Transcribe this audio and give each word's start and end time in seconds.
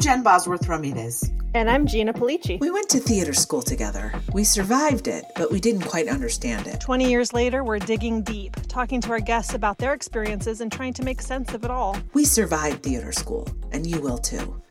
I'm 0.00 0.04
Jen 0.04 0.22
Bosworth 0.22 0.66
Ramirez. 0.66 1.30
And 1.52 1.68
I'm 1.68 1.86
Gina 1.86 2.14
Pulice. 2.14 2.58
We 2.58 2.70
went 2.70 2.88
to 2.88 2.98
theater 2.98 3.34
school 3.34 3.60
together. 3.60 4.14
We 4.32 4.44
survived 4.44 5.08
it, 5.08 5.26
but 5.36 5.52
we 5.52 5.60
didn't 5.60 5.82
quite 5.82 6.08
understand 6.08 6.66
it. 6.66 6.80
20 6.80 7.10
years 7.10 7.34
later, 7.34 7.62
we're 7.62 7.80
digging 7.80 8.22
deep, 8.22 8.56
talking 8.66 9.02
to 9.02 9.10
our 9.10 9.20
guests 9.20 9.52
about 9.52 9.76
their 9.76 9.92
experiences 9.92 10.62
and 10.62 10.72
trying 10.72 10.94
to 10.94 11.02
make 11.02 11.20
sense 11.20 11.52
of 11.52 11.64
it 11.64 11.70
all. 11.70 11.98
We 12.14 12.24
survived 12.24 12.82
theater 12.82 13.12
school, 13.12 13.46
and 13.72 13.86
you 13.86 14.00
will 14.00 14.16
too. 14.16 14.62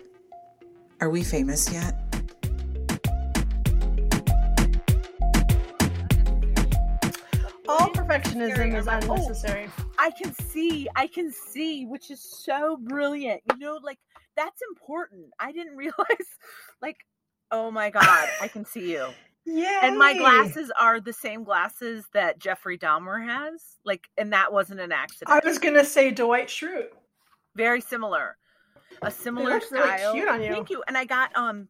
Are 1.00 1.12
we 1.12 1.24
famous 1.24 1.72
yet? 1.72 1.94
All 7.68 7.90
perfectionism 7.92 8.76
is 8.76 8.88
unnecessary. 8.88 9.70
Oh, 9.78 9.84
I 10.00 10.10
can 10.10 10.34
see, 10.34 10.88
I 10.96 11.06
can 11.06 11.32
see, 11.32 11.86
which 11.86 12.10
is 12.10 12.20
so 12.20 12.78
brilliant. 12.78 13.44
You 13.54 13.60
know, 13.60 13.80
like 13.84 14.00
that's 14.40 14.62
important. 14.72 15.28
I 15.40 15.52
didn't 15.52 15.76
realize, 15.86 16.28
like, 16.82 16.98
oh 17.52 17.70
my 17.72 17.90
God, 17.90 18.30
I 18.42 18.48
can 18.48 18.66
see 18.66 18.92
you. 18.92 19.08
Yeah. 19.46 19.80
And 19.84 19.98
my 19.98 20.16
glasses 20.16 20.72
are 20.80 21.00
the 21.00 21.14
same 21.14 21.44
glasses 21.44 22.06
that 22.14 22.38
Jeffrey 22.38 22.78
Dahmer 22.78 23.26
has. 23.26 23.64
Like, 23.84 24.08
and 24.16 24.32
that 24.34 24.54
wasn't 24.54 24.80
an 24.80 24.92
accident. 24.92 25.32
I 25.32 25.48
was 25.48 25.58
gonna 25.58 25.84
say 25.86 26.12
Dwight 26.12 26.50
Schrute. 26.50 26.90
Very 27.56 27.82
similar. 27.82 28.38
A 29.02 29.10
similar 29.10 29.54
look 29.56 29.72
really 29.72 29.88
style. 29.88 30.14
cute 30.14 30.28
on 30.28 30.44
you. 30.44 30.52
Thank 30.52 30.70
you. 30.70 30.84
And 30.88 30.96
I 30.96 31.06
got 31.06 31.36
um 31.36 31.68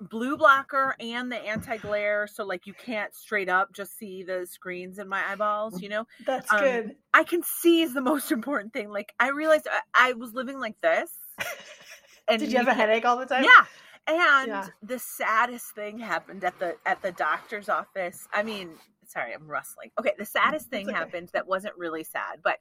blue 0.00 0.36
blocker 0.36 0.96
and 1.00 1.32
the 1.32 1.38
anti-glare 1.38 2.26
so 2.26 2.44
like 2.44 2.66
you 2.66 2.74
can't 2.74 3.14
straight 3.14 3.48
up 3.48 3.72
just 3.72 3.96
see 3.98 4.22
the 4.22 4.46
screens 4.46 4.98
in 5.00 5.08
my 5.08 5.20
eyeballs 5.28 5.82
you 5.82 5.88
know 5.88 6.06
That's 6.24 6.52
Um, 6.52 6.60
good. 6.60 6.96
i 7.12 7.24
can 7.24 7.42
see 7.42 7.82
is 7.82 7.94
the 7.94 8.00
most 8.00 8.30
important 8.38 8.72
thing 8.72 8.90
like 8.90 9.12
i 9.18 9.30
realized 9.30 9.66
i, 9.68 10.10
I 10.10 10.12
was 10.12 10.34
living 10.34 10.60
like 10.60 10.80
this 10.80 11.10
and 12.28 12.40
Did 12.40 12.52
you 12.52 12.58
have 12.58 12.68
a 12.68 12.74
headache 12.74 13.04
all 13.04 13.16
the 13.16 13.26
time? 13.26 13.44
yeah 13.44 13.64
and 14.06 14.48
Yeah. 14.48 14.66
the 14.82 14.98
saddest 14.98 15.74
thing 15.74 15.98
happened 15.98 16.42
at 16.44 16.58
the 16.58 16.76
at 16.86 17.02
the 17.02 17.12
doctor's 17.12 17.68
office 17.68 18.26
i 18.32 18.42
mean 18.42 18.70
sorry 19.06 19.34
i'm 19.34 19.46
rustling 19.46 19.90
okay 19.98 20.12
the 20.18 20.24
saddest 20.24 20.68
thing 20.68 20.86
okay. 20.88 20.96
happened 20.96 21.28
that 21.32 21.46
wasn't 21.46 21.76
really 21.76 22.04
sad 22.04 22.40
but 22.42 22.58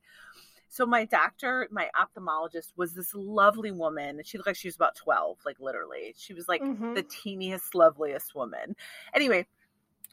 so 0.70 0.86
my 0.86 1.06
doctor 1.06 1.68
my 1.72 1.90
ophthalmologist 1.96 2.74
was 2.76 2.94
this 2.94 3.14
lovely 3.16 3.72
woman 3.72 4.22
she 4.26 4.38
looked 4.38 4.48
like 4.48 4.56
she 4.58 4.68
was 4.68 4.76
about 4.76 4.96
12 4.96 5.38
like 5.46 5.58
literally 5.60 6.14
she 6.18 6.34
was 6.34 6.48
like 6.50 6.62
Mhm. 6.62 6.96
the 6.96 7.04
teeniest 7.04 7.74
loveliest 7.74 8.36
woman 8.36 8.76
anyway 9.14 9.46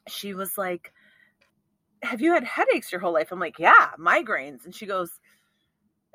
she 0.07 0.35
was 0.35 0.57
like 0.57 0.93
have 2.03 2.21
you 2.21 2.33
had 2.33 2.45
headaches 2.45 2.93
your 2.93 3.01
whole 3.01 3.13
life 3.13 3.33
i'm 3.33 3.41
like 3.41 3.59
yeah 3.59 3.91
migraines 3.99 4.65
and 4.65 4.75
she 4.75 4.87
goes 4.87 5.21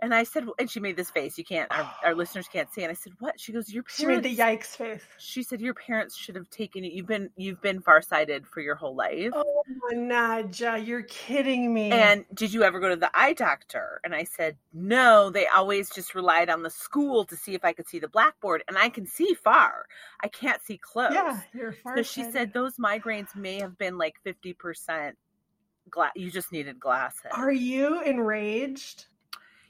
and 0.01 0.13
I 0.13 0.23
said, 0.23 0.45
and 0.57 0.69
she 0.69 0.79
made 0.79 0.95
this 0.95 1.09
face. 1.09 1.37
You 1.37 1.43
can't, 1.43 1.71
our, 1.71 1.91
our 2.03 2.15
listeners 2.15 2.47
can't 2.47 2.71
see. 2.73 2.83
And 2.83 2.91
I 2.91 2.93
said, 2.93 3.13
what? 3.19 3.39
She 3.39 3.51
goes, 3.51 3.71
your 3.71 3.83
parents. 3.83 3.99
She 3.99 4.05
made 4.05 4.23
the 4.23 4.35
yikes 4.35 4.75
face. 4.75 5.01
She 5.17 5.43
said, 5.43 5.61
your 5.61 5.73
parents 5.73 6.17
should 6.17 6.35
have 6.35 6.49
taken 6.49 6.83
you. 6.83 6.91
You've 6.91 7.07
been, 7.07 7.29
you've 7.35 7.61
been 7.61 7.81
farsighted 7.81 8.47
for 8.47 8.61
your 8.61 8.75
whole 8.75 8.95
life. 8.95 9.31
Oh, 9.33 9.63
Naja, 9.93 10.85
you're 10.85 11.03
kidding 11.03 11.73
me. 11.73 11.91
And 11.91 12.25
did 12.33 12.53
you 12.53 12.63
ever 12.63 12.79
go 12.79 12.89
to 12.89 12.95
the 12.95 13.11
eye 13.13 13.33
doctor? 13.33 13.99
And 14.03 14.13
I 14.15 14.23
said, 14.23 14.57
no, 14.73 15.29
they 15.29 15.47
always 15.47 15.89
just 15.89 16.15
relied 16.15 16.49
on 16.49 16.63
the 16.63 16.69
school 16.69 17.25
to 17.25 17.35
see 17.35 17.53
if 17.55 17.63
I 17.65 17.73
could 17.73 17.87
see 17.87 17.99
the 17.99 18.07
blackboard. 18.07 18.63
And 18.67 18.77
I 18.77 18.89
can 18.89 19.05
see 19.05 19.33
far. 19.33 19.85
I 20.21 20.27
can't 20.27 20.61
see 20.61 20.77
close. 20.77 21.13
yeah, 21.13 21.41
you're 21.53 21.73
far. 21.73 21.97
So 21.97 22.03
she 22.03 22.23
said 22.31 22.53
those 22.53 22.77
migraines 22.77 23.35
may 23.35 23.59
have 23.61 23.77
been 23.77 23.97
like 23.97 24.15
50% 24.25 25.13
glass. 25.89 26.11
You 26.15 26.31
just 26.31 26.51
needed 26.51 26.79
glasses. 26.79 27.31
Are 27.31 27.51
you 27.51 28.01
enraged? 28.01 29.05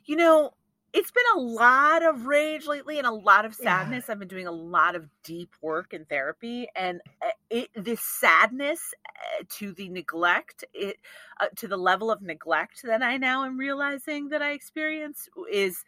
You 0.09 0.15
know, 0.15 0.51
it's 0.91 1.11
been 1.11 1.23
a 1.35 1.39
lot 1.39 2.03
of 2.03 2.25
rage 2.25 2.65
lately 2.65 2.97
and 2.97 3.05
a 3.05 3.11
lot 3.11 3.45
of 3.45 3.55
Yeah. 3.59 3.63
sadness. 3.63 4.09
I've 4.09 4.17
been 4.17 4.27
doing 4.27 4.47
a 4.47 4.51
lot 4.51 4.95
of 4.95 5.07
deep 5.21 5.55
work 5.61 5.93
in 5.93 6.05
therapy, 6.05 6.67
and 6.75 6.99
uh, 7.21 7.29
it 7.51 7.69
this 7.75 8.01
sadness 8.01 8.93
uh, 9.07 9.43
to 9.49 9.71
the 9.71 9.87
neglect, 9.89 10.65
it 10.73 10.97
uh, 11.39 11.49
to 11.57 11.67
the 11.67 11.77
level 11.77 12.09
of 12.09 12.23
neglect 12.23 12.81
that 12.83 13.03
I 13.03 13.17
now 13.17 13.45
am 13.45 13.59
realizing 13.59 14.29
that 14.29 14.41
I 14.41 14.51
experience 14.53 15.29
is 15.51 15.85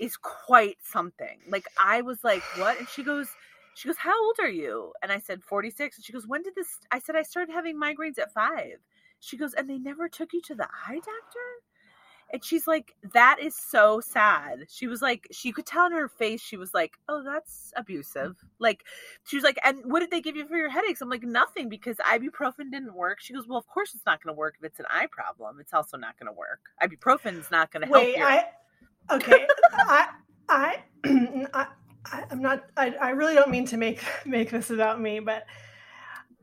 is 0.00 0.16
quite 0.16 0.78
something. 0.82 1.40
Like 1.46 1.66
I 1.78 2.02
was 2.02 2.24
like, 2.24 2.42
"What?" 2.58 2.78
And 2.80 2.88
she 2.88 3.04
goes. 3.04 3.28
She 3.74 3.88
goes, 3.88 3.98
How 3.98 4.20
old 4.24 4.36
are 4.40 4.48
you? 4.50 4.92
And 5.02 5.12
I 5.12 5.20
said, 5.20 5.44
46. 5.44 5.96
And 5.96 6.04
she 6.04 6.12
goes, 6.12 6.26
When 6.26 6.42
did 6.42 6.56
this? 6.56 6.80
I 6.90 6.98
said, 6.98 7.16
I 7.16 7.22
started 7.22 7.52
having 7.52 7.76
migraines 7.80 8.18
at 8.18 8.32
five. 8.34 8.78
She 9.20 9.36
goes, 9.36 9.54
And 9.54 9.70
they 9.70 9.78
never 9.78 10.08
took 10.08 10.32
you 10.32 10.42
to 10.42 10.54
the 10.56 10.68
eye 10.86 10.96
doctor? 10.96 11.48
And 12.32 12.44
she's 12.44 12.66
like, 12.66 12.94
that 13.12 13.38
is 13.40 13.56
so 13.56 14.00
sad. 14.00 14.66
She 14.68 14.86
was 14.86 15.02
like, 15.02 15.26
she 15.32 15.52
could 15.52 15.66
tell 15.66 15.86
in 15.86 15.92
her 15.92 16.08
face, 16.08 16.40
she 16.40 16.56
was 16.56 16.72
like, 16.72 16.92
oh, 17.08 17.22
that's 17.24 17.72
abusive. 17.76 18.36
Like, 18.58 18.84
she 19.24 19.36
was 19.36 19.42
like, 19.42 19.58
and 19.64 19.78
what 19.84 20.00
did 20.00 20.10
they 20.10 20.20
give 20.20 20.36
you 20.36 20.46
for 20.46 20.56
your 20.56 20.70
headaches? 20.70 21.00
I'm 21.00 21.08
like, 21.08 21.24
nothing 21.24 21.68
because 21.68 21.96
ibuprofen 21.96 22.70
didn't 22.70 22.94
work. 22.94 23.20
She 23.20 23.34
goes, 23.34 23.48
well, 23.48 23.58
of 23.58 23.66
course 23.66 23.94
it's 23.94 24.06
not 24.06 24.22
going 24.22 24.34
to 24.34 24.38
work 24.38 24.54
if 24.58 24.64
it's 24.64 24.78
an 24.78 24.86
eye 24.90 25.08
problem. 25.10 25.58
It's 25.60 25.74
also 25.74 25.96
not 25.96 26.18
going 26.18 26.28
to 26.28 26.32
work. 26.32 26.60
Ibuprofen's 26.82 27.50
not 27.50 27.72
going 27.72 27.82
to 27.82 27.88
help 27.88 28.04
Wait, 28.04 28.16
you. 28.16 28.24
I 28.24 28.44
okay. 29.10 29.46
I 29.80 30.08
I 31.08 31.66
I 32.04 32.24
I'm 32.30 32.42
not. 32.42 32.64
I, 32.76 32.94
I 33.00 33.10
really 33.10 33.34
don't 33.34 33.50
mean 33.50 33.66
to 33.66 33.76
make 33.76 34.02
make 34.24 34.50
this 34.50 34.70
about 34.70 35.00
me, 35.00 35.20
but 35.20 35.46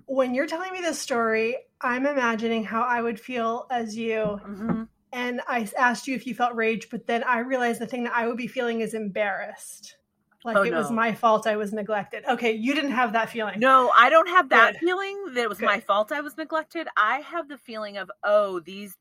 when 0.06 0.34
you're 0.34 0.48
telling 0.48 0.72
me 0.72 0.82
this 0.82 1.00
story, 1.00 1.58
I'm 1.82 2.06
imagining 2.06 2.64
how 2.64 2.84
I 2.84 3.02
would 3.02 3.20
feel 3.20 3.68
as 3.70 3.96
you. 3.96 4.40
Mhm. 4.46 4.88
And 5.14 5.42
I 5.48 5.68
asked 5.78 6.08
you 6.08 6.16
if 6.16 6.28
you 6.28 6.36
felt 6.36 6.54
rage, 6.56 6.90
but 6.90 7.08
then 7.08 7.24
I 7.24 7.40
realized 7.40 7.80
the 7.80 7.88
thing 7.88 8.04
that 8.04 8.14
I 8.14 8.28
would 8.28 8.38
be 8.38 8.48
feeling 8.48 8.82
is 8.82 8.94
embarrassed, 8.94 9.96
like 10.44 10.58
Oh, 10.58 10.64
it 10.64 10.74
was 10.74 10.92
my 10.92 11.14
fault. 11.14 11.48
I 11.48 11.56
was 11.56 11.72
neglected. 11.72 12.24
Okay, 12.30 12.52
you 12.52 12.76
didn't 12.76 12.92
have 12.92 13.14
that 13.14 13.30
feeling. 13.30 13.60
No, 13.60 13.92
I 13.96 14.10
don't 14.10 14.28
have 14.28 14.50
that 14.50 14.74
Good. 14.74 14.80
feeling 14.82 15.34
that 15.34 15.44
it 15.44 15.50
was 15.50 15.60
Good. 15.60 15.66
my 15.66 15.80
fault 15.80 16.12
I 16.12 16.22
was 16.22 16.38
neglected. 16.38 16.88
I 16.98 17.20
have 17.22 17.48
the 17.48 17.58
feeling 17.58 17.98
of, 17.98 18.12
oh, 18.24 18.60
these, 18.60 18.98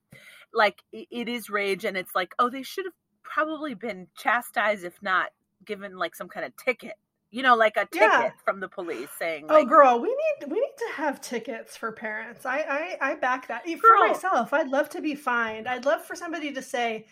like, 0.53 0.83
it 0.93 1.29
is 1.29 1.51
rage, 1.51 1.85
and 1.85 1.97
it's 1.97 2.15
like, 2.15 2.35
oh, 2.39 2.51
they 2.51 2.63
should 2.63 2.85
have 2.85 2.95
probably 3.25 3.75
been 3.75 4.07
chastised, 4.17 4.85
if 4.85 5.03
not 5.03 5.31
given, 5.65 5.97
like, 5.97 6.15
some 6.15 6.29
kind 6.29 6.47
of 6.47 6.57
ticket. 6.57 6.95
You 7.37 7.43
know, 7.43 7.55
like 7.55 7.77
a 7.77 7.85
ticket 7.85 8.01
Yeah. 8.01 8.31
from 8.47 8.61
the 8.61 8.69
police 8.69 9.11
saying, 9.19 9.45
Oh, 9.51 9.63
girl, 9.67 10.01
we 10.01 10.09
need 10.09 10.51
we 10.51 10.59
need 10.59 10.77
to 10.79 10.89
have 10.95 11.21
tickets 11.21 11.77
for 11.77 11.93
parents. 11.93 12.47
I 12.47 12.97
I, 13.01 13.11
I 13.11 13.15
back 13.17 13.49
that 13.49 13.69
E, 13.69 13.77
for 13.77 13.99
myself. 13.99 14.55
I'd 14.55 14.69
love 14.71 14.89
to 14.91 15.03
be 15.03 15.15
fined. 15.15 15.69
I'd 15.69 15.85
love 15.85 16.03
for 16.03 16.17
somebody 16.17 16.51
to 16.55 16.63
say, 16.63 17.05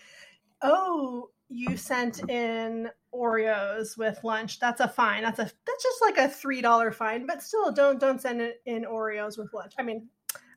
"Oh, 0.63 1.29
you 1.51 1.77
sent 1.77 2.29
in 2.31 2.89
Oreos 3.15 3.99
with 3.99 4.19
lunch. 4.25 4.59
That's 4.61 4.81
a 4.81 4.89
fine. 4.89 5.25
That's 5.25 5.39
a 5.39 5.43
that's 5.67 5.83
just 5.83 6.01
like 6.01 6.17
a 6.17 6.29
three 6.29 6.63
dollar 6.63 6.91
fine. 6.91 7.27
But 7.27 7.43
still, 7.43 7.71
don't 7.71 8.01
don't 8.01 8.21
send 8.21 8.41
it 8.41 8.63
in 8.65 8.85
Oreos 8.85 9.37
with 9.37 9.53
lunch. 9.53 9.75
I 9.79 9.83
mean, 9.83 10.09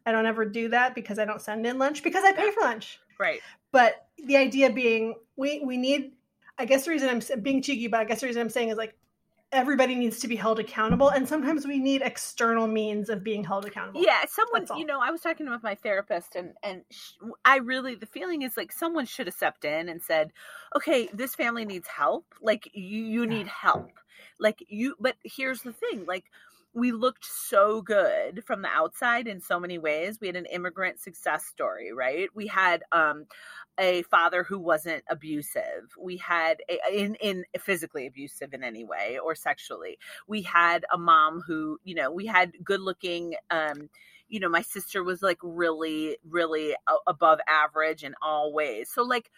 I 0.06 0.14
don't 0.14 0.26
ever 0.26 0.46
do 0.46 0.70
that 0.70 0.96
because 0.96 1.20
I 1.20 1.26
don't 1.26 1.42
send 1.42 1.68
in 1.68 1.78
lunch 1.78 2.04
because 2.04 2.24
I 2.24 2.32
pay 2.32 2.52
for 2.52 2.62
lunch. 2.62 3.00
right. 3.20 3.42
But 3.74 4.08
the 4.18 4.38
idea 4.38 4.70
being, 4.72 5.16
we 5.36 5.60
we 5.60 5.76
need. 5.76 6.14
I 6.58 6.64
guess 6.64 6.86
the 6.86 6.92
reason 6.92 7.10
I'm 7.10 7.44
being 7.44 7.62
cheeky, 7.62 7.88
but 7.88 8.00
I 8.00 8.06
guess 8.06 8.22
the 8.22 8.28
reason 8.28 8.42
I'm 8.42 8.50
saying 8.50 8.70
is 8.70 8.78
like 8.78 8.96
everybody 9.52 9.96
needs 9.96 10.20
to 10.20 10.28
be 10.28 10.36
held 10.36 10.60
accountable, 10.60 11.10
and 11.10 11.28
sometimes 11.28 11.66
we 11.66 11.80
need 11.80 12.02
external 12.02 12.68
means 12.68 13.10
of 13.10 13.24
being 13.24 13.44
held 13.44 13.66
accountable. 13.66 14.02
Yeah, 14.02 14.26
someone, 14.28 14.68
you 14.78 14.86
know, 14.86 15.00
I 15.02 15.12
was 15.12 15.22
talking 15.22 15.50
with 15.50 15.64
my 15.64 15.76
therapist, 15.76 16.36
and 16.36 16.54
and 16.64 16.84
sh- 16.92 17.14
I 17.46 17.58
really 17.58 17.96
the 17.96 18.06
feeling 18.06 18.42
is 18.42 18.58
like 18.58 18.72
someone 18.72 19.06
should 19.06 19.28
have 19.28 19.36
stepped 19.36 19.66
in 19.66 19.90
and 19.90 20.02
said, 20.02 20.32
"Okay, 20.76 21.10
this 21.14 21.36
family 21.36 21.66
needs 21.66 21.88
help. 21.88 22.36
Like 22.42 22.70
you, 22.74 23.04
you 23.04 23.26
need 23.26 23.48
help. 23.48 23.92
Like 24.40 24.64
you." 24.68 24.96
But 25.00 25.16
here's 25.24 25.62
the 25.62 25.74
thing, 25.74 26.06
like. 26.06 26.26
We 26.74 26.92
looked 26.92 27.26
so 27.26 27.82
good 27.82 28.44
from 28.46 28.62
the 28.62 28.68
outside 28.68 29.28
in 29.28 29.42
so 29.42 29.60
many 29.60 29.80
ways. 29.80 30.20
We 30.22 30.28
had 30.28 30.36
an 30.36 30.46
immigrant 30.46 31.00
success 31.00 31.44
story, 31.44 31.92
right? 31.92 32.30
We 32.36 32.46
had 32.46 32.84
um, 32.92 33.26
a 33.80 34.02
father 34.04 34.44
who 34.44 34.60
wasn't 34.60 35.04
abusive. 35.10 35.96
We 36.00 36.18
had 36.18 36.58
a, 36.70 36.80
in 36.94 37.16
in 37.16 37.46
physically 37.60 38.08
abusive 38.08 38.54
in 38.54 38.64
any 38.64 38.84
way 38.84 39.20
or 39.24 39.36
sexually 39.36 39.98
we 40.28 40.42
had 40.42 40.86
a 40.92 40.98
mom 40.98 41.42
who 41.46 41.80
you 41.84 41.96
know 41.96 42.12
we 42.12 42.26
had 42.26 42.54
good 42.64 42.82
looking 42.82 43.36
um 43.50 43.90
you 44.30 44.40
know 44.40 44.50
my 44.50 44.62
sister 44.62 45.04
was 45.04 45.22
like 45.22 45.38
really 45.42 46.18
really 46.28 46.76
above 47.08 47.40
average 47.48 48.04
in 48.04 48.14
all 48.22 48.54
ways 48.54 48.90
so 48.94 49.04
like 49.04 49.30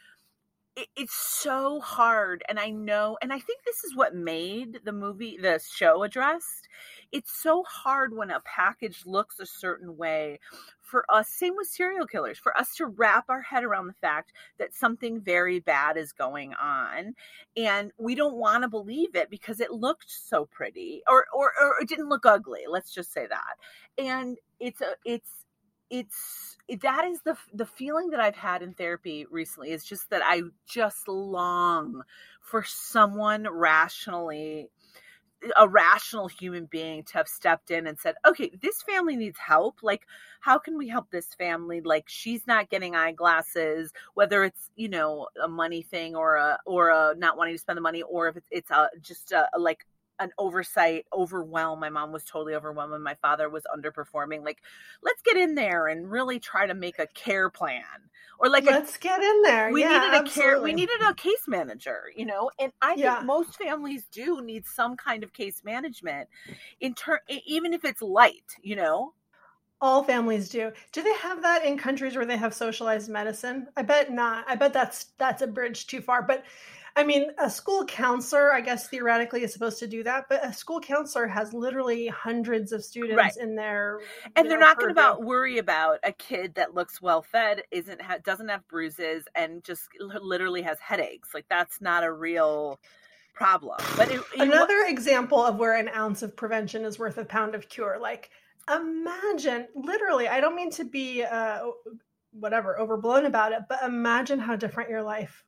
it, 0.80 0.88
it's 0.96 1.14
so 1.14 1.80
hard 1.82 2.44
and 2.48 2.60
i 2.60 2.70
know 2.70 3.18
and 3.22 3.34
i 3.34 3.40
think 3.40 3.64
this 3.64 3.84
is 3.84 3.96
what 3.96 4.16
made 4.16 4.80
the 4.86 4.92
movie 4.92 5.38
the 5.42 5.60
show 5.72 6.04
addressed. 6.04 6.68
It's 7.12 7.32
so 7.32 7.64
hard 7.64 8.16
when 8.16 8.30
a 8.30 8.40
package 8.42 9.04
looks 9.06 9.40
a 9.40 9.46
certain 9.46 9.98
way 9.98 10.40
for 10.80 11.06
us 11.10 11.28
same 11.30 11.56
with 11.56 11.68
serial 11.68 12.06
killers 12.06 12.38
for 12.38 12.56
us 12.58 12.76
to 12.76 12.86
wrap 12.86 13.26
our 13.30 13.42
head 13.42 13.64
around 13.64 13.88
the 13.88 13.94
fact 13.94 14.32
that 14.58 14.74
something 14.74 15.20
very 15.20 15.60
bad 15.60 15.98
is 15.98 16.12
going 16.14 16.54
on 16.54 17.16
and 17.58 17.92
we 17.98 18.16
don't 18.16 18.36
want 18.36 18.64
to 18.64 18.70
believe 18.70 19.16
it 19.16 19.30
because 19.30 19.60
it 19.60 19.72
looked 19.72 20.10
so 20.10 20.46
pretty 20.46 21.02
or, 21.08 21.26
or 21.34 21.52
or 21.62 21.76
it 21.82 21.90
didn't 21.90 22.10
look 22.10 22.26
ugly 22.26 22.62
let's 22.68 22.94
just 22.94 23.12
say 23.12 23.28
that. 23.28 23.56
And 23.98 24.38
it's 24.60 24.82
a 24.82 24.96
it's 25.06 25.39
it's 25.90 26.58
that 26.82 27.06
is 27.06 27.22
the 27.22 27.36
the 27.54 27.66
feeling 27.66 28.12
that 28.12 28.20
I've 28.20 28.36
had 28.36 28.62
in 28.62 28.74
therapy 28.74 29.26
recently 29.30 29.72
is 29.72 29.84
just 29.84 30.10
that 30.12 30.22
I 30.24 30.44
just 30.68 31.08
long 31.08 32.04
for 32.42 32.64
someone 32.64 33.48
rationally 33.50 34.70
a 35.58 35.68
rational 35.68 36.28
human 36.28 36.66
being 36.66 37.04
to 37.04 37.14
have 37.14 37.28
stepped 37.28 37.72
in 37.72 37.88
and 37.88 37.98
said, 38.00 38.16
okay, 38.26 38.52
this 38.62 38.82
family 38.82 39.16
needs 39.16 39.40
help. 39.40 39.78
Like, 39.82 40.06
how 40.42 40.58
can 40.58 40.78
we 40.78 40.88
help 40.88 41.10
this 41.12 41.34
family? 41.34 41.82
Like, 41.82 42.06
she's 42.08 42.46
not 42.46 42.70
getting 42.70 42.96
eyeglasses, 42.96 43.94
whether 44.16 44.44
it's, 44.44 44.70
you 44.76 44.90
know, 44.90 45.28
a 45.42 45.48
money 45.48 45.82
thing 45.82 46.16
or 46.16 46.36
a, 46.36 46.60
or 46.66 46.90
a 46.90 47.14
not 47.18 47.38
wanting 47.38 47.56
to 47.56 47.60
spend 47.60 47.78
the 47.78 47.82
money, 47.82 48.02
or 48.02 48.28
if 48.28 48.38
it's, 48.38 48.48
it's 48.52 48.72
a, 48.72 48.90
just 49.02 49.32
a, 49.32 49.48
like 49.58 49.86
an 50.20 50.32
oversight, 50.38 51.06
overwhelm. 51.14 51.80
My 51.80 51.90
mom 51.90 52.12
was 52.12 52.26
totally 52.26 52.56
overwhelmed 52.56 52.94
and 52.94 53.04
my 53.04 53.16
father 53.16 53.50
was 53.50 53.64
underperforming. 53.74 54.44
Like, 54.44 54.60
let's 55.02 55.22
get 55.22 55.38
in 55.38 55.56
there 55.56 55.88
and 55.88 56.10
really 56.12 56.40
try 56.40 56.66
to 56.68 56.74
make 56.74 57.00
a 57.00 57.08
care 57.08 57.50
plan. 57.50 57.84
Or 58.40 58.50
like 58.50 58.68
let's 58.68 58.98
a, 58.98 58.98
get 58.98 59.22
in 59.22 59.42
there. 59.44 59.72
We 59.72 59.84
yeah, 59.84 59.86
needed 59.86 60.14
a 60.14 60.22
absolutely. 60.22 60.32
care 60.32 60.60
we 60.62 60.74
needed 60.74 61.02
a 61.10 61.14
case 61.14 61.48
manager, 61.48 62.06
you 62.16 62.26
know, 62.26 62.52
and 62.60 62.74
I 62.82 62.96
Yeah. 62.96 62.98
think 62.98 63.22
most 63.22 63.58
families 63.58 64.08
do 64.08 64.42
need 64.42 64.66
some 64.66 64.98
kind 64.98 65.24
of 65.24 65.34
case 65.34 65.64
management 65.64 66.30
in 66.80 66.96
turn 66.96 67.20
even 67.46 67.74
if 67.74 67.86
it's 67.86 68.02
light, 68.02 68.56
you 68.62 68.76
know. 68.76 69.14
All 69.82 70.04
families 70.04 70.50
do. 70.50 70.72
Do 70.92 71.02
they 71.02 71.14
have 71.16 71.42
that 71.42 71.64
in 71.64 71.78
countries 71.78 72.16
where 72.16 72.26
they 72.26 72.36
have 72.38 72.54
socialized 72.54 73.10
medicine? 73.10 73.70
I 73.78 73.82
bet 73.82 74.12
not. 74.12 74.44
I 74.48 74.56
bet 74.56 74.74
that's 74.74 75.06
that's 75.18 75.42
a 75.42 75.48
bridge 75.48 75.88
too 75.88 76.02
far. 76.02 76.22
But 76.22 76.44
I 76.96 77.04
mean, 77.04 77.32
a 77.38 77.50
school 77.50 77.86
counselor, 77.86 78.54
I 78.54 78.62
guess 78.62 78.88
theoretically 78.88 79.44
is 79.44 79.54
supposed 79.54 79.80
to 79.80 79.88
do 79.88 80.04
that, 80.04 80.26
but 80.30 80.46
a 80.46 80.52
school 80.54 80.80
counselor 80.80 81.28
has 81.28 81.54
literally 81.54 82.08
hundreds 82.08 82.72
of 82.72 82.84
students 82.84 83.18
Right. 83.18 83.38
in 83.38 83.56
their 83.56 84.00
and 84.36 84.46
you 84.46 84.50
they're 84.50 84.60
not 84.60 84.78
going 84.80 84.90
to 84.90 84.92
about 84.92 85.24
worry 85.24 85.58
about 85.58 86.00
a 86.04 86.12
kid 86.12 86.56
that 86.56 86.74
looks 86.74 87.02
well 87.02 87.22
fed 87.22 87.64
isn't 87.72 88.02
ha- 88.02 88.18
doesn't 88.24 88.50
have 88.50 88.68
bruises 88.68 89.26
and 89.36 89.64
just 89.64 89.90
literally 90.00 90.62
has 90.62 90.80
headaches 90.80 91.34
like 91.34 91.46
that's 91.50 91.82
not 91.82 92.04
a 92.04 92.12
real 92.12 92.80
problem 93.34 93.78
but 93.96 94.10
it, 94.12 94.22
it- 94.34 94.42
Another 94.42 94.86
example 94.88 95.44
of 95.44 95.58
where 95.58 95.76
an 95.76 95.90
ounce 95.90 96.22
of 96.24 96.36
prevention 96.36 96.84
is 96.86 97.00
worth 97.00 97.18
a 97.18 97.26
pound 97.26 97.56
of 97.56 97.70
cure. 97.70 97.98
Like, 98.00 98.30
imagine, 98.74 99.68
literally, 99.76 100.28
I 100.28 100.40
don't 100.42 100.56
mean 100.56 100.72
to 100.72 100.84
be 100.84 101.24
uh, 101.24 101.68
whatever 102.32 102.80
overblown 102.80 103.26
about 103.26 103.52
it, 103.54 103.62
but 103.70 103.80
imagine 103.84 104.40
how 104.40 104.56
different 104.56 104.90
your 104.90 105.04
life 105.04 105.44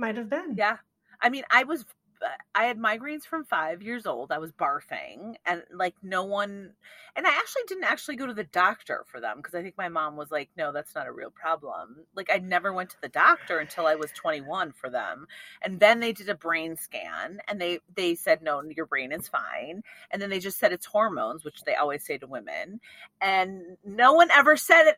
might 0.00 0.16
have 0.16 0.30
been. 0.30 0.56
yeah. 0.56 0.78
I 1.22 1.28
mean 1.30 1.44
i 1.50 1.64
was 1.64 1.84
uh, 2.22 2.28
i 2.54 2.64
had 2.64 2.78
migraines 2.78 3.24
from 3.24 3.44
five 3.44 3.82
years 3.82 4.06
old. 4.06 4.32
I 4.32 4.38
was 4.38 4.52
barfing 4.52 5.36
and 5.46 5.62
like 5.72 5.94
no 6.02 6.24
one 6.24 6.72
and 7.16 7.26
i 7.26 7.30
actually 7.30 7.62
didn't 7.68 7.84
actually 7.84 8.16
go 8.16 8.26
to 8.26 8.34
the 8.34 8.44
doctor 8.44 9.04
for 9.08 9.20
them 9.20 9.38
because 9.38 9.54
i 9.54 9.62
think 9.62 9.76
my 9.78 9.88
mom 9.90 10.16
was 10.16 10.30
like 10.30 10.50
no 10.56 10.72
that's 10.72 10.94
not 10.94 11.06
a 11.08 11.12
real 11.12 11.30
problem. 11.30 12.06
Like 12.16 12.30
i 12.32 12.38
never 12.38 12.72
went 12.72 12.90
to 12.90 13.00
the 13.02 13.08
doctor 13.10 13.58
until 13.58 13.86
i 13.86 13.96
was 13.96 14.10
21 14.12 14.72
for 14.72 14.90
them 14.90 15.26
and 15.62 15.80
then 15.80 16.00
they 16.00 16.12
did 16.12 16.28
a 16.30 16.34
brain 16.34 16.76
scan 16.76 17.40
and 17.48 17.60
they 17.60 17.80
they 17.94 18.14
said 18.14 18.42
no 18.42 18.62
your 18.62 18.86
brain 18.86 19.12
is 19.12 19.28
fine. 19.28 19.82
And 20.10 20.22
then 20.22 20.30
they 20.30 20.40
just 20.40 20.58
said 20.58 20.72
it's 20.72 20.86
hormones 20.86 21.44
which 21.44 21.62
they 21.66 21.74
always 21.76 22.04
say 22.04 22.18
to 22.18 22.26
women 22.26 22.80
and 23.20 23.76
no 23.84 24.14
one 24.14 24.30
ever 24.30 24.56
said 24.56 24.84
it. 24.88 24.96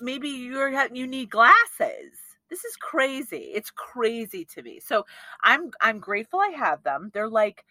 Maybe 0.00 0.30
you're 0.30 0.70
you 0.94 1.06
need 1.06 1.30
glasses 1.30 2.27
this 2.50 2.64
is 2.64 2.76
crazy 2.76 3.50
it's 3.54 3.70
crazy 3.70 4.44
to 4.44 4.62
me 4.62 4.80
so 4.80 5.04
i'm 5.42 5.70
i'm 5.80 5.98
grateful 5.98 6.40
i 6.40 6.48
have 6.56 6.82
them 6.82 7.10
they're 7.12 7.28
like 7.28 7.64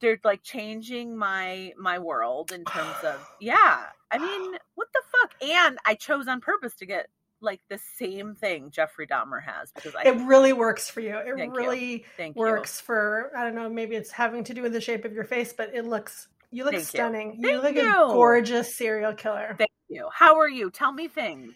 they're 0.00 0.18
like 0.24 0.42
changing 0.42 1.16
my 1.16 1.72
my 1.78 1.98
world 1.98 2.52
in 2.52 2.64
terms 2.64 2.96
of 3.04 3.16
yeah 3.40 3.84
i 4.10 4.18
mean 4.18 4.52
what 4.74 4.88
the 4.92 5.02
fuck 5.12 5.34
and 5.42 5.78
i 5.86 5.94
chose 5.94 6.28
on 6.28 6.40
purpose 6.40 6.74
to 6.74 6.86
get 6.86 7.08
like 7.40 7.60
the 7.68 7.78
same 7.98 8.34
thing 8.34 8.70
jeffrey 8.70 9.06
dahmer 9.06 9.42
has 9.42 9.70
because 9.72 9.94
i 9.94 10.08
It 10.08 10.16
really 10.26 10.52
works 10.54 10.88
for 10.88 11.00
you. 11.00 11.16
It 11.16 11.34
Thank 11.36 11.52
you. 11.54 11.60
really 11.60 12.04
thank 12.16 12.36
you 12.36 12.40
works 12.40 12.80
for, 12.80 13.30
I 13.36 13.44
don't 13.44 13.54
know, 13.54 13.68
maybe 13.68 13.96
it's 13.96 14.10
having 14.10 14.44
to 14.44 14.54
do 14.54 14.62
with 14.62 14.72
the 14.72 14.80
shape 14.80 15.04
of 15.04 15.12
your 15.12 15.24
face, 15.24 15.52
but 15.52 15.74
it 15.74 15.84
looks, 15.84 16.28
you 16.52 16.64
look 16.64 16.72
Thank 16.72 16.84
you. 16.84 16.88
stunning. 16.88 17.36
You 17.40 17.60
Thank 17.60 17.76
look 17.76 17.76
a 17.76 18.14
gorgeous 18.14 18.74
serial 18.74 19.12
killer. 19.12 19.56
thank 19.58 19.70
you 19.88 20.08
how 20.12 20.38
are 20.38 20.48
you 20.48 20.70
tell 20.70 20.92
me 20.92 21.06
things 21.08 21.52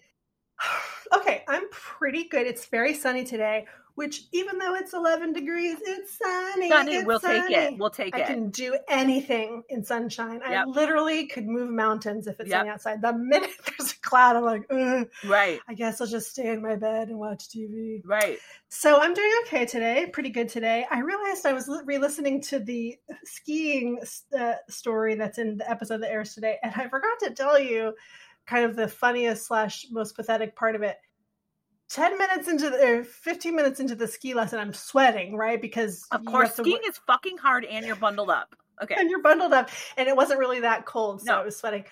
okay, 1.14 1.44
I'm 1.49 1.69
pretty 1.70 2.25
good. 2.28 2.46
It's 2.46 2.66
very 2.66 2.94
sunny 2.94 3.25
today, 3.25 3.66
which 3.94 4.25
even 4.32 4.58
though 4.58 4.75
it's 4.75 4.94
11 4.94 5.32
degrees, 5.32 5.76
it's 5.84 6.16
sunny. 6.19 6.69
Sunny, 6.69 6.94
it's 6.94 7.06
we'll 7.06 7.19
take 7.20 7.50
it 7.50 7.78
we'll 7.78 7.90
take 7.90 8.14
I 8.14 8.19
it 8.19 8.22
I 8.22 8.26
can 8.26 8.50
do 8.50 8.78
anything 8.88 9.62
in 9.69 9.84
sunshine. 9.84 10.40
I 10.44 10.64
literally 10.64 11.26
could 11.26 11.46
move 11.46 11.70
mountains 11.70 12.26
if 12.26 12.38
it's 12.40 12.49
Yep. 12.50 12.58
sunny 12.60 12.70
outside. 12.70 13.02
The 13.02 13.12
minute 13.12 13.50
there's 13.78 13.93
a 13.93 14.00
cloud, 14.00 14.37
I'm 14.37 14.44
like, 14.44 14.66
Ugh, 14.70 15.08
right 15.25 15.60
I 15.69 15.75
guess 15.75 16.00
I'll 16.00 16.06
just 16.06 16.31
stay 16.31 16.49
in 16.49 16.62
my 16.62 16.76
bed 16.76 17.08
and 17.08 17.19
watch 17.19 17.49
TV. 17.49 18.02
right 18.05 18.38
So 18.69 19.00
I'm 19.00 19.14
doing 19.14 19.32
okay 19.46 19.66
today, 19.66 20.06
pretty 20.12 20.31
good 20.31 20.49
today. 20.49 20.87
I 20.90 21.00
realized 21.00 21.44
I 21.46 21.52
was 21.52 21.69
re-listening 21.84 22.40
to 22.43 22.58
the 22.60 22.96
skiing 23.25 23.99
uh, 24.38 24.55
story 24.69 25.14
that's 25.16 25.38
in 25.38 25.56
the 25.56 25.69
episode 25.70 26.02
that 26.02 26.10
airs 26.10 26.34
today, 26.34 26.58
and 26.62 26.72
I 26.76 26.88
forgot 26.88 27.19
to 27.25 27.31
tell 27.31 27.58
you 27.58 27.94
kind 28.48 28.64
of 28.64 28.74
the 28.74 28.88
funniest 28.88 29.46
slash 29.46 29.86
most 29.90 30.16
pathetic 30.16 30.56
part 30.56 30.74
of 30.74 30.82
it. 30.82 30.96
Ten 31.90 32.18
minutes 32.18 32.48
into 32.48 32.70
the, 32.70 32.82
or 32.82 33.04
fifteen 33.04 33.54
minutes 33.54 33.80
into 33.80 33.94
the 33.94 34.08
ski 34.08 34.34
lesson, 34.34 34.58
I'm 34.58 34.72
sweating, 34.74 35.36
right? 35.36 35.60
Because 35.60 36.06
of 36.10 36.24
course 36.24 36.54
skiing 36.54 36.80
wo- 36.82 36.88
is 36.88 36.98
fucking 37.06 37.38
hard 37.38 37.64
and 37.64 37.86
you're 37.86 37.96
bundled 37.96 38.30
up 38.30 38.54
okay 38.82 38.94
and 38.98 39.10
you're 39.10 39.22
bundled 39.22 39.52
up, 39.52 39.70
and 39.96 40.08
it 40.08 40.16
wasn't 40.16 40.38
really 40.38 40.60
that 40.60 40.86
cold, 40.86 41.20
so 41.22 41.32
No. 41.32 41.40
I 41.40 41.44
was 41.44 41.56
sweating. 41.56 41.84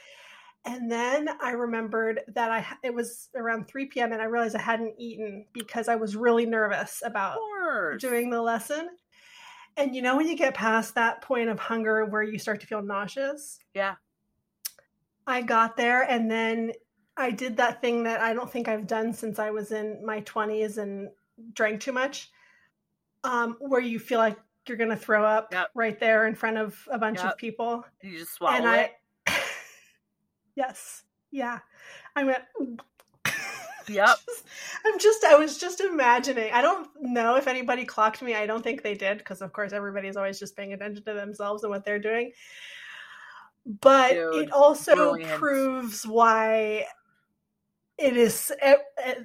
And 0.64 0.90
then 0.90 1.28
I 1.40 1.52
remembered 1.52 2.20
that 2.34 2.50
I 2.50 2.66
it 2.82 2.92
was 2.92 3.28
around 3.36 3.68
3 3.68 3.86
p.m. 3.86 4.12
and 4.12 4.20
I 4.20 4.24
realized 4.24 4.56
I 4.56 4.62
hadn't 4.62 4.94
eaten 4.98 5.46
because 5.52 5.88
I 5.88 5.94
was 5.96 6.16
really 6.16 6.44
nervous 6.44 7.02
about 7.04 7.38
doing 7.98 8.30
the 8.30 8.42
lesson. 8.42 8.88
And 9.76 9.94
you 9.94 10.02
know 10.02 10.16
when 10.16 10.26
you 10.26 10.36
get 10.36 10.54
past 10.54 10.94
that 10.96 11.22
point 11.22 11.48
of 11.50 11.58
hunger 11.58 12.04
where 12.06 12.22
you 12.22 12.38
start 12.38 12.60
to 12.62 12.66
feel 12.66 12.82
nauseous? 12.82 13.58
yeah 13.74 13.94
I 15.26 15.42
got 15.42 15.76
there 15.76 16.02
and 16.02 16.30
then 16.30 16.72
I 17.16 17.30
did 17.30 17.56
that 17.56 17.80
thing 17.80 18.04
that 18.04 18.20
I 18.20 18.34
don't 18.34 18.50
think 18.50 18.68
I've 18.68 18.86
done 18.86 19.12
since 19.12 19.38
I 19.38 19.50
was 19.50 19.72
in 19.72 20.04
my 20.04 20.20
20s 20.22 20.78
and 20.78 21.08
drank 21.54 21.80
too 21.80 21.92
much. 21.92 22.30
Um, 23.24 23.56
where 23.58 23.80
you 23.80 23.98
feel 23.98 24.18
like 24.18 24.36
you're 24.68 24.76
going 24.76 24.90
to 24.90 24.96
throw 24.96 25.24
up 25.24 25.48
Yep. 25.52 25.70
right 25.74 25.98
there 25.98 26.26
in 26.26 26.34
front 26.34 26.58
of 26.58 26.76
a 26.90 26.98
bunch 26.98 27.18
Yep. 27.18 27.32
of 27.32 27.38
people. 27.38 27.84
you 28.02 28.18
just 28.18 28.34
swallow 28.34 28.54
and 28.56 28.68
I 28.68 28.76
it 28.82 28.92
Yes. 30.54 31.02
Yeah. 31.30 31.58
I 32.14 32.24
went 32.24 32.42
Yep. 33.88 34.06
Just- 34.26 34.44
I'm 34.84 34.98
just 34.98 35.24
I 35.24 35.34
was 35.36 35.58
just 35.58 35.80
imagining. 35.80 36.52
I 36.52 36.60
don't 36.62 36.88
know 37.00 37.36
if 37.36 37.46
anybody 37.48 37.84
clocked 37.84 38.22
me. 38.22 38.34
I 38.34 38.46
don't 38.46 38.62
think 38.62 38.82
they 38.82 38.94
did 38.94 39.18
because 39.18 39.42
of 39.42 39.52
course 39.52 39.72
everybody's 39.72 40.16
always 40.16 40.38
just 40.38 40.56
paying 40.56 40.72
attention 40.72 41.04
to 41.04 41.12
themselves 41.14 41.62
and 41.64 41.70
what 41.70 41.84
they're 41.84 41.98
doing. 41.98 42.32
But 43.66 44.12
Dude, 44.12 44.44
it 44.44 44.52
also 44.52 44.94
brilliant. 44.94 45.38
proves 45.38 46.06
why 46.06 46.86
it 47.98 48.16
is 48.16 48.52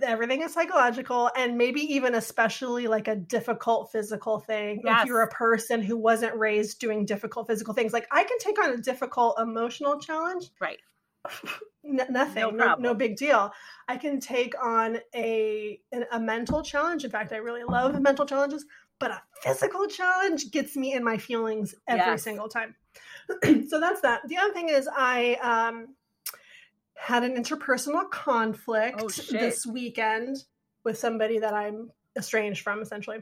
everything 0.01 0.41
is 0.41 0.53
psychological 0.53 1.29
and 1.35 1.57
maybe 1.57 1.81
even 1.81 2.15
especially 2.15 2.87
like 2.87 3.07
a 3.07 3.15
difficult 3.15 3.91
physical 3.91 4.39
thing 4.39 4.81
Yes. 4.85 5.01
if 5.03 5.07
you're 5.07 5.21
a 5.23 5.29
person 5.29 5.81
who 5.81 5.97
wasn't 5.97 6.33
raised 6.35 6.79
doing 6.79 7.05
difficult 7.05 7.47
physical 7.47 7.73
things 7.73 7.91
like 7.91 8.07
i 8.11 8.23
can 8.23 8.37
take 8.39 8.57
on 8.63 8.71
a 8.71 8.77
difficult 8.77 9.37
emotional 9.39 9.99
challenge 9.99 10.51
Right. 10.59 10.79
N- 11.85 12.05
nothing 12.09 12.41
No 12.43 12.49
no, 12.51 12.75
no, 12.79 12.93
big 12.93 13.17
deal 13.17 13.51
i 13.89 13.97
can 13.97 14.19
take 14.19 14.53
on 14.63 14.99
a 15.13 15.79
an, 15.91 16.05
a 16.13 16.19
mental 16.19 16.63
challenge 16.63 17.03
in 17.03 17.11
fact 17.11 17.33
i 17.33 17.37
really 17.37 17.63
love 17.63 17.99
mental 18.01 18.25
challenges 18.25 18.65
but 18.99 19.11
a 19.11 19.21
physical 19.41 19.85
challenge 19.87 20.49
gets 20.51 20.77
me 20.77 20.93
in 20.93 21.03
my 21.03 21.17
feelings 21.17 21.75
every 21.87 21.97
Yes. 21.99 22.23
single 22.23 22.47
time 22.47 22.73
so 23.69 23.79
that's 23.79 24.01
that 24.01 24.27
the 24.27 24.37
other 24.37 24.53
thing 24.53 24.69
is 24.69 24.89
i 24.95 25.35
um 25.35 25.95
had 26.95 27.23
an 27.23 27.35
interpersonal 27.35 28.09
conflict 28.09 28.99
Oh, 29.01 29.07
this 29.31 29.65
weekend 29.65 30.37
with 30.83 30.97
somebody 30.97 31.39
that 31.39 31.53
i'm 31.53 31.91
estranged 32.17 32.61
from 32.63 32.81
essentially 32.81 33.19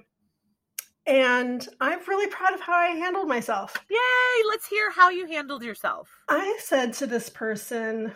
and 1.06 1.68
i'm 1.80 2.00
really 2.08 2.28
proud 2.28 2.54
of 2.54 2.60
how 2.62 2.74
i 2.74 2.88
handled 2.88 3.28
myself 3.28 3.78
Yay! 3.90 4.44
Let's 4.48 4.68
hear 4.68 4.90
how 4.92 5.10
you 5.10 5.28
handled 5.28 5.64
yourself. 5.64 6.10
I 6.28 6.58
said 6.62 6.94
to 6.94 7.08
this 7.08 7.30
person, 7.30 8.14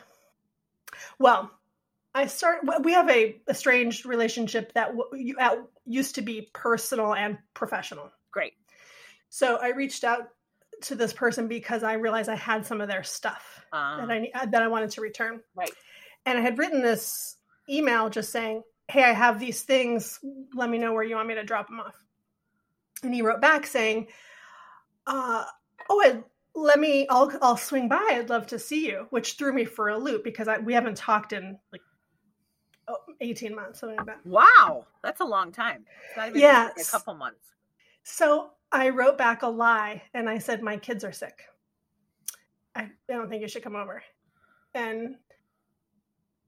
well, 1.20 1.52
I 2.16 2.28
start. 2.28 2.62
We 2.84 2.94
have 2.94 3.10
a 3.10 3.40
estranged 3.50 4.06
relationship 4.06 4.72
that 4.74 4.94
you- 5.14 5.38
used 5.86 6.16
to 6.16 6.22
be 6.22 6.50
personal 6.54 7.14
and 7.14 7.38
professional. 7.54 8.10
Great. 8.32 8.54
So 9.30 9.58
I 9.58 9.70
reached 9.70 10.04
out 10.04 10.30
to 10.84 10.96
this 10.96 11.14
person 11.14 11.48
because 11.48 11.84
I 11.84 11.94
realized 11.94 12.30
I 12.30 12.36
had 12.36 12.66
some 12.66 12.82
of 12.82 12.88
their 12.88 13.04
stuff 13.04 13.64
Um, 13.72 14.08
that 14.08 14.12
I 14.36 14.46
that 14.48 14.62
I 14.62 14.68
wanted 14.68 14.92
to 14.92 15.02
return. 15.02 15.42
Right. 15.56 15.72
And 16.26 16.38
I 16.38 16.42
had 16.42 16.58
written 16.58 16.82
this 16.82 17.38
email 17.70 18.10
just 18.10 18.32
saying, 18.32 18.64
"Hey, 18.88 19.04
I 19.04 19.12
have 19.14 19.40
these 19.40 19.62
things. 19.64 20.20
Let 20.54 20.70
me 20.70 20.78
know 20.78 20.94
where 20.94 21.04
you 21.04 21.16
want 21.16 21.28
me 21.28 21.36
to 21.36 21.44
drop 21.44 21.68
them 21.68 21.80
off." 21.80 21.96
And 23.04 23.14
he 23.14 23.22
wrote 23.22 23.42
back 23.42 23.66
saying, 23.66 24.08
uh, 25.08 25.46
"Oh, 25.90 26.02
I, 26.02 26.24
let 26.56 26.80
me. 26.80 27.08
I'll 27.10 27.32
I'll 27.42 27.58
swing 27.58 27.90
by. 27.90 28.06
I'd 28.12 28.30
love 28.30 28.48
to 28.48 28.60
see 28.60 28.88
you." 28.88 29.08
Which 29.10 29.34
threw 29.34 29.52
me 29.54 29.66
for 29.66 29.90
a 29.90 29.98
loop 29.98 30.24
because 30.24 30.48
I, 30.48 30.60
we 30.60 30.74
haven't 30.74 30.96
talked 30.98 31.34
in 31.34 31.58
like 31.72 31.82
eighteen 33.22 33.56
months, 33.56 33.80
something 33.80 33.98
like 33.98 34.08
that. 34.08 34.26
wow, 34.26 34.86
that's 35.02 35.22
a 35.22 35.26
long 35.26 35.52
time. 35.52 35.86
It's 36.10 36.18
not 36.18 36.30
even 36.30 36.42
Yeah. 36.42 36.70
like 36.76 36.86
a 36.86 36.90
couple 36.92 37.14
months. 37.16 37.40
So 38.04 38.52
I 38.74 38.90
wrote 38.90 39.18
back 39.18 39.44
a 39.44 39.48
lie 39.48 40.02
and 40.14 40.28
I 40.28 40.40
said, 40.40 40.64
My 40.64 40.78
kids 40.78 41.04
are 41.04 41.12
sick. 41.12 41.44
I, 42.76 42.84
I 42.84 42.90
don't 43.08 43.30
think 43.30 43.42
you 43.42 43.48
should 43.48 43.64
come 43.64 43.76
over. 43.76 44.04
And 44.74 45.16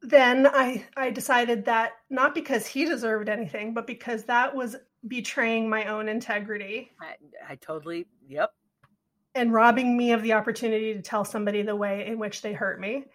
then 0.01 0.47
I 0.47 0.85
I 0.97 1.11
decided 1.11 1.65
that 1.65 1.93
not 2.09 2.33
because 2.33 2.65
he 2.65 2.85
deserved 2.85 3.29
anything, 3.29 3.73
but 3.73 3.87
because 3.87 4.23
that 4.23 4.55
was 4.55 4.75
betraying 5.07 5.69
my 5.69 5.85
own 5.85 6.09
integrity. 6.09 6.91
I, 6.99 7.51
I 7.51 7.55
totally, 7.55 8.07
yep. 8.27 8.53
And 9.35 9.53
robbing 9.53 9.95
me 9.95 10.13
of 10.13 10.23
the 10.23 10.33
opportunity 10.33 10.93
to 10.93 11.01
tell 11.01 11.25
somebody 11.25 11.61
the 11.61 11.75
way 11.75 12.07
in 12.07 12.17
which 12.17 12.41
they 12.41 12.53
hurt 12.53 12.79
me. 12.79 13.05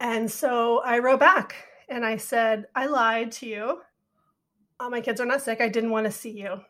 And 0.00 0.30
so 0.30 0.80
I 0.84 0.98
wrote 0.98 1.20
back 1.20 1.54
and 1.88 2.04
I 2.04 2.16
said, 2.16 2.66
I 2.74 2.86
lied 2.86 3.30
to 3.32 3.46
you. 3.46 3.80
Oh, 4.80 4.90
my 4.90 5.00
kids 5.00 5.20
are 5.20 5.26
not 5.26 5.42
sick. 5.42 5.60
I 5.60 5.68
didn't 5.68 5.90
want 5.90 6.06
to 6.06 6.10
see 6.10 6.30
you. 6.30 6.60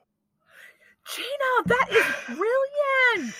Gina, 1.15 1.67
that 1.67 1.89
is 1.91 2.37
brilliant. 2.37 3.35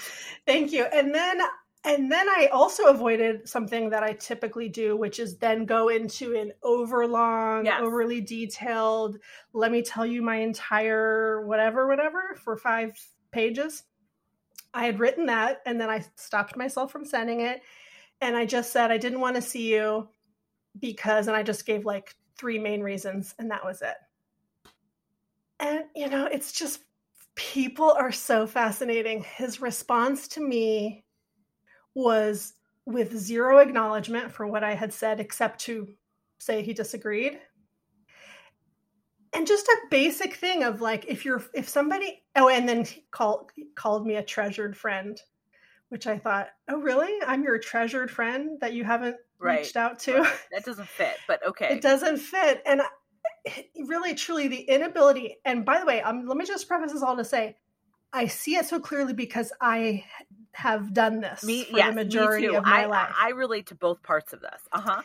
Thank 0.47 0.73
you. 0.73 0.85
And 0.85 1.15
then 1.15 1.41
and 1.85 2.13
then 2.13 2.29
I 2.29 2.49
also 2.53 2.85
avoided 2.85 3.49
something 3.49 3.91
that 3.91 4.05
I 4.05 4.13
typically 4.13 4.69
do, 4.69 4.97
which 4.97 5.19
is 5.19 5.37
then 5.39 5.65
go 5.65 5.89
into 5.89 6.37
an 6.37 6.53
overlong, 6.63 7.65
yes. 7.65 7.81
overly 7.83 8.21
detailed, 8.21 9.19
let 9.53 9.73
me 9.73 9.83
tell 9.83 10.07
you 10.07 10.23
my 10.23 10.37
entire 10.37 11.45
whatever, 11.45 11.89
whatever 11.89 12.37
for 12.45 12.57
five 12.57 12.97
pages. 13.33 13.83
I 14.73 14.85
had 14.85 15.01
written 15.01 15.27
that 15.27 15.61
and 15.67 15.81
then 15.81 15.91
I 15.91 16.05
stopped 16.15 16.57
myself 16.57 16.93
from 16.93 17.05
sending 17.05 17.41
it. 17.41 17.63
And 18.21 18.37
I 18.37 18.47
just 18.47 18.73
said, 18.73 18.93
I 18.93 18.99
didn't 18.99 19.21
want 19.21 19.35
to 19.35 19.43
see 19.43 19.75
you 19.75 20.09
because, 20.79 21.27
and 21.27 21.37
I 21.37 21.43
just 21.43 21.67
gave 21.67 21.85
like 21.85 22.15
three 22.39 22.61
main 22.61 22.81
reasons, 22.81 23.35
and 23.41 23.51
that 23.51 23.65
was 23.65 23.83
it. 23.83 23.97
And, 25.59 25.85
you 25.97 26.09
know, 26.09 26.27
it's 26.27 26.53
just 26.53 26.81
people 27.35 27.91
are 27.91 28.13
so 28.13 28.47
fascinating. 28.47 29.25
His 29.25 29.61
response 29.61 30.29
to 30.29 30.41
me 30.41 31.05
was 31.95 32.55
with 32.85 33.17
zero 33.17 33.59
acknowledgement 33.59 34.33
for 34.33 34.47
what 34.47 34.65
I 34.65 34.75
had 34.75 34.93
said, 34.93 35.21
except 35.21 35.61
to 35.63 35.89
say 36.39 36.63
he 36.63 36.73
disagreed. 36.73 37.39
And 39.35 39.47
just 39.47 39.67
a 39.67 39.77
basic 39.91 40.35
thing 40.35 40.63
of 40.63 40.81
like, 40.81 41.07
if 41.09 41.25
you're, 41.25 41.43
if 41.55 41.69
somebody, 41.69 42.23
oh, 42.37 42.49
and 42.49 42.69
then 42.69 42.85
he 42.85 43.05
called, 43.11 43.51
called 43.75 44.07
me 44.07 44.17
a 44.17 44.23
treasured 44.23 44.77
friend, 44.77 45.19
which 45.89 46.07
I 46.07 46.19
thought, 46.19 46.49
oh, 46.69 46.81
really? 46.81 47.13
I'm 47.27 47.43
your 47.43 47.59
treasured 47.59 48.11
friend 48.11 48.59
that 48.61 48.75
you 48.75 48.85
haven't 48.85 49.17
right. 49.39 49.61
reached 49.61 49.77
out 49.77 49.99
to? 50.01 50.21
Right. 50.21 50.33
That 50.53 50.65
doesn't 50.65 50.89
fit, 50.89 51.17
but 51.27 51.47
okay. 51.47 51.69
It 51.73 51.81
doesn't 51.81 52.19
fit. 52.19 52.63
And 52.67 52.83
really, 53.77 54.15
truly, 54.15 54.49
the 54.49 54.61
inability, 54.61 55.39
and 55.45 55.65
by 55.65 55.81
the 55.81 55.87
way, 55.87 56.01
um, 56.03 56.27
let 56.27 56.37
me 56.37 56.45
just 56.45 56.69
preface 56.69 56.93
this 56.93 57.03
all 57.03 57.17
to 57.17 57.25
say, 57.25 57.57
I 58.13 58.27
see 58.27 58.57
it 58.57 58.67
so 58.67 58.79
clearly 58.79 59.15
because 59.15 59.53
I 59.61 60.05
have 60.53 60.93
done 60.93 61.21
this 61.21 61.43
me, 61.43 61.65
for 61.65 61.79
yes, 61.79 61.89
the 61.89 61.95
majority 61.95 62.47
of 62.47 62.65
my 62.65 62.83
I, 62.83 62.87
life. 62.87 63.15
I 63.19 63.31
relate 63.31 63.69
to 63.69 63.75
both 63.75 64.03
parts 64.03 64.33
of 64.33 64.41
this. 64.41 64.61
Uh-huh. 64.71 65.03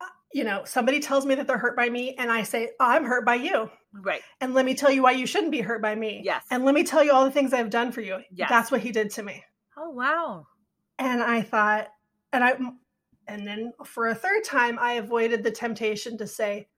Uh, 0.00 0.04
you 0.34 0.44
know, 0.44 0.62
somebody 0.64 0.98
tells 1.00 1.24
me 1.24 1.36
that 1.36 1.46
they're 1.46 1.58
hurt 1.58 1.76
by 1.76 1.88
me, 1.88 2.14
and 2.18 2.32
I 2.32 2.42
say, 2.42 2.70
oh, 2.80 2.84
I'm 2.86 3.04
hurt 3.04 3.24
by 3.24 3.36
you. 3.36 3.70
Right. 3.94 4.22
And 4.40 4.54
let 4.54 4.64
me 4.64 4.74
tell 4.74 4.90
you 4.90 5.02
why 5.02 5.12
you 5.12 5.26
shouldn't 5.26 5.52
be 5.52 5.60
hurt 5.60 5.80
by 5.80 5.94
me. 5.94 6.22
Yes. 6.24 6.44
And 6.50 6.64
let 6.64 6.74
me 6.74 6.82
tell 6.82 7.04
you 7.04 7.12
all 7.12 7.24
the 7.24 7.30
things 7.30 7.52
I've 7.52 7.70
done 7.70 7.92
for 7.92 8.00
you. 8.00 8.18
Yes. 8.32 8.48
That's 8.48 8.70
what 8.70 8.80
he 8.80 8.90
did 8.90 9.10
to 9.10 9.22
me. 9.22 9.44
Oh, 9.76 9.90
wow. 9.90 10.46
And 10.98 11.22
I 11.22 11.42
thought, 11.42 11.88
and 12.32 12.42
I, 12.42 12.54
and 13.28 13.46
then 13.46 13.72
for 13.84 14.08
a 14.08 14.14
third 14.14 14.44
time, 14.44 14.78
I 14.80 14.94
avoided 14.94 15.42
the 15.42 15.50
temptation 15.50 16.18
to 16.18 16.26
say, 16.26 16.68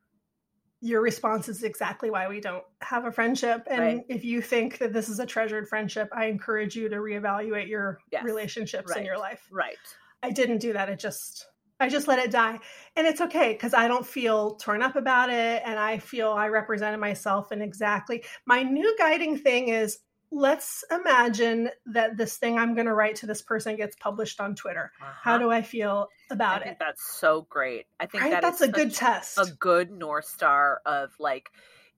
your 0.84 1.00
response 1.00 1.48
is 1.48 1.62
exactly 1.62 2.10
why 2.10 2.28
we 2.28 2.40
don't 2.40 2.62
have 2.82 3.06
a 3.06 3.10
friendship. 3.10 3.66
And 3.70 3.80
right. 3.80 4.04
if 4.10 4.22
you 4.22 4.42
think 4.42 4.76
that 4.78 4.92
this 4.92 5.08
is 5.08 5.18
a 5.18 5.24
treasured 5.24 5.66
friendship, 5.66 6.10
I 6.12 6.26
encourage 6.26 6.76
you 6.76 6.90
to 6.90 6.96
reevaluate 6.96 7.68
your 7.68 8.00
yes. 8.12 8.22
relationships 8.22 8.90
right. 8.90 8.98
in 8.98 9.06
your 9.06 9.16
life. 9.16 9.48
Right. 9.50 9.78
I 10.22 10.30
didn't 10.30 10.58
do 10.58 10.74
that. 10.74 10.90
It 10.90 10.98
just 10.98 11.46
I 11.80 11.88
just 11.88 12.06
let 12.06 12.18
it 12.18 12.30
die. 12.30 12.60
And 12.96 13.06
it's 13.06 13.22
okay 13.22 13.52
because 13.52 13.72
I 13.72 13.88
don't 13.88 14.06
feel 14.06 14.56
torn 14.56 14.82
up 14.82 14.94
about 14.94 15.30
it. 15.30 15.62
And 15.64 15.78
I 15.78 15.98
feel 15.98 16.30
I 16.30 16.48
represented 16.48 17.00
myself 17.00 17.50
and 17.50 17.62
exactly 17.62 18.22
my 18.44 18.62
new 18.62 18.94
guiding 18.98 19.38
thing 19.38 19.68
is 19.68 19.98
let's 20.34 20.84
imagine 20.90 21.70
that 21.86 22.16
this 22.16 22.36
thing 22.36 22.58
I'm 22.58 22.74
going 22.74 22.86
to 22.86 22.94
write 22.94 23.16
to 23.16 23.26
this 23.26 23.40
person 23.40 23.76
gets 23.76 23.94
published 23.96 24.40
on 24.40 24.54
Twitter. 24.54 24.90
Uh-huh. 25.00 25.12
How 25.22 25.38
do 25.38 25.50
I 25.50 25.62
feel 25.62 26.08
about 26.30 26.66
I 26.66 26.70
it? 26.70 26.76
That's 26.80 27.02
so 27.18 27.46
great. 27.48 27.86
I 28.00 28.06
think 28.06 28.24
that 28.24 28.42
that's 28.42 28.60
a 28.60 28.68
good 28.68 28.92
test. 28.92 29.38
A 29.38 29.46
good 29.58 29.90
North 29.90 30.26
Star 30.26 30.80
of 30.84 31.10
like, 31.18 31.50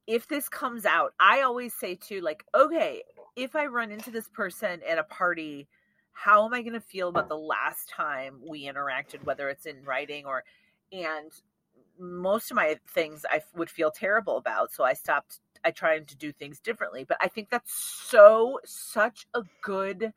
if 0.07 0.29
this 0.29 0.49
comes 0.49 0.85
out, 0.85 1.15
I 1.19 1.43
always 1.43 1.75
say 1.75 1.97
to 2.09 2.21
like, 2.21 2.45
okay, 2.55 3.03
if 3.35 3.57
I 3.57 3.67
run 3.67 3.91
into 3.91 4.11
this 4.11 4.29
person 4.29 4.81
at 4.89 4.99
a 4.99 5.05
party, 5.05 5.67
how 6.13 6.45
am 6.45 6.55
I 6.55 6.63
going 6.63 6.75
to 6.75 6.81
feel 6.81 7.09
about 7.09 7.29
the 7.29 7.39
last 7.39 7.89
time 7.89 8.41
we 8.49 8.65
interacted, 8.67 9.25
whether 9.25 9.49
it's 9.49 9.67
in 9.67 9.83
writing 9.85 10.27
or, 10.27 10.45
and 10.93 11.33
most 11.99 12.51
of 12.51 12.57
my 12.57 12.79
things 12.95 13.25
I 13.31 13.43
would 13.57 13.71
feel 13.71 13.91
terrible 13.91 14.37
about. 14.39 14.73
So 14.73 14.85
I 14.85 14.95
stopped 14.95 15.41
I 15.65 15.73
tried 15.73 16.09
to 16.09 16.17
do 16.17 16.33
things 16.33 16.61
differently. 16.61 17.05
But 17.05 17.19
I 17.21 17.29
think 17.29 17.51
that's 17.51 17.73
so 17.75 18.61
such 18.65 19.27
a 19.35 19.43
good 19.63 20.13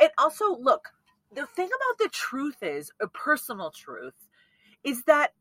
and 0.00 0.10
also 0.18 0.56
look, 0.58 0.90
the 1.34 1.46
thing 1.46 1.66
about 1.68 1.98
the 1.98 2.08
truth 2.10 2.62
is 2.62 2.92
a 3.00 3.08
personal 3.08 3.70
truth 3.70 4.14
is 4.84 5.04
that 5.04 5.32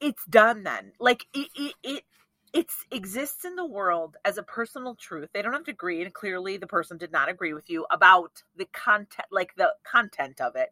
it's 0.00 0.24
done 0.26 0.64
then. 0.64 0.92
Like 1.00 1.26
it 1.34 1.48
it, 1.56 1.74
it 1.82 2.04
it 2.52 2.66
exists 2.90 3.44
in 3.44 3.56
the 3.56 3.66
world 3.66 4.16
as 4.24 4.38
a 4.38 4.42
personal 4.42 4.94
truth. 4.96 5.30
They 5.32 5.42
don't 5.42 5.52
have 5.52 5.64
to 5.64 5.72
agree, 5.72 6.02
and 6.02 6.14
clearly 6.14 6.56
the 6.56 6.66
person 6.66 6.98
did 6.98 7.12
not 7.12 7.28
agree 7.28 7.54
with 7.54 7.70
you 7.70 7.86
about 7.90 8.42
the 8.56 8.66
content, 8.66 9.28
like 9.30 9.54
the 9.56 9.74
content 9.90 10.40
of 10.40 10.56
it. 10.56 10.70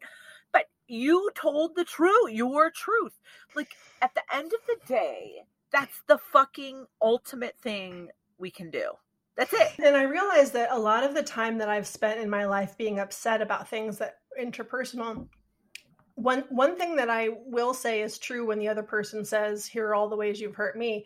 You 0.89 1.29
told 1.35 1.75
the 1.75 1.85
truth, 1.85 2.31
your 2.31 2.71
truth. 2.71 3.19
Like 3.55 3.73
at 4.01 4.13
the 4.15 4.23
end 4.33 4.51
of 4.53 4.59
the 4.67 4.77
day, 4.87 5.43
that's 5.71 6.01
the 6.07 6.17
fucking 6.17 6.85
ultimate 7.01 7.55
thing 7.61 8.09
we 8.37 8.49
can 8.49 8.71
do. 8.71 8.91
That's 9.37 9.53
it. 9.53 9.71
And 9.83 9.95
I 9.95 10.03
realize 10.03 10.51
that 10.51 10.71
a 10.71 10.77
lot 10.77 11.03
of 11.03 11.13
the 11.13 11.23
time 11.23 11.59
that 11.59 11.69
I've 11.69 11.87
spent 11.87 12.19
in 12.19 12.29
my 12.29 12.45
life 12.45 12.77
being 12.77 12.99
upset 12.99 13.41
about 13.41 13.69
things 13.69 13.97
that 13.99 14.15
interpersonal 14.41 15.27
one 16.15 16.43
one 16.49 16.75
thing 16.75 16.97
that 16.97 17.09
I 17.09 17.29
will 17.45 17.73
say 17.73 18.01
is 18.01 18.17
true 18.17 18.45
when 18.45 18.59
the 18.59 18.67
other 18.67 18.83
person 18.83 19.23
says, 19.23 19.65
"Here 19.65 19.87
are 19.87 19.95
all 19.95 20.09
the 20.09 20.17
ways 20.17 20.41
you've 20.41 20.55
hurt 20.55 20.77
me," 20.77 21.05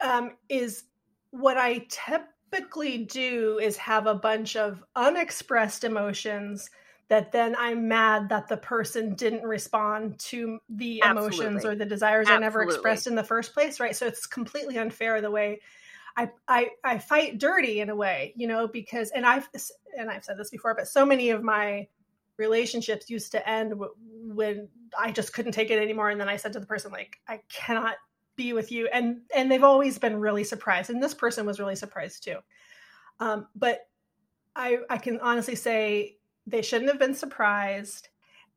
um, 0.00 0.36
is 0.48 0.84
what 1.30 1.56
I 1.56 1.86
typically 1.88 3.04
do 3.04 3.60
is 3.62 3.76
have 3.76 4.08
a 4.08 4.14
bunch 4.14 4.56
of 4.56 4.82
unexpressed 4.96 5.84
emotions 5.84 6.68
that 7.10 7.32
then 7.32 7.56
I'm 7.58 7.88
mad 7.88 8.28
that 8.28 8.48
the 8.48 8.56
person 8.56 9.14
didn't 9.16 9.42
respond 9.42 10.18
to 10.20 10.60
the 10.68 11.02
Absolutely. 11.02 11.46
emotions 11.46 11.64
or 11.64 11.74
the 11.74 11.84
desires 11.84 12.30
Absolutely. 12.30 12.36
I 12.36 12.40
never 12.40 12.62
expressed 12.62 13.06
in 13.08 13.16
the 13.16 13.24
first 13.24 13.52
place, 13.52 13.80
right? 13.80 13.94
So 13.96 14.06
it's 14.06 14.26
completely 14.26 14.78
unfair 14.78 15.20
the 15.20 15.30
way 15.30 15.60
I, 16.16 16.30
I 16.48 16.70
I 16.84 16.98
fight 16.98 17.38
dirty 17.38 17.80
in 17.80 17.90
a 17.90 17.96
way, 17.96 18.32
you 18.36 18.46
know, 18.46 18.68
because 18.68 19.10
and 19.10 19.26
I've 19.26 19.48
and 19.96 20.10
I've 20.10 20.24
said 20.24 20.38
this 20.38 20.50
before, 20.50 20.74
but 20.74 20.88
so 20.88 21.04
many 21.04 21.30
of 21.30 21.42
my 21.42 21.88
relationships 22.36 23.10
used 23.10 23.32
to 23.32 23.48
end 23.48 23.74
when 24.24 24.68
I 24.98 25.12
just 25.12 25.32
couldn't 25.32 25.52
take 25.52 25.70
it 25.70 25.80
anymore, 25.82 26.10
and 26.10 26.20
then 26.20 26.28
I 26.28 26.36
said 26.36 26.52
to 26.54 26.60
the 26.60 26.66
person 26.66 26.92
like, 26.92 27.18
I 27.28 27.40
cannot 27.48 27.96
be 28.36 28.52
with 28.52 28.72
you, 28.72 28.88
and 28.88 29.22
and 29.34 29.50
they've 29.50 29.64
always 29.64 29.98
been 29.98 30.20
really 30.20 30.44
surprised, 30.44 30.90
and 30.90 31.02
this 31.02 31.14
person 31.14 31.46
was 31.46 31.58
really 31.58 31.76
surprised 31.76 32.24
too. 32.24 32.38
Um, 33.18 33.48
but 33.54 33.80
I 34.56 34.78
I 34.90 34.98
can 34.98 35.20
honestly 35.20 35.54
say 35.56 36.19
they 36.50 36.62
shouldn't 36.62 36.90
have 36.90 36.98
been 36.98 37.14
surprised. 37.14 38.08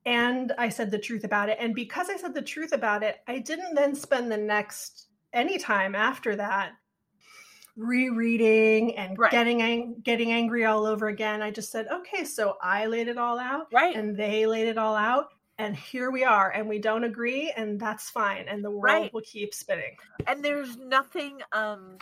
And 0.06 0.52
I 0.58 0.70
said 0.70 0.92
the 0.92 1.00
truth 1.00 1.24
about 1.24 1.50
it. 1.50 1.58
And 1.60 1.74
because 1.74 2.10
I 2.10 2.18
said 2.18 2.34
the 2.34 2.42
truth 2.42 2.74
about 2.74 3.04
it, 3.04 3.22
I 3.28 3.40
didn't 3.40 3.76
then 3.76 3.96
spend 3.96 4.32
the 4.32 4.38
next 4.38 5.08
any 5.32 5.58
time 5.58 5.96
after 5.96 6.36
that 6.36 6.74
rereading 7.76 8.98
and 8.98 9.18
right. 9.18 9.32
getting 9.32 9.62
ang- 9.62 9.96
getting 10.04 10.32
angry 10.32 10.66
all 10.66 10.86
over 10.86 11.08
again. 11.08 11.42
I 11.42 11.52
just 11.52 11.72
said, 11.72 11.88
okay, 11.92 12.24
so 12.24 12.58
I 12.62 12.86
laid 12.86 13.08
it 13.08 13.18
all 13.18 13.40
out, 13.40 13.68
right, 13.74 13.96
and 13.96 14.16
they 14.16 14.46
laid 14.46 14.68
it 14.68 14.78
all 14.78 14.96
out, 14.96 15.30
and 15.58 15.76
here 15.76 16.12
we 16.12 16.24
are, 16.24 16.52
and 16.52 16.70
we 16.70 16.80
don't 16.80 17.04
agree, 17.04 17.52
and 17.56 17.80
that's 17.80 18.10
fine, 18.10 18.48
and 18.48 18.64
the 18.64 18.70
world 18.70 18.84
right. 18.84 19.14
will 19.14 19.22
keep 19.22 19.54
spinning. 19.54 19.96
And 20.28 20.44
there's 20.44 20.78
nothing. 20.78 21.42
um 21.52 21.98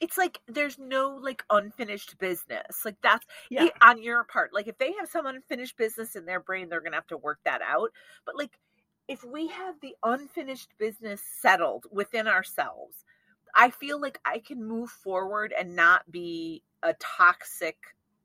it's 0.00 0.18
like 0.18 0.40
there's 0.46 0.78
no 0.78 1.18
like 1.22 1.44
unfinished 1.50 2.18
business 2.18 2.84
like 2.84 2.96
that's 3.02 3.26
yeah. 3.50 3.64
it, 3.64 3.72
on 3.80 4.02
your 4.02 4.24
part 4.24 4.52
like 4.52 4.68
if 4.68 4.78
they 4.78 4.92
have 4.98 5.08
some 5.08 5.26
unfinished 5.26 5.76
business 5.76 6.16
in 6.16 6.24
their 6.24 6.40
brain 6.40 6.68
they're 6.68 6.80
gonna 6.80 6.96
have 6.96 7.06
to 7.06 7.16
work 7.16 7.38
that 7.44 7.60
out 7.62 7.90
but 8.26 8.36
like 8.36 8.58
if 9.08 9.24
we 9.24 9.48
have 9.48 9.74
the 9.80 9.94
unfinished 10.04 10.70
business 10.78 11.22
settled 11.40 11.86
within 11.90 12.26
ourselves 12.26 13.04
i 13.54 13.70
feel 13.70 14.00
like 14.00 14.18
i 14.24 14.38
can 14.38 14.62
move 14.66 14.90
forward 14.90 15.52
and 15.58 15.74
not 15.74 16.10
be 16.10 16.62
a 16.82 16.94
toxic 16.94 17.76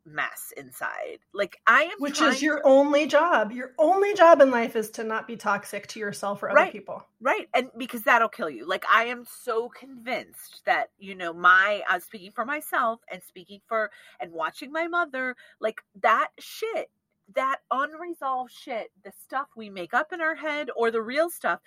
mess 0.05 0.53
inside. 0.57 1.19
Like 1.33 1.57
I 1.67 1.83
am 1.83 1.91
Which 2.00 2.22
is 2.22 2.41
your 2.41 2.57
to- 2.62 2.67
only 2.67 3.07
job. 3.07 3.51
Your 3.51 3.74
only 3.79 4.13
job 4.13 4.41
in 4.41 4.51
life 4.51 4.75
is 4.75 4.89
to 4.91 5.03
not 5.03 5.27
be 5.27 5.36
toxic 5.38 5.88
to 5.88 6.00
yourself 6.00 6.43
or 6.43 6.50
other 6.50 6.55
Right. 6.57 6.72
people. 6.72 7.05
right 7.22 7.48
and 7.53 7.69
because 7.77 8.03
that'll 8.03 8.27
kill 8.27 8.50
you 8.50 8.67
like 8.67 8.83
i 8.93 9.05
am 9.05 9.24
so 9.25 9.69
convinced 9.69 10.62
that 10.65 10.89
you 10.98 11.15
know 11.15 11.31
my 11.31 11.81
i'm 11.88 12.01
speaking 12.01 12.31
for 12.31 12.43
myself 12.45 13.00
and 13.10 13.24
speaking 13.24 13.62
for 13.67 13.89
and 14.19 14.31
watching 14.33 14.72
my 14.74 14.88
mother 14.88 15.36
like 15.62 15.81
that 16.01 16.29
shit 16.39 16.89
that 17.33 17.60
unresolved 17.72 18.51
shit 18.51 18.91
the 19.05 19.12
stuff 19.24 19.48
we 19.55 19.69
make 19.69 19.93
up 19.93 20.12
in 20.12 20.19
our 20.19 20.36
head 20.36 20.67
or 20.75 20.91
the 20.91 21.01
real 21.01 21.29
stuff 21.29 21.62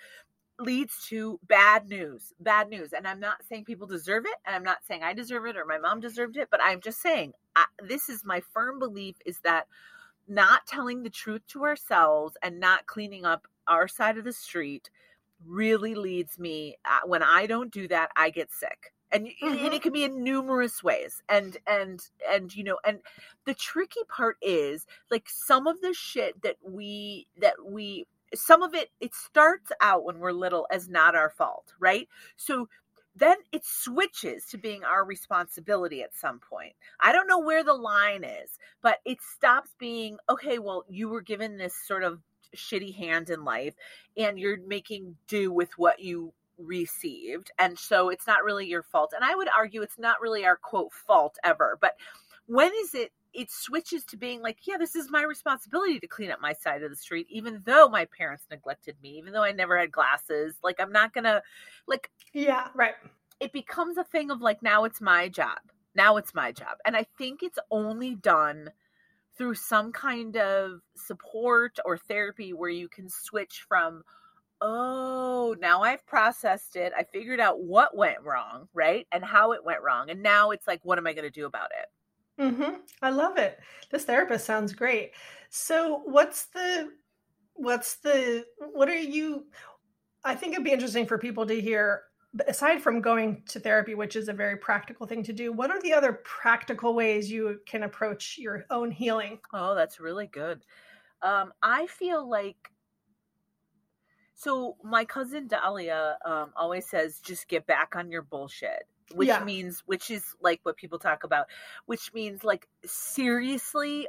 leads 0.59 1.05
to 1.07 1.39
bad 1.47 1.87
news 1.87 2.33
bad 2.39 2.69
news 2.69 2.93
and 2.93 3.07
i'm 3.07 3.19
not 3.19 3.37
saying 3.47 3.63
people 3.65 3.87
deserve 3.87 4.25
it 4.25 4.35
and 4.45 4.55
i'm 4.55 4.63
not 4.63 4.83
saying 4.87 5.01
i 5.03 5.13
deserve 5.13 5.45
it 5.45 5.55
or 5.57 5.65
my 5.65 5.77
mom 5.79 5.99
deserved 5.99 6.37
it 6.37 6.47
but 6.51 6.59
i'm 6.63 6.81
just 6.81 7.01
saying 7.01 7.31
I, 7.57 7.65
this 7.87 8.09
is 8.09 8.23
my 8.23 8.41
firm 8.53 8.79
belief 8.79 9.17
is 9.25 9.39
that 9.43 9.67
not 10.27 10.67
telling 10.67 11.03
the 11.03 11.09
truth 11.09 11.41
to 11.49 11.63
ourselves 11.63 12.37
and 12.43 12.59
not 12.59 12.85
cleaning 12.85 13.25
up 13.25 13.47
our 13.67 13.87
side 13.87 14.17
of 14.17 14.23
the 14.25 14.33
street 14.33 14.89
really 15.45 15.95
leads 15.95 16.39
me 16.39 16.77
uh, 16.85 16.99
when 17.05 17.23
i 17.23 17.45
don't 17.47 17.71
do 17.71 17.87
that 17.87 18.11
i 18.15 18.29
get 18.29 18.51
sick. 18.51 18.93
And, 19.11 19.23
y- 19.25 19.49
and 19.65 19.73
it 19.73 19.81
can 19.81 19.93
be 19.93 20.03
in 20.03 20.23
numerous 20.23 20.83
ways. 20.83 21.23
And 21.29 21.57
and 21.65 22.01
and 22.29 22.53
you 22.55 22.63
know 22.63 22.77
and 22.85 22.99
the 23.45 23.53
tricky 23.53 24.01
part 24.09 24.37
is 24.41 24.85
like 25.09 25.27
some 25.29 25.65
of 25.67 25.79
the 25.81 25.93
shit 25.93 26.41
that 26.43 26.57
we 26.63 27.27
that 27.39 27.55
we 27.65 28.05
some 28.35 28.61
of 28.63 28.73
it 28.75 28.89
it 28.99 29.15
starts 29.15 29.71
out 29.81 30.03
when 30.03 30.19
we're 30.19 30.33
little 30.33 30.67
as 30.71 30.89
not 30.89 31.15
our 31.15 31.29
fault 31.29 31.73
right? 31.79 32.09
So 32.35 32.67
then 33.17 33.37
it 33.51 33.65
switches 33.65 34.45
to 34.47 34.57
being 34.57 34.83
our 34.83 35.05
responsibility 35.05 36.01
at 36.01 36.15
some 36.15 36.39
point. 36.39 36.73
I 36.99 37.11
don't 37.11 37.27
know 37.27 37.39
where 37.39 37.63
the 37.63 37.73
line 37.73 38.23
is 38.23 38.57
but 38.81 38.99
it 39.05 39.19
stops 39.21 39.71
being 39.79 40.17
okay 40.29 40.59
well 40.59 40.85
you 40.89 41.09
were 41.09 41.21
given 41.21 41.57
this 41.57 41.75
sort 41.85 42.03
of 42.03 42.19
shitty 42.55 42.95
hand 42.95 43.29
in 43.29 43.43
life 43.43 43.73
and 44.15 44.39
you're 44.39 44.59
making 44.65 45.15
do 45.27 45.51
with 45.51 45.69
what 45.77 45.99
you 45.99 46.33
received 46.57 47.51
and 47.59 47.77
so 47.77 48.09
it's 48.09 48.25
not 48.25 48.43
really 48.43 48.65
your 48.65 48.83
fault. 48.83 49.13
And 49.15 49.23
i 49.23 49.35
would 49.35 49.49
argue 49.55 49.81
it's 49.81 49.99
not 49.99 50.21
really 50.21 50.45
our 50.45 50.57
quote 50.57 50.93
fault 50.93 51.37
ever 51.43 51.77
but 51.81 51.93
when 52.47 52.71
is 52.81 52.93
it 52.93 53.11
it 53.33 53.51
switches 53.51 54.03
to 54.05 54.17
being 54.17 54.41
like 54.41 54.57
yeah 54.65 54.77
this 54.77 54.95
is 54.95 55.11
my 55.11 55.23
responsibility 55.23 55.99
to 55.99 56.07
clean 56.07 56.31
up 56.31 56.41
my 56.41 56.53
side 56.53 56.83
of 56.83 56.89
the 56.89 56.95
street 56.95 57.27
even 57.29 57.61
though 57.65 57.87
my 57.89 58.05
parents 58.05 58.45
neglected 58.51 58.95
me 59.01 59.11
even 59.17 59.33
though 59.33 59.43
i 59.43 59.51
never 59.51 59.77
had 59.77 59.91
glasses. 59.91 60.55
Like 60.63 60.79
i'm 60.79 60.91
not 60.91 61.13
gonna 61.13 61.41
like 61.87 62.09
Yeah, 62.33 62.69
right. 62.75 62.95
it 63.39 63.51
becomes 63.53 63.97
a 63.97 64.03
thing 64.03 64.31
of 64.31 64.41
like 64.41 64.61
now 64.63 64.83
it's 64.85 65.01
my 65.01 65.29
job 65.29 65.59
now 65.95 66.17
it's 66.17 66.33
my 66.33 66.51
job. 66.51 66.77
And 66.85 66.95
i 66.95 67.05
think 67.17 67.43
it's 67.43 67.59
only 67.71 68.15
done 68.15 68.71
through 69.37 69.55
some 69.55 69.91
kind 69.91 70.37
of 70.37 70.81
support 70.95 71.77
or 71.85 71.97
therapy 71.97 72.53
where 72.53 72.69
you 72.69 72.87
can 72.89 73.09
switch 73.09 73.65
from 73.67 74.03
oh 74.61 75.55
now 75.59 75.83
i've 75.83 76.05
processed 76.07 76.75
it. 76.75 76.93
I 76.97 77.03
figured 77.03 77.39
out 77.39 77.61
what 77.61 77.95
went 77.95 78.21
wrong 78.23 78.67
right 78.73 79.07
and 79.11 79.23
how 79.23 79.51
it 79.53 79.63
went 79.63 79.83
wrong 79.83 80.09
and 80.09 80.23
now 80.23 80.51
it's 80.51 80.67
like 80.67 80.81
what 80.83 80.97
am 80.97 81.07
i 81.07 81.13
going 81.13 81.25
to 81.25 81.29
do 81.31 81.45
about 81.45 81.69
it 81.79 81.87
hmm 82.39 82.75
I 83.01 83.09
love 83.09 83.37
it. 83.37 83.59
This 83.91 84.05
therapist 84.05 84.45
sounds 84.45 84.73
great. 84.73 85.11
So, 85.49 86.01
what's 86.05 86.45
the, 86.47 86.91
what's 87.53 87.95
the, 87.97 88.45
what 88.57 88.89
are 88.89 88.97
you? 88.97 89.45
I 90.23 90.35
think 90.35 90.53
it'd 90.53 90.65
be 90.65 90.71
interesting 90.71 91.05
for 91.05 91.17
people 91.17 91.45
to 91.47 91.59
hear. 91.59 92.03
Aside 92.47 92.81
from 92.81 93.01
going 93.01 93.41
to 93.47 93.59
therapy, 93.59 93.95
which 93.95 94.15
is 94.15 94.27
a 94.27 94.33
very 94.33 94.57
practical 94.57 95.07
thing 95.07 95.23
to 95.23 95.33
do, 95.33 95.51
what 95.51 95.71
are 95.71 95.81
the 95.81 95.93
other 95.93 96.21
practical 96.23 96.93
ways 96.93 97.31
you 97.31 97.59
can 97.65 97.83
approach 97.83 98.37
your 98.37 98.65
own 98.69 98.91
healing? 98.91 99.39
Oh, 99.53 99.73
that's 99.73 99.99
really 99.99 100.27
good. 100.27 100.61
Um, 101.23 101.51
I 101.63 101.87
feel 101.87 102.29
like 102.29 102.71
so 104.37 104.77
my 104.83 105.03
cousin 105.03 105.47
Dahlia 105.47 106.19
um, 106.23 106.51
always 106.55 106.87
says, 106.87 107.19
just 107.19 107.47
get 107.47 107.65
back 107.65 107.95
on 107.95 108.11
your 108.11 108.21
bullshit, 108.21 108.83
which 109.13 109.27
Yeah. 109.27 109.43
means, 109.43 109.83
which 109.85 110.09
is 110.11 110.35
like 110.41 110.59
what 110.63 110.77
people 110.77 110.99
talk 110.99 111.23
about, 111.23 111.47
which 111.85 112.13
means 112.13 112.43
like 112.43 112.67
seriously 112.85 114.07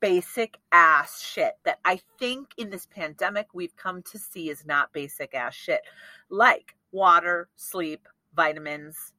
basic 0.00 0.58
ass 0.72 1.20
shit 1.22 1.58
that 1.64 1.78
I 1.84 2.00
think 2.18 2.48
in 2.56 2.70
this 2.70 2.86
pandemic 2.86 3.48
we've 3.52 3.76
come 3.76 4.02
to 4.04 4.18
see 4.18 4.48
is 4.48 4.64
not 4.64 4.92
basic 4.92 5.34
ass 5.34 5.54
shit, 5.54 5.82
like 6.30 6.74
water, 6.90 7.48
sleep, 7.56 8.08
vitamins, 8.34 9.12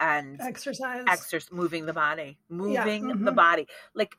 and 0.00 0.40
Exercise. 0.40 1.04
exercise 1.08 1.50
moving 1.50 1.86
the 1.86 1.92
body 1.92 2.38
moving 2.50 3.08
the 3.08 3.14
mhm. 3.32 3.34
body 3.34 3.66
like 3.94 4.16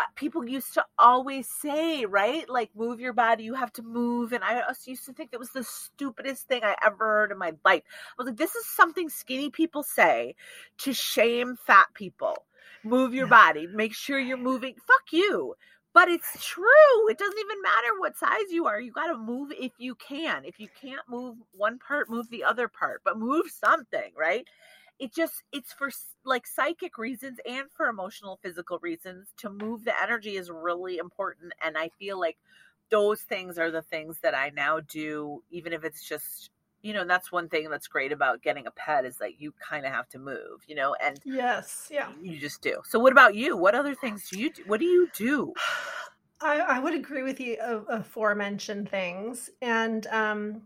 Uh, 0.00 0.04
people 0.16 0.46
used 0.48 0.74
to 0.74 0.84
always 0.98 1.48
say 1.48 2.06
right 2.06 2.48
like 2.48 2.70
move 2.76 3.00
your 3.00 3.12
body 3.12 3.44
you 3.44 3.54
have 3.54 3.72
to 3.72 3.82
move 3.82 4.32
and 4.32 4.44
i 4.44 4.62
used 4.86 5.04
to 5.06 5.12
think 5.12 5.30
that 5.30 5.40
was 5.40 5.50
the 5.50 5.64
stupidest 5.64 6.48
thing 6.48 6.62
i 6.64 6.74
ever 6.86 7.06
heard 7.06 7.32
in 7.32 7.38
my 7.38 7.52
life. 7.66 7.82
I 7.86 8.14
was 8.18 8.28
like 8.28 8.38
this 8.38 8.56
is 8.56 8.66
something 8.66 9.10
skinny 9.10 9.50
people 9.50 9.82
say 9.84 10.36
to 10.78 10.94
shame 10.94 11.56
fat 11.66 11.88
people. 11.94 12.46
Move 12.84 13.14
your 13.14 13.26
Yeah. 13.26 13.28
body 13.28 13.66
make 13.66 13.94
sure 13.94 14.18
you're 14.20 14.38
moving 14.38 14.76
fuck 14.86 15.12
you. 15.12 15.54
But 15.94 16.08
it's 16.08 16.44
true 16.44 17.08
it 17.10 17.18
doesn't 17.18 17.38
even 17.38 17.62
matter 17.62 17.88
what 17.98 18.16
size 18.16 18.50
you 18.50 18.66
are 18.66 18.80
you 18.80 18.92
got 18.92 19.08
to 19.08 19.18
move 19.18 19.52
if 19.58 19.72
you 19.78 19.94
can. 19.96 20.44
If 20.46 20.60
you 20.60 20.68
can't 20.80 21.02
move 21.08 21.36
one 21.52 21.78
part 21.78 22.10
move 22.10 22.30
the 22.30 22.44
other 22.44 22.68
part 22.68 23.02
but 23.04 23.18
move 23.18 23.46
something 23.50 24.12
right 24.18 24.46
it 25.00 25.14
just 25.14 25.42
it's 25.52 25.72
for 25.72 25.90
like 26.24 26.46
psychic 26.46 26.98
reasons 26.98 27.38
and 27.48 27.70
for 27.72 27.86
emotional 27.88 28.38
physical 28.42 28.78
reasons 28.80 29.28
to 29.36 29.50
move 29.50 29.84
the 29.84 30.02
energy 30.02 30.36
is 30.36 30.50
really 30.50 30.98
important 30.98 31.52
and 31.64 31.76
i 31.76 31.90
feel 31.98 32.20
like 32.20 32.36
those 32.90 33.22
things 33.22 33.58
are 33.58 33.70
the 33.70 33.82
things 33.82 34.18
that 34.22 34.34
i 34.34 34.50
now 34.50 34.78
do 34.80 35.42
even 35.50 35.72
if 35.72 35.84
it's 35.84 36.06
just 36.06 36.50
you 36.82 36.92
know 36.92 37.04
that's 37.04 37.32
one 37.32 37.48
thing 37.48 37.68
that's 37.68 37.88
great 37.88 38.12
about 38.12 38.42
getting 38.42 38.66
a 38.66 38.70
pet 38.70 39.04
is 39.04 39.16
that 39.16 39.40
you 39.40 39.52
kind 39.60 39.84
of 39.84 39.92
have 39.92 40.08
to 40.08 40.18
move 40.18 40.60
you 40.68 40.74
know 40.74 40.94
and 41.02 41.18
yes. 41.24 41.88
Yeah. 41.90 42.10
you 42.22 42.38
just 42.38 42.62
do 42.62 42.80
so 42.84 42.98
what 42.98 43.12
about 43.12 43.34
you 43.34 43.56
what 43.56 43.74
other 43.74 43.94
things 43.94 44.28
do 44.30 44.38
you 44.38 44.52
do 44.52 44.62
what 44.66 44.80
do 44.80 44.86
you 44.86 45.08
do 45.16 45.52
I, 46.40 46.60
I 46.60 46.78
would 46.78 46.94
agree 46.94 47.22
with 47.22 47.36
the 47.36 47.60
uh, 47.60 47.80
aforementioned 47.88 48.88
things. 48.88 49.50
And 49.60 50.06
um, 50.06 50.62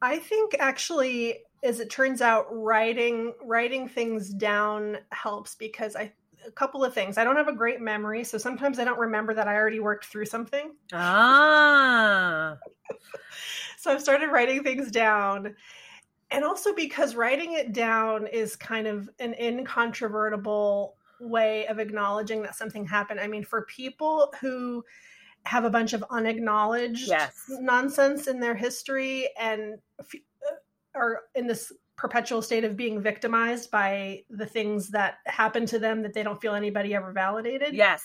I 0.00 0.18
think 0.18 0.56
actually, 0.58 1.40
as 1.62 1.80
it 1.80 1.90
turns 1.90 2.20
out, 2.22 2.46
writing 2.50 3.34
writing 3.42 3.88
things 3.88 4.32
down 4.32 4.98
helps 5.12 5.54
because 5.54 5.96
I 5.96 6.12
a 6.46 6.50
couple 6.50 6.84
of 6.84 6.94
things. 6.94 7.18
I 7.18 7.24
don't 7.24 7.36
have 7.36 7.48
a 7.48 7.54
great 7.54 7.80
memory, 7.80 8.22
so 8.24 8.38
sometimes 8.38 8.78
I 8.78 8.84
don't 8.84 8.98
remember 8.98 9.34
that 9.34 9.48
I 9.48 9.56
already 9.56 9.80
worked 9.80 10.06
through 10.06 10.26
something. 10.26 10.74
ah 10.92 12.58
So 13.78 13.92
I've 13.92 14.02
started 14.02 14.30
writing 14.30 14.62
things 14.62 14.90
down. 14.90 15.54
And 16.30 16.44
also 16.44 16.74
because 16.74 17.14
writing 17.14 17.52
it 17.52 17.72
down 17.72 18.26
is 18.26 18.56
kind 18.56 18.86
of 18.86 19.08
an 19.20 19.34
incontrovertible 19.34 20.96
way 21.20 21.66
of 21.68 21.78
acknowledging 21.78 22.42
that 22.42 22.56
something 22.56 22.84
happened. 22.84 23.20
I 23.20 23.28
mean, 23.28 23.44
for 23.44 23.62
people 23.66 24.32
who 24.40 24.84
have 25.44 25.64
a 25.64 25.70
bunch 25.70 25.92
of 25.92 26.04
unacknowledged 26.10 27.08
Yes. 27.08 27.44
nonsense 27.48 28.26
in 28.26 28.40
their 28.40 28.56
history 28.56 29.28
and 29.38 29.78
f- 30.00 30.20
are 30.96 31.22
in 31.34 31.46
this 31.46 31.72
perpetual 31.96 32.42
state 32.42 32.64
of 32.64 32.76
being 32.76 33.00
victimized 33.00 33.70
by 33.70 34.22
the 34.28 34.46
things 34.46 34.90
that 34.90 35.14
happen 35.24 35.64
to 35.66 35.78
them 35.78 36.02
that 36.02 36.12
they 36.12 36.22
don't 36.22 36.40
feel 36.40 36.54
anybody 36.54 36.94
ever 36.94 37.12
validated 37.12 37.74
yes 37.74 38.02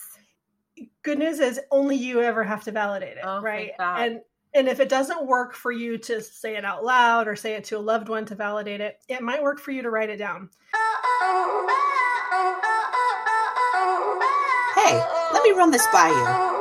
good 1.04 1.20
news 1.20 1.40
is 1.40 1.60
only 1.72 1.96
you 1.96 2.22
ever 2.22 2.44
have 2.44 2.64
to 2.64 2.72
validate 2.72 3.18
it, 3.18 3.24
Oh, 3.24 3.42
right? 3.42 3.72
And 3.80 4.22
and 4.54 4.68
if 4.68 4.82
it 4.82 4.90
doesn't 4.90 5.26
work 5.26 5.54
for 5.54 5.72
you 5.72 5.98
to 5.98 6.22
say 6.22 6.58
it 6.58 6.66
out 6.66 6.84
loud 6.84 7.28
or 7.28 7.38
say 7.38 7.54
it 7.54 7.64
to 7.66 7.78
a 7.78 7.80
loved 7.80 8.10
one 8.10 8.26
to 8.26 8.36
validate 8.36 8.82
it, 8.82 8.98
it 9.08 9.22
might 9.22 9.42
work 9.42 9.60
for 9.60 9.72
you 9.72 9.82
to 9.82 9.90
write 9.90 10.10
it 10.10 10.18
down. 10.18 10.50
Hey, 14.76 15.02
let 15.32 15.44
me 15.44 15.52
run 15.52 15.72
this 15.72 15.88
by 15.94 16.10
you. 16.10 16.52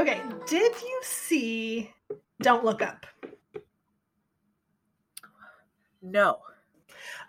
Okay, 0.00 0.20
did 0.48 0.80
you 0.82 1.00
see 1.02 1.92
Don't 2.40 2.64
Look 2.64 2.82
Up? 2.82 3.06
no 6.00 6.38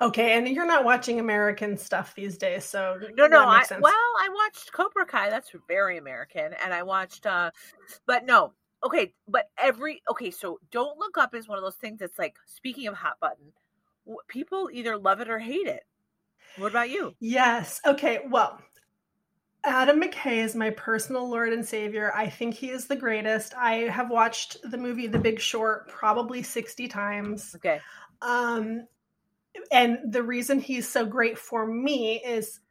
Okay, 0.01 0.37
and 0.37 0.47
you're 0.47 0.65
not 0.65 0.85
watching 0.85 1.19
American 1.19 1.77
stuff 1.77 2.15
these 2.15 2.37
days, 2.37 2.63
so 2.63 2.97
No, 3.15 3.27
no. 3.27 3.43
I, 3.43 3.63
well, 3.79 3.93
I 3.93 4.29
watched 4.33 4.71
Cobra 4.71 5.05
Kai. 5.05 5.29
That's 5.29 5.51
very 5.67 5.97
American, 5.97 6.53
and 6.63 6.73
I 6.73 6.83
watched. 6.83 7.25
uh 7.25 7.51
But 8.05 8.25
no, 8.25 8.53
okay. 8.83 9.13
But 9.27 9.49
every 9.57 10.01
okay. 10.09 10.31
So 10.31 10.59
don't 10.71 10.97
look 10.97 11.17
up 11.17 11.35
is 11.35 11.47
one 11.47 11.57
of 11.57 11.63
those 11.63 11.75
things 11.75 11.99
that's 11.99 12.17
like. 12.17 12.37
Speaking 12.45 12.87
of 12.87 12.95
hot 12.95 13.19
button, 13.19 13.51
people 14.27 14.69
either 14.71 14.97
love 14.97 15.19
it 15.19 15.29
or 15.29 15.39
hate 15.39 15.67
it. 15.67 15.83
What 16.57 16.71
about 16.71 16.89
you? 16.89 17.13
Yes. 17.19 17.81
Okay. 17.85 18.21
Well, 18.29 18.59
Adam 19.63 20.01
McKay 20.01 20.43
is 20.43 20.55
my 20.55 20.69
personal 20.71 21.29
Lord 21.29 21.51
and 21.51 21.65
Savior. 21.65 22.13
I 22.15 22.29
think 22.29 22.53
he 22.55 22.69
is 22.69 22.85
the 22.85 22.95
greatest. 22.95 23.53
I 23.57 23.89
have 23.89 24.09
watched 24.09 24.57
the 24.63 24.77
movie 24.77 25.07
The 25.07 25.19
Big 25.19 25.39
Short 25.39 25.87
probably 25.89 26.43
60 26.43 26.87
times. 26.87 27.55
Okay. 27.55 27.81
Um, 28.21 28.87
and 29.71 29.99
the 30.07 30.23
reason 30.23 30.59
he's 30.59 30.87
so 30.87 31.05
great 31.05 31.37
for 31.37 31.65
me 31.67 32.21
is 32.23 32.61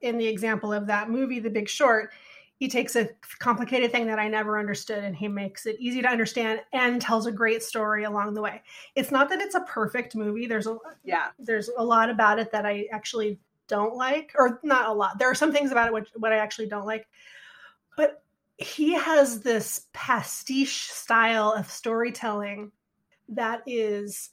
in 0.00 0.16
the 0.16 0.26
example 0.26 0.72
of 0.72 0.86
that 0.86 1.10
movie, 1.10 1.38
The 1.40 1.50
Big 1.50 1.68
Short. 1.68 2.10
He 2.56 2.68
takes 2.68 2.96
a 2.96 3.10
complicated 3.38 3.92
thing 3.92 4.06
that 4.06 4.18
I 4.18 4.26
never 4.28 4.58
understood 4.58 5.04
and 5.04 5.14
he 5.14 5.28
makes 5.28 5.66
it 5.66 5.76
easy 5.78 6.02
to 6.02 6.08
understand 6.08 6.60
and 6.72 7.00
tells 7.00 7.26
a 7.26 7.32
great 7.32 7.62
story 7.62 8.04
along 8.04 8.34
the 8.34 8.42
way. 8.42 8.62
It's 8.96 9.12
not 9.12 9.28
that 9.28 9.40
it's 9.40 9.54
a 9.54 9.60
perfect 9.60 10.16
movie. 10.16 10.46
There's 10.46 10.66
a 10.66 10.76
Yeah. 11.04 11.28
there's 11.38 11.68
a 11.76 11.84
lot 11.84 12.10
about 12.10 12.38
it 12.40 12.50
that 12.52 12.66
I 12.66 12.86
actually 12.90 13.38
don't 13.68 13.94
like, 13.94 14.32
or 14.36 14.60
not 14.62 14.88
a 14.88 14.92
lot. 14.92 15.18
There 15.18 15.30
are 15.30 15.34
some 15.34 15.52
things 15.52 15.70
about 15.70 15.88
it 15.88 15.92
which 15.92 16.08
what 16.16 16.32
I 16.32 16.38
actually 16.38 16.68
don't 16.68 16.86
like, 16.86 17.06
but 17.96 18.22
he 18.56 18.94
has 18.94 19.40
this 19.40 19.86
pastiche 19.92 20.88
style 20.90 21.52
of 21.52 21.70
storytelling 21.70 22.72
that 23.28 23.62
is 23.66 24.30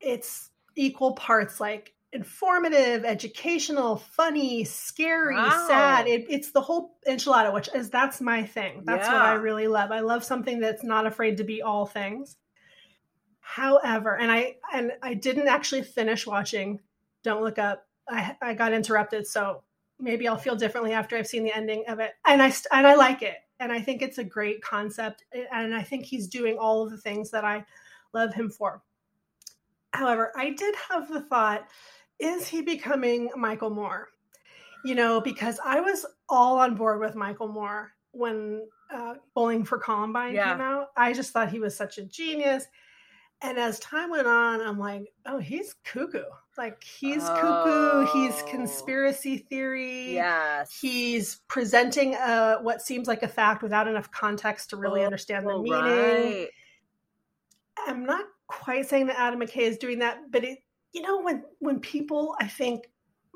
it's 0.00 0.50
equal 0.76 1.14
parts 1.14 1.60
like 1.60 1.94
informative, 2.12 3.04
educational, 3.04 3.96
funny, 3.96 4.64
scary, 4.64 5.36
Wow. 5.36 5.66
sad. 5.68 6.08
It, 6.08 6.26
it's 6.28 6.50
the 6.50 6.60
whole 6.60 6.96
enchilada, 7.08 7.52
which 7.52 7.68
is 7.74 7.90
that's 7.90 8.20
my 8.20 8.44
thing. 8.44 8.82
That's 8.84 9.08
what 9.08 9.22
I 9.22 9.34
really 9.34 9.68
love. 9.68 9.92
I 9.92 10.00
love 10.00 10.24
something 10.24 10.60
that's 10.60 10.82
not 10.82 11.06
afraid 11.06 11.36
to 11.36 11.44
be 11.44 11.62
all 11.62 11.86
things. 11.86 12.36
However, 13.40 14.16
and 14.16 14.30
I 14.30 14.56
and 14.72 14.92
I 15.02 15.14
didn't 15.14 15.48
actually 15.48 15.82
finish 15.82 16.26
watching 16.26 16.80
Don't 17.22 17.42
Look 17.42 17.58
Up. 17.58 17.86
I 18.10 18.36
I 18.42 18.54
got 18.54 18.72
interrupted, 18.72 19.26
so 19.26 19.62
maybe 19.98 20.26
I'll 20.28 20.36
feel 20.36 20.56
differently 20.56 20.92
after 20.92 21.16
I've 21.16 21.26
seen 21.26 21.44
the 21.44 21.54
ending 21.54 21.84
of 21.88 22.00
it. 22.00 22.12
And 22.26 22.42
I 22.42 22.52
and 22.72 22.86
I 22.86 22.94
like 22.94 23.22
it, 23.22 23.36
and 23.60 23.70
I 23.72 23.80
think 23.80 24.02
it's 24.02 24.18
a 24.18 24.24
great 24.24 24.62
concept, 24.62 25.24
and 25.52 25.74
I 25.74 25.82
think 25.82 26.04
he's 26.04 26.28
doing 26.28 26.58
all 26.58 26.82
of 26.82 26.90
the 26.90 26.98
things 26.98 27.30
that 27.30 27.44
I 27.44 27.64
love 28.12 28.34
him 28.34 28.50
for. 28.50 28.82
However, 29.92 30.32
I 30.36 30.50
did 30.50 30.74
have 30.90 31.08
the 31.08 31.20
thought: 31.22 31.68
Is 32.18 32.48
he 32.48 32.62
becoming 32.62 33.30
Michael 33.36 33.70
Moore? 33.70 34.08
You 34.84 34.94
know, 34.94 35.20
because 35.20 35.60
I 35.64 35.80
was 35.80 36.06
all 36.28 36.58
on 36.58 36.74
board 36.74 37.00
with 37.00 37.14
Michael 37.14 37.48
Moore 37.48 37.92
when 38.12 38.66
uh, 38.92 39.14
Bowling 39.34 39.64
for 39.64 39.78
Columbine 39.78 40.34
Yeah. 40.34 40.52
came 40.52 40.60
out. 40.60 40.88
I 40.96 41.12
just 41.12 41.32
thought 41.32 41.50
he 41.50 41.60
was 41.60 41.76
such 41.76 41.98
a 41.98 42.02
genius. 42.02 42.66
And 43.42 43.58
as 43.58 43.78
time 43.78 44.10
went 44.10 44.26
on, 44.26 44.60
I'm 44.60 44.78
like, 44.78 45.10
oh, 45.24 45.38
he's 45.38 45.74
cuckoo. 45.84 46.24
Like 46.58 46.82
he's 46.84 47.22
cuckoo. 47.24 48.06
He's 48.12 48.34
Oh. 48.42 48.46
conspiracy 48.50 49.38
theory. 49.38 50.12
Yes. 50.12 50.76
He's 50.78 51.36
presenting 51.48 52.14
uh, 52.16 52.58
what 52.58 52.82
seems 52.82 53.08
like 53.08 53.22
a 53.22 53.28
fact 53.28 53.62
without 53.62 53.88
enough 53.88 54.10
context 54.10 54.70
to 54.70 54.76
really 54.76 55.00
Oh, 55.00 55.06
understand 55.06 55.46
the 55.46 55.52
Oh, 55.52 55.62
meaning. 55.62 55.80
right. 55.80 56.48
I'm 57.86 58.04
not 58.04 58.26
quite 58.46 58.86
saying 58.88 59.06
that 59.06 59.18
Adam 59.18 59.40
McKay 59.40 59.62
is 59.62 59.78
doing 59.78 60.00
that, 60.00 60.18
but 60.30 60.44
it, 60.44 60.58
you 60.92 61.00
know, 61.00 61.20
when 61.22 61.44
when 61.60 61.80
people 61.80 62.34
I 62.40 62.46
think 62.46 62.90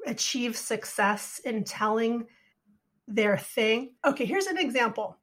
achieve 0.07 0.55
success 0.55 1.41
in 1.47 1.65
telling 1.65 2.27
their 3.09 3.39
thing. 3.39 3.95
Okay, 4.05 4.27
here's 4.27 4.47
an 4.47 4.59
example. 4.59 5.17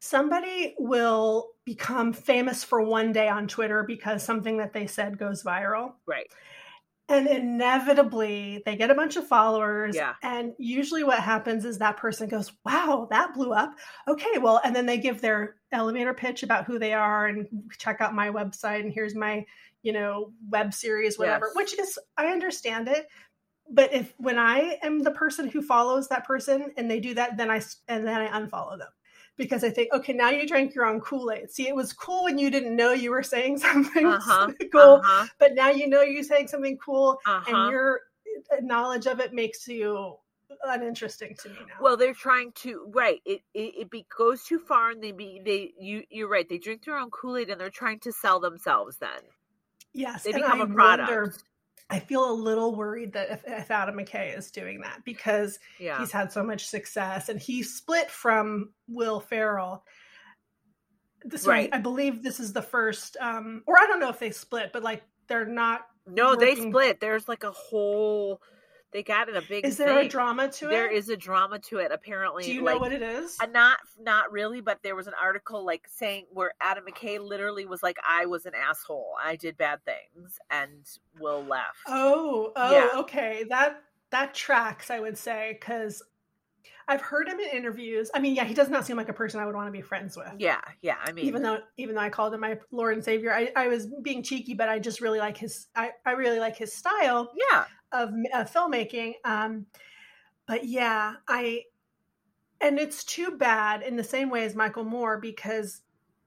Somebody 0.00 0.74
will 0.78 1.52
become 1.70 2.12
famous 2.12 2.64
for 2.64 2.82
one 2.82 3.12
day 3.12 3.28
on 3.28 3.46
Twitter 3.46 3.84
because 3.84 4.24
something 4.24 4.56
that 4.56 4.72
they 4.72 4.88
said 4.88 5.16
goes 5.16 5.44
viral. 5.44 5.92
Right. 6.04 6.26
And 7.08 7.28
inevitably, 7.28 8.64
they 8.66 8.74
get 8.74 8.90
a 8.90 8.94
bunch 8.96 9.14
of 9.14 9.24
followers. 9.24 9.94
Yeah. 9.94 10.14
And 10.20 10.52
usually, 10.58 11.04
what 11.04 11.20
happens 11.20 11.64
is 11.64 11.78
that 11.78 11.96
person 11.96 12.28
goes, 12.28 12.50
Wow, 12.64 13.06
that 13.12 13.34
blew 13.34 13.52
up. 13.52 13.72
Okay, 14.08 14.38
well, 14.40 14.60
and 14.64 14.74
then 14.74 14.86
they 14.86 14.98
give 14.98 15.20
their 15.20 15.58
elevator 15.70 16.12
pitch 16.12 16.42
about 16.42 16.64
who 16.64 16.80
they 16.80 16.92
are 16.92 17.28
and 17.28 17.46
check 17.78 18.00
out 18.00 18.16
my 18.16 18.30
website. 18.30 18.80
And 18.80 18.92
here's 18.92 19.14
my, 19.14 19.46
you 19.84 19.92
know, 19.92 20.32
web 20.48 20.74
series, 20.74 21.20
whatever, 21.20 21.46
Yes. 21.46 21.54
which 21.54 21.78
is, 21.78 21.96
I 22.16 22.32
understand 22.32 22.88
it. 22.88 23.06
But 23.70 23.94
if 23.94 24.12
when 24.18 24.40
I 24.40 24.78
am 24.82 25.04
the 25.04 25.12
person 25.12 25.46
who 25.46 25.62
follows 25.62 26.08
that 26.08 26.26
person 26.26 26.72
and 26.76 26.90
they 26.90 26.98
do 26.98 27.14
that, 27.14 27.36
then 27.36 27.48
I, 27.48 27.62
and 27.86 28.04
then 28.04 28.20
I 28.20 28.40
unfollow 28.40 28.76
them 28.76 28.90
because 29.40 29.64
I 29.64 29.70
think, 29.70 29.88
okay, 29.94 30.12
now 30.12 30.28
you 30.30 30.46
drank 30.46 30.74
your 30.74 30.84
own 30.84 31.00
Kool 31.00 31.32
Aid. 31.32 31.50
See, 31.50 31.66
it 31.66 31.74
was 31.74 31.92
cool 31.94 32.24
when 32.24 32.38
you 32.38 32.50
didn't 32.50 32.76
know 32.76 32.92
you 32.92 33.10
were 33.10 33.22
saying 33.22 33.58
something 33.66 34.06
Uh-huh. 34.06 34.52
cool 34.70 35.00
Uh-huh. 35.02 35.26
but 35.38 35.54
now 35.54 35.70
you 35.70 35.88
know 35.88 36.02
you're 36.02 36.22
saying 36.22 36.48
something 36.48 36.76
cool 36.78 37.18
Uh-huh. 37.26 37.42
and 37.48 37.70
your 37.72 38.00
uh, 38.52 38.56
knowledge 38.62 39.06
of 39.06 39.18
it 39.18 39.32
makes 39.32 39.66
you 39.66 40.14
uninteresting 40.64 41.34
to 41.42 41.48
me 41.48 41.56
now 41.68 41.74
Well, 41.80 41.96
they're 41.96 42.12
trying 42.28 42.52
to 42.62 42.86
right. 42.92 43.20
It 43.24 43.40
it, 43.54 43.72
it 43.82 43.90
be, 43.90 44.04
goes 44.16 44.44
too 44.44 44.58
far, 44.58 44.90
and 44.90 45.02
they 45.02 45.12
be 45.12 45.40
they 45.44 45.72
you 45.80 46.02
you're 46.10 46.28
right. 46.28 46.46
They 46.48 46.58
drink 46.58 46.84
their 46.84 46.98
own 46.98 47.10
Kool 47.10 47.36
Aid, 47.38 47.50
and 47.50 47.60
they're 47.60 47.70
trying 47.70 48.00
to 48.00 48.12
sell 48.12 48.38
themselves. 48.40 48.96
Then 48.98 49.20
yes 49.94 50.24
they 50.24 50.32
become 50.32 50.60
a 50.60 50.66
product. 50.66 51.08
wonder- 51.10 51.34
i 51.90 51.98
feel 51.98 52.30
a 52.30 52.32
little 52.32 52.74
worried 52.74 53.12
that 53.12 53.30
if, 53.30 53.42
if 53.46 53.70
adam 53.70 53.96
mckay 53.96 54.36
is 54.36 54.50
doing 54.50 54.80
that 54.80 55.00
because 55.04 55.58
yeah, 55.78 55.98
he's 55.98 56.12
had 56.12 56.32
so 56.32 56.42
much 56.42 56.66
success 56.66 57.28
and 57.28 57.40
he 57.40 57.62
split 57.62 58.10
from 58.10 58.70
will 58.88 59.20
ferrell 59.20 59.84
this 61.24 61.46
Right. 61.46 61.68
i 61.72 61.78
believe 61.78 62.22
this 62.22 62.40
is 62.40 62.52
the 62.52 62.62
first 62.62 63.16
um 63.20 63.62
or 63.66 63.78
i 63.78 63.86
don't 63.86 64.00
know 64.00 64.08
if 64.08 64.18
they 64.18 64.30
split 64.30 64.70
but 64.72 64.82
like 64.82 65.02
they're 65.26 65.46
not 65.46 65.82
no, 66.06 66.34
they 66.34 66.54
split. 66.56 67.00
There's 67.00 67.28
like 67.28 67.44
a 67.44 67.52
whole. 67.52 68.40
They 68.92 69.02
got 69.02 69.28
in 69.28 69.36
a 69.36 69.42
big. 69.42 69.64
is 69.64 69.76
there 69.76 69.98
a 69.98 70.08
drama 70.08 70.48
to 70.48 70.66
it 70.66 70.70
There 70.70 70.90
is 70.90 71.08
a 71.08 71.16
drama 71.16 71.58
to 71.60 71.78
it. 71.78 71.92
Apparently, 71.92 72.44
do 72.44 72.52
you 72.52 72.62
like, 72.64 72.74
know 72.74 72.80
what 72.80 72.92
it 72.92 73.02
is 73.02 73.36
Uh, 73.40 73.46
not 73.46 73.78
not 74.00 74.32
really, 74.32 74.60
but 74.60 74.78
there 74.82 74.96
was 74.96 75.06
an 75.06 75.14
article 75.20 75.64
like 75.64 75.86
saying 75.88 76.26
where 76.30 76.52
Adam 76.60 76.84
McKay 76.90 77.20
literally 77.20 77.66
was 77.66 77.82
like, 77.82 77.98
"I 78.06 78.26
was 78.26 78.46
an 78.46 78.54
asshole. 78.54 79.14
I 79.22 79.36
did 79.36 79.56
bad 79.56 79.80
things," 79.84 80.38
and 80.50 80.86
Will 81.20 81.44
left. 81.44 81.78
Oh, 81.86 82.52
oh, 82.56 82.72
Yeah. 82.72 83.00
okay. 83.00 83.44
That 83.48 83.82
that 84.10 84.34
tracks, 84.34 84.90
I 84.90 84.98
would 84.98 85.16
say, 85.16 85.56
because 85.60 86.02
I've 86.88 87.00
heard 87.00 87.28
him 87.28 87.38
in 87.38 87.48
interviews. 87.50 88.10
I 88.14 88.18
mean, 88.20 88.34
yeah, 88.34 88.44
he 88.44 88.54
does 88.54 88.68
not 88.68 88.86
seem 88.86 88.96
like 88.96 89.08
a 89.08 89.12
person 89.12 89.40
I 89.40 89.46
would 89.46 89.54
want 89.54 89.68
to 89.68 89.72
be 89.72 89.80
friends 89.82 90.16
with. 90.16 90.32
yeah, 90.38 90.60
yeah. 90.80 90.96
I 91.04 91.12
mean, 91.12 91.24
Even 91.26 91.42
though, 91.42 91.58
even 91.76 91.94
though 91.94 92.00
I 92.00 92.10
called 92.10 92.34
him 92.34 92.40
my 92.40 92.58
Lord 92.70 92.94
and 92.94 93.04
Savior, 93.04 93.32
I, 93.32 93.52
I 93.56 93.68
was 93.68 93.86
being 94.02 94.22
cheeky, 94.22 94.54
but 94.54 94.68
I 94.68 94.78
just 94.78 95.00
really 95.00 95.18
like 95.18 95.36
his. 95.36 95.68
I, 95.76 95.90
I 96.04 96.12
really 96.12 96.40
like 96.40 96.56
his 96.56 96.72
style 96.72 97.30
yeah, 97.52 97.64
of, 97.92 98.10
of 98.34 98.52
filmmaking. 98.52 99.14
Um, 99.24 99.66
but 100.46 100.64
yeah, 100.66 101.14
I, 101.28 101.62
and 102.60 102.78
it's 102.78 103.04
too 103.04 103.32
bad 103.38 103.82
in 103.82 103.96
the 103.96 104.04
same 104.04 104.30
way 104.30 104.44
as 104.44 104.54
Michael 104.56 104.84
Moore 104.84 105.18
because 105.18 105.82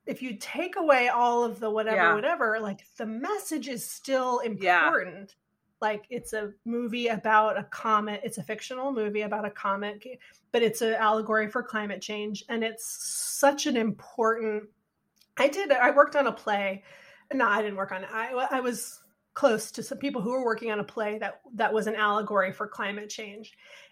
if 0.05 0.21
you 0.21 0.37
take 0.37 0.75
away 0.77 1.07
all 1.09 1.43
of 1.43 1.59
the 1.59 1.69
whatever, 1.69 1.95
Yeah. 1.97 2.13
whatever, 2.15 2.59
like 2.61 2.85
the 2.97 3.05
message 3.05 3.67
is 3.67 3.89
still 3.89 4.41
Yeah. 4.59 4.87
important. 4.87 5.35
Like 5.83 6.05
it's 6.09 6.31
a 6.31 6.53
movie 6.63 7.07
about 7.07 7.59
a 7.59 7.63
comet. 7.65 8.21
It's 8.23 8.37
a 8.37 8.43
fictional 8.43 8.93
movie 8.93 9.23
about 9.23 9.43
a 9.43 9.49
comet, 9.49 10.01
but 10.53 10.63
it's 10.63 10.81
an 10.81 10.93
allegory 10.93 11.49
for 11.49 11.61
climate 11.61 12.01
change, 12.01 12.45
and 12.47 12.63
it's 12.63 12.85
such 12.85 13.67
an 13.67 13.75
important. 13.75 14.63
I 15.35 15.49
did. 15.49 15.73
I 15.73 15.91
worked 15.91 16.15
on 16.15 16.27
a 16.27 16.31
play. 16.31 16.83
No, 17.33 17.45
I 17.45 17.61
didn't 17.61 17.75
work 17.75 17.91
on 17.91 18.05
it. 18.05 18.09
I, 18.13 18.31
I 18.49 18.61
was 18.61 19.01
close 19.33 19.71
to 19.71 19.83
some 19.83 19.97
people 19.97 20.21
who 20.21 20.31
were 20.31 20.45
working 20.45 20.71
on 20.71 20.79
a 20.79 20.85
play 20.85 21.17
that 21.17 21.41
that 21.55 21.73
was 21.73 21.85
an 21.87 21.95
allegory 21.95 22.53
for 22.53 22.65
climate 22.65 23.09
change, 23.09 23.51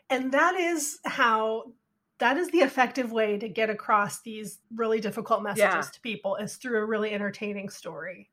and 0.10 0.32
that 0.32 0.56
is 0.56 1.00
how 1.04 1.74
that 2.20 2.38
is 2.38 2.50
the 2.52 2.60
effective 2.60 3.12
way 3.12 3.38
to 3.38 3.50
get 3.50 3.70
across 3.70 4.22
these 4.22 4.60
really 4.74 5.02
difficult 5.02 5.44
messages 5.44 5.60
Yeah. 5.74 5.82
to 5.82 6.00
people 6.00 6.38
is 6.38 6.56
through 6.56 6.80
a 6.80 6.86
really 6.86 7.12
entertaining 7.12 7.68
story 7.68 8.30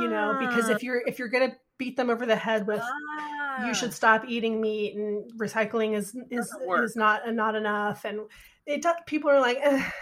you 0.00 0.08
know 0.08 0.32
Ah. 0.34 0.38
because 0.48 0.68
if 0.68 0.82
you're 0.82 1.02
if 1.06 1.18
you're 1.18 1.28
gonna 1.28 1.56
beat 1.78 1.96
them 1.96 2.10
over 2.10 2.26
the 2.26 2.36
head 2.36 2.66
with 2.66 2.82
you 3.64 3.74
should 3.74 3.92
stop 3.92 4.24
eating 4.26 4.60
meat 4.60 4.94
and 4.96 5.30
recycling 5.38 5.94
is 5.96 6.16
is 6.30 6.50
is 6.82 6.96
not 6.96 7.32
not 7.34 7.54
enough 7.54 8.04
and 8.04 8.20
it 8.66 8.82
does, 8.82 8.94
people 9.06 9.28
are 9.30 9.40
like 9.40 9.58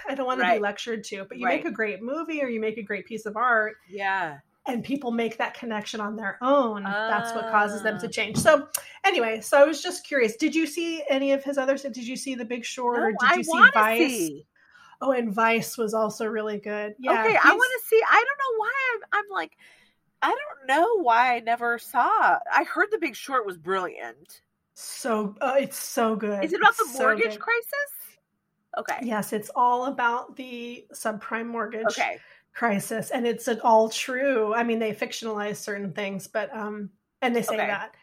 i 0.09 0.15
don't 0.15 0.27
want 0.27 0.41
to 0.41 0.47
be 0.53 0.59
lectured 0.59 1.03
to 1.05 1.25
but 1.29 1.39
you 1.39 1.47
Right. 1.47 1.63
make 1.65 1.73
a 1.73 1.75
great 1.75 2.03
movie 2.03 2.43
or 2.43 2.49
you 2.49 2.61
make 2.61 2.77
a 2.79 2.83
great 2.83 3.07
piece 3.07 3.27
of 3.27 3.37
art 3.37 3.77
yeah, 3.89 4.39
and 4.67 4.85
people 4.85 5.11
make 5.13 5.39
that 5.39 5.55
connection 5.55 6.01
on 6.01 6.15
their 6.17 6.37
own 6.43 6.83
that's 6.85 7.33
what 7.35 7.51
causes 7.51 7.83
them 7.83 7.99
to 8.01 8.07
Ah. 8.07 8.11
change 8.11 8.37
so 8.37 8.69
anyway 9.05 9.41
so 9.41 9.59
i 9.61 9.65
was 9.65 9.81
just 9.83 10.07
curious 10.07 10.37
did 10.37 10.55
you 10.55 10.67
see 10.67 11.03
any 11.09 11.33
of 11.33 11.43
his 11.45 11.57
other 11.59 11.77
did 11.79 11.97
you 11.97 12.17
see 12.17 12.35
the 12.35 12.45
big 12.45 12.65
short 12.65 12.99
or 13.01 13.13
No, 13.13 13.17
did 13.21 13.31
I 13.33 13.37
you 13.37 13.45
see 13.45 13.71
vice 13.73 13.99
see. 14.11 14.47
Oh 15.01 15.13
and 15.13 15.33
vice 15.33 15.79
was 15.79 15.95
also 15.95 16.27
really 16.27 16.59
good 16.59 16.95
yeah 16.99 17.25
okay, 17.25 17.37
I 17.37 17.53
want 17.53 17.81
to 17.81 17.89
see. 17.89 18.03
I 18.11 18.25
don't 18.27 18.39
know 18.39 18.59
why 18.59 18.73
I'm, 18.95 19.01
I'm 19.13 19.31
like, 19.31 19.53
I 20.23 20.29
don't 20.31 20.67
know 20.69 21.03
why 21.03 21.37
I 21.37 21.41
never 21.41 21.79
saw. 21.79 22.39
I 22.53 22.65
heard 22.65 22.89
The 22.91 22.99
Big 22.99 23.15
Short 23.17 23.47
was 23.47 23.57
brilliant. 23.57 24.43
so 24.75 25.35
uh, 25.41 25.57
it's 25.59 25.79
so 25.79 26.17
good 26.17 26.45
Is 26.45 26.53
it 26.53 26.61
about 26.61 26.77
the 26.77 26.85
It's 26.85 26.93
so 26.93 27.05
mortgage 27.05 27.31
good. 27.31 27.41
crisis? 27.41 28.19
Okay. 28.79 28.99
Yes, 29.03 29.33
it's 29.33 29.51
all 29.57 29.87
about 29.87 30.37
the 30.37 30.87
subprime 30.95 31.47
mortgage 31.47 31.91
Okay. 31.91 32.19
crisis, 32.55 33.11
and 33.11 33.27
it's 33.27 33.49
all 33.63 33.89
true. 33.89 34.55
I 34.55 34.63
mean, 34.63 34.79
they 34.79 34.93
fictionalize 34.93 35.57
certain 35.57 35.93
things, 35.93 36.27
but 36.29 36.55
um, 36.55 36.91
and 37.23 37.35
they 37.35 37.43
say 37.43 37.55
Okay. 37.55 37.67
that. 37.67 37.95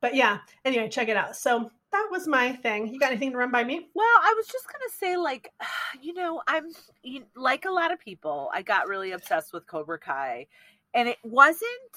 But 0.00 0.14
yeah, 0.14 0.38
anyway, 0.64 0.88
check 0.88 1.08
it 1.08 1.16
out. 1.16 1.36
So 1.36 1.70
that 1.92 2.08
was 2.10 2.26
my 2.26 2.52
thing. 2.54 2.88
You 2.92 2.98
got 3.00 3.10
anything 3.12 3.32
to 3.32 3.38
run 3.38 3.50
by 3.50 3.64
me? 3.64 3.90
Well, 3.94 4.06
I 4.22 4.34
was 4.36 4.46
just 4.48 4.66
gonna 4.72 4.90
say, 4.90 5.16
like, 5.16 5.52
you 6.00 6.12
know, 6.14 6.42
I'm 6.46 6.74
you, 7.02 7.26
like 7.34 7.64
a 7.64 7.70
lot 7.70 7.92
of 7.92 7.98
people. 7.98 8.50
I 8.54 8.62
got 8.62 8.88
really 8.88 9.12
obsessed 9.12 9.52
with 9.52 9.66
Cobra 9.66 9.98
Kai, 9.98 10.46
and 10.94 11.08
it 11.08 11.18
wasn't. 11.24 11.96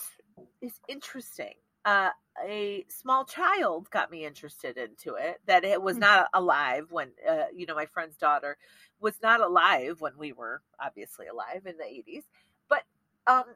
It's 0.62 0.82
interesting. 0.88 1.56
uh, 1.86 2.12
a 2.42 2.86
small 2.90 3.26
child 3.26 3.90
got 3.92 4.10
me 4.10 4.26
interested 4.26 4.78
into 4.78 5.16
it. 5.16 5.42
That 5.46 5.66
it 5.66 5.82
was 5.82 5.98
Mhm. 5.98 6.00
not 6.00 6.30
alive 6.34 6.92
when, 6.92 7.12
uh, 7.28 7.48
you 7.54 7.66
know, 7.66 7.76
my 7.76 7.86
friend's 7.86 8.18
daughter 8.18 8.58
was 9.00 9.22
not 9.22 9.42
alive 9.42 10.00
when 10.02 10.18
we 10.18 10.32
were 10.34 10.64
obviously 10.80 11.28
alive 11.28 11.66
in 11.66 11.76
the 11.78 11.84
80s. 11.86 12.24
But 12.70 12.84
um, 13.28 13.56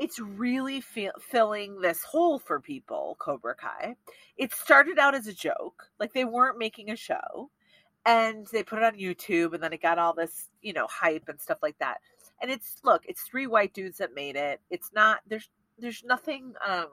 it's 0.00 0.18
really 0.18 0.80
feel, 0.80 1.12
filling 1.20 1.78
this 1.82 2.02
hole 2.02 2.38
for 2.38 2.58
people, 2.58 3.16
Cobra 3.20 3.54
Kai. 3.54 3.96
It 4.38 4.54
started 4.54 4.98
out 4.98 5.14
as 5.14 5.26
a 5.26 5.34
joke, 5.34 5.84
like 6.00 6.14
they 6.14 6.24
weren't 6.24 6.58
making 6.58 6.90
a 6.90 6.96
show. 6.96 7.50
And 8.06 8.46
they 8.50 8.62
put 8.62 8.78
it 8.78 8.84
on 8.84 8.98
YouTube, 8.98 9.52
and 9.52 9.62
then 9.62 9.74
it 9.74 9.82
got 9.82 9.98
all 9.98 10.14
this, 10.14 10.48
you 10.62 10.72
know, 10.72 10.86
hype 10.88 11.28
and 11.28 11.38
stuff 11.38 11.58
like 11.62 11.78
that. 11.80 11.98
And 12.40 12.50
it's 12.50 12.78
look, 12.82 13.04
it's 13.06 13.22
three 13.22 13.46
white 13.46 13.74
dudes 13.74 13.98
that 13.98 14.14
made 14.14 14.36
it. 14.36 14.62
It's 14.70 14.90
not 14.94 15.20
there's 15.28 15.50
there's 15.78 16.02
nothing 16.02 16.54
um 16.66 16.88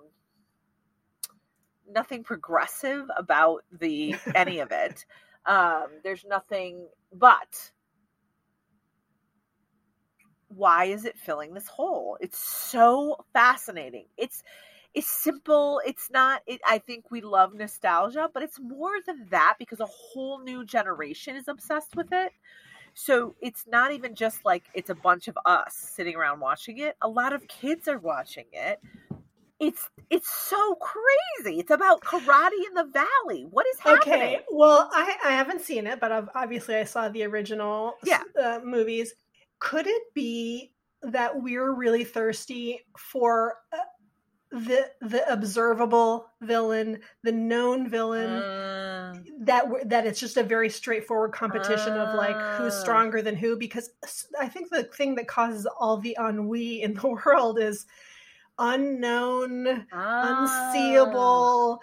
nothing 1.90 2.26
progressive 2.26 3.06
about 3.18 3.64
the 3.72 4.16
any 4.36 4.60
of 4.60 4.72
it. 4.72 5.06
Um 5.46 5.88
there's 6.04 6.26
nothing 6.26 6.90
but 7.14 7.72
why 10.50 10.86
is 10.86 11.06
it 11.06 11.18
filling 11.18 11.54
this 11.54 11.68
hole? 11.68 12.18
It's 12.22 12.38
so 12.40 13.18
fascinating. 13.34 14.06
It's 14.18 14.44
it's 14.94 15.08
simple. 15.08 15.82
It's 15.86 16.10
not 16.10 16.42
it, 16.48 16.62
I 16.66 16.80
think 16.80 17.12
we 17.12 17.22
love 17.22 17.54
nostalgia, 17.54 18.30
but 18.34 18.44
it's 18.44 18.60
more 18.60 18.94
than 19.06 19.28
that 19.32 19.56
because 19.60 19.80
a 19.80 19.86
whole 19.86 20.40
new 20.40 20.66
generation 20.66 21.36
is 21.36 21.48
obsessed 21.48 21.96
with 21.96 22.12
it. 22.12 22.32
So 22.94 23.36
it's 23.42 23.66
not 23.68 23.92
even 23.92 24.16
just 24.16 24.44
like 24.46 24.66
it's 24.74 24.90
a 24.90 24.96
bunch 24.96 25.28
of 25.28 25.38
us 25.46 25.76
sitting 25.76 26.16
around 26.16 26.40
watching 26.40 26.80
it. 26.80 26.96
A 27.02 27.08
lot 27.08 27.34
of 27.34 27.48
kids 27.48 27.88
are 27.88 28.00
watching 28.00 28.46
it. 28.52 28.80
It's 29.60 29.90
it's 30.10 30.30
so 30.30 30.76
crazy. 30.76 31.60
It's 31.60 31.72
about 31.72 32.02
karate 32.02 32.68
in 32.68 32.74
the 32.74 32.86
valley. 32.86 33.46
What 33.50 33.66
is 33.68 33.80
happening? 33.80 34.02
Okay, 34.02 34.40
well, 34.52 34.90
I, 34.94 35.18
I 35.26 35.32
haven't 35.32 35.62
seen 35.62 35.88
it, 35.88 36.00
but 36.00 36.12
I've, 36.12 36.30
obviously 36.36 36.76
I 36.76 36.84
saw 36.84 37.10
the 37.10 37.24
original 37.24 37.96
Yeah. 38.04 38.24
uh, 38.42 38.60
movies. 38.64 39.14
Could 39.60 39.88
it 39.88 40.04
be 40.14 40.74
that 41.04 41.42
we're 41.42 41.74
really 41.74 42.04
thirsty 42.04 42.82
for 42.98 43.56
uh, 43.74 43.78
the 44.52 44.90
the 45.02 45.32
observable 45.32 46.28
villain, 46.42 47.00
the 47.24 47.32
known 47.32 47.90
villain? 47.90 48.32
Uh, 48.32 49.14
that 49.40 49.66
that 49.86 50.06
it's 50.06 50.20
just 50.20 50.38
a 50.38 50.44
very 50.44 50.70
straightforward 50.70 51.32
competition 51.32 51.94
of 51.94 52.16
like 52.16 52.36
who's 52.58 52.74
Ah. 52.74 52.82
stronger 52.82 53.22
than 53.22 53.36
who 53.36 53.58
because 53.58 53.92
I 54.40 54.48
think 54.48 54.70
the 54.70 54.84
thing 54.84 55.16
that 55.16 55.28
causes 55.28 55.66
all 55.80 55.98
the 55.98 56.18
ennui 56.20 56.82
in 56.82 56.94
the 57.02 57.08
world 57.26 57.60
is 57.60 57.86
unknown 58.60 59.86
ah. 59.92 60.72
unseeable 60.74 61.82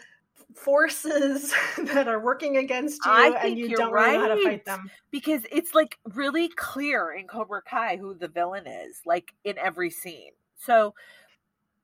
forces 0.55 1.53
that 1.85 2.09
are 2.09 2.21
working 2.21 2.57
against 2.57 3.05
you 3.05 3.13
and 3.13 3.59
you 3.59 3.69
don't 3.77 3.93
really 3.93 4.13
know 4.13 4.21
how 4.21 4.35
to 4.35 4.43
fight 4.43 4.65
them 4.65 4.91
because 5.11 5.43
it's 5.51 5.75
like 5.75 5.99
really 6.15 6.49
clear 6.49 7.13
in 7.13 7.27
Cobra 7.27 7.63
Kai 7.63 7.97
who 7.97 8.15
the 8.15 8.29
villain 8.29 8.67
is, 8.67 9.01
like 9.05 9.33
in 9.45 9.59
every 9.59 9.91
scene. 9.91 10.33
So 10.57 10.95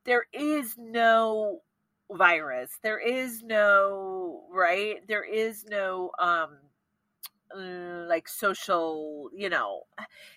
there 0.04 0.24
is 0.33 0.74
no 0.78 1.61
virus. 2.11 2.70
There 2.83 2.98
is 2.98 3.42
no 3.42 4.44
right. 4.52 5.06
There 5.06 5.24
is 5.24 5.64
no 5.68 6.11
um 6.18 6.59
like 7.56 8.28
social 8.28 9.28
you 9.34 9.48
know 9.48 9.82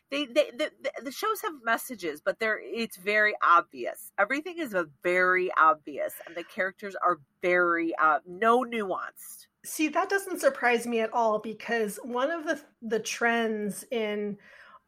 they, 0.10 0.26
they 0.26 0.52
the, 0.58 0.72
the 1.04 1.12
shows 1.12 1.42
have 1.42 1.54
messages 1.64 2.22
but 2.24 2.40
they're 2.40 2.60
it's 2.62 2.98
very 2.98 3.34
obvious. 3.44 4.12
Everything 4.18 4.56
is 4.58 4.76
very 5.04 5.52
obvious 5.60 6.14
and 6.26 6.36
the 6.36 6.44
characters 6.44 6.96
are 7.06 7.20
very 7.42 7.94
uh 8.02 8.20
no 8.28 8.64
nuanced. 8.64 9.48
See, 9.66 9.88
that 9.90 10.10
doesn't 10.10 10.42
surprise 10.42 10.86
me 10.86 11.00
at 11.00 11.14
all 11.14 11.40
because 11.40 12.00
one 12.04 12.32
of 12.32 12.46
the 12.46 12.60
the 12.82 13.00
trends 13.00 13.86
in 13.92 14.38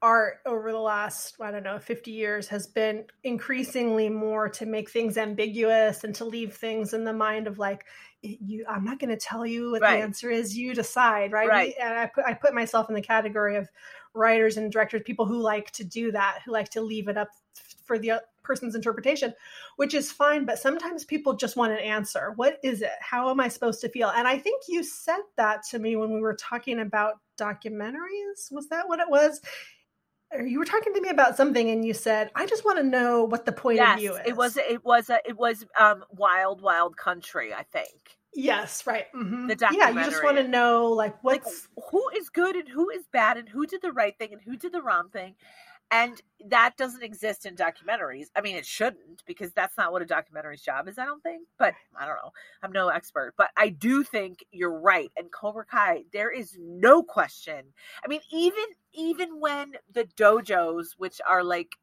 art 0.05 0.37
over 0.45 0.71
the 0.71 0.77
last 0.79 1.35
I 1.41 1.49
don't 1.49 1.63
know 1.63 1.79
50 1.79 2.11
years 2.11 2.47
has 2.49 2.67
been 2.67 3.05
increasingly 3.23 4.07
more 4.07 4.47
to 4.49 4.67
make 4.67 4.91
things 4.91 5.17
ambiguous 5.17 6.03
and 6.03 6.13
to 6.15 6.25
leave 6.25 6.53
things 6.55 6.93
in 6.93 7.03
the 7.05 7.11
mind 7.11 7.47
of 7.47 7.57
like 7.57 7.85
you 8.21 8.65
I'm 8.69 8.83
not 8.83 8.99
going 8.99 9.09
to 9.09 9.17
tell 9.17 9.47
you 9.47 9.71
what 9.71 9.81
Right. 9.81 9.97
the 9.97 10.03
answer 10.03 10.29
is. 10.29 10.55
You 10.55 10.75
decide 10.75 11.31
right, 11.31 11.49
Right. 11.49 11.73
and 11.81 11.97
I 11.97 12.05
put 12.05 12.23
I 12.23 12.35
put 12.35 12.53
myself 12.53 12.87
in 12.87 12.93
the 12.93 13.01
category 13.01 13.55
of 13.55 13.67
writers 14.13 14.57
and 14.57 14.71
directors 14.71 15.01
people 15.03 15.25
who 15.25 15.39
like 15.39 15.71
to 15.71 15.83
do 15.83 16.11
that 16.11 16.41
who 16.45 16.51
like 16.51 16.69
to 16.69 16.81
leave 16.81 17.07
it 17.07 17.17
up 17.17 17.29
for 17.83 17.97
the 17.97 18.21
person's 18.43 18.75
interpretation 18.75 19.33
which 19.77 19.95
is 19.95 20.11
fine 20.11 20.45
but 20.45 20.59
sometimes 20.59 21.03
people 21.03 21.33
just 21.33 21.57
want 21.57 21.73
an 21.73 21.79
answer. 21.79 22.33
What 22.35 22.59
is 22.63 22.83
it? 22.83 22.91
How 22.99 23.31
am 23.31 23.39
i 23.39 23.47
supposed 23.47 23.81
to 23.81 23.89
feel? 23.89 24.09
And 24.09 24.27
i 24.27 24.37
think 24.37 24.65
you 24.67 24.83
said 24.83 25.21
that 25.35 25.63
to 25.71 25.79
me 25.79 25.95
when 25.95 26.13
we 26.13 26.21
were 26.21 26.35
talking 26.35 26.79
about 26.79 27.15
documentaries. 27.39 28.51
Was 28.51 28.67
that 28.69 28.87
what 28.87 28.99
it 28.99 29.09
was 29.09 29.41
you 30.43 30.59
were 30.59 30.65
talking 30.65 30.93
to 30.93 31.01
me 31.01 31.09
about 31.09 31.35
something 31.37 31.69
and 31.69 31.85
you 31.85 31.93
said 31.93 32.29
i 32.35 32.45
just 32.45 32.65
want 32.65 32.77
to 32.77 32.83
know 32.83 33.23
what 33.23 33.45
the 33.45 33.51
point 33.51 33.77
yes 33.77 33.95
of 33.95 33.99
view 33.99 34.13
is 34.13 34.21
it 34.25 34.35
was 34.35 34.57
it 34.57 34.83
was 34.85 35.09
a, 35.09 35.19
it 35.25 35.37
was 35.37 35.65
um 35.79 36.03
wild 36.11 36.61
wild 36.61 36.95
country 36.97 37.53
i 37.53 37.63
think. 37.63 38.17
Yes 38.37 38.85
right 38.85 39.05
mhm. 39.15 39.47
The 39.47 39.69
yeah 39.73 39.89
you 39.89 40.03
just 40.03 40.21
want 40.21 40.35
to 40.37 40.47
know 40.47 40.87
like 40.87 41.15
like 41.23 41.45
what's 41.45 41.69
who 41.89 42.03
is 42.17 42.29
good 42.29 42.57
and 42.57 42.67
who 42.67 42.89
is 42.89 43.07
bad 43.13 43.37
and 43.37 43.47
who 43.47 43.65
did 43.65 43.81
the 43.81 43.93
right 43.93 44.17
thing 44.17 44.33
and 44.33 44.41
who 44.41 44.57
did 44.57 44.73
the 44.73 44.81
wrong 44.81 45.09
thing 45.09 45.35
and 45.91 46.21
that 46.49 46.75
doesn't 46.77 47.03
exist 47.03 47.45
in 47.45 47.55
documentaries. 47.55 48.27
I 48.35 48.41
mean 48.41 48.55
it 48.55 48.65
shouldn't 48.65 49.23
because 49.25 49.51
that's 49.53 49.77
not 49.77 49.91
what 49.91 50.01
a 50.01 50.05
documentary's 50.05 50.61
job 50.61 50.87
is 50.87 50.97
i 50.97 51.05
don't 51.05 51.23
think 51.23 51.47
but 51.57 51.73
i 51.99 52.05
don't 52.05 52.15
know. 52.15 52.31
I'm 52.63 52.71
no 52.71 52.89
expert 52.89 53.33
but 53.37 53.49
i 53.57 53.69
do 53.69 54.03
think 54.03 54.45
you're 54.51 54.79
right. 54.79 55.11
And 55.17 55.31
cobra 55.31 55.65
kai 55.65 56.03
there 56.13 56.31
is 56.31 56.57
no 56.59 57.03
question. 57.03 57.65
I 58.03 58.07
mean 58.07 58.21
even 58.31 58.65
even 58.93 59.39
when 59.39 59.73
the 59.93 60.05
dojos 60.17 60.87
which 60.97 61.21
are 61.27 61.43
like 61.43 61.75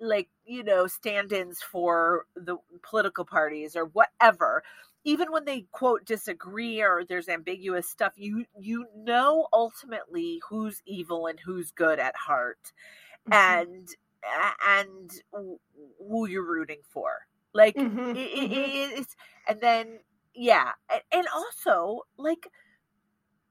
like 0.00 0.28
you 0.44 0.62
know 0.62 0.86
stand-ins 0.86 1.60
for 1.62 2.26
the 2.36 2.56
political 2.82 3.24
parties 3.24 3.74
or 3.76 3.86
whatever 3.86 4.62
even 5.04 5.32
when 5.32 5.44
they 5.44 5.64
quote 5.72 6.04
disagree 6.04 6.80
or 6.82 7.02
there's 7.08 7.28
ambiguous 7.28 7.88
stuff 7.88 8.12
you 8.16 8.44
you 8.60 8.86
know 8.96 9.48
ultimately 9.52 10.40
who's 10.48 10.82
evil 10.86 11.26
and 11.26 11.40
who's 11.40 11.70
good 11.72 11.98
at 11.98 12.14
heart 12.16 12.72
Mhm. 13.28 13.68
and 13.70 13.88
and 14.66 15.10
who 15.32 16.26
you're 16.26 16.44
rooting 16.46 16.80
for 16.84 17.26
like 17.54 17.76
Mhm, 17.76 18.14
it, 18.14 18.20
it, 18.52 18.52
mhm. 18.52 18.72
it's 18.98 19.16
and 19.46 19.60
then 19.60 20.00
yeah 20.34 20.72
and, 20.92 21.02
and 21.12 21.26
also 21.28 22.02
like 22.16 22.48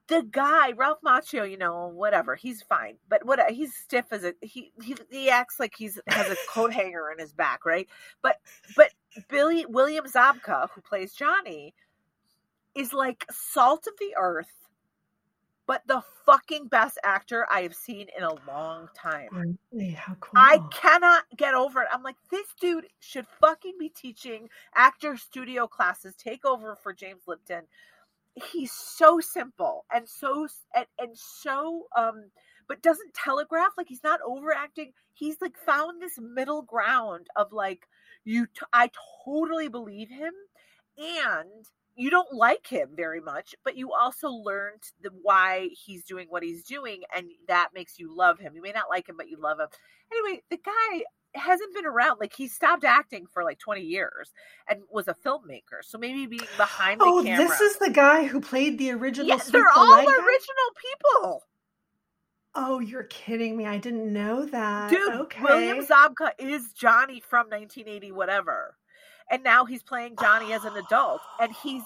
the 0.07 0.23
guy 0.31 0.71
Ralph 0.71 0.99
Macchio, 1.05 1.49
you 1.49 1.57
know, 1.57 1.87
whatever, 1.87 2.35
he's 2.35 2.61
fine, 2.61 2.97
but 3.09 3.25
what 3.25 3.39
he's 3.51 3.75
stiff 3.75 4.05
as 4.11 4.23
a 4.23 4.33
he 4.41 4.71
he, 4.81 4.95
he 5.11 5.29
acts 5.29 5.59
like 5.59 5.73
he's 5.77 5.99
has 6.07 6.29
a 6.29 6.37
coat 6.37 6.71
hanger 6.73 7.11
in 7.11 7.19
his 7.19 7.33
back, 7.33 7.65
right? 7.65 7.89
But 8.21 8.37
but 8.75 8.91
Billy 9.29 9.65
William 9.65 10.05
Zabka, 10.05 10.69
who 10.73 10.81
plays 10.81 11.13
Johnny, 11.13 11.75
is 12.75 12.93
like 12.93 13.25
salt 13.31 13.87
of 13.87 13.93
the 13.99 14.15
earth, 14.17 14.66
but 15.67 15.81
the 15.85 16.01
fucking 16.25 16.67
best 16.67 16.97
actor 17.03 17.45
I 17.51 17.61
have 17.61 17.75
seen 17.75 18.07
in 18.17 18.23
a 18.23 18.33
long 18.47 18.87
time. 18.95 19.57
Really? 19.71 19.91
how 19.91 20.15
cool 20.15 20.31
I 20.35 20.59
cannot 20.71 21.25
get 21.35 21.53
over 21.53 21.81
it. 21.81 21.89
I'm 21.93 22.03
like, 22.03 22.15
this 22.31 22.47
dude 22.59 22.87
should 22.99 23.27
fucking 23.41 23.73
be 23.77 23.89
teaching 23.89 24.49
actor 24.73 25.17
studio 25.17 25.67
classes. 25.67 26.15
Take 26.15 26.45
over 26.45 26.75
for 26.75 26.93
James 26.93 27.23
Lipton. 27.27 27.63
He's 28.51 28.71
so 28.71 29.19
simple 29.19 29.85
and 29.93 30.07
so 30.07 30.47
and, 30.73 30.85
and 30.99 31.17
so 31.17 31.87
um 31.97 32.29
but 32.67 32.83
doesn't 32.83 33.13
telegraph 33.13 33.71
like 33.77 33.87
he's 33.87 34.03
not 34.03 34.19
overacting. 34.25 34.93
He's 35.13 35.41
like 35.41 35.57
found 35.57 36.01
this 36.01 36.19
middle 36.19 36.61
ground 36.61 37.27
of 37.35 37.51
like 37.51 37.87
you 38.23 38.45
t- 38.45 38.65
I 38.71 38.91
totally 39.25 39.69
believe 39.69 40.09
him 40.09 40.33
and 40.97 41.65
you 41.97 42.11
don't 42.11 42.31
like 42.31 42.67
him 42.67 42.89
very 42.95 43.19
much, 43.19 43.55
but 43.65 43.75
you 43.75 43.91
also 43.91 44.29
learned 44.29 44.83
the 45.01 45.09
why 45.23 45.69
he's 45.71 46.03
doing 46.03 46.27
what 46.29 46.43
he's 46.43 46.63
doing, 46.63 47.01
and 47.15 47.27
that 47.47 47.69
makes 47.73 47.97
you 47.97 48.15
love 48.15 48.39
him. 48.39 48.53
You 48.55 48.61
may 48.61 48.71
not 48.71 48.85
like 48.89 49.09
him, 49.09 49.17
but 49.17 49.29
you 49.29 49.37
love 49.41 49.59
him. 49.59 49.67
Anyway, 50.11 50.43
the 50.49 50.57
guy 50.57 51.03
hasn't 51.33 51.73
been 51.73 51.85
around 51.85 52.19
like 52.19 52.33
he 52.33 52.47
stopped 52.47 52.83
acting 52.83 53.25
for 53.31 53.43
like 53.43 53.59
20 53.59 53.81
years 53.81 54.31
and 54.69 54.81
was 54.89 55.07
a 55.07 55.13
filmmaker 55.13 55.83
so 55.83 55.97
maybe 55.97 56.25
being 56.25 56.41
behind 56.55 56.99
the 56.99 57.05
oh 57.05 57.21
camera 57.23 57.47
this 57.47 57.61
is 57.61 57.77
the 57.77 57.89
guy 57.89 58.25
who 58.25 58.39
played 58.39 58.77
the 58.79 58.91
original 58.91 59.27
yes 59.27 59.49
they're 59.51 59.61
the 59.61 59.79
all 59.79 59.97
guy? 59.97 60.01
original 60.01 60.69
people 60.81 61.43
oh 62.55 62.79
you're 62.79 63.03
kidding 63.03 63.55
me 63.55 63.65
i 63.65 63.77
didn't 63.77 64.11
know 64.11 64.45
that 64.45 64.89
dude 64.89 65.13
okay 65.13 65.43
william 65.43 65.85
zabka 65.85 66.31
is 66.39 66.71
johnny 66.73 67.19
from 67.19 67.49
1980 67.49 68.11
whatever 68.13 68.75
and 69.31 69.43
now 69.43 69.65
he's 69.65 69.83
playing 69.83 70.15
johnny 70.19 70.53
as 70.53 70.63
an 70.65 70.75
adult 70.77 71.21
and 71.39 71.51
he's 71.63 71.83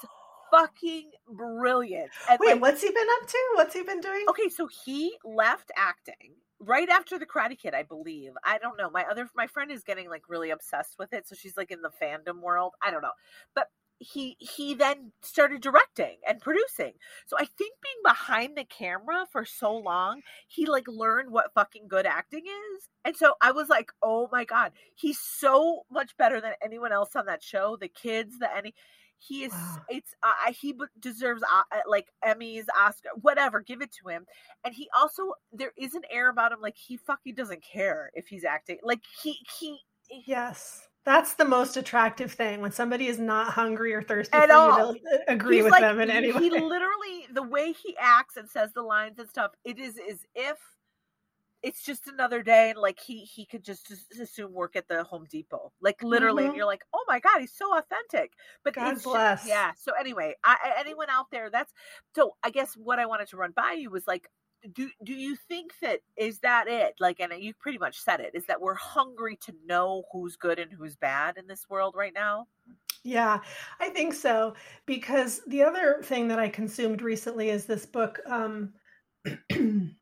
fucking 0.51 1.10
brilliant 1.30 2.10
and 2.30 2.39
wait 2.41 2.54
like, 2.54 2.62
what's 2.62 2.82
he 2.82 2.89
been 2.89 3.08
up 3.21 3.27
to 3.27 3.38
what's 3.56 3.73
he 3.73 3.84
been 3.84 4.01
doing 4.01 4.25
okay 4.30 4.49
so 4.49 4.67
he 4.86 5.15
left 5.23 5.71
acting 5.77 6.36
right 6.62 6.89
after 6.89 7.17
the 7.17 7.25
Karate 7.25 7.58
Kid, 7.58 7.73
I 7.73 7.84
believe. 7.84 8.34
I 8.45 8.58
don't 8.58 8.77
know. 8.77 8.89
My 8.89 9.06
other 9.10 9.30
my 9.36 9.47
friend 9.47 9.71
is 9.71 9.84
getting 9.84 10.10
like 10.10 10.23
really 10.30 10.51
obsessed 10.51 10.95
with 10.99 11.12
it, 11.13 11.27
so 11.27 11.36
she's 11.36 11.58
like 11.58 11.71
in 11.71 11.82
the 11.82 11.91
fandom 12.01 12.41
world. 12.41 12.73
I 12.82 12.91
don't 12.91 13.01
know, 13.01 13.12
but 13.56 13.67
he 14.01 14.35
he 14.39 14.73
then 14.73 15.11
started 15.21 15.61
directing 15.61 16.17
and 16.27 16.41
producing. 16.41 16.93
So 17.27 17.37
I 17.37 17.45
think 17.45 17.75
being 17.81 18.01
behind 18.03 18.57
the 18.57 18.65
camera 18.65 19.25
for 19.31 19.45
so 19.45 19.75
long, 19.75 20.21
he 20.47 20.65
like 20.65 20.87
learned 20.87 21.31
what 21.31 21.53
fucking 21.53 21.87
good 21.87 22.05
acting 22.05 22.45
is. 22.47 22.89
And 23.05 23.15
so 23.15 23.35
I 23.41 23.51
was 23.51 23.69
like, 23.69 23.91
"Oh 24.01 24.27
my 24.31 24.43
god, 24.45 24.73
he's 24.95 25.19
so 25.19 25.83
much 25.91 26.17
better 26.17 26.41
than 26.41 26.53
anyone 26.63 26.91
else 26.91 27.15
on 27.15 27.25
that 27.27 27.43
show. 27.43 27.77
The 27.79 27.87
kids, 27.89 28.39
the 28.39 28.55
any 28.55 28.73
he 29.19 29.43
is 29.43 29.53
Wow. 29.53 29.85
it's 29.87 30.15
uh, 30.23 30.51
he 30.53 30.73
deserves 30.99 31.43
uh, 31.43 31.63
like 31.87 32.07
Emmys, 32.25 32.65
Oscar, 32.77 33.09
whatever, 33.21 33.61
give 33.61 33.81
it 33.81 33.91
to 34.03 34.09
him. 34.09 34.25
And 34.65 34.73
he 34.73 34.89
also 34.97 35.33
there 35.51 35.73
is 35.77 35.93
an 35.95 36.03
air 36.09 36.29
about 36.29 36.51
him 36.51 36.59
like 36.61 36.77
he 36.77 36.97
fucking 36.97 37.35
doesn't 37.35 37.63
care 37.63 38.11
if 38.15 38.27
he's 38.27 38.43
acting. 38.45 38.79
Like 38.83 39.03
he 39.21 39.37
he 39.59 39.79
Yes. 40.27 40.89
That's 41.03 41.33
the 41.35 41.45
most 41.45 41.77
attractive 41.77 42.31
thing 42.31 42.61
when 42.61 42.71
somebody 42.71 43.07
is 43.07 43.17
not 43.19 43.53
hungry 43.53 43.93
or 43.93 44.01
thirsty 44.03 44.39
At 44.39 44.49
for 44.49 44.55
all. 44.55 44.95
agree 45.27 45.57
he's 45.57 45.63
with 45.63 45.71
like, 45.71 45.81
them 45.81 45.99
in 45.99 46.09
any 46.11 46.31
way. 46.31 46.39
He 46.39 46.49
literally, 46.51 47.27
the 47.31 47.43
way 47.43 47.71
he 47.73 47.95
acts 47.97 48.37
and 48.37 48.49
says 48.49 48.71
the 48.73 48.81
lines 48.83 49.19
and 49.19 49.29
stuff, 49.29 49.51
it 49.63 49.79
is 49.79 49.97
as 50.09 50.25
if 50.35 50.57
it's 51.63 51.83
just 51.83 52.07
another 52.07 52.41
day 52.41 52.71
and 52.71 52.79
like 52.79 52.99
he 52.99 53.19
he 53.23 53.45
could 53.45 53.63
just, 53.63 53.87
just 53.87 54.19
assume 54.19 54.51
work 54.53 54.75
at 54.75 54.87
the 54.87 55.03
Home 55.03 55.25
Depot, 55.29 55.73
like 55.81 56.01
literally, 56.03 56.47
and 56.47 56.53
Mhm. 56.53 56.55
you're 56.55 56.65
like, 56.65 56.83
oh 56.93 57.05
my 57.07 57.19
god, 57.19 57.39
he's 57.41 57.53
so 57.55 57.77
authentic. 57.77 58.33
But 58.63 58.75
God 58.75 59.01
bless. 59.03 59.43
yeah. 59.43 59.73
So 59.77 59.93
anyway, 59.99 60.35
I- 60.43 60.75
anyone 60.79 61.09
out 61.09 61.27
there, 61.31 61.49
that's 61.51 61.73
so. 62.15 62.35
I 62.43 62.49
guess 62.51 62.75
what 62.75 62.99
I 62.99 63.05
wanted 63.05 63.27
to 63.29 63.37
run 63.37 63.51
by 63.51 63.73
you 63.73 63.89
was 63.91 64.07
like. 64.07 64.29
Do 64.74 64.89
do 65.04 65.13
you 65.13 65.36
think 65.36 65.71
that 65.82 66.02
is 66.17 66.39
that 66.39 66.67
it? 66.67 66.95
Like, 67.00 67.19
and 67.19 67.34
you 67.41 67.54
pretty 67.54 67.78
much 67.78 68.00
said 68.00 68.19
it. 68.19 68.32
Is 68.34 68.45
that 68.45 68.62
we're 68.62 68.76
hungry 68.76 69.38
to 69.45 69.54
know 69.65 70.04
who's 70.12 70.36
good 70.36 70.60
and 70.60 70.71
who's 70.71 70.95
bad 70.95 71.38
in 71.38 71.47
this 71.47 71.69
world 71.69 71.95
right 71.97 72.13
now? 72.13 72.47
Yeah, 73.04 73.39
I 73.80 73.89
think 73.89 74.13
so. 74.13 74.56
Because 74.86 75.41
the 75.47 75.63
other 75.63 76.02
thing 76.04 76.28
that 76.28 76.39
I 76.39 76.50
consumed 76.50 77.02
recently 77.02 77.50
is 77.50 77.65
this 77.65 77.86
book. 77.86 78.19
Um, 78.28 78.74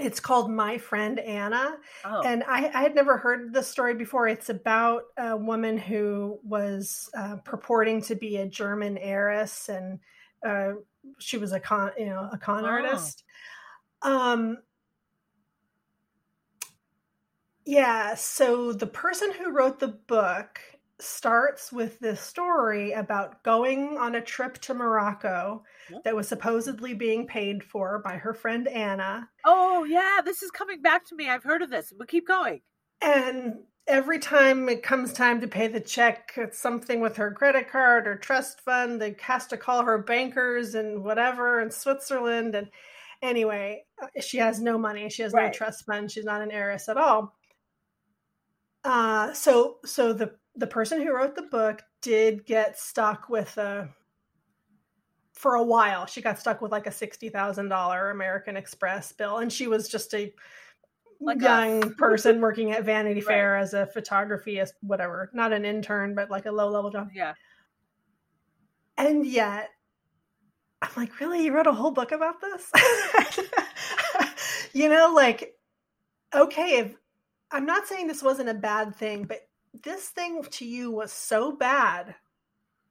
it's 0.00 0.20
called 0.20 0.50
My 0.50 0.78
Friend 0.78 1.18
Anna. 1.18 1.76
Oh, 2.04 2.22
And 2.22 2.44
I, 2.46 2.70
I 2.74 2.82
had 2.82 2.94
never 2.94 3.16
heard 3.16 3.52
this 3.52 3.68
story 3.68 3.94
before. 3.94 4.28
It's 4.28 4.50
about 4.50 5.04
a 5.16 5.36
woman 5.36 5.78
who 5.78 6.38
was 6.44 7.10
uh, 7.16 7.36
purporting 7.44 8.02
to 8.02 8.14
be 8.14 8.36
a 8.36 8.46
German 8.46 8.98
heiress, 8.98 9.68
and 9.68 9.98
uh, 10.46 10.72
she 11.18 11.38
was 11.38 11.52
a 11.52 11.60
con, 11.60 11.92
you 11.98 12.06
know, 12.06 12.28
a 12.32 12.38
con 12.38 12.64
Oh. 12.64 12.68
artist. 12.68 13.24
Um, 14.02 14.58
yeah. 17.64 18.14
So 18.14 18.72
the 18.72 18.86
person 18.86 19.32
who 19.32 19.50
wrote 19.50 19.78
the 19.78 19.88
book 19.88 20.60
starts 21.00 21.70
with 21.70 21.98
this 22.00 22.20
story 22.20 22.92
about 22.92 23.44
going 23.44 23.96
on 23.98 24.16
a 24.16 24.20
trip 24.20 24.58
to 24.58 24.74
Morocco 24.74 25.62
Yep. 25.90 26.02
that 26.04 26.16
was 26.16 26.26
supposedly 26.28 26.92
being 26.92 27.26
paid 27.26 27.62
for 27.62 28.00
by 28.00 28.16
her 28.16 28.34
friend 28.34 28.66
Anna. 28.66 29.28
Oh 29.44 29.84
yeah, 29.84 30.20
this 30.24 30.42
is 30.42 30.50
coming 30.50 30.82
back 30.82 31.06
to 31.06 31.14
me. 31.14 31.28
I've 31.28 31.44
heard 31.44 31.62
of 31.62 31.70
this, 31.70 31.92
but 31.96 32.08
keep 32.08 32.26
going. 32.26 32.62
And 33.00 33.60
every 33.88 34.18
time 34.18 34.68
it 34.68 34.82
comes 34.82 35.12
time 35.12 35.40
to 35.40 35.48
pay 35.48 35.66
the 35.66 35.80
check, 35.80 36.32
it's 36.36 36.58
something 36.58 37.00
with 37.00 37.16
her 37.16 37.32
credit 37.32 37.68
card 37.70 38.06
or 38.06 38.16
trust 38.16 38.60
fund. 38.60 39.00
They 39.00 39.16
has 39.20 39.46
to 39.48 39.56
call 39.56 39.82
her 39.82 39.98
bankers 39.98 40.74
and 40.74 41.02
whatever 41.02 41.60
in 41.60 41.70
Switzerland. 41.70 42.54
And 42.54 42.68
anyway, 43.22 43.84
uh, 44.00 44.20
she 44.20 44.36
has 44.38 44.60
no 44.60 44.78
money. 44.78 45.08
She 45.08 45.22
has 45.22 45.32
no 45.32 45.50
trust 45.50 45.86
fund. 45.86 46.10
She's 46.10 46.24
not 46.24 46.42
an 46.42 46.52
heiress 46.52 46.88
at 46.88 46.98
all. 46.98 47.34
Uh, 48.84 49.32
so 49.32 49.78
so 49.84 50.12
the 50.12 50.32
the 50.54 50.66
person 50.66 51.00
who 51.00 51.14
wrote 51.14 51.34
the 51.34 51.42
book 51.42 51.82
did 52.02 52.46
get 52.46 52.78
stuck 52.78 53.28
with 53.28 53.56
a 53.58 53.88
for 55.32 55.54
a 55.54 55.62
while. 55.62 56.06
She 56.06 56.20
got 56.20 56.38
stuck 56.38 56.60
with 56.60 56.72
like 56.72 56.86
a 56.86 56.92
sixty 56.92 57.28
thousand 57.28 57.68
dollar 57.68 58.10
American 58.10 58.56
Express 58.56 59.12
bill, 59.12 59.38
and 59.38 59.52
she 59.52 59.66
was 59.66 59.88
just 59.88 60.14
a 60.14 60.32
Like 61.20 61.40
young 61.40 61.84
us. 61.84 61.92
person 61.98 62.40
working 62.40 62.72
at 62.72 62.84
Vanity 62.84 63.20
Right. 63.20 63.26
Fair 63.26 63.56
as 63.56 63.74
a 63.74 63.86
photography, 63.86 64.60
as 64.60 64.72
whatever, 64.80 65.30
not 65.32 65.52
an 65.52 65.64
intern, 65.64 66.14
but 66.14 66.30
like 66.30 66.46
a 66.46 66.52
low 66.52 66.68
level 66.68 66.90
job. 66.90 67.10
Yeah. 67.14 67.34
And 68.96 69.26
yet, 69.26 69.70
I'm 70.82 70.90
like, 70.96 71.20
really? 71.20 71.44
You 71.44 71.52
wrote 71.52 71.66
a 71.66 71.72
whole 71.72 71.90
book 71.90 72.12
about 72.12 72.40
this? 72.40 72.70
you 74.72 74.88
know, 74.88 75.12
like, 75.14 75.54
okay, 76.34 76.78
if, 76.78 76.94
I'm 77.50 77.66
not 77.66 77.86
saying 77.86 78.06
this 78.06 78.22
wasn't 78.22 78.48
a 78.48 78.54
bad 78.54 78.94
thing, 78.94 79.24
but 79.24 79.40
this 79.82 80.08
thing 80.08 80.42
to 80.42 80.64
you 80.64 80.90
was 80.90 81.12
so 81.12 81.52
bad 81.52 82.14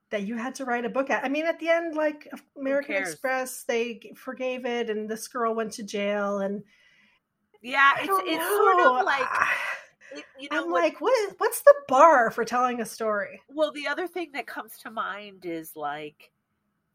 that 0.09 0.23
you 0.23 0.37
had 0.37 0.55
to 0.55 0.65
write 0.65 0.85
a 0.85 0.89
book 0.89 1.09
at. 1.09 1.23
I 1.23 1.29
mean, 1.29 1.45
at 1.45 1.59
the 1.59 1.69
end, 1.69 1.95
like 1.95 2.29
American? 2.57 2.95
Express, 2.95 3.63
they 3.63 4.13
forgave 4.15 4.65
it, 4.65 4.89
and 4.89 5.09
this 5.09 5.27
girl 5.27 5.53
went 5.53 5.73
to 5.73 5.83
jail, 5.83 6.39
and 6.39 6.63
Yeah, 7.71 7.91
it's 7.99 8.23
it's 8.25 8.37
know. 8.37 8.57
sort 8.57 8.99
of 8.99 9.05
like 9.05 9.27
it- 10.15 10.25
you 10.39 10.47
know 10.51 10.63
I'm 10.63 10.71
what, 10.71 10.83
like, 10.83 11.01
what 11.01 11.13
is, 11.27 11.35
what's 11.37 11.61
the 11.61 11.73
bar 11.87 12.31
for 12.31 12.45
telling 12.45 12.79
a 12.81 12.85
story? 12.85 13.41
well 13.49 13.71
the 13.71 13.87
other 13.87 14.07
thing 14.07 14.31
that 14.33 14.47
comes 14.47 14.77
to 14.83 14.91
mind 14.91 15.45
is 15.45 15.75
like 15.75 16.31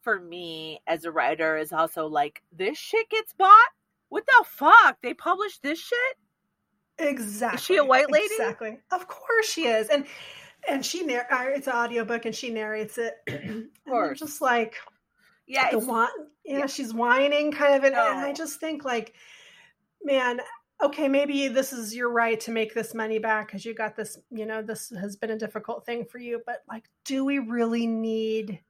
for 0.01 0.19
me 0.19 0.81
as 0.87 1.05
a 1.05 1.13
writer 1.13 1.57
is 1.57 1.73
also 1.73 2.07
like 2.07 2.43
this 2.53 2.79
shit 2.79 3.09
gets 3.11 3.33
bought? 3.35 3.69
What 4.09 4.25
the 4.27 4.45
fuck? 4.47 4.97
They 5.03 5.15
published 5.15 5.63
this 5.63 5.79
shit? 5.79 6.17
Exactly. 6.99 7.57
Is 7.57 7.65
she 7.65 7.77
a 7.77 7.85
white 7.85 8.11
lady? 8.11 8.27
Exactly. 8.35 8.79
Of 8.91 9.07
course 9.09 9.47
she 9.49 9.67
is. 9.67 9.89
And 9.89 10.07
and 10.69 10.85
she 10.85 11.03
narr- 11.05 11.33
uh, 11.33 11.45
it's 11.49 11.67
an 11.67 11.75
audiobook 11.75 12.25
and 12.25 12.35
she 12.35 12.51
narrates 12.51 12.97
it. 12.99 13.15
I'm 13.29 13.71
course. 13.89 14.19
just 14.19 14.41
like 14.41 14.77
Yeah, 15.47 15.71
the 15.71 15.79
it's, 15.79 15.87
yeah, 16.45 16.59
yeah. 16.59 16.67
she's 16.67 16.93
whining 16.95 17.53
kind 17.53 17.75
of 17.75 17.85
and, 17.85 17.95
and 17.95 18.19
I 18.19 18.33
just 18.33 18.59
think 18.61 18.85
like 18.85 19.15
man, 20.05 20.41
okay, 20.83 21.09
maybe 21.09 21.49
this 21.49 21.73
is 21.73 21.95
your 21.95 22.11
right 22.11 22.41
to 22.41 22.51
make 22.51 22.75
this 22.75 22.95
money 22.95 23.19
back 23.19 23.47
because 23.47 23.65
you 23.65 23.75
got 23.75 23.97
this, 23.97 24.19
you 24.31 24.47
know, 24.47 24.63
this 24.63 24.91
has 25.01 25.17
been 25.17 25.31
a 25.31 25.39
difficult 25.39 25.87
thing 25.87 26.05
for 26.05 26.19
you, 26.19 26.41
but 26.45 26.63
like 26.69 26.85
do 27.05 27.25
we 27.25 27.39
really 27.39 27.87
need 27.87 28.61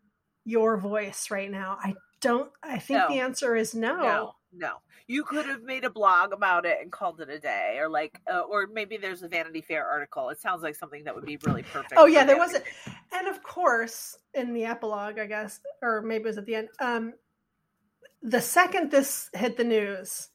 your 0.44 0.76
voice 0.76 1.30
right 1.30 1.50
now? 1.50 1.78
I 1.82 1.94
don't 2.20 2.50
I 2.62 2.78
think 2.78 2.98
No. 2.98 3.08
the 3.08 3.20
answer 3.20 3.56
is 3.56 3.74
no, 3.74 4.34
no. 4.52 4.74
You 5.08 5.24
could 5.24 5.46
have 5.46 5.62
made 5.62 5.84
a 5.84 5.90
blog 5.90 6.32
about 6.32 6.64
it 6.64 6.78
and 6.80 6.90
called 6.90 7.20
it 7.20 7.28
a 7.28 7.38
day, 7.38 7.76
or 7.78 7.88
like, 7.88 8.20
uh, 8.32 8.40
or 8.40 8.68
maybe 8.72 8.96
there's 8.96 9.22
a 9.22 9.28
Vanity 9.28 9.60
Fair 9.60 9.84
article. 9.84 10.30
It 10.30 10.40
sounds 10.40 10.62
like 10.62 10.76
something 10.76 11.04
that 11.04 11.14
would 11.14 11.26
be 11.26 11.38
really 11.44 11.64
perfect. 11.64 11.94
Oh 11.96 12.06
yeah, 12.06 12.24
there 12.24 12.38
was 12.38 12.54
a, 12.54 12.62
and 13.12 13.26
of 13.26 13.42
course 13.42 14.16
in 14.32 14.54
the 14.54 14.64
epilogue, 14.64 15.18
I 15.18 15.26
guess, 15.26 15.60
or 15.82 16.02
maybe 16.02 16.24
it 16.24 16.26
was 16.28 16.38
at 16.38 16.46
the 16.46 16.54
end. 16.54 16.68
Um, 16.78 17.14
the 18.22 18.40
second 18.40 18.90
this 18.90 19.28
hit 19.34 19.56
the 19.56 19.64
news, 19.64 20.28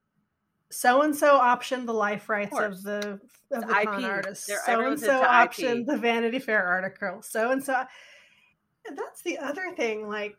so 0.70 1.02
and 1.02 1.16
so 1.16 1.40
optioned 1.40 1.86
the 1.86 1.94
life 1.94 2.30
rights 2.30 2.52
course. 2.52 2.78
of 2.78 2.84
the 2.84 3.20
of 3.52 3.68
the 3.68 3.74
con 3.86 4.04
artist. 4.04 4.46
So 4.46 4.88
and 4.88 5.00
so 5.00 5.22
optioned 5.22 5.86
the 5.86 5.98
Vanity 5.98 6.40
Fair 6.40 6.66
article. 6.66 7.22
So 7.22 7.52
and 7.52 7.64
so. 7.64 7.84
And 8.88 8.98
that's 8.98 9.22
the 9.22 9.38
other 9.38 9.74
thing. 9.76 10.08
Like, 10.08 10.38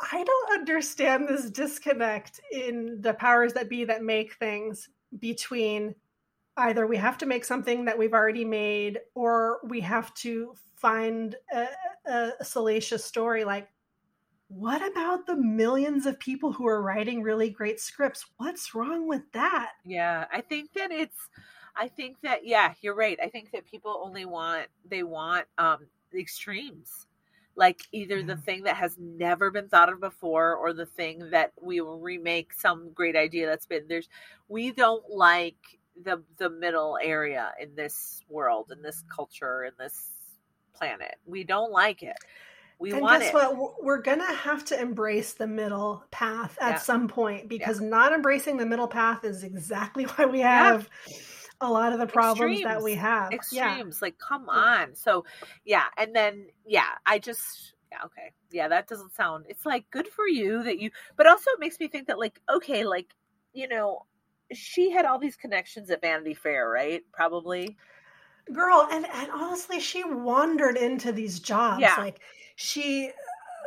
I 0.00 0.24
don't 0.24 0.52
understand 0.58 1.28
this 1.28 1.50
disconnect 1.50 2.40
in 2.50 3.00
the 3.00 3.14
powers 3.14 3.52
that 3.52 3.68
be 3.68 3.84
that 3.84 4.02
make 4.02 4.34
things 4.34 4.88
between 5.18 5.94
either 6.56 6.86
we 6.86 6.96
have 6.96 7.18
to 7.18 7.26
make 7.26 7.44
something 7.44 7.84
that 7.84 7.98
we've 7.98 8.12
already 8.12 8.44
made 8.44 9.00
or 9.14 9.60
we 9.64 9.80
have 9.80 10.12
to 10.14 10.54
find 10.76 11.36
a, 11.52 11.68
a 12.06 12.44
salacious 12.44 13.04
story 13.04 13.44
like 13.44 13.68
what 14.50 14.86
about 14.86 15.26
the 15.26 15.36
millions 15.36 16.06
of 16.06 16.18
people 16.20 16.52
who 16.52 16.66
are 16.66 16.82
writing 16.82 17.22
really 17.22 17.50
great 17.50 17.80
scripts 17.80 18.26
what's 18.36 18.74
wrong 18.74 19.08
with 19.08 19.22
that 19.32 19.72
Yeah, 19.84 20.26
I 20.32 20.40
think 20.42 20.72
that 20.74 20.90
it's 20.90 21.28
I 21.76 21.88
think 21.88 22.20
that 22.22 22.44
yeah, 22.44 22.74
you're 22.82 22.94
right. 22.94 23.18
I 23.22 23.28
think 23.28 23.52
that 23.52 23.66
people 23.66 24.00
only 24.04 24.24
want 24.24 24.66
they 24.88 25.02
want 25.02 25.46
um 25.58 25.86
the 26.12 26.20
extremes. 26.20 27.06
Like 27.56 27.80
either 27.92 28.22
the 28.22 28.36
thing 28.36 28.64
that 28.64 28.76
has 28.76 28.96
never 28.98 29.50
been 29.50 29.68
thought 29.68 29.92
of 29.92 30.00
before 30.00 30.54
or 30.56 30.72
the 30.72 30.86
thing 30.86 31.30
that 31.30 31.52
we 31.60 31.80
will 31.80 31.98
remake 31.98 32.52
some 32.54 32.92
great 32.92 33.16
idea 33.16 33.46
that's 33.46 33.66
been 33.66 33.86
there's 33.88 34.08
we 34.48 34.72
don't 34.72 35.08
like 35.10 35.56
the 36.02 36.22
the 36.38 36.50
middle 36.50 36.98
area 37.02 37.52
in 37.60 37.74
this 37.74 38.22
world, 38.28 38.70
in 38.74 38.82
this 38.82 39.02
culture, 39.14 39.64
in 39.64 39.72
this 39.78 40.10
planet. 40.74 41.16
We 41.26 41.44
don't 41.44 41.72
like 41.72 42.02
it. 42.02 42.16
We 42.80 42.92
and 42.92 43.02
want 43.02 43.20
guess 43.20 43.28
it. 43.30 43.34
what 43.34 43.84
we're 43.84 44.00
gonna 44.02 44.32
have 44.34 44.64
to 44.66 44.80
embrace 44.80 45.34
the 45.34 45.46
middle 45.46 46.02
path 46.10 46.56
at 46.60 46.70
Yeah. 46.70 46.78
some 46.78 47.08
point 47.08 47.48
because 47.48 47.80
not 47.80 48.12
embracing 48.12 48.56
the 48.56 48.66
middle 48.66 48.88
path 48.88 49.24
is 49.24 49.44
exactly 49.44 50.04
why 50.16 50.24
we 50.26 50.40
have 50.40 50.88
a 51.60 51.70
lot 51.70 51.92
of 51.92 51.98
the 51.98 52.06
problems 52.06 52.62
that 52.62 52.82
we 52.82 52.92
Extremes. 52.92 53.00
have 53.02 53.32
yeah 53.52 53.70
extremes 53.72 54.00
like 54.02 54.16
come 54.18 54.48
on 54.48 54.94
so 54.94 55.24
yeah 55.66 55.84
and 55.98 56.16
then 56.16 56.46
yeah 56.66 56.86
i 57.04 57.18
just 57.18 57.74
yeah 57.92 57.98
okay 58.02 58.32
yeah 58.50 58.66
that 58.68 58.88
doesn't 58.88 59.12
sound 59.12 59.44
it's 59.48 59.66
like 59.66 59.84
good 59.90 60.08
for 60.08 60.26
you 60.26 60.62
that 60.62 60.78
you 60.78 60.90
but 61.18 61.26
also 61.26 61.50
it 61.50 61.60
makes 61.60 61.78
me 61.78 61.86
think 61.86 62.06
that 62.06 62.18
like 62.18 62.40
okay 62.50 62.84
like 62.84 63.14
you 63.52 63.68
know 63.68 64.06
she 64.52 64.90
had 64.90 65.04
all 65.04 65.18
these 65.18 65.36
connections 65.36 65.90
at 65.90 66.00
Vanity 66.00 66.34
Fair, 66.34 66.68
right? 66.68 67.02
Probably. 67.12 67.76
Girl, 68.52 68.88
and, 68.90 69.06
and 69.06 69.30
honestly, 69.30 69.78
she 69.78 70.02
wandered 70.02 70.76
into 70.76 71.12
these 71.12 71.38
jobs. 71.38 71.80
Yeah. 71.82 71.94
Like 71.96 72.20
she 72.60 73.08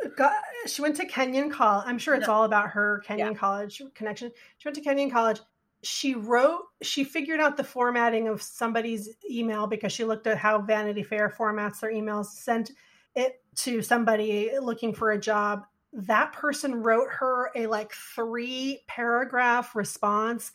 uh, 0.04 0.08
got 0.16 0.32
she 0.66 0.80
went 0.80 0.94
to 0.96 1.04
Kenyon 1.04 1.50
College. 1.50 1.84
I'm 1.86 1.98
sure 1.98 2.14
it's 2.14 2.28
No. 2.28 2.34
all 2.34 2.44
about 2.44 2.70
her 2.70 3.02
Kenyon 3.04 3.32
Yeah. 3.32 3.38
College 3.38 3.82
connection. 3.94 4.30
She 4.58 4.68
went 4.68 4.76
to 4.76 4.82
Kenyon 4.82 5.10
College. 5.10 5.40
She 5.82 6.14
wrote, 6.14 6.66
she 6.80 7.02
figured 7.04 7.40
out 7.40 7.56
the 7.56 7.64
formatting 7.64 8.28
of 8.28 8.40
somebody's 8.40 9.10
email 9.28 9.66
because 9.66 9.92
she 9.92 10.04
looked 10.04 10.26
at 10.28 10.38
how 10.38 10.60
Vanity 10.60 11.02
Fair 11.02 11.28
formats 11.28 11.80
their 11.80 11.92
emails, 11.92 12.26
sent 12.26 12.70
it 13.16 13.42
to 13.56 13.82
somebody 13.82 14.50
looking 14.60 14.94
for 14.94 15.10
a 15.10 15.18
job. 15.20 15.66
That 15.92 16.32
person 16.32 16.76
wrote 16.76 17.08
her 17.10 17.50
a 17.56 17.66
like 17.66 17.92
three 17.92 18.84
paragraph 18.86 19.74
response. 19.74 20.52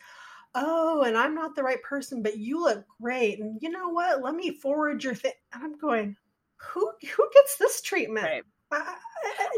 Oh, 0.56 1.04
and 1.04 1.16
I'm 1.18 1.36
not 1.36 1.56
the 1.56 1.64
right 1.64 1.84
person, 1.84 2.24
but 2.24 2.38
you 2.38 2.62
look 2.64 2.86
great. 3.02 3.40
And 3.40 3.62
you 3.62 3.70
know 3.70 3.90
what? 3.90 4.24
Let 4.24 4.34
me 4.34 4.52
forward 4.52 5.04
your 5.04 5.14
thing. 5.14 5.34
And 5.54 5.64
I'm 5.64 5.78
going, 5.78 6.16
who 6.62 6.92
who 7.16 7.30
gets 7.34 7.58
this 7.58 7.82
treatment? 7.82 8.26
Right. 8.26 8.44
I, 8.72 8.76
I- 8.78 8.96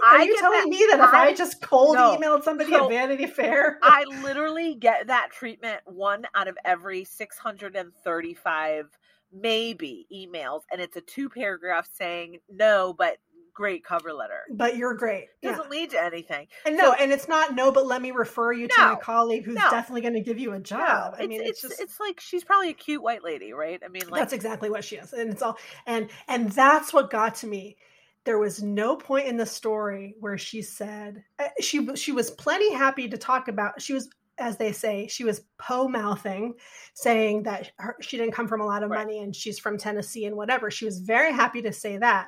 I 0.05 0.15
are 0.15 0.23
you 0.23 0.37
telling 0.39 0.59
that- 0.59 0.67
me 0.69 0.77
that 0.89 0.99
if 0.99 1.13
I, 1.13 1.27
I- 1.27 1.33
just 1.33 1.61
cold 1.61 1.95
no. 1.95 2.17
emailed 2.17 2.43
somebody 2.43 2.71
So, 2.71 2.85
at 2.85 2.89
Vanity 2.89 3.27
Fair? 3.27 3.77
I 3.83 4.05
literally 4.23 4.75
get 4.75 5.07
that 5.07 5.29
treatment 5.31 5.81
one 5.85 6.25
out 6.33 6.47
of 6.47 6.57
every 6.65 7.03
635 7.03 8.85
maybe 9.33 10.07
emails, 10.13 10.61
and 10.71 10.81
it's 10.81 10.95
a 10.97 11.01
two 11.01 11.29
paragraph 11.29 11.87
saying 11.93 12.39
no, 12.49 12.93
but 12.97 13.17
great 13.53 13.83
cover 13.83 14.13
letter. 14.13 14.39
but 14.51 14.77
you're 14.77 14.93
great. 14.93 15.27
Yeah. 15.41 15.51
Doesn't 15.51 15.69
lead 15.69 15.91
to 15.91 16.03
anything. 16.03 16.47
And 16.65 16.77
no, 16.77 16.93
and 16.93 17.11
it's 17.11 17.27
not 17.27 17.55
no, 17.55 17.71
but 17.71 17.85
let 17.85 18.01
me 18.01 18.11
refer 18.11 18.51
you 18.51 18.67
to 18.67 18.75
No. 18.77 18.89
my 18.89 18.95
colleague 18.95 19.45
who's 19.45 19.55
No. 19.55 19.69
definitely 19.69 20.01
going 20.01 20.13
to 20.13 20.21
give 20.21 20.39
you 20.39 20.53
a 20.53 20.59
job. 20.59 21.15
I 21.19 21.27
mean, 21.27 21.41
it's 21.41 21.49
it's, 21.49 21.61
just 21.61 21.81
it's 21.81 21.99
like 21.99 22.19
she's 22.19 22.43
probably 22.43 22.69
a 22.69 22.73
cute 22.73 23.01
white 23.03 23.23
lady, 23.23 23.53
right? 23.53 23.81
I 23.83 23.87
mean, 23.87 24.03
like 24.09 24.19
that's 24.21 24.33
exactly 24.33 24.69
what 24.69 24.83
she 24.83 24.95
is, 24.97 25.13
and 25.13 25.31
it's 25.31 25.41
all 25.41 25.57
and 25.85 26.09
and 26.27 26.51
that's 26.51 26.93
what 26.93 27.09
got 27.09 27.35
to 27.35 27.47
me. 27.47 27.77
There 28.23 28.37
was 28.37 28.61
no 28.61 28.95
point 28.95 29.27
in 29.27 29.37
the 29.37 29.45
story 29.47 30.15
where 30.19 30.37
she 30.37 30.61
said 30.61 31.23
uh, 31.39 31.47
she 31.59 31.95
she 31.95 32.11
was 32.11 32.29
plenty 32.31 32.71
happy 32.73 33.09
to 33.09 33.17
talk 33.17 33.47
about. 33.47 33.81
She 33.81 33.93
was, 33.93 34.09
as 34.37 34.57
they 34.57 34.71
say, 34.73 35.07
she 35.07 35.23
was 35.23 35.41
po 35.57 35.87
mouthing, 35.87 36.53
saying 36.93 37.43
that 37.43 37.71
her, 37.77 37.95
she 37.99 38.17
didn't 38.17 38.33
come 38.33 38.47
from 38.47 38.61
a 38.61 38.65
lot 38.65 38.83
of 38.83 38.91
Right. 38.91 38.99
money 39.05 39.19
and 39.19 39.35
she's 39.35 39.57
from 39.59 39.77
Tennessee 39.77 40.25
and 40.25 40.35
whatever. 40.35 40.69
She 40.69 40.85
was 40.85 40.99
very 40.99 41.31
happy 41.33 41.63
to 41.63 41.73
say 41.73 41.97
that, 41.97 42.27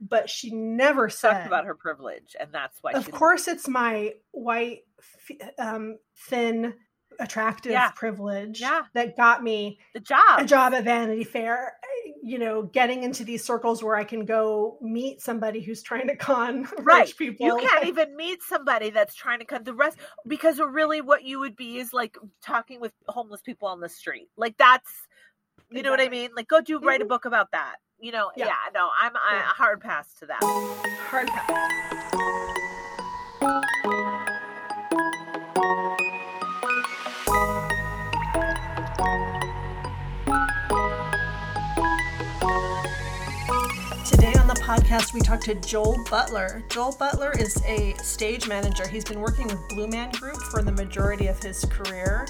but 0.00 0.30
she 0.30 0.50
never 0.50 1.08
said 1.08 1.46
about 1.46 1.66
her 1.66 1.74
privilege, 1.74 2.34
and 2.38 2.52
that's 2.52 2.78
why. 2.82 2.92
of 2.92 3.10
course 3.10 3.48
it's 3.48 3.68
my 3.68 4.14
white 4.32 4.80
um, 5.58 5.98
thin 6.28 6.74
attractive 7.18 7.72
Yeah. 7.72 7.90
privilege 7.90 8.60
Yeah. 8.62 8.82
that 8.94 9.14
got 9.16 9.42
me 9.42 9.78
the 9.92 10.00
job. 10.00 10.38
a 10.38 10.44
job 10.44 10.72
at 10.72 10.84
vanity 10.84 11.24
fair 11.24 11.74
you 12.22 12.38
know 12.38 12.62
getting 12.62 13.02
into 13.02 13.24
these 13.24 13.44
circles 13.44 13.82
where 13.82 13.94
i 13.94 14.04
can 14.04 14.24
go 14.24 14.78
meet 14.80 15.20
somebody 15.20 15.60
who's 15.60 15.82
trying 15.82 16.06
to 16.08 16.16
con 16.16 16.66
Right. 16.78 17.00
rich 17.06 17.18
people 17.18 17.46
You 17.46 17.58
can't 17.58 17.86
even 17.88 18.16
meet 18.16 18.42
somebody 18.42 18.88
that's 18.88 19.14
trying 19.14 19.40
to 19.40 19.44
cut 19.44 19.66
the 19.66 19.74
rest 19.74 19.98
because 20.26 20.58
really 20.60 21.02
what 21.02 21.22
you 21.24 21.40
would 21.40 21.56
be 21.56 21.76
is 21.76 21.92
like 21.92 22.16
talking 22.42 22.80
with 22.80 22.92
homeless 23.06 23.42
people 23.42 23.68
on 23.68 23.80
the 23.80 23.88
street. 23.90 24.28
Like 24.38 24.56
that's 24.56 24.90
you 25.70 25.82
know 25.82 25.90
what 25.90 26.00
I 26.00 26.08
mean? 26.08 26.30
Like 26.34 26.48
go 26.48 26.60
do 26.62 26.78
write 26.78 27.02
a 27.02 27.04
Mhm. 27.04 27.08
book 27.08 27.24
about 27.26 27.50
that. 27.52 27.76
You 28.00 28.12
know, 28.12 28.30
yeah, 28.36 28.46
Yeah. 28.46 28.54
no, 28.74 28.90
I'm 29.00 29.12
I, 29.16 29.34
Yeah. 29.34 29.40
a 29.50 29.54
hard 29.54 29.80
pass 29.80 30.14
to 30.20 30.26
that. 30.26 30.40
hard 30.42 31.28
pass 31.28 32.70
Today 44.04 44.32
on 44.38 44.46
the 44.48 44.60
podcast, 44.64 45.14
we 45.14 45.20
talked 45.20 45.44
to 45.44 45.54
Joel 45.54 45.96
Butler. 46.10 46.62
Joel 46.70 46.94
Butler 46.98 47.32
is 47.38 47.56
a 47.64 47.94
stage 48.02 48.48
manager. 48.48 48.86
He's 48.88 49.04
been 49.04 49.20
working 49.20 49.46
with 49.46 49.58
Blue 49.68 49.86
Man 49.86 50.10
Group 50.12 50.36
for 50.50 50.62
the 50.62 50.72
majority 50.72 51.28
of 51.28 51.40
his 51.42 51.64
career, 51.66 52.26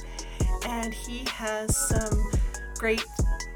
and 0.67 0.93
he 0.93 1.25
has 1.31 1.77
some 1.89 2.31
great 2.79 3.05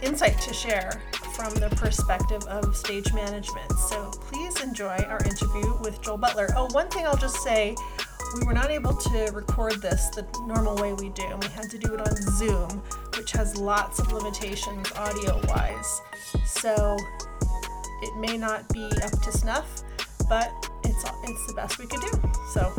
insight 0.02 0.40
to 0.40 0.54
share 0.54 1.00
from 1.34 1.54
the 1.54 1.68
perspective 1.70 2.42
of 2.44 2.76
stage 2.76 3.12
management. 3.12 3.72
So 3.72 4.10
please 4.12 4.60
enjoy 4.62 4.96
our 5.08 5.22
interview 5.24 5.76
with 5.80 6.00
Joel 6.00 6.18
Butler. 6.18 6.48
Oh, 6.56 6.68
one 6.72 6.88
thing 6.88 7.06
I'll 7.06 7.16
just 7.16 7.42
say 7.42 7.74
we 8.34 8.46
were 8.46 8.52
not 8.52 8.70
able 8.70 8.94
to 8.94 9.30
record 9.32 9.80
this 9.80 10.08
the 10.08 10.26
normal 10.46 10.76
way 10.76 10.92
we 10.92 11.10
do, 11.10 11.24
and 11.24 11.42
we 11.42 11.48
had 11.50 11.70
to 11.70 11.78
do 11.78 11.94
it 11.94 12.00
on 12.00 12.16
Zoom, 12.16 12.82
which 13.16 13.32
has 13.32 13.56
lots 13.56 13.98
of 13.98 14.12
limitations 14.12 14.90
audio 14.92 15.40
wise. 15.48 16.00
So 16.46 16.96
it 18.02 18.16
may 18.18 18.36
not 18.36 18.68
be 18.70 18.84
up 19.02 19.20
to 19.22 19.32
snuff, 19.32 19.82
but 20.28 20.52
it's 20.84 21.04
it's 21.24 21.46
the 21.46 21.54
best 21.54 21.78
we 21.78 21.86
could 21.86 22.00
do. 22.00 22.30
So, 22.52 22.72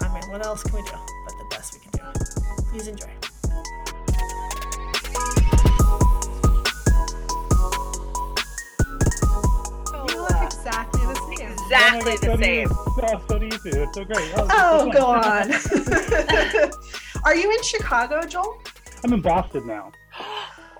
I 0.00 0.08
mean, 0.12 0.30
what 0.30 0.44
else 0.44 0.62
can 0.62 0.74
we 0.74 0.82
do 0.82 0.96
but 1.26 1.34
the 1.38 1.46
best 1.50 1.74
we 1.74 1.80
can 1.80 1.90
do? 1.92 2.64
Please 2.70 2.88
enjoy. 2.88 3.31
Exactly 10.66 11.06
the 11.06 11.14
same. 11.36 11.50
Exactly 11.52 12.16
the 12.16 12.36
same. 12.38 12.68
Oh, 12.70 13.24
so 13.28 13.38
do 13.38 13.44
you 13.46 13.50
too. 13.50 13.82
It's 13.82 13.94
so 13.96 14.04
great. 14.04 14.32
Oh, 14.36 14.86
it's 14.86 14.98
go 14.98 15.06
on. 15.06 15.52
Are 17.24 17.34
you 17.36 17.50
in 17.50 17.62
Chicago, 17.62 18.22
Joel? 18.26 18.60
I'm 19.04 19.12
in 19.12 19.20
Boston 19.20 19.66
now. 19.66 19.90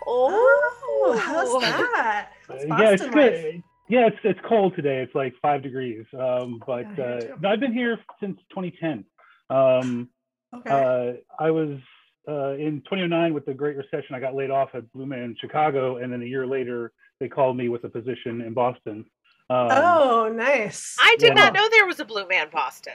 Oh, 0.06 1.16
how's 1.18 1.60
that? 1.62 2.30
How's 2.48 2.64
yeah, 2.64 2.90
it's 2.90 3.02
Boston 3.02 3.20
life? 3.20 3.42
good. 3.42 3.62
Yeah, 3.88 4.06
it's 4.06 4.16
it's 4.24 4.40
cold 4.48 4.74
today. 4.76 5.00
It's 5.02 5.14
like 5.14 5.34
five 5.42 5.62
degrees. 5.62 6.04
Um, 6.18 6.60
but 6.66 6.86
Yeah, 6.96 7.04
uh, 7.04 7.20
no, 7.40 7.48
I've 7.50 7.60
been 7.60 7.72
here 7.72 7.98
since 8.20 8.38
2010. 8.54 9.04
Um, 9.50 10.08
Okay. 10.54 10.68
uh, 10.70 11.12
I 11.42 11.50
was 11.50 11.78
uh, 12.28 12.50
in 12.52 12.82
2009 12.84 13.32
with 13.32 13.46
the 13.46 13.54
Great 13.54 13.74
Recession. 13.74 14.14
I 14.14 14.20
got 14.20 14.34
laid 14.34 14.50
off 14.50 14.68
at 14.74 14.92
Blue 14.92 15.06
Man 15.06 15.34
Chicago, 15.40 15.96
and 15.96 16.12
then 16.12 16.20
a 16.20 16.26
year 16.26 16.46
later 16.46 16.92
they 17.20 17.28
called 17.28 17.56
me 17.56 17.70
with 17.70 17.84
a 17.84 17.88
position 17.88 18.42
in 18.42 18.52
Boston. 18.52 19.06
Um, 19.53 19.68
oh, 19.70 20.32
nice. 20.34 20.96
I 20.98 21.16
did 21.18 21.28
Yeah. 21.28 21.34
not 21.44 21.53
know 21.53 21.68
there 21.68 21.86
was 21.86 22.00
a 22.00 22.07
Blue 22.07 22.26
Man 22.26 22.48
Boston. 22.50 22.94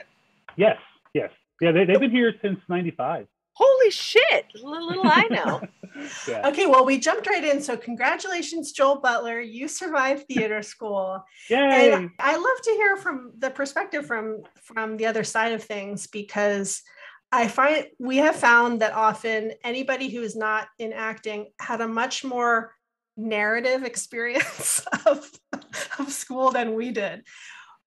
Yes, 0.56 0.78
yes, 1.14 1.30
yeah. 1.60 1.70
They 1.70 1.84
they've 1.84 2.00
been 2.00 2.10
here 2.10 2.34
since 2.42 2.58
'95. 2.68 3.28
Holy 3.52 3.90
shit! 3.90 4.46
Little, 4.54 4.88
little 4.88 5.04
I 5.06 5.28
know. 5.30 5.60
yeah. 6.28 6.48
Okay, 6.48 6.66
well, 6.66 6.84
we 6.84 6.98
jumped 6.98 7.28
right 7.28 7.44
in. 7.44 7.60
So, 7.60 7.76
congratulations, 7.76 8.72
Joel 8.72 9.00
Butler. 9.00 9.40
You 9.40 9.68
survived 9.68 10.26
theater 10.26 10.62
school. 10.62 11.24
Yay! 11.48 11.92
And 11.92 12.10
I 12.18 12.36
love 12.36 12.62
to 12.64 12.70
hear 12.72 12.96
from 12.96 13.32
the 13.38 13.50
perspective 13.50 14.06
from 14.06 14.42
from 14.62 14.96
the 14.96 15.06
other 15.06 15.22
side 15.22 15.52
of 15.52 15.62
things 15.62 16.08
because 16.08 16.82
I 17.30 17.46
find 17.46 17.86
we 18.00 18.16
have 18.16 18.34
found 18.36 18.80
that 18.80 18.94
often 18.94 19.52
anybody 19.62 20.08
who 20.08 20.22
is 20.22 20.34
not 20.34 20.66
in 20.80 20.92
acting 20.92 21.52
had 21.60 21.80
a 21.80 21.86
much 21.88 22.24
more 22.24 22.74
narrative 23.16 23.82
experience 23.84 24.84
of, 25.06 25.30
of 25.98 26.10
school 26.12 26.50
than 26.50 26.74
we 26.74 26.90
did. 26.90 27.24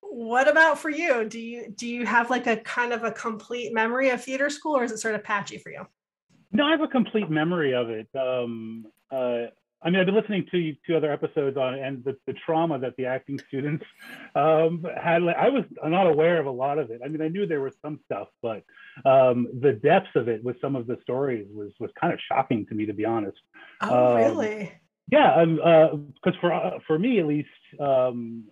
What 0.02 0.48
about 0.48 0.80
for 0.80 0.90
you? 0.90 1.26
Do 1.26 1.40
you 1.40 1.72
do 1.76 1.88
you 1.88 2.06
have 2.06 2.30
like 2.30 2.48
a 2.48 2.58
kind 2.58 2.92
of 2.92 3.04
a 3.04 3.12
complete 3.12 3.74
memory 3.74 4.10
of 4.10 4.24
theater 4.24 4.50
school 4.50 4.78
or 4.78 4.84
is 4.84 4.92
it 4.92 5.00
sort 5.00 5.16
of 5.16 5.24
patchy 5.24 5.58
for 5.58 5.72
you? 5.72 5.86
No, 6.52 6.66
I 6.66 6.72
have 6.72 6.82
a 6.82 6.88
complete 6.88 7.30
memory 7.30 7.74
of 7.74 7.90
it. 7.90 8.10
Um, 8.14 8.86
uh, 9.10 9.46
I 9.84 9.90
mean, 9.90 10.00
I've 10.00 10.06
been 10.06 10.16
listening 10.16 10.46
to 10.52 10.74
two 10.86 10.96
other 10.96 11.12
episodes 11.12 11.58
on 11.58 11.74
and 11.74 12.04
the, 12.04 12.16
the 12.28 12.34
trauma 12.34 12.78
that 12.80 12.96
the 12.98 13.06
acting 13.08 13.40
students 13.48 13.84
um, 14.36 14.86
had. 15.02 15.24
Like, 15.24 15.38
I 15.38 15.50
was 15.50 15.64
not 15.84 16.06
aware 16.06 16.40
of 16.40 16.46
a 16.46 16.52
lot 16.52 16.78
of 16.78 16.92
it. 16.92 17.02
I 17.04 17.08
mean, 17.08 17.22
I 17.22 17.30
knew 17.30 17.48
there 17.48 17.62
was 17.62 17.74
some 17.82 18.00
stuff, 18.06 18.28
but 18.44 18.64
um, 19.06 19.48
the 19.60 19.74
depths 19.74 20.12
of 20.16 20.28
it 20.28 20.44
with 20.44 20.62
some 20.62 20.76
of 20.76 20.86
the 20.86 20.98
stories 21.02 21.48
was 21.52 21.72
was 21.80 21.90
kind 22.00 22.14
of 22.14 22.20
shocking 22.28 22.66
to 22.68 22.76
me, 22.76 22.86
to 22.86 22.94
be 22.94 23.06
honest. 23.06 23.40
Oh, 23.82 24.12
Um, 24.12 24.18
really? 24.18 24.72
Yeah, 25.10 25.44
because 25.46 26.40
for 26.40 26.54
uh, 26.54 26.80
for 26.88 26.98
me 26.98 27.20
at 27.20 27.28
least, 27.28 27.50
um, 27.80 28.46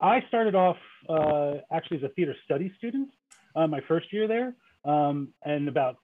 I 0.00 0.22
started 0.28 0.54
off 0.54 0.76
uh, 1.08 1.54
actually 1.72 1.98
as 1.98 2.02
a 2.04 2.08
theater 2.10 2.34
studies 2.44 2.72
student 2.78 3.10
uh, 3.56 3.66
my 3.66 3.80
first 3.88 4.12
year 4.12 4.26
there, 4.28 4.54
um, 4.84 5.28
and 5.44 5.68
about 5.68 5.96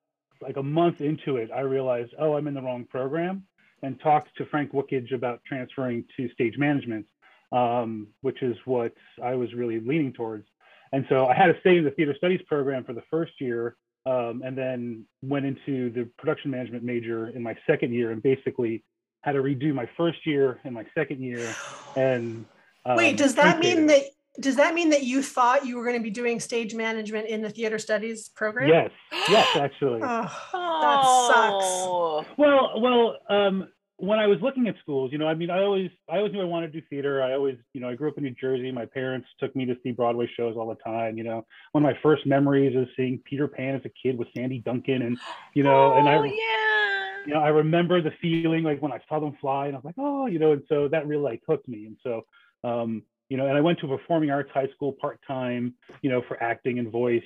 like 0.43 0.57
a 0.57 0.63
month 0.63 1.01
into 1.01 1.37
it, 1.37 1.51
I 1.55 1.61
realized, 1.61 2.13
oh, 2.19 2.35
I'm 2.37 2.49
in 2.49 2.55
the 2.55 2.61
wrong 2.61 2.85
program, 2.85 3.45
and 3.83 3.99
talked 4.01 4.37
to 4.37 4.47
Frank 4.47 4.73
Wukitsch 4.73 5.15
about 5.15 5.41
transferring 5.47 6.05
to 6.17 6.29
stage 6.31 6.59
management, 6.59 7.07
um, 7.53 8.09
which 8.21 8.43
is 8.43 8.57
what 8.65 8.93
I 9.23 9.35
was 9.35 9.55
really 9.55 9.81
leaning 9.81 10.13
towards. 10.13 10.47
And 10.93 11.07
so 11.09 11.27
I 11.27 11.35
had 11.35 11.47
to 11.47 11.59
stay 11.61 11.77
in 11.79 11.85
the 11.85 11.91
theater 11.93 12.15
studies 12.17 12.41
program 12.47 12.85
for 12.85 12.93
the 12.93 13.03
first 13.11 13.33
year, 13.41 13.77
um, 14.07 14.43
and 14.45 14.59
then 14.59 15.07
went 15.23 15.47
into 15.47 15.91
the 15.91 16.09
production 16.19 16.51
management 16.51 16.85
major 16.85 17.29
in 17.29 17.43
my 17.43 17.57
second 17.67 17.95
year, 17.95 18.11
and 18.11 18.23
basically 18.23 18.85
had 19.25 19.33
to 19.33 19.43
redo 19.43 19.75
my 19.75 19.89
first 19.97 20.27
year 20.27 20.61
and 20.65 20.75
my 20.75 20.85
second 20.95 21.23
year. 21.23 21.55
And 21.97 22.45
um, 22.85 22.97
Wait, 22.97 23.17
does 23.17 23.35
that 23.37 23.59
mean 23.59 23.87
truncated. 23.87 24.11
does 24.39 24.57
that 24.57 24.75
mean 24.75 24.91
that 24.91 25.03
you 25.05 25.23
thought 25.23 25.65
you 25.65 25.79
were 25.79 25.85
going 25.85 25.97
to 25.97 26.03
be 26.03 26.11
doing 26.11 26.39
stage 26.41 26.75
management 26.75 27.29
in 27.29 27.41
the 27.41 27.49
theater 27.49 27.79
studies 27.79 28.29
program? 28.29 28.69
Yes, 28.69 28.91
yes, 29.29 29.57
actually. 29.57 30.03
Oh, 30.57 30.81
that 30.83 32.27
sucks. 32.27 32.39
Well, 32.39 32.81
well, 32.81 33.17
um, 33.31 33.69
when 33.97 34.19
I 34.19 34.27
was 34.27 34.39
looking 34.43 34.69
at 34.69 34.75
schools, 34.83 35.13
you 35.13 35.19
know, 35.19 35.27
I 35.27 35.35
mean, 35.35 35.51
I 35.51 35.63
always, 35.63 35.91
I 36.11 36.19
always 36.19 36.33
knew 36.33 36.43
I 36.43 36.45
wanted 36.45 36.73
to 36.73 36.81
do 36.81 36.87
theater. 36.91 37.23
I 37.23 37.33
always, 37.33 37.57
you 37.73 37.81
know, 37.81 37.89
I 37.89 37.95
grew 37.95 38.11
up 38.11 38.19
in 38.19 38.25
New 38.25 38.35
Jersey. 38.39 38.71
My 38.71 38.85
parents 38.85 39.29
took 39.41 39.55
me 39.57 39.65
to 39.67 39.77
see 39.83 39.93
Broadway 39.93 40.29
shows 40.37 40.57
all 40.57 40.69
the 40.69 40.75
time. 40.83 41.17
You 41.17 41.25
know, 41.25 41.47
one 41.73 41.85
of 41.85 41.91
my 41.91 41.99
first 42.03 42.27
memories 42.27 42.77
is 42.77 42.89
seeing 42.97 43.21
Peter 43.25 43.49
Pan 43.49 43.77
as 43.77 43.83
a 43.85 43.91
kid 43.91 44.19
with 44.19 44.29
Sandy 44.37 44.59
Duncan, 44.59 45.03
and 45.03 45.19
you 45.55 45.63
know, 45.63 45.93
oh, 45.95 45.99
and 45.99 46.09
I, 46.09 46.25
yeah. 46.25 46.84
You 47.27 47.35
know, 47.35 47.41
I 47.41 47.49
remember 47.49 48.03
the 48.03 48.13
feeling 48.21 48.63
like 48.63 48.81
when 48.81 48.93
I 48.93 49.01
saw 49.09 49.21
them 49.21 49.37
fly, 49.41 49.67
and 49.67 49.75
I 49.75 49.79
was 49.79 49.85
like, 49.85 49.95
oh, 49.99 50.27
you 50.27 50.39
know, 50.39 50.53
and 50.53 50.63
so 50.69 50.89
that 50.89 51.07
really 51.07 51.23
like 51.23 51.43
hooked 51.47 51.69
me. 51.69 51.87
And 51.87 51.97
so, 52.03 52.23
um, 52.63 53.03
you 53.29 53.37
know, 53.37 53.47
and 53.47 53.57
I 53.57 53.61
went 53.61 53.79
to 53.81 53.93
a 53.93 53.99
performing 53.99 54.31
arts 54.31 54.51
high 54.53 54.69
school 54.75 54.93
part 54.93 55.21
time, 55.27 55.75
you 56.03 56.11
know, 56.11 56.23
for 56.29 56.43
acting 56.43 56.79
and 56.79 56.91
voice. 56.91 57.23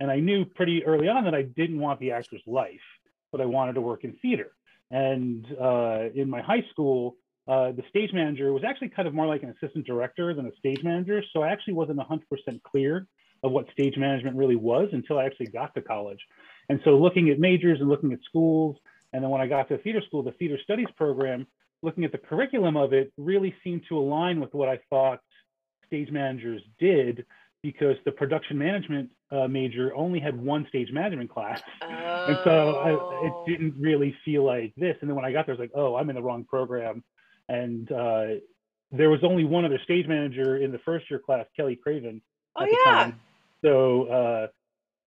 And 0.00 0.10
I 0.10 0.20
knew 0.20 0.44
pretty 0.44 0.84
early 0.84 1.08
on 1.08 1.24
that 1.24 1.34
I 1.34 1.42
didn't 1.42 1.80
want 1.80 1.98
the 2.00 2.12
actor's 2.12 2.42
life, 2.46 2.74
but 3.32 3.40
I 3.40 3.46
wanted 3.46 3.74
to 3.74 3.80
work 3.80 4.04
in 4.04 4.12
theater. 4.22 4.52
And 4.90 5.46
uh, 5.60 6.04
in 6.14 6.30
my 6.30 6.40
high 6.40 6.64
school, 6.70 7.16
uh, 7.46 7.72
the 7.72 7.82
stage 7.88 8.12
manager 8.12 8.52
was 8.52 8.62
actually 8.64 8.90
kind 8.90 9.08
of 9.08 9.14
more 9.14 9.26
like 9.26 9.42
an 9.42 9.54
assistant 9.60 9.86
director 9.86 10.34
than 10.34 10.46
a 10.46 10.54
stage 10.56 10.84
manager. 10.84 11.22
So 11.32 11.42
I 11.42 11.48
actually 11.48 11.74
wasn't 11.74 11.98
100% 11.98 12.62
clear 12.62 13.06
of 13.42 13.52
what 13.52 13.70
stage 13.72 13.96
management 13.96 14.36
really 14.36 14.56
was 14.56 14.88
until 14.92 15.18
I 15.18 15.24
actually 15.24 15.46
got 15.46 15.74
to 15.74 15.82
college. 15.82 16.20
And 16.68 16.80
so 16.84 16.90
looking 16.98 17.30
at 17.30 17.38
majors 17.38 17.80
and 17.80 17.88
looking 17.88 18.12
at 18.12 18.18
schools, 18.24 18.76
and 19.12 19.22
then 19.22 19.30
when 19.30 19.40
I 19.40 19.46
got 19.46 19.68
to 19.68 19.78
theater 19.78 20.02
school, 20.06 20.22
the 20.22 20.32
theater 20.32 20.58
studies 20.62 20.88
program, 20.96 21.46
looking 21.82 22.04
at 22.04 22.12
the 22.12 22.18
curriculum 22.18 22.76
of 22.76 22.92
it 22.92 23.12
really 23.16 23.54
seemed 23.64 23.82
to 23.88 23.98
align 23.98 24.40
with 24.40 24.52
what 24.54 24.68
I 24.68 24.78
thought 24.90 25.20
stage 25.86 26.10
managers 26.10 26.60
did 26.78 27.24
because 27.62 27.96
the 28.04 28.12
production 28.12 28.56
management 28.58 29.10
uh, 29.32 29.48
major 29.48 29.94
only 29.94 30.20
had 30.20 30.36
one 30.40 30.66
stage 30.68 30.90
management 30.92 31.30
class. 31.30 31.60
And 31.82 32.38
so 32.44 32.76
I, 32.76 32.90
it 33.26 33.32
Oh. 33.32 33.44
didn't 33.46 33.74
really 33.80 34.14
feel 34.24 34.44
like 34.44 34.72
this. 34.76 34.96
And 35.00 35.08
then 35.10 35.16
when 35.16 35.24
I 35.24 35.32
got 35.32 35.46
there, 35.46 35.54
I 35.54 35.58
was 35.58 35.60
like, 35.60 35.72
oh, 35.74 35.96
I'm 35.96 36.08
in 36.10 36.16
the 36.16 36.22
wrong 36.22 36.44
program. 36.44 37.02
And 37.48 37.90
uh, 37.90 38.26
there 38.92 39.10
was 39.10 39.20
only 39.24 39.44
one 39.44 39.64
other 39.64 39.80
stage 39.82 40.06
manager 40.06 40.58
in 40.58 40.70
the 40.72 40.78
first 40.80 41.10
year 41.10 41.18
class, 41.18 41.46
Kelly 41.56 41.76
Craven. 41.76 42.22
Oh, 42.56 42.62
at 42.62 42.70
the 42.70 42.76
yeah. 42.84 42.92
time. 42.92 43.20
So 43.64 44.04
uh, 44.04 44.46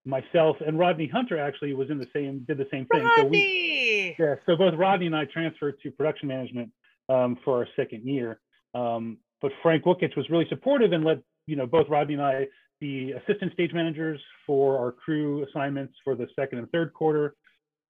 myself 0.06 0.58
and 0.66 0.80
Rodney 0.80 1.08
Hunter 1.08 1.38
actually 1.40 1.74
was 1.74 1.90
in 1.90 1.98
the 1.98 2.08
same, 2.14 2.44
did 2.48 2.58
the 2.58 2.68
same 2.72 2.86
thing. 2.88 3.08
So 3.18 3.26
we, 3.26 4.16
Rodney. 4.16 4.16
yeah, 4.20 4.36
so 4.46 4.56
both 4.56 4.74
Rodney 4.76 5.06
and 5.06 5.16
I 5.16 5.26
transferred 5.26 5.76
to 5.84 5.92
production 5.92 6.28
management 6.28 6.72
um, 7.10 7.38
for 7.44 7.58
our 7.58 7.68
second 7.76 8.08
year. 8.08 8.40
Um, 8.74 9.18
but 9.42 9.52
Frank 9.62 9.84
Wukitsch 9.86 10.16
was 10.16 10.30
really 10.30 10.48
supportive 10.50 10.92
and 10.92 11.04
let 11.04 11.20
you 11.46 11.56
know 11.56 11.66
both 11.66 11.88
Rodney 11.90 12.14
and 12.14 12.24
I 12.24 12.48
be 12.80 13.12
assistant 13.12 13.54
stage 13.54 13.74
managers 13.74 14.20
for 14.46 14.78
our 14.78 14.92
crew 14.92 15.46
assignments 15.46 15.94
for 16.04 16.16
the 16.16 16.28
second 16.36 16.60
and 16.60 16.72
third 16.72 16.94
quarter 16.94 17.36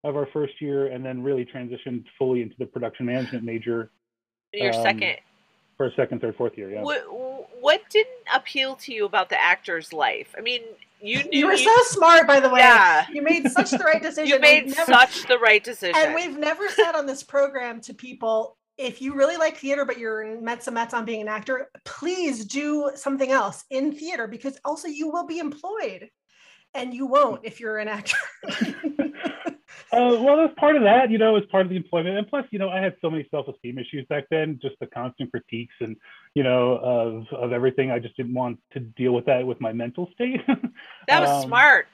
of 0.03 0.15
our 0.15 0.27
first 0.33 0.53
year, 0.59 0.87
and 0.87 1.05
then 1.05 1.21
really 1.21 1.45
transitioned 1.45 2.03
fully 2.17 2.41
into 2.41 2.55
the 2.57 2.65
production 2.65 3.05
management 3.05 3.43
major 3.43 3.91
Your 4.51 4.73
um, 4.73 4.83
second. 4.83 5.15
for 5.77 5.85
a 5.85 5.93
second, 5.95 6.21
third, 6.21 6.35
fourth 6.35 6.57
year. 6.57 6.71
Yeah. 6.71 6.81
What 6.81 7.03
what 7.61 7.81
didn't 7.89 8.25
appeal 8.33 8.75
to 8.77 8.93
you 8.93 9.05
about 9.05 9.29
the 9.29 9.39
actor's 9.39 9.93
life? 9.93 10.33
I 10.37 10.41
mean, 10.41 10.61
you 11.03 11.23
knew 11.23 11.39
You 11.39 11.47
were 11.47 11.57
so 11.57 11.75
smart, 11.85 12.27
by 12.27 12.39
the 12.39 12.49
way. 12.49 12.59
Yeah. 12.59 13.05
You 13.11 13.21
made 13.21 13.49
such 13.51 13.71
the 13.71 13.79
right 13.79 14.01
decision. 14.09 14.27
you 14.27 14.39
made 14.39 14.67
never- 14.67 14.91
such 14.91 15.27
the 15.27 15.37
right 15.39 15.63
decision. 15.63 15.95
And 15.97 16.15
we've 16.15 16.37
never 16.37 16.69
said 16.69 16.93
on 16.93 17.05
this 17.05 17.23
program 17.23 17.81
to 17.81 17.93
people, 17.93 18.57
if 18.77 19.01
you 19.01 19.13
really 19.13 19.37
like 19.37 19.57
theater, 19.57 19.85
but 19.85 19.97
you're 19.99 20.39
met 20.41 20.65
and 20.65 20.73
Mets 20.73 20.93
on 20.93 21.05
being 21.05 21.21
an 21.21 21.27
actor, 21.27 21.69
please 21.85 22.45
do 22.45 22.91
something 22.95 23.31
else 23.31 23.63
in 23.69 23.91
theater 23.91 24.27
because 24.27 24.57
also 24.65 24.87
you 24.87 25.09
will 25.09 25.25
be 25.27 25.39
employed. 25.39 26.09
And 26.73 26.93
you 26.93 27.05
won't 27.05 27.41
if 27.43 27.59
you're 27.59 27.79
an 27.79 27.89
actor. 27.89 28.17
Uh, 29.93 30.15
well, 30.21 30.37
that's 30.37 30.57
part 30.57 30.77
of 30.77 30.83
that, 30.83 31.11
you 31.11 31.17
know, 31.17 31.35
as 31.35 31.43
part 31.51 31.65
of 31.65 31.69
the 31.69 31.75
employment. 31.75 32.17
And 32.17 32.25
plus, 32.25 32.45
you 32.51 32.59
know, 32.59 32.69
I 32.69 32.79
had 32.79 32.95
so 33.01 33.09
many 33.09 33.27
self-esteem 33.29 33.77
issues 33.77 34.05
back 34.07 34.23
then, 34.31 34.57
just 34.61 34.75
the 34.79 34.87
constant 34.87 35.31
critiques 35.31 35.73
and, 35.81 35.97
you 36.33 36.43
know, 36.43 36.77
of, 36.77 37.25
of 37.37 37.51
everything. 37.51 37.91
I 37.91 37.99
just 37.99 38.15
didn't 38.15 38.33
want 38.33 38.57
to 38.71 38.79
deal 38.79 39.11
with 39.11 39.25
that 39.25 39.45
with 39.45 39.59
my 39.59 39.73
mental 39.73 40.09
state. 40.13 40.39
that 41.07 41.19
was 41.19 41.29
um, 41.29 41.49
smart. 41.49 41.87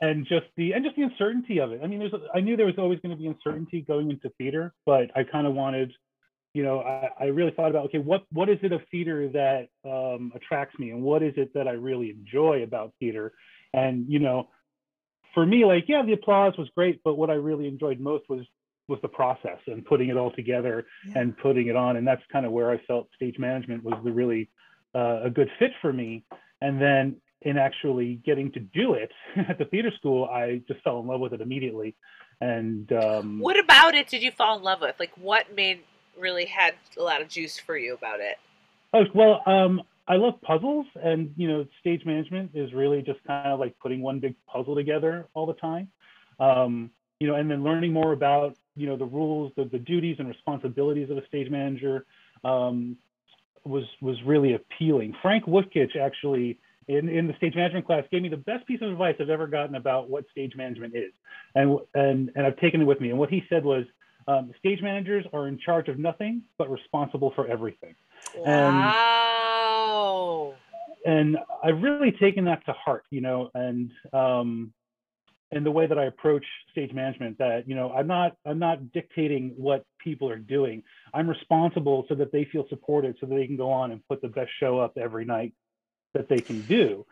and 0.00 0.24
just 0.24 0.46
the, 0.56 0.72
and 0.72 0.84
just 0.84 0.94
the 0.94 1.02
uncertainty 1.02 1.58
of 1.58 1.72
it. 1.72 1.80
I 1.82 1.88
mean, 1.88 1.98
there's, 1.98 2.12
I 2.32 2.40
knew 2.40 2.56
there 2.56 2.66
was 2.66 2.78
always 2.78 3.00
going 3.00 3.16
to 3.16 3.20
be 3.20 3.26
uncertainty 3.26 3.80
going 3.80 4.10
into 4.10 4.30
theater, 4.38 4.72
but 4.86 5.10
I 5.16 5.24
kind 5.24 5.48
of 5.48 5.54
wanted, 5.54 5.92
you 6.54 6.62
know, 6.62 6.80
I, 6.80 7.08
I 7.18 7.24
really 7.24 7.50
thought 7.50 7.70
about, 7.70 7.86
okay, 7.86 7.98
what, 7.98 8.24
what 8.30 8.50
is 8.50 8.58
it 8.62 8.70
of 8.70 8.82
theater 8.92 9.28
that 9.30 9.68
um, 9.84 10.30
attracts 10.36 10.78
me? 10.78 10.90
And 10.90 11.02
what 11.02 11.24
is 11.24 11.34
it 11.36 11.52
that 11.54 11.66
I 11.66 11.72
really 11.72 12.10
enjoy 12.10 12.62
about 12.62 12.92
theater? 13.00 13.32
And, 13.74 14.06
you 14.08 14.20
know, 14.20 14.48
for 15.34 15.44
me, 15.46 15.64
like, 15.64 15.84
yeah, 15.88 16.02
the 16.04 16.12
applause 16.12 16.54
was 16.58 16.68
great, 16.76 17.00
but 17.04 17.14
what 17.16 17.30
I 17.30 17.34
really 17.34 17.66
enjoyed 17.66 18.00
most 18.00 18.28
was 18.28 18.40
was 18.88 18.98
the 19.00 19.08
process 19.08 19.58
and 19.68 19.84
putting 19.84 20.08
it 20.08 20.16
all 20.16 20.32
together 20.32 20.84
Yeah. 21.06 21.20
and 21.20 21.38
putting 21.38 21.68
it 21.68 21.76
on. 21.76 21.96
And 21.96 22.06
that's 22.06 22.22
kind 22.32 22.44
of 22.44 22.50
where 22.52 22.70
I 22.70 22.78
felt 22.78 23.08
stage 23.14 23.38
management 23.38 23.84
was 23.84 23.94
the 24.04 24.10
really 24.10 24.50
uh, 24.94 25.20
a 25.22 25.30
good 25.30 25.48
fit 25.58 25.70
for 25.80 25.92
me. 25.92 26.24
And 26.60 26.80
then 26.82 27.16
in 27.42 27.56
actually 27.58 28.16
getting 28.26 28.50
to 28.52 28.60
do 28.60 28.94
it 28.94 29.10
at 29.48 29.58
the 29.58 29.64
theater 29.66 29.92
school, 29.96 30.24
I 30.24 30.62
just 30.66 30.82
fell 30.82 30.98
in 31.00 31.06
love 31.06 31.20
with 31.20 31.32
it 31.32 31.40
immediately. 31.40 31.94
And 32.40 32.92
um, 32.92 33.38
What 33.38 33.58
about 33.58 33.94
it 33.94 34.08
did 34.08 34.20
you 34.20 34.32
fall 34.32 34.58
in 34.58 34.64
love 34.64 34.80
with? 34.80 34.96
Like, 34.98 35.12
what 35.16 35.54
made 35.54 35.80
really 36.18 36.44
had 36.46 36.74
a 36.98 37.02
lot 37.02 37.22
of 37.22 37.28
juice 37.28 37.58
for 37.58 37.76
you 37.76 37.94
about 37.94 38.18
it? 38.20 38.36
Oh, 38.92 39.04
well, 39.14 39.42
um, 39.46 39.82
I 40.12 40.16
love 40.16 40.34
puzzles, 40.42 40.84
and 41.02 41.32
you 41.38 41.48
know, 41.48 41.64
stage 41.80 42.04
management 42.04 42.50
is 42.52 42.70
really 42.74 43.00
just 43.00 43.24
kind 43.24 43.48
of 43.48 43.58
like 43.58 43.74
putting 43.78 44.02
one 44.02 44.20
big 44.20 44.34
puzzle 44.46 44.74
together 44.74 45.26
all 45.32 45.46
the 45.46 45.54
time. 45.54 45.88
Um, 46.38 46.90
you 47.18 47.26
know, 47.26 47.34
and 47.36 47.50
then 47.50 47.64
learning 47.64 47.94
more 47.94 48.12
about 48.12 48.54
you 48.76 48.86
know 48.86 48.98
the 48.98 49.06
rules, 49.06 49.52
the, 49.56 49.64
the 49.64 49.78
duties 49.78 50.16
and 50.18 50.28
responsibilities 50.28 51.08
of 51.08 51.16
a 51.16 51.26
stage 51.28 51.50
manager 51.50 52.04
um, 52.44 52.98
was 53.64 53.84
was 54.02 54.18
really 54.26 54.52
appealing. 54.52 55.14
Frank 55.22 55.46
Wukitsch 55.46 55.96
actually. 55.96 56.58
In, 56.88 57.08
in 57.08 57.28
the 57.28 57.34
stage 57.36 57.54
management 57.54 57.86
class, 57.86 58.02
gave 58.10 58.22
me 58.22 58.28
the 58.28 58.36
best 58.36 58.66
piece 58.66 58.82
of 58.82 58.90
advice 58.90 59.14
I've 59.20 59.30
ever 59.30 59.46
gotten 59.46 59.76
about 59.76 60.10
what 60.10 60.24
stage 60.32 60.54
management 60.56 60.96
is, 60.96 61.12
and 61.54 61.78
and 61.94 62.32
and 62.34 62.44
I've 62.44 62.58
taken 62.58 62.82
it 62.82 62.84
with 62.84 63.00
me. 63.00 63.10
And 63.10 63.20
what 63.20 63.30
he 63.30 63.44
said 63.48 63.64
was, 63.64 63.84
um, 64.26 64.50
stage 64.58 64.82
managers 64.82 65.24
are 65.32 65.46
in 65.46 65.60
charge 65.64 65.86
of 65.86 65.96
nothing 66.00 66.42
but 66.58 66.68
responsible 66.68 67.32
for 67.36 67.46
everything. 67.46 67.94
And- 68.34 68.76
Wow. 68.76 70.54
and 71.06 71.38
I've 71.62 71.82
really 71.82 72.12
taken 72.12 72.44
that 72.46 72.64
to 72.66 72.72
heart, 72.72 73.04
you 73.10 73.20
know, 73.20 73.50
and 73.54 73.90
um, 74.12 74.72
and 75.50 75.66
the 75.66 75.70
way 75.70 75.86
that 75.86 75.98
I 75.98 76.04
approach 76.06 76.44
stage 76.70 76.92
management, 76.94 77.38
that 77.38 77.68
you 77.68 77.74
know, 77.74 77.92
I'm 77.92 78.06
not 78.06 78.36
I'm 78.46 78.58
not 78.58 78.92
dictating 78.92 79.52
what 79.56 79.84
people 79.98 80.28
are 80.30 80.38
doing. 80.38 80.82
I'm 81.12 81.28
responsible 81.28 82.06
so 82.08 82.14
that 82.14 82.32
they 82.32 82.44
feel 82.46 82.66
supported, 82.68 83.16
so 83.20 83.26
that 83.26 83.34
they 83.34 83.46
can 83.46 83.56
go 83.56 83.70
on 83.70 83.92
and 83.92 84.00
put 84.08 84.22
the 84.22 84.28
best 84.28 84.50
show 84.58 84.78
up 84.78 84.96
every 84.96 85.24
night 85.24 85.52
that 86.14 86.28
they 86.28 86.40
can 86.40 86.62
do, 86.62 87.06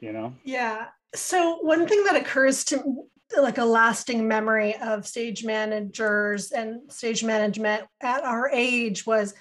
you 0.00 0.12
know. 0.12 0.34
Yeah. 0.44 0.86
So 1.14 1.58
one 1.58 1.86
thing 1.86 2.02
that 2.04 2.16
occurs 2.16 2.64
to 2.66 3.06
like 3.40 3.58
a 3.58 3.64
lasting 3.64 4.26
memory 4.28 4.76
of 4.76 5.06
stage 5.06 5.44
managers 5.44 6.50
and 6.52 6.92
stage 6.92 7.24
management 7.24 7.84
at 8.00 8.22
our 8.24 8.50
age 8.50 9.06
was 9.06 9.34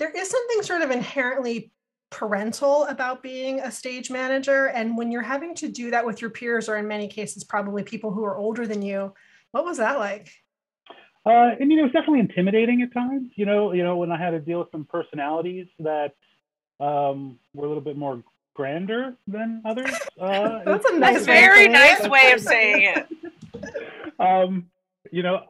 there 0.00 0.10
is 0.10 0.28
something 0.28 0.62
sort 0.62 0.82
of 0.82 0.90
inherently 0.90 1.70
parental 2.10 2.86
about 2.86 3.22
being 3.22 3.60
a 3.60 3.70
stage 3.70 4.10
manager 4.10 4.66
and 4.66 4.96
when 4.98 5.12
you're 5.12 5.22
having 5.22 5.54
to 5.54 5.68
do 5.68 5.92
that 5.92 6.04
with 6.04 6.20
your 6.20 6.30
peers 6.30 6.68
or 6.68 6.76
in 6.76 6.88
many 6.88 7.06
cases 7.06 7.44
probably 7.44 7.84
people 7.84 8.10
who 8.10 8.24
are 8.24 8.36
older 8.36 8.66
than 8.66 8.82
you 8.82 9.14
what 9.52 9.64
was 9.64 9.76
that 9.76 9.98
like 10.00 10.28
Uh, 11.26 11.52
and 11.60 11.70
you 11.70 11.76
know, 11.76 11.84
it's 11.84 11.92
definitely 11.92 12.20
intimidating 12.20 12.80
at 12.80 12.90
times. 12.94 13.30
You 13.36 13.44
know, 13.44 13.72
you 13.72 13.84
know, 13.84 13.98
when 13.98 14.10
I 14.10 14.16
had 14.18 14.30
to 14.30 14.40
deal 14.40 14.58
with 14.60 14.70
some 14.72 14.86
personalities 14.86 15.66
that 15.80 16.14
um, 16.80 17.38
were 17.54 17.66
a 17.66 17.68
little 17.68 17.82
bit 17.84 17.98
more 17.98 18.24
grander 18.56 19.16
than 19.26 19.62
others. 19.64 19.92
Uh, 20.20 20.60
That's 20.64 20.84
a 20.90 20.98
nice 20.98 21.26
way 21.26 21.44
of 21.44 21.44
very 21.44 21.56
saying 21.64 21.72
nice 21.72 22.00
it. 22.04 22.10
way 22.10 22.32
of 22.32 22.40
saying 22.40 22.94
it. 22.94 23.06
um, 24.18 24.70
you 25.12 25.22
know, 25.22 25.44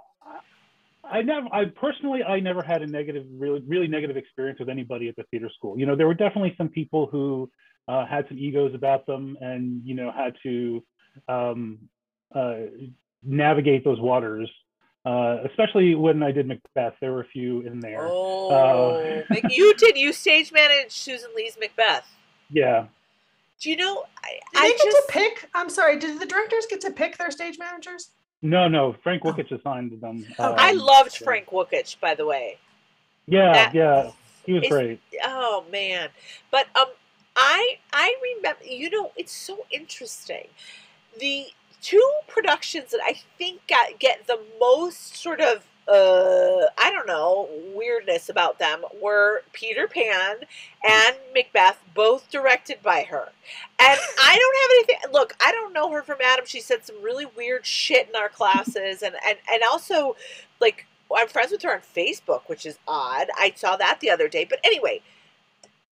I 1.11 1.19
I 1.19 1.23
never, 1.23 1.47
I 1.53 1.65
personally, 1.67 2.23
I 2.23 2.41
never 2.41 2.63
had 2.63 2.83
a 2.83 2.87
negative, 2.87 3.27
really, 3.31 3.63
really 3.67 3.89
negative 3.89 4.17
experience 4.17 4.59
with 4.59 4.69
anybody 4.69 5.09
at 5.09 5.17
the 5.17 5.25
theater 5.25 5.51
school. 5.57 5.79
You 5.79 5.87
know, 5.87 5.97
there 5.97 6.07
were 6.07 6.15
definitely 6.15 6.55
some 6.57 6.69
people 6.69 7.07
who 7.07 7.51
uh, 7.89 8.07
had 8.07 8.27
some 8.29 8.39
egos 8.39 8.75
about 8.75 9.07
them, 9.07 9.37
and 9.41 9.83
you 9.85 9.95
know, 9.95 10.11
had 10.13 10.35
to 10.43 10.83
um, 11.29 11.79
uh, 12.35 12.55
navigate 13.23 13.85
those 13.85 14.01
waters. 14.01 14.51
Uh, 15.05 15.39
especially 15.49 15.95
when 15.95 16.23
I 16.23 16.31
did 16.31 16.47
Macbeth, 16.47 16.95
there 17.01 17.13
were 17.13 17.23
a 17.23 17.29
few 17.29 17.63
in 17.63 17.81
there. 17.81 18.03
Oh, 18.03 19.23
Mac- 19.31 19.45
you 19.57 19.75
did. 19.75 19.97
You 19.97 20.13
stage 20.13 20.53
managed 20.53 20.93
Susan 20.93 21.31
Lee's 21.35 21.57
Macbeth. 21.59 22.07
Yeah. 22.51 22.87
Do 23.61 23.71
you 23.71 23.77
know? 23.77 24.05
I, 24.25 24.29
Did 24.53 24.63
I 24.63 24.69
they 24.69 24.73
get 24.73 24.85
just 24.85 24.97
to 24.97 25.13
pick 25.13 25.51
i'm 25.55 25.69
sorry 25.69 25.99
did 25.99 26.21
the 26.21 26.27
directors 26.27 26.67
get 26.69 26.81
to 26.83 26.91
pick 26.91 27.19
their 27.19 27.31
stage 27.31 27.59
managers 27.59 28.11
No, 28.43 28.69
no. 28.69 28.95
Frank 29.03 29.23
Wukitsch 29.23 29.53
assigned 29.53 30.01
them. 30.01 30.27
Oh, 30.39 30.55
I 30.57 30.71
um, 30.71 30.79
loved 30.79 31.19
yeah. 31.21 31.25
Frank 31.25 31.47
Wukitsch, 31.47 32.01
by 32.01 32.15
the 32.15 32.27
way. 32.27 32.57
Yeah, 33.27 33.53
that- 33.53 33.75
yeah. 33.75 34.11
He 34.47 34.55
was 34.55 34.67
great. 34.69 35.01
Oh 35.25 35.65
man, 35.71 36.09
but 36.51 36.67
um, 36.75 36.87
I 37.37 37.79
I 37.93 38.17
remember. 38.37 38.65
You 38.65 38.91
know, 38.91 39.13
it's 39.15 39.33
so 39.33 39.67
interesting. 39.71 40.47
The 41.19 41.47
two 41.83 42.11
productions 42.27 42.91
that 42.91 43.01
I 43.05 43.21
think 43.39 43.67
got 43.69 43.99
get 43.99 44.27
the 44.27 44.41
most 44.59 45.17
sort 45.17 45.41
of 45.41 45.67
uh, 45.91 46.67
I 46.79 46.93
don't 46.93 47.09
know, 47.09 47.49
weirdness 47.75 48.29
about 48.29 48.61
them 48.61 48.83
were 49.03 49.43
Peter 49.53 49.89
Pan 49.89 50.37
and 50.89 51.17
Macbeth, 51.35 51.79
both 51.95 52.31
directed 52.31 52.81
by 52.81 53.03
her. 53.03 53.29
And 53.81 54.01
I 54.23 54.39
don't 54.39 54.57
have 54.61 54.71
anything. 54.95 55.13
Look, 55.13 55.35
I 55.41 55.51
don't 55.51 55.73
know 55.73 55.91
her 55.91 56.03
from 56.03 56.19
Adam. 56.25 56.47
She 56.47 56.61
said 56.61 56.87
some 56.87 57.03
really 57.03 57.27
weird 57.27 57.67
shit 57.67 58.09
in 58.09 58.15
our 58.15 58.29
classes, 58.29 59.03
and 59.03 59.17
and 59.27 59.39
and 59.51 59.63
also, 59.69 60.15
like, 60.61 60.87
I'm 61.15 61.29
friends 61.29 61.51
with 61.51 61.63
her 61.63 61.75
on 61.75 61.81
Facebook, 61.81 62.43
which 62.47 62.65
is 62.65 62.79
odd. 62.87 63.27
I 63.37 63.53
saw 63.57 63.77
that 63.77 63.99
the 64.01 64.11
other 64.11 64.29
day. 64.29 64.47
But 64.49 64.61
anyway, 64.63 65.03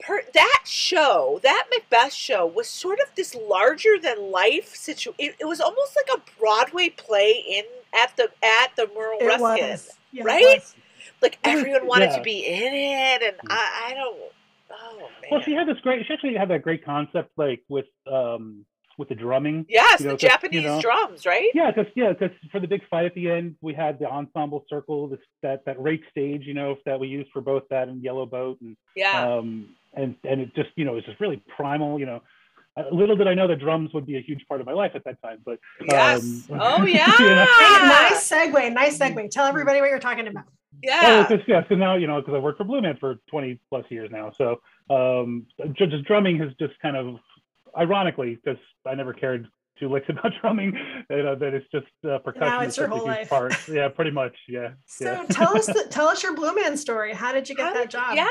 per, 0.01 0.23
that 0.33 0.65
show, 0.65 1.41
that 1.43 1.67
Macbeth 1.71 2.13
show, 2.13 2.47
was 2.47 2.69
sort 2.69 3.01
of 3.01 3.15
this 3.17 3.35
larger 3.35 3.99
than 4.01 4.31
life 4.31 4.77
situation. 4.77 5.15
It, 5.19 5.37
it, 5.41 5.47
was 5.47 5.61
almost 5.61 5.97
like 5.97 6.17
a 6.17 6.39
Broadway 6.39 6.89
play 6.89 7.33
in 7.33 7.65
at 7.95 8.17
the 8.17 8.25
at 8.45 8.75
the 8.77 8.89
Merle 8.95 9.19
It 9.21 9.31
Reskin, 9.39 9.41
was. 9.71 9.91
Yeah, 10.13 10.23
it 10.23 10.27
right? 10.27 10.59
was. 10.59 10.75
Like 11.23 11.39
everyone 11.45 11.87
wanted 11.87 12.11
yeah. 12.11 12.17
to 12.19 12.23
be 12.23 12.45
in 12.47 12.75
it, 12.75 13.23
and 13.23 13.37
I, 13.49 13.89
I 13.91 13.95
don't. 13.95 14.17
Oh 14.71 14.99
man. 14.99 15.09
Well, 15.31 15.41
she 15.43 15.53
had 15.53 15.67
this 15.67 15.79
great. 15.81 16.07
She 16.07 16.13
actually 16.13 16.35
had 16.35 16.49
that 16.51 16.63
great 16.63 16.85
concept, 16.85 17.31
like 17.37 17.63
with 17.69 17.87
um 18.11 18.65
with 18.99 19.09
the 19.09 19.15
drumming. 19.15 19.65
yes, 19.69 20.01
you 20.01 20.07
know, 20.07 20.13
the 20.13 20.17
'cause, 20.17 20.23
you 20.25 20.29
Japanese 20.29 20.65
know- 20.65 20.81
drums, 20.81 21.25
right? 21.25 21.49
Yeah, 21.55 21.71
because 21.71 21.91
yeah, 21.95 22.13
because 22.13 22.37
for 22.51 22.61
the 22.61 22.67
big 22.67 22.83
fight 22.89 23.05
at 23.07 23.15
the 23.15 23.31
end, 23.31 23.55
we 23.61 23.73
had 23.73 23.99
the 23.99 24.07
ensemble 24.07 24.65
circle, 24.69 25.09
this 25.09 25.21
that 25.43 25.65
that 25.67 25.81
rake 25.81 26.03
stage, 26.11 26.43
you 26.45 26.55
know, 26.55 26.77
that 26.85 26.99
we 27.01 27.09
used 27.09 27.31
for 27.33 27.41
both 27.41 27.63
that 27.71 27.89
and 27.89 28.03
Yellow 28.03 28.27
Boat, 28.27 28.61
and 28.61 28.77
Yeah. 28.97 29.35
um 29.37 29.75
and 29.95 30.15
and 30.25 30.41
it 30.41 30.55
just 30.55 30.71
you 30.77 30.85
know 30.85 30.93
it 30.93 30.97
was 30.97 31.05
just 31.05 31.21
really 31.21 31.43
primal, 31.57 31.99
you 31.99 32.07
know. 32.07 32.23
Uh, 32.79 32.85
Little 32.95 33.17
did 33.17 33.27
I 33.27 33.35
know 33.35 33.49
that 33.49 33.59
drums 33.59 33.93
would 33.95 34.07
be 34.07 34.17
a 34.17 34.21
huge 34.21 34.47
part 34.49 34.61
of 34.61 34.67
my 34.67 34.73
life 34.73 34.93
at 34.95 35.05
that 35.05 35.21
time, 35.23 35.39
but 35.45 35.59
yes. 35.89 36.23
um, 36.23 36.45
oh 36.61 36.85
you 36.85 36.95
yeah. 36.95 37.07
know. 37.19 37.45
nice 37.89 38.31
segue. 38.31 38.73
Nice 38.73 38.99
segue. 38.99 39.31
Tell 39.31 39.47
everybody 39.47 39.81
what 39.81 39.91
you're 39.91 39.99
talking 39.99 40.27
about. 40.29 40.45
Yeah. 40.83 41.25
Oh, 41.25 41.29
'cause, 41.29 41.43
yeah. 41.49 41.63
So 41.69 41.75
now 41.75 41.97
you 41.97 42.07
know 42.07 42.21
because 42.21 42.35
I 42.35 42.39
worked 42.39 42.59
for 42.59 42.65
Blue 42.65 42.81
Man 42.81 42.97
for 42.99 43.17
20 43.31 43.59
plus 43.69 43.85
years 43.91 44.11
now. 44.13 44.31
So 44.37 44.61
um, 44.91 45.47
ju- 45.77 45.87
just 45.87 46.05
drumming 46.05 46.39
has 46.39 46.51
just 46.61 46.79
kind 46.81 46.97
of, 46.97 47.17
ironically, 47.77 48.39
because 48.43 48.61
I 48.87 48.95
never 48.95 49.13
cared 49.13 49.49
two 49.79 49.89
licks 49.89 50.09
about 50.11 50.33
drumming, 50.41 50.77
you 51.11 51.23
know, 51.23 51.35
that 51.35 51.55
it's 51.55 51.67
just 51.73 51.87
uh, 52.09 52.19
percussion 52.19 52.63
it's 52.69 52.77
your 52.77 52.89
whole 52.89 53.07
life. 53.07 53.29
part. 53.29 53.55
Yeah, 53.69 53.89
pretty 53.89 54.11
much. 54.13 54.37
Yeah. 54.49 54.71
So 54.87 55.05
yeah. 55.13 55.25
tell 55.31 55.57
us 55.57 55.67
the, 55.75 55.87
tell 55.91 56.07
us 56.09 56.23
your 56.23 56.35
Blue 56.35 56.55
Man 56.55 56.77
story. 56.77 57.13
How 57.13 57.33
did 57.33 57.49
you 57.49 57.57
get 57.57 57.67
How 57.67 57.73
that 57.75 57.83
did- 57.83 57.91
job? 57.91 58.15
Yeah. 58.15 58.27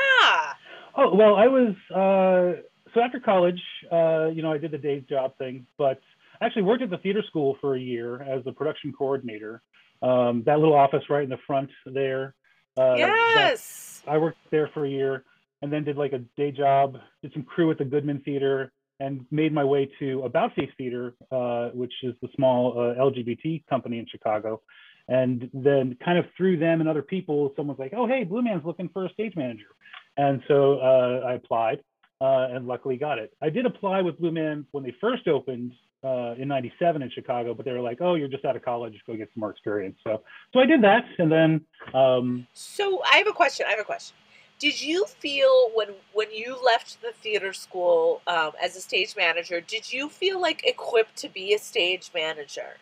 Oh 0.96 1.14
well, 1.14 1.36
I 1.36 1.48
was 1.48 1.76
uh, 1.94 2.62
so 2.98 3.04
after 3.04 3.20
college, 3.20 3.62
uh, 3.92 4.28
you 4.28 4.42
know, 4.42 4.52
I 4.52 4.58
did 4.58 4.72
the 4.72 4.78
day 4.78 5.06
job 5.08 5.38
thing, 5.38 5.68
but 5.78 6.02
I 6.42 6.46
actually 6.46 6.64
worked 6.64 6.82
at 6.82 6.90
the 6.90 6.98
theater 6.98 7.22
school 7.28 7.58
for 7.62 7.76
a 7.76 7.80
year 7.80 8.24
as 8.24 8.44
the 8.44 8.52
production 8.52 8.92
coordinator. 8.92 9.62
Um, 10.02 10.42
that 10.46 10.60
little 10.60 10.76
office 10.76 11.04
right 11.10 11.24
in 11.24 11.30
the 11.30 11.38
front 11.46 11.70
there. 11.86 12.34
Uh, 12.76 12.96
yes. 12.98 14.02
I 14.08 14.18
worked 14.18 14.38
there 14.50 14.70
for 14.74 14.86
a 14.86 14.90
year 14.90 15.24
and 15.62 15.72
then 15.72 15.84
did 15.84 15.96
like 15.96 16.14
a 16.14 16.20
day 16.38 16.52
job, 16.52 16.98
did 17.22 17.34
some 17.34 17.44
crew 17.44 17.70
at 17.70 17.78
the 17.78 17.86
Goodman 17.86 18.22
Theater, 18.22 18.72
and 19.00 19.26
made 19.30 19.54
my 19.54 19.64
way 19.64 19.90
to 20.00 20.24
About 20.24 20.56
Face 20.56 20.72
Theater, 20.78 21.14
uh, 21.32 21.70
which 21.70 21.94
is 22.02 22.16
the 22.22 22.30
small 22.36 22.74
uh, 22.74 23.00
LGBT 23.00 23.64
company 23.68 24.00
in 24.00 24.08
Chicago. 24.08 24.62
And 25.08 25.50
then, 25.54 25.98
kind 26.04 26.18
of 26.18 26.26
through 26.36 26.58
them 26.58 26.80
and 26.80 26.90
other 26.90 27.02
people, 27.02 27.54
someone's 27.56 27.80
like, 27.80 27.94
"Oh, 27.96 28.08
hey, 28.08 28.26
Blue 28.26 28.42
Man's 28.42 28.66
looking 28.66 28.90
for 28.90 29.06
a 29.06 29.10
stage 29.14 29.36
manager," 29.38 29.70
and 30.18 30.42
so 30.50 30.80
uh, 30.80 31.22
I 31.26 31.34
applied, 31.36 31.80
uh, 32.22 32.48
and 32.52 32.68
luckily 32.68 32.98
got 32.98 33.20
it. 33.20 33.34
I 33.42 33.50
did 33.50 33.66
apply 33.66 34.02
with 34.02 34.20
Blue 34.20 34.32
Man 34.32 34.66
when 34.72 34.84
they 34.84 34.96
first 35.00 35.28
opened 35.28 35.74
uh, 36.04 36.34
in 36.38 36.48
'97 36.48 37.02
in 37.02 37.10
Chicago, 37.12 37.54
but 37.54 37.66
they 37.66 37.72
were 37.72 37.82
like, 37.82 38.00
"Oh, 38.02 38.16
you're 38.16 38.28
just 38.28 38.46
out 38.46 38.56
of 38.56 38.64
college, 38.64 38.96
go 39.06 39.16
get 39.16 39.30
some 39.34 39.42
more 39.42 39.52
experience." 39.52 39.98
So, 40.04 40.24
so 40.54 40.60
I 40.60 40.66
did 40.66 40.82
that, 40.84 41.06
and 41.20 41.32
then 41.32 41.62
um, 41.94 42.48
So 42.54 43.02
I 43.12 43.18
have 43.18 43.28
a 43.28 43.34
question. 43.34 43.66
I 43.68 43.72
have 43.72 43.80
a 43.80 43.84
question. 43.84 44.16
Did 44.60 44.82
you 44.82 45.06
feel 45.06 45.70
when 45.76 45.90
when 46.14 46.32
you 46.32 46.58
left 46.64 47.02
the 47.02 47.12
theater 47.12 47.54
school 47.54 48.22
um, 48.26 48.52
as 48.62 48.76
a 48.76 48.82
stage 48.82 49.16
manager? 49.16 49.62
Did 49.62 49.94
you 49.94 50.10
feel 50.10 50.42
like 50.42 50.64
equipped 50.66 51.16
to 51.18 51.30
be 51.30 51.54
a 51.54 51.60
stage 51.60 52.10
manager? 52.14 52.78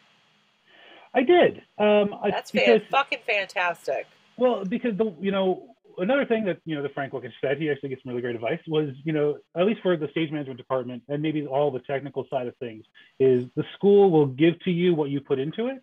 I 1.14 1.24
did. 1.24 1.62
Um, 1.78 2.14
I- 2.22 2.32
That's 2.32 2.52
because, 2.52 2.82
fan, 2.82 2.90
fucking 2.90 3.20
fantastic. 3.26 4.08
well, 4.38 4.64
because 4.64 4.98
the 4.98 5.14
you 5.20 5.32
know 5.32 5.75
another 5.98 6.26
thing 6.26 6.46
that 6.46 6.60
you 6.66 6.76
know 6.76 6.82
the 6.82 6.90
Frank 6.90 7.14
Lucas 7.14 7.32
said, 7.42 7.58
he 7.58 7.70
actually 7.70 7.90
gets 7.90 8.04
some 8.04 8.10
really 8.12 8.22
great 8.22 8.36
advice. 8.36 8.60
Was 8.68 8.90
you 9.04 9.14
know 9.14 9.38
at 9.56 9.66
least 9.66 9.82
for 9.82 9.96
the 9.98 10.08
stage 10.10 10.32
management 10.32 10.58
department 10.58 11.04
and 11.10 11.22
maybe 11.22 11.46
all 11.46 11.72
the 11.72 11.80
technical 11.80 12.26
side 12.30 12.48
of 12.48 12.56
things 12.58 12.86
is 13.20 13.46
the 13.56 13.64
school 13.76 14.12
will 14.12 14.28
give 14.28 14.60
to 14.62 14.72
you 14.72 14.94
what 14.96 15.10
you 15.10 15.20
put 15.22 15.40
into 15.40 15.68
it. 15.68 15.82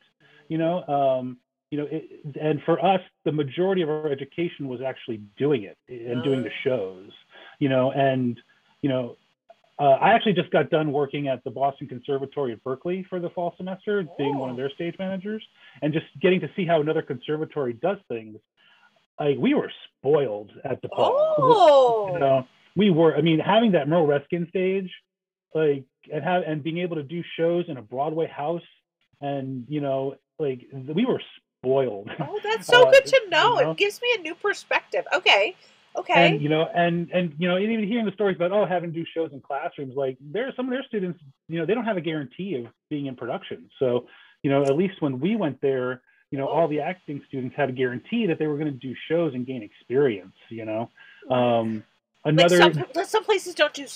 You 0.49 0.59
know, 0.59 0.85
um, 0.87 1.39
you 1.71 1.79
know, 1.79 1.89
it, 1.91 2.05
and 2.41 2.61
for 2.65 2.85
us, 2.85 3.01
the 3.25 3.33
majority 3.33 3.83
of 3.83 3.89
our 3.89 4.09
education 4.09 4.69
was 4.69 4.81
actually 4.83 5.19
doing 5.39 5.63
it 5.63 5.79
and 5.89 6.23
doing 6.23 6.43
the 6.43 6.51
Oh. 6.51 6.63
shows. 6.65 7.11
You 7.59 7.69
know, 7.69 7.93
and 7.93 8.41
you 8.83 8.89
know. 8.89 9.17
Uh, 9.79 9.97
I 10.01 10.13
actually 10.13 10.35
just 10.35 10.51
got 10.51 10.69
done 10.71 10.93
working 10.93 11.27
at 11.29 11.43
the 11.45 11.51
Boston 11.51 11.89
Conservatory 11.89 12.53
at 12.53 12.63
Berklee 12.63 13.05
for 13.07 13.19
the 13.19 13.31
fall 13.31 13.55
semester, 13.57 14.07
being 14.19 14.37
one 14.37 14.51
of 14.51 14.55
Oh. 14.55 14.59
their 14.59 14.71
stage 14.71 14.97
managers, 14.99 15.43
and 15.81 15.93
just 15.93 16.07
getting 16.21 16.41
to 16.41 16.51
see 16.55 16.65
how 16.67 16.81
another 16.83 17.03
conservatory 17.03 17.73
does 17.73 17.97
things. 18.07 18.39
Like 19.21 19.37
we 19.39 19.55
were 19.55 19.71
spoiled 19.99 20.51
at 20.65 20.83
DePaul. 20.83 21.11
Oh, 21.39 22.11
You 22.13 22.19
know, 22.19 22.47
we 22.77 22.91
were. 22.91 23.17
I 23.17 23.21
mean, 23.21 23.39
having 23.39 23.73
that 23.73 23.89
Merle 23.89 24.07
Reskin 24.07 24.49
stage, 24.49 24.91
like, 25.55 25.85
and 26.13 26.25
have 26.25 26.43
and 26.47 26.63
being 26.63 26.79
able 26.79 26.97
to 26.97 27.03
do 27.03 27.23
shows 27.37 27.67
in 27.69 27.77
a 27.77 27.83
Broadway 27.83 28.27
house, 28.27 28.63
and 29.21 29.65
you 29.69 29.81
know, 29.81 30.17
like 30.39 30.67
we 30.73 31.05
were 31.05 31.21
spoiled. 31.59 32.11
oh, 32.21 32.41
that's 32.43 32.67
so 32.67 32.83
Uh, 32.89 32.91
good 32.91 33.07
to 33.07 33.21
know. 33.29 33.59
you 33.59 33.65
know? 33.67 33.71
It 33.73 33.77
gives 33.77 34.01
me 34.03 34.09
a 34.19 34.23
new 34.23 34.35
perspective. 34.35 35.05
Okay, 35.15 35.55
okay. 35.97 36.33
And 36.33 36.43
you 36.43 36.49
know, 36.49 36.67
and 36.75 37.11
and 37.13 37.35
you 37.39 37.49
know, 37.49 37.57
and 37.57 37.65
even 37.71 37.87
hearing 37.87 38.07
the 38.07 38.13
stories 38.13 38.37
about 38.37 38.51
oh, 38.53 38.67
having 38.67 38.93
to 38.93 38.99
do 38.99 39.07
shows 39.15 39.31
in 39.33 39.41
classrooms, 39.41 39.95
like 39.95 40.17
there 40.21 40.49
are 40.49 40.53
some 40.57 40.67
of 40.67 40.73
their 40.73 40.85
students, 40.89 41.21
you 41.49 41.59
know, 41.59 41.67
they 41.67 41.75
don't 41.75 41.85
have 41.85 41.99
a 41.99 42.01
guarantee 42.01 42.57
of 42.57 42.73
being 42.91 43.07
in 43.07 43.15
production. 43.15 43.69
So, 43.79 44.07
you 44.43 44.51
know, 44.51 44.65
at 44.65 44.75
least 44.77 45.01
when 45.01 45.21
we 45.21 45.37
went 45.37 45.61
there, 45.61 46.03
you 46.33 46.39
know, 46.39 46.49
all 46.49 46.67
the 46.67 46.81
acting 46.81 47.23
students 47.29 47.55
had 47.55 47.69
a 47.69 47.73
guarantee 47.73 48.27
that 48.27 48.39
they 48.39 48.47
were 48.47 48.57
going 48.57 48.73
to 48.73 48.73
do 48.73 48.95
shows 49.09 49.35
and 49.35 49.47
gain 49.47 49.63
experience. 49.63 50.35
You 50.49 50.65
know, 50.65 50.91
um, 51.31 51.85
like 52.25 52.33
another 52.33 52.59
some 52.59 53.05
some 53.05 53.25
places 53.25 53.55
don't 53.55 53.75
do. 53.75 53.87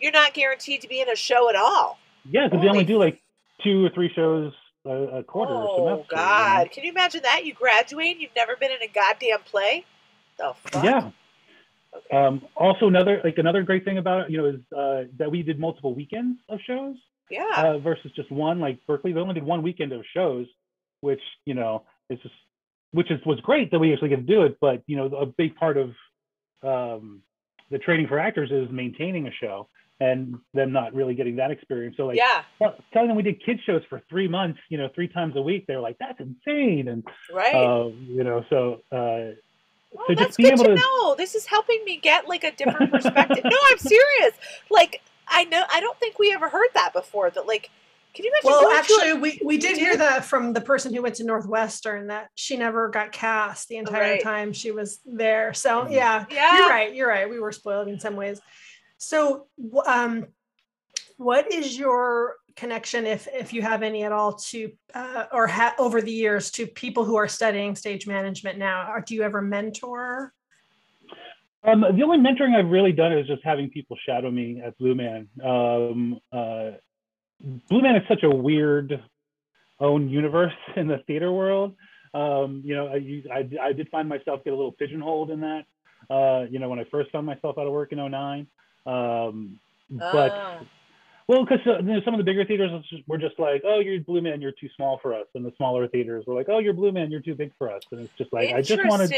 You're 0.00 0.12
not 0.12 0.34
guaranteed 0.34 0.82
to 0.82 0.88
be 0.88 1.00
in 1.00 1.08
a 1.08 1.16
show 1.16 1.48
at 1.48 1.56
all. 1.56 1.98
yeah, 2.28 2.48
because 2.48 2.62
they 2.62 2.68
only 2.68 2.84
do 2.84 2.98
like 2.98 3.22
two 3.62 3.86
or 3.86 3.90
three 3.90 4.12
shows 4.12 4.52
a, 4.84 4.90
a 4.90 5.22
quarter 5.22 5.52
or 5.52 5.62
Oh 5.68 5.76
semester. 5.76 6.16
you 6.16 6.16
know? 6.16 6.24
God! 6.24 6.70
Can 6.72 6.84
you 6.84 6.90
imagine 6.90 7.22
that? 7.22 7.44
You 7.44 7.54
graduate, 7.54 8.12
and 8.12 8.20
you've 8.20 8.34
never 8.36 8.56
been 8.56 8.72
in 8.72 8.82
a 8.82 8.92
goddamn 8.92 9.40
play. 9.44 9.84
The 10.36 10.52
fuck? 10.66 10.84
Yeah. 10.84 11.10
Okay. 11.94 12.16
Um, 12.16 12.42
also, 12.56 12.88
another 12.88 13.20
like 13.22 13.38
another 13.38 13.62
great 13.62 13.84
thing 13.84 13.98
about 13.98 14.22
it, 14.22 14.30
you 14.30 14.38
know, 14.38 14.46
is 14.46 14.60
uh, 14.76 15.04
that 15.18 15.30
we 15.30 15.42
did 15.42 15.58
multiple 15.60 15.94
weekends 15.94 16.38
of 16.48 16.58
shows. 16.66 16.96
yeah. 17.30 17.44
uh, 17.56 17.78
versus 17.78 18.10
just 18.16 18.30
one. 18.32 18.58
Like 18.58 18.78
Berklee, 18.88 19.14
they 19.14 19.20
only 19.20 19.34
did 19.34 19.44
one 19.44 19.62
weekend 19.62 19.92
of 19.92 20.02
shows, 20.12 20.46
which 21.00 21.20
you 21.44 21.54
know 21.54 21.84
is 22.10 22.18
just 22.20 22.34
which 22.92 23.10
is 23.10 23.20
was 23.26 23.40
great 23.40 23.70
that 23.70 23.78
we 23.78 23.92
actually 23.92 24.08
get 24.08 24.16
to 24.16 24.22
do 24.22 24.42
it. 24.42 24.56
But 24.60 24.82
you 24.86 24.96
know, 24.96 25.06
a 25.06 25.26
big 25.26 25.56
part 25.56 25.76
of 25.76 25.90
um, 26.62 27.22
the 27.70 27.78
training 27.78 28.08
for 28.08 28.18
actors 28.18 28.50
is 28.50 28.68
maintaining 28.70 29.26
a 29.26 29.32
show 29.32 29.68
and 30.00 30.36
them 30.54 30.72
not 30.72 30.94
really 30.94 31.14
getting 31.14 31.36
that 31.36 31.50
experience. 31.50 31.96
So 31.96 32.06
like 32.06 32.16
yeah. 32.16 32.42
tell- 32.58 32.76
telling 32.92 33.08
them 33.08 33.16
we 33.16 33.22
did 33.24 33.44
kid 33.44 33.58
shows 33.66 33.82
for 33.90 34.00
three 34.08 34.28
months, 34.28 34.60
you 34.68 34.78
know, 34.78 34.88
three 34.94 35.08
times 35.08 35.34
a 35.36 35.42
week, 35.42 35.64
they're 35.66 35.80
like, 35.80 35.96
that's 35.98 36.20
insane. 36.20 36.86
And 36.88 37.04
Right. 37.32 37.54
uh, 37.54 37.88
you 37.88 38.22
know, 38.22 38.44
so 38.48 38.80
uh, 38.92 39.34
Oh, 39.96 40.04
so 40.06 40.14
that's 40.14 40.36
good 40.36 40.56
to 40.56 40.64
to 40.64 40.74
know. 40.74 41.14
This 41.16 41.34
is 41.34 41.46
helping 41.46 41.82
me 41.84 41.96
get 41.96 42.28
like 42.28 42.44
a 42.44 42.52
different 42.52 42.90
perspective. 42.92 43.42
no, 43.44 43.56
I'm 43.70 43.78
serious. 43.78 44.34
Like 44.70 45.00
I 45.26 45.44
know 45.44 45.62
I 45.72 45.80
don't 45.80 45.98
think 45.98 46.18
we 46.18 46.32
ever 46.32 46.48
heard 46.48 46.68
that 46.74 46.92
before. 46.92 47.30
That 47.30 47.46
like, 47.46 47.70
can 48.14 48.24
you 48.24 48.32
imagine? 48.32 48.46
Well, 48.50 48.62
going 48.62 48.74
to 48.74 48.78
actually, 48.78 49.10
a- 49.10 49.16
we, 49.16 49.40
we 49.44 49.58
did 49.58 49.76
hear 49.78 49.96
that 49.96 50.24
from 50.24 50.52
the 50.52 50.60
person 50.60 50.92
who 50.94 51.02
went 51.02 51.16
to 51.16 51.24
Northwestern 51.24 52.08
that 52.08 52.28
she 52.34 52.56
never 52.56 52.88
got 52.88 53.12
cast 53.12 53.68
the 53.68 53.76
entire 53.76 54.12
Right. 54.14 54.22
time 54.22 54.52
she 54.52 54.70
was 54.70 55.00
there. 55.04 55.54
So 55.54 55.84
Mhm. 55.84 55.92
yeah, 55.92 56.24
yeah, 56.30 56.56
you're 56.58 56.68
right. 56.68 56.94
You're 56.94 57.08
right. 57.08 57.28
We 57.30 57.38
were 57.40 57.52
spoiled 57.52 57.88
in 57.88 57.98
some 58.00 58.16
ways. 58.16 58.40
So, 58.96 59.46
um, 59.86 60.26
what 61.16 61.52
is 61.52 61.78
your 61.78 62.36
connection, 62.56 63.06
if 63.06 63.28
if 63.32 63.52
you 63.52 63.62
have 63.62 63.82
any 63.84 64.02
at 64.02 64.10
all, 64.10 64.32
to 64.34 64.72
uh, 64.94 65.26
or 65.32 65.46
ha- 65.46 65.74
over 65.78 66.00
the 66.02 66.10
years 66.10 66.50
to 66.52 66.66
people 66.66 67.04
who 67.04 67.16
are 67.16 67.28
studying 67.28 67.76
stage 67.76 68.06
management 68.06 68.58
now? 68.58 68.90
Or 68.92 69.00
do 69.00 69.14
you 69.14 69.22
ever 69.22 69.40
mentor? 69.40 70.32
Um, 71.64 71.80
the 71.80 72.02
only 72.02 72.18
mentoring 72.18 72.56
I've 72.56 72.70
really 72.70 72.92
done 72.92 73.12
is 73.12 73.26
just 73.26 73.42
having 73.44 73.68
people 73.70 73.96
shadow 74.06 74.30
me 74.30 74.60
at 74.64 74.76
Blue 74.78 74.94
Man. 74.94 75.28
Um, 75.44 76.18
uh, 76.32 76.70
Blue 77.40 77.82
Man 77.82 77.96
is 77.96 78.02
such 78.08 78.22
a 78.22 78.30
weird 78.30 79.02
own 79.80 80.08
universe 80.08 80.52
in 80.76 80.88
the 80.88 80.98
theater 81.06 81.32
world. 81.32 81.76
Um, 82.14 82.62
you 82.64 82.74
know, 82.74 82.88
I, 82.88 83.22
I, 83.32 83.68
I 83.68 83.72
did 83.72 83.88
find 83.90 84.08
myself 84.08 84.42
get 84.44 84.52
a 84.52 84.56
little 84.56 84.72
pigeonholed 84.72 85.30
in 85.30 85.40
that. 85.40 85.64
Uh, 86.10 86.46
you 86.50 86.58
know, 86.58 86.68
when 86.68 86.78
I 86.78 86.84
first 86.90 87.10
found 87.10 87.26
myself 87.26 87.58
out 87.58 87.66
of 87.66 87.72
work 87.72 87.92
in 87.92 87.98
09. 87.98 88.46
Um, 88.86 89.58
but 89.90 90.32
Ah. 90.34 90.60
well, 91.28 91.44
because 91.44 91.58
uh, 91.66 91.78
you 91.78 91.94
know, 91.94 92.00
some 92.04 92.14
of 92.14 92.18
the 92.18 92.24
bigger 92.24 92.44
theaters 92.44 92.70
were 93.06 93.18
just 93.18 93.38
like, 93.38 93.62
"Oh, 93.64 93.80
you're 93.80 94.00
Blue 94.00 94.22
Man, 94.22 94.40
you're 94.40 94.52
too 94.52 94.68
small 94.76 94.98
for 95.02 95.12
us," 95.14 95.26
and 95.34 95.44
the 95.44 95.52
smaller 95.56 95.86
theaters 95.88 96.24
were 96.26 96.34
like, 96.34 96.48
"Oh, 96.48 96.58
you're 96.58 96.72
Blue 96.72 96.92
Man, 96.92 97.10
you're 97.10 97.20
too 97.20 97.34
big 97.34 97.52
for 97.58 97.70
us," 97.70 97.82
and 97.92 98.00
it's 98.00 98.16
just 98.16 98.32
like 98.32 98.50
I 98.54 98.62
just 98.62 98.82
want 98.86 99.02
to, 99.02 99.08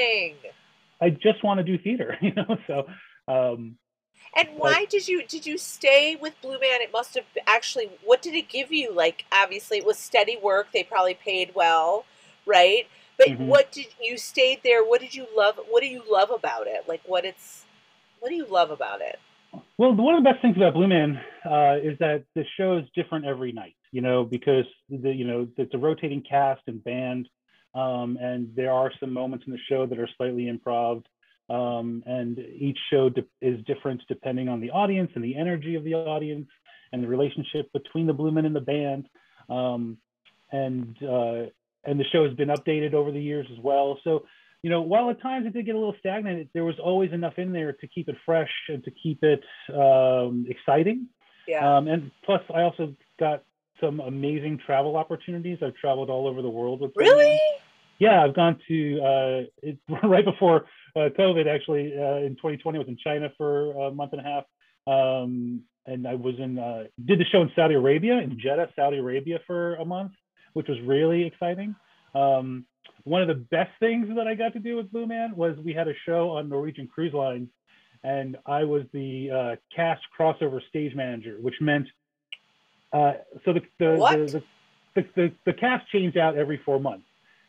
I 1.01 1.11
just 1.11 1.45
want 1.45 1.59
to 1.59 1.65
do 1.65 1.79
theater, 1.79 2.17
you 2.23 2.33
know. 2.35 2.57
So, 2.67 2.87
um, 3.29 3.77
And 4.37 4.49
why 4.57 4.85
did 4.89 5.09
you 5.09 5.25
did 5.27 5.45
you 5.47 5.59
stay 5.59 6.17
with 6.17 6.41
Blue 6.41 6.59
Man? 6.61 6.81
It 6.81 6.93
must 6.93 7.15
have 7.15 7.25
actually. 7.47 7.91
What 8.05 8.23
did 8.23 8.35
it 8.35 8.49
give 8.49 8.73
you? 8.73 8.93
Like, 8.93 9.25
obviously, 9.33 9.79
it 9.79 9.85
was 9.87 9.99
steady 9.99 10.37
work. 10.37 10.69
They 10.73 10.85
probably 10.85 11.15
paid 11.15 11.53
well, 11.55 12.05
right? 12.47 12.87
But 13.17 13.29
Mhm. 13.29 13.49
what 13.49 13.73
did 13.73 13.89
you 14.01 14.17
stayed 14.17 14.63
there? 14.63 14.85
What 14.85 15.01
did 15.01 15.15
you 15.15 15.27
love? 15.35 15.59
What 15.69 15.83
do 15.83 15.89
you 15.89 16.03
love 16.09 16.31
about 16.31 16.67
it? 16.67 16.89
Like, 16.89 17.03
what 17.05 17.25
it's 17.25 17.65
what 18.21 18.29
do 18.29 18.35
you 18.35 18.47
love 18.47 18.71
about 18.71 19.01
it? 19.01 19.19
Well, 19.79 19.95
one 19.95 20.15
of 20.15 20.23
the 20.23 20.31
best 20.31 20.43
things 20.43 20.57
about 20.57 20.75
Blue 20.75 20.89
Man 20.89 21.21
uh, 21.45 21.77
is 21.83 21.99
that 21.99 22.25
the 22.35 22.45
show 22.57 22.79
is 22.79 22.85
different 22.95 23.25
every 23.25 23.53
night. 23.53 23.77
You 23.93 24.03
know, 24.03 24.25
because 24.25 24.67
the 24.89 25.13
you 25.13 25.27
know 25.27 25.49
it's 25.57 25.75
a 25.75 25.79
rotating 25.79 26.23
cast 26.23 26.63
and 26.69 26.83
band, 26.85 27.29
um, 27.75 28.17
and 28.21 28.55
there 28.55 28.73
are 28.73 28.93
some 29.01 29.13
moments 29.13 29.47
in 29.47 29.53
the 29.53 29.59
show 29.69 29.87
that 29.87 29.99
are 29.99 30.09
slightly 30.17 30.45
improv, 30.45 31.03
um, 31.51 32.03
and 32.07 32.39
each 32.39 32.79
show 32.91 33.11
is 33.43 33.65
different 33.67 34.01
depending 34.09 34.49
on 34.49 34.61
the 34.61 34.71
audience 34.71 35.11
and 35.15 35.25
the 35.25 35.37
energy 35.37 35.75
of 35.75 35.85
the 35.85 35.95
audience 35.95 36.49
and 36.93 37.03
the 37.03 37.09
relationship 37.09 37.73
between 37.73 38.07
the 38.07 38.13
Blue 38.13 38.31
Men 38.31 38.47
and 38.47 38.55
the 38.55 38.61
band. 38.61 39.09
Um, 39.49 39.99
and 40.53 40.97
uh, 41.03 41.51
and 41.85 41.99
the 41.99 42.05
show 42.13 42.27
has 42.27 42.35
been 42.35 42.49
updated 42.49 42.95
over 42.95 43.11
the 43.11 43.21
years 43.21 43.47
as 43.53 43.59
well. 43.63 43.99
So 44.05 44.27
you 44.63 44.71
know, 44.71 44.83
while 44.83 45.11
at 45.11 45.21
times 45.23 45.47
it 45.47 45.55
did 45.55 45.67
get 45.67 45.75
a 45.75 45.79
little 45.79 45.97
stagnant, 45.99 46.51
there 46.53 46.65
was 46.65 46.79
always 46.83 47.13
enough 47.13 47.35
in 47.39 47.53
there 47.53 47.73
to 47.73 47.87
keep 47.87 48.09
it 48.09 48.17
fresh 48.27 48.51
and 48.69 48.85
to 48.85 48.91
keep 48.91 49.23
it 49.23 49.43
um, 49.75 50.47
exciting. 50.49 51.07
Yeah. 51.49 51.79
Um, 51.79 51.89
and 51.89 52.11
plus, 52.25 52.43
I 52.55 52.63
also 52.63 52.95
got 53.19 53.43
some 53.81 54.01
amazing 54.01 54.61
travel 54.65 54.97
opportunities. 54.97 55.59
I've 55.63 55.77
traveled 55.77 56.11
all 56.11 56.29
over 56.29 56.43
the 56.43 56.51
world 56.51 56.83
with 56.83 56.93
Blue 56.95 57.17
Man. 57.17 57.39
Yeah, 58.01 58.25
I've 58.25 58.35
gone 58.35 58.59
to 58.67 59.01
uh, 59.01 59.41
it, 59.63 59.79
right 60.03 60.25
before 60.25 60.65
uh, 60.97 61.11
COVID. 61.17 61.47
Actually, 61.47 61.93
uh, 61.97 62.27
in 62.27 62.35
2020, 62.37 62.79
I 62.79 62.81
was 62.81 62.89
in 62.89 62.97
China 62.97 63.29
for 63.37 63.89
a 63.89 63.91
month 63.93 64.13
and 64.15 64.21
a 64.21 64.25
half, 64.25 64.45
um, 64.87 65.63
and 65.87 66.09
I 66.09 66.15
was 66.15 66.35
in 66.39 66.59
uh, 66.59 66.85
did 67.05 67.21
the 67.21 67.27
show 67.31 67.43
in 67.43 67.51
Saudi 67.55 67.75
Arabia 67.75 68.19
in 68.19 68.41
Jeddah, 68.41 68.71
Saudi 68.75 68.97
Arabia 68.97 69.39
for 69.47 69.75
a 69.75 69.85
month, 69.85 70.13
which 70.55 70.67
was 70.67 70.79
really 70.81 71.27
exciting. 71.27 71.77
Um, 72.15 72.65
one 73.05 73.21
of 73.21 73.29
the 73.29 73.35
best 73.35 73.71
things 73.81 74.09
that 74.17 74.27
I 74.27 74.35
got 74.35 74.55
to 74.55 74.61
do 74.61 74.77
with 74.77 74.91
Blue 74.91 75.07
Man 75.07 75.37
was 75.37 75.57
we 75.63 75.75
had 75.75 75.87
a 75.87 75.95
show 76.07 76.31
on 76.31 76.49
Norwegian 76.49 76.89
Cruise 76.89 77.13
Lines, 77.13 77.49
and 78.03 78.39
I 78.47 78.65
was 78.65 78.85
the 78.95 79.31
uh, 79.31 79.57
cast 79.77 80.01
crossover 80.19 80.61
stage 80.71 80.95
manager, 80.95 81.37
which 81.43 81.57
meant 81.61 81.87
uh, 82.95 83.13
so 83.45 83.53
the 83.53 83.61
the, 83.79 83.97
the, 83.97 84.43
the, 84.95 85.07
the 85.17 85.33
the 85.45 85.53
cast 85.53 85.87
changed 85.91 86.17
out 86.17 86.39
every 86.39 86.59
four 86.65 86.81
months. 86.81 87.05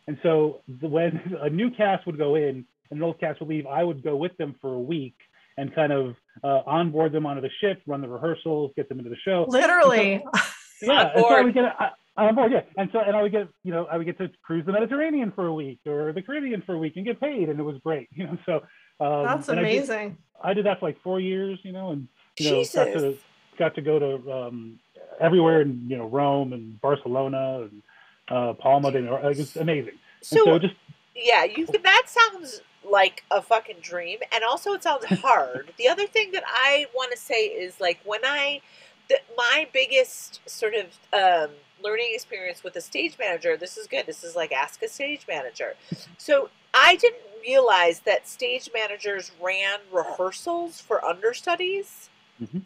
And 0.07 0.17
so 0.23 0.61
the, 0.67 0.87
when 0.87 1.37
a 1.41 1.49
new 1.49 1.71
cast 1.71 2.05
would 2.05 2.17
go 2.17 2.35
in 2.35 2.65
and 2.89 2.99
an 2.99 3.03
old 3.03 3.19
cast 3.19 3.39
would 3.39 3.49
leave, 3.49 3.65
I 3.67 3.83
would 3.83 4.03
go 4.03 4.15
with 4.15 4.35
them 4.37 4.55
for 4.61 4.73
a 4.73 4.79
week 4.79 5.15
and 5.57 5.73
kind 5.73 5.91
of 5.91 6.15
uh, 6.43 6.61
onboard 6.65 7.11
them 7.11 7.25
onto 7.25 7.41
the 7.41 7.49
ship, 7.59 7.81
run 7.85 8.01
the 8.01 8.07
rehearsals, 8.07 8.71
get 8.75 8.89
them 8.89 8.99
into 8.99 9.09
the 9.09 9.17
show. 9.23 9.45
Literally. 9.47 10.23
Yeah, 10.81 11.11
and 11.13 11.21
so 11.21 11.27
I 11.27 11.41
would 11.41 11.53
get 11.53 11.65
I, 11.65 11.91
on 12.17 12.35
board, 12.35 12.51
yeah. 12.51 12.61
And 12.77 12.89
so 12.91 12.99
and 12.99 13.15
I 13.15 13.21
would 13.21 13.31
get 13.31 13.47
you 13.63 13.71
know 13.71 13.85
I 13.85 13.97
would 13.97 14.05
get 14.05 14.17
to 14.17 14.29
cruise 14.43 14.65
the 14.65 14.71
Mediterranean 14.71 15.31
for 15.31 15.45
a 15.47 15.53
week 15.53 15.79
or 15.85 16.11
the 16.11 16.21
Caribbean 16.21 16.63
for 16.65 16.73
a 16.73 16.77
week 16.77 16.93
and 16.95 17.05
get 17.05 17.19
paid, 17.19 17.49
and 17.49 17.59
it 17.59 17.63
was 17.63 17.77
great, 17.83 18.09
you 18.15 18.25
know. 18.25 18.37
So 18.45 18.55
um, 18.99 19.25
That's 19.25 19.49
and 19.49 19.59
I 19.59 19.63
did- 19.63 19.73
amazing. 19.77 20.17
I 20.43 20.53
did 20.53 20.65
that 20.65 20.79
for 20.79 20.87
like 20.87 21.01
four 21.03 21.19
years, 21.19 21.59
you 21.63 21.71
know, 21.71 21.91
and 21.91 22.07
you 22.39 22.51
know 22.51 22.63
got 22.73 22.85
to 22.85 23.17
got 23.59 23.75
to 23.75 23.81
go 23.81 23.99
to 23.99 24.31
um, 24.31 24.79
everywhere 25.19 25.61
in 25.61 25.87
you 25.87 25.97
know 25.97 26.07
Rome 26.07 26.53
and 26.53 26.81
Barcelona 26.81 27.67
and 27.69 27.83
uh, 28.31 28.53
Palma 28.53 28.91
de 28.91 29.01
Nor- 29.01 29.19
It 29.19 29.37
was 29.37 29.55
amazing. 29.57 29.97
So, 30.21 30.45
so 30.45 30.59
just 30.59 30.75
yeah, 31.15 31.43
you 31.43 31.65
that 31.67 32.03
sounds 32.07 32.61
like 32.89 33.23
a 33.29 33.41
fucking 33.41 33.77
dream, 33.81 34.19
and 34.33 34.43
also 34.43 34.73
it 34.73 34.83
sounds 34.83 35.05
hard. 35.21 35.71
the 35.77 35.87
other 35.87 36.07
thing 36.07 36.31
that 36.31 36.43
I 36.47 36.85
want 36.95 37.11
to 37.11 37.17
say 37.17 37.45
is 37.45 37.79
like 37.79 37.99
when 38.05 38.21
I, 38.23 38.61
the, 39.09 39.17
my 39.35 39.67
biggest 39.73 40.39
sort 40.47 40.73
of 40.73 40.85
um, 41.13 41.51
learning 41.83 42.11
experience 42.13 42.63
with 42.63 42.75
a 42.75 42.81
stage 42.81 43.17
manager. 43.19 43.57
This 43.57 43.77
is 43.77 43.87
good. 43.87 44.05
This 44.05 44.23
is 44.23 44.35
like 44.35 44.51
ask 44.51 44.81
a 44.83 44.87
stage 44.87 45.25
manager. 45.27 45.75
So 46.17 46.49
I 46.73 46.95
didn't 46.95 47.21
realize 47.41 48.01
that 48.01 48.27
stage 48.27 48.69
managers 48.73 49.31
ran 49.41 49.79
rehearsals 49.91 50.79
for 50.79 51.03
understudies. 51.03 52.09
Mhm. 52.41 52.61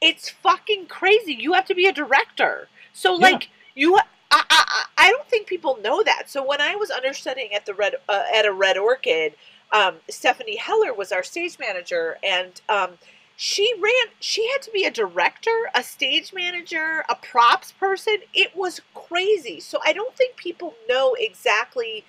It's 0.00 0.28
fucking 0.28 0.86
crazy. 0.86 1.34
You 1.34 1.52
have 1.54 1.66
to 1.66 1.74
be 1.74 1.86
a 1.86 1.92
director. 1.92 2.68
So 2.92 3.12
Yeah. 3.14 3.28
like 3.30 3.48
you 3.74 3.96
I, 3.96 4.02
I, 4.30 4.44
I- 4.50 4.84
I 5.00 5.10
don't 5.10 5.28
think 5.28 5.46
people 5.46 5.78
know 5.82 6.02
that. 6.02 6.28
So 6.28 6.44
when 6.44 6.60
I 6.60 6.74
was 6.76 6.90
understudying 6.90 7.54
at 7.54 7.64
the 7.66 7.72
red 7.74 7.94
uh, 8.08 8.24
at 8.34 8.44
a 8.44 8.52
Red 8.52 8.76
Orchid, 8.76 9.34
um, 9.72 9.96
Stephanie 10.10 10.56
Heller 10.56 10.92
was 10.92 11.12
our 11.12 11.22
stage 11.22 11.58
manager, 11.58 12.18
and 12.22 12.60
um, 12.68 12.98
she 13.36 13.72
ran. 13.80 14.12
She 14.20 14.50
had 14.50 14.60
to 14.62 14.70
be 14.72 14.84
a 14.84 14.90
director, 14.90 15.70
a 15.74 15.82
stage 15.82 16.32
manager, 16.34 17.04
a 17.08 17.14
props 17.14 17.72
person. 17.72 18.18
It 18.34 18.54
was 18.56 18.80
crazy. 18.94 19.60
So 19.60 19.78
I 19.84 19.92
don't 19.92 20.14
think 20.16 20.36
people 20.36 20.74
know 20.88 21.14
exactly 21.18 22.04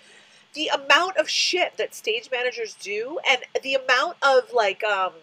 the 0.56 0.70
amount 0.70 1.18
of 1.18 1.30
shit 1.30 1.78
that 1.78 1.96
stage 1.96 2.30
managers 2.32 2.76
do, 2.76 3.20
and 3.30 3.42
the 3.64 3.76
amount 3.76 4.18
of 4.24 4.52
like 4.54 4.84
um, 4.84 5.14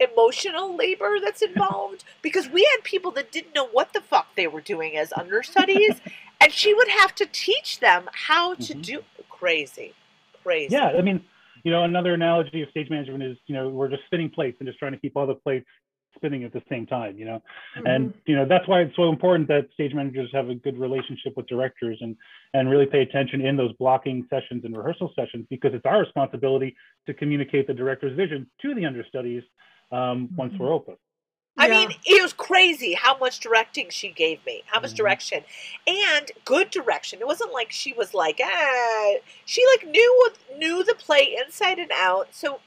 emotional 0.00 0.74
labor 0.74 1.18
that's 1.22 1.42
involved 1.42 2.04
because 2.22 2.48
we 2.48 2.62
had 2.74 2.82
people 2.84 3.10
that 3.12 3.30
didn't 3.30 3.54
know 3.54 3.66
what 3.66 3.92
the 3.92 4.00
fuck 4.00 4.34
they 4.34 4.46
were 4.46 4.60
doing 4.60 4.96
as 4.96 5.12
understudies 5.12 6.00
and 6.40 6.52
she 6.52 6.72
would 6.72 6.88
have 6.88 7.14
to 7.14 7.26
teach 7.26 7.80
them 7.80 8.08
how 8.12 8.54
to 8.54 8.74
Mhm. 8.74 8.82
do 8.82 9.04
crazy 9.28 9.92
crazy 10.42 10.74
yeah, 10.74 10.88
I 10.88 11.02
mean, 11.02 11.22
you 11.64 11.70
know, 11.70 11.84
another 11.84 12.14
analogy 12.14 12.62
of 12.62 12.70
stage 12.70 12.88
management 12.90 13.22
is 13.22 13.36
you 13.46 13.54
know 13.54 13.68
we're 13.68 13.88
just 13.88 14.04
spinning 14.06 14.30
plates 14.30 14.56
and 14.60 14.66
just 14.66 14.78
trying 14.78 14.92
to 14.92 14.98
keep 14.98 15.16
all 15.16 15.26
the 15.26 15.34
plates 15.34 15.66
spinning 16.16 16.44
at 16.44 16.52
the 16.52 16.62
same 16.68 16.86
time, 16.86 17.16
you 17.16 17.24
know. 17.24 17.42
and 17.84 18.12
you 18.26 18.36
know 18.36 18.46
that's 18.46 18.66
why 18.68 18.80
it's 18.80 18.96
so 18.96 19.08
important 19.08 19.48
that 19.48 19.68
stage 19.74 19.94
managers 19.94 20.28
have 20.32 20.48
a 20.48 20.54
good 20.54 20.78
relationship 20.78 21.36
with 21.36 21.46
directors 21.46 21.98
and 22.00 22.16
and 22.54 22.70
really 22.70 22.86
pay 22.86 23.02
attention 23.02 23.40
in 23.40 23.56
those 23.56 23.72
blocking 23.74 24.26
sessions 24.30 24.64
and 24.64 24.76
rehearsal 24.76 25.12
sessions 25.14 25.46
because 25.50 25.72
it's 25.74 25.86
our 25.86 26.00
responsibility 26.00 26.74
to 27.06 27.14
communicate 27.14 27.66
the 27.66 27.74
director's 27.74 28.16
vision 28.16 28.46
to 28.60 28.74
the 28.74 28.84
understudies 28.84 29.42
um, 29.92 30.30
once 30.36 30.54
we're 30.58 30.72
open 30.72 30.96
I 31.58 31.68
Yeah. 31.68 31.72
mean, 31.88 31.90
it 32.06 32.22
was 32.22 32.32
crazy 32.32 32.94
how 32.94 33.16
much 33.18 33.40
directing 33.40 33.90
she 33.90 34.10
gave 34.10 34.44
me, 34.46 34.62
how 34.66 34.80
much 34.80 34.92
Mhm. 34.92 34.96
direction, 34.96 35.44
and 35.86 36.32
good 36.44 36.70
direction. 36.70 37.20
It 37.20 37.26
wasn't 37.26 37.52
like 37.52 37.70
she 37.70 37.92
was 37.92 38.12
like, 38.14 38.40
ah, 38.42 39.14
she 39.44 39.62
like 39.76 39.88
knew 39.88 40.30
knew 40.56 40.82
the 40.84 40.94
play 40.96 41.36
inside 41.44 41.78
and 41.78 41.92
out. 41.94 42.28
So, 42.32 42.60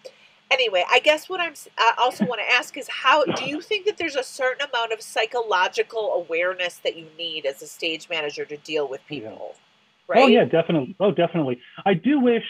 anyway, 0.51 0.85
I 0.89 0.99
guess 0.99 1.27
what 1.29 1.41
I'm 1.41 1.51
s- 1.53 1.67
I 1.77 1.93
also 1.99 2.25
want 2.25 2.41
to 2.41 2.53
ask 2.55 2.77
is 2.77 2.87
how 2.89 3.25
do 3.25 3.45
you 3.45 3.61
think 3.61 3.85
that 3.87 3.97
there's 3.97 4.15
a 4.15 4.23
certain 4.23 4.67
amount 4.69 4.93
of 4.93 5.01
psychological 5.01 6.13
awareness 6.13 6.77
that 6.77 6.95
you 6.95 7.07
need 7.17 7.45
as 7.45 7.61
a 7.61 7.67
stage 7.67 8.09
manager 8.09 8.45
to 8.45 8.57
deal 8.57 8.87
with 8.87 9.01
Yeah. 9.09 9.19
people? 9.19 9.55
Right? 10.07 10.23
oh 10.23 10.27
yeah 10.27 10.45
definitely 10.45 10.95
oh 10.99 11.11
definitely 11.11 11.59
i 11.85 11.93
do 11.93 12.19
wish 12.19 12.45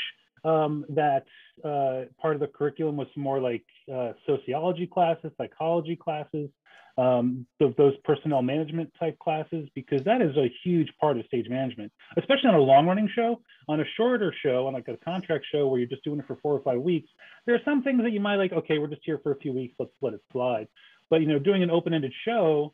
um, 0.45 0.85
that 0.89 1.25
uh, 1.63 2.03
part 2.21 2.35
of 2.35 2.39
the 2.39 2.47
curriculum 2.47 2.97
was 2.97 3.07
more 3.15 3.39
like 3.39 3.65
uh, 3.93 4.13
sociology 4.25 4.87
classes 4.87 5.31
psychology 5.37 5.95
classes 5.95 6.49
um, 6.97 7.45
th- 7.59 7.75
those 7.75 7.93
personnel 8.03 8.41
management 8.41 8.91
type 8.99 9.17
classes 9.19 9.67
because 9.73 10.03
that 10.03 10.21
is 10.21 10.35
a 10.37 10.51
huge 10.63 10.89
part 10.99 11.17
of 11.17 11.25
stage 11.25 11.49
management, 11.49 11.91
especially 12.17 12.49
on 12.49 12.55
a 12.55 12.59
long 12.59 12.85
running 12.85 13.09
show. 13.15 13.41
On 13.67 13.79
a 13.79 13.83
shorter 13.97 14.33
show, 14.43 14.67
on 14.67 14.73
like 14.73 14.87
a 14.87 14.97
contract 14.97 15.45
show 15.51 15.67
where 15.67 15.79
you're 15.79 15.89
just 15.89 16.03
doing 16.03 16.19
it 16.19 16.27
for 16.27 16.37
four 16.41 16.53
or 16.53 16.61
five 16.61 16.81
weeks, 16.81 17.09
there 17.45 17.55
are 17.55 17.61
some 17.65 17.81
things 17.81 18.03
that 18.03 18.11
you 18.11 18.19
might 18.19 18.35
like. 18.35 18.51
Okay, 18.51 18.77
we're 18.77 18.87
just 18.87 19.01
here 19.03 19.19
for 19.23 19.31
a 19.31 19.37
few 19.37 19.53
weeks. 19.53 19.73
Let's 19.79 19.91
let 20.01 20.13
it 20.13 20.21
slide. 20.31 20.67
But 21.09 21.21
you 21.21 21.27
know, 21.27 21.39
doing 21.39 21.63
an 21.63 21.71
open 21.71 21.93
ended 21.93 22.13
show 22.25 22.73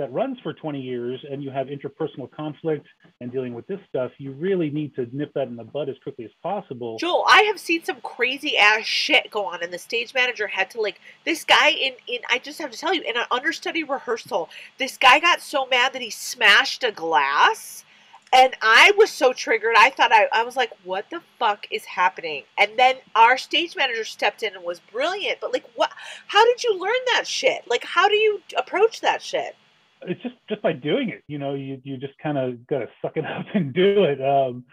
that 0.00 0.10
runs 0.14 0.38
for 0.42 0.54
20 0.54 0.80
years 0.80 1.22
and 1.30 1.42
you 1.42 1.50
have 1.50 1.66
interpersonal 1.66 2.30
conflict 2.30 2.86
and 3.20 3.30
dealing 3.30 3.52
with 3.52 3.66
this 3.66 3.80
stuff, 3.86 4.10
you 4.16 4.32
really 4.32 4.70
need 4.70 4.94
to 4.94 5.06
nip 5.12 5.30
that 5.34 5.46
in 5.46 5.56
the 5.56 5.64
bud 5.64 5.90
as 5.90 5.96
quickly 6.02 6.24
as 6.24 6.30
possible. 6.42 6.96
Joel, 6.98 7.26
I 7.28 7.42
have 7.42 7.60
seen 7.60 7.84
some 7.84 8.00
crazy 8.00 8.56
ass 8.56 8.86
shit 8.86 9.30
go 9.30 9.44
on, 9.44 9.62
and 9.62 9.70
the 9.70 9.78
stage 9.78 10.14
manager 10.14 10.46
had 10.46 10.70
to 10.70 10.80
like 10.80 11.02
this 11.26 11.44
guy 11.44 11.68
in 11.68 11.92
in. 12.06 12.20
I 12.30 12.38
just 12.38 12.58
have 12.60 12.70
to 12.70 12.78
tell 12.78 12.94
you, 12.94 13.02
in 13.02 13.18
an 13.18 13.26
understudy 13.30 13.84
rehearsal, 13.84 14.48
this 14.78 14.96
guy 14.96 15.20
got 15.20 15.42
so 15.42 15.66
mad 15.66 15.92
that 15.92 16.00
he 16.00 16.08
smashed 16.08 16.82
a 16.82 16.92
glass, 16.92 17.84
and 18.32 18.56
I 18.62 18.92
was 18.96 19.10
so 19.10 19.34
triggered. 19.34 19.74
I 19.76 19.90
thought 19.90 20.12
I 20.12 20.28
I 20.32 20.44
was 20.44 20.56
like, 20.56 20.72
what 20.82 21.10
the 21.10 21.20
fuck 21.38 21.66
is 21.70 21.84
happening? 21.84 22.44
And 22.56 22.78
then 22.78 22.96
our 23.14 23.36
stage 23.36 23.76
manager 23.76 24.06
stepped 24.06 24.42
in 24.42 24.54
and 24.54 24.64
was 24.64 24.80
brilliant. 24.80 25.42
But 25.42 25.52
like, 25.52 25.66
what? 25.74 25.92
How 26.28 26.42
did 26.46 26.64
you 26.64 26.80
learn 26.80 27.00
that 27.12 27.26
shit? 27.26 27.68
Like, 27.68 27.84
how 27.84 28.08
do 28.08 28.16
you 28.16 28.40
approach 28.56 29.02
that 29.02 29.20
shit? 29.20 29.56
It's 30.02 30.22
just 30.22 30.34
just 30.48 30.62
by 30.62 30.72
doing 30.72 31.10
it 31.10 31.22
you 31.26 31.38
know 31.38 31.54
you 31.54 31.80
you 31.84 31.96
just 31.96 32.16
kind 32.22 32.38
of 32.38 32.66
got 32.66 32.78
to 32.78 32.88
suck 33.02 33.16
it 33.16 33.24
up 33.26 33.46
and 33.54 33.72
do 33.72 34.04
it 34.04 34.20
um 34.20 34.64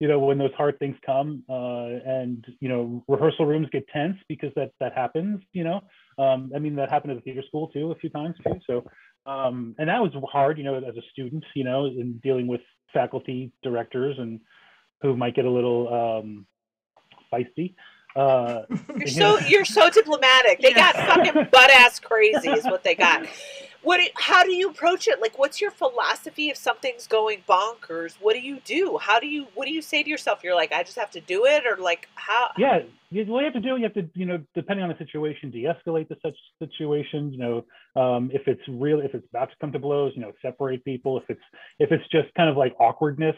you 0.00 0.08
know 0.08 0.18
when 0.18 0.38
those 0.38 0.52
hard 0.56 0.78
things 0.78 0.96
come 1.06 1.42
uh, 1.48 1.86
and 2.04 2.44
you 2.60 2.68
know 2.68 3.04
rehearsal 3.08 3.46
rooms 3.46 3.68
get 3.72 3.86
tense 3.88 4.16
because 4.28 4.50
that 4.56 4.72
that 4.80 4.92
happens 4.94 5.40
you 5.52 5.64
know? 5.64 5.80
Um, 6.18 6.52
i 6.54 6.58
mean 6.58 6.76
that 6.76 6.90
happened 6.90 7.12
at 7.12 7.18
the 7.18 7.22
theater 7.22 7.42
school 7.46 7.68
too 7.68 7.92
a 7.92 7.96
few 7.96 8.10
times 8.10 8.36
too 8.44 8.60
so 8.66 8.84
um, 9.26 9.74
and 9.78 9.88
that 9.88 10.02
was 10.02 10.12
hard 10.30 10.58
you 10.58 10.64
know 10.64 10.76
as 10.76 10.96
a 10.96 11.02
student 11.12 11.44
you 11.54 11.64
know 11.64 11.86
in 11.86 12.20
dealing 12.22 12.46
with 12.46 12.60
faculty 12.92 13.52
directors 13.62 14.16
and 14.18 14.40
who 15.00 15.16
might 15.16 15.34
get 15.34 15.44
a 15.44 15.50
little 15.50 15.92
um, 15.92 16.46
feisty 17.32 17.74
uh, 18.16 18.62
You're 18.96 19.06
so 19.08 19.38
you're 19.40 19.64
so 19.64 19.90
diplomatic. 19.90 20.60
They 20.60 20.72
got 20.72 20.94
fucking 20.94 21.48
butt 21.52 21.70
ass 21.70 21.98
crazy 21.98 22.50
is 22.50 22.64
what 22.64 22.84
they 22.84 22.94
got. 22.94 23.26
What? 23.82 23.98
do- 23.98 24.08
How 24.16 24.44
do 24.44 24.52
you 24.52 24.70
approach 24.70 25.08
it? 25.08 25.20
Like, 25.20 25.38
what's 25.38 25.60
your 25.60 25.70
philosophy 25.70 26.48
if 26.48 26.56
something's 26.56 27.06
going 27.06 27.42
bonkers? 27.48 28.14
What 28.20 28.34
do 28.34 28.40
you 28.40 28.60
do? 28.64 28.98
How 29.00 29.18
do 29.18 29.26
you? 29.26 29.46
What 29.54 29.66
do 29.66 29.72
you 29.72 29.82
say 29.82 30.02
to 30.02 30.08
yourself? 30.08 30.44
You're 30.44 30.54
like, 30.54 30.72
I 30.72 30.84
just 30.84 30.96
have 30.96 31.10
to 31.10 31.20
do 31.20 31.44
it, 31.44 31.64
or 31.66 31.76
like, 31.76 32.08
how? 32.14 32.50
yeah 32.56 32.78
you, 33.14 33.24
what 33.26 33.40
you 33.40 33.44
have 33.44 33.54
to 33.54 33.60
do 33.60 33.76
you 33.76 33.84
have 33.84 33.94
to 33.94 34.08
you 34.14 34.26
know 34.26 34.38
depending 34.54 34.82
on 34.82 34.88
the 34.88 34.98
situation 34.98 35.50
de-escalate 35.50 36.08
the 36.08 36.16
such 36.22 36.36
situations 36.58 37.32
you 37.32 37.38
know 37.38 37.64
um, 38.00 38.30
if 38.34 38.42
it's 38.46 38.62
real 38.68 39.00
if 39.00 39.14
it's 39.14 39.26
about 39.30 39.50
to 39.50 39.56
come 39.60 39.70
to 39.72 39.78
blows 39.78 40.12
you 40.16 40.22
know 40.22 40.32
separate 40.42 40.84
people 40.84 41.18
if 41.18 41.24
it's 41.28 41.40
if 41.78 41.92
it's 41.92 42.04
just 42.10 42.32
kind 42.34 42.50
of 42.50 42.56
like 42.56 42.74
awkwardness 42.80 43.36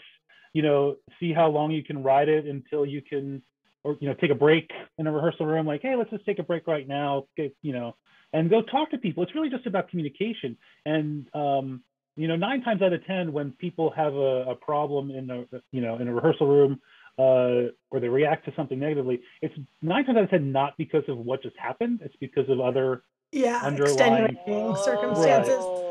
you 0.54 0.62
know 0.62 0.96
see 1.20 1.32
how 1.32 1.48
long 1.48 1.70
you 1.70 1.84
can 1.84 2.02
ride 2.02 2.28
it 2.28 2.46
until 2.46 2.86
you 2.86 3.02
can 3.02 3.42
or 3.86 3.96
you 4.00 4.08
know 4.08 4.14
take 4.14 4.30
a 4.30 4.34
break 4.34 4.70
in 4.98 5.06
a 5.06 5.12
rehearsal 5.12 5.46
room 5.46 5.66
like 5.66 5.82
hey 5.82 5.94
let's 5.96 6.10
just 6.10 6.26
take 6.26 6.38
a 6.38 6.42
break 6.42 6.66
right 6.66 6.88
now 6.88 7.24
get, 7.36 7.54
you 7.62 7.72
know 7.72 7.94
and 8.32 8.50
go 8.50 8.60
talk 8.62 8.90
to 8.90 8.98
people 8.98 9.22
it's 9.22 9.34
really 9.34 9.48
just 9.48 9.66
about 9.66 9.88
communication 9.88 10.56
and 10.84 11.28
um, 11.34 11.82
you 12.16 12.26
know 12.28 12.36
nine 12.36 12.62
times 12.62 12.82
out 12.82 12.92
of 12.92 13.04
ten 13.06 13.32
when 13.32 13.52
people 13.52 13.90
have 13.90 14.14
a, 14.14 14.50
a 14.50 14.54
problem 14.54 15.10
in 15.10 15.30
a 15.30 15.44
you 15.70 15.80
know 15.80 15.98
in 15.98 16.08
a 16.08 16.12
rehearsal 16.12 16.46
room 16.46 16.80
uh, 17.18 17.72
or 17.90 18.00
they 18.00 18.08
react 18.08 18.44
to 18.44 18.52
something 18.54 18.78
negatively, 18.78 19.20
it's 19.40 19.54
nine 19.80 20.04
times 20.04 20.18
out 20.18 20.24
of 20.24 20.30
ten 20.30 20.52
not 20.52 20.76
because 20.76 21.02
of 21.08 21.16
what 21.16 21.42
just 21.42 21.56
happened. 21.56 22.00
It's 22.02 22.16
because 22.20 22.48
of 22.48 22.60
other. 22.60 23.02
Yeah, 23.32 23.60
Underlying- 23.62 24.36
extenuating 24.36 24.76
circumstances. 24.84 25.54
Oh. 25.58 25.82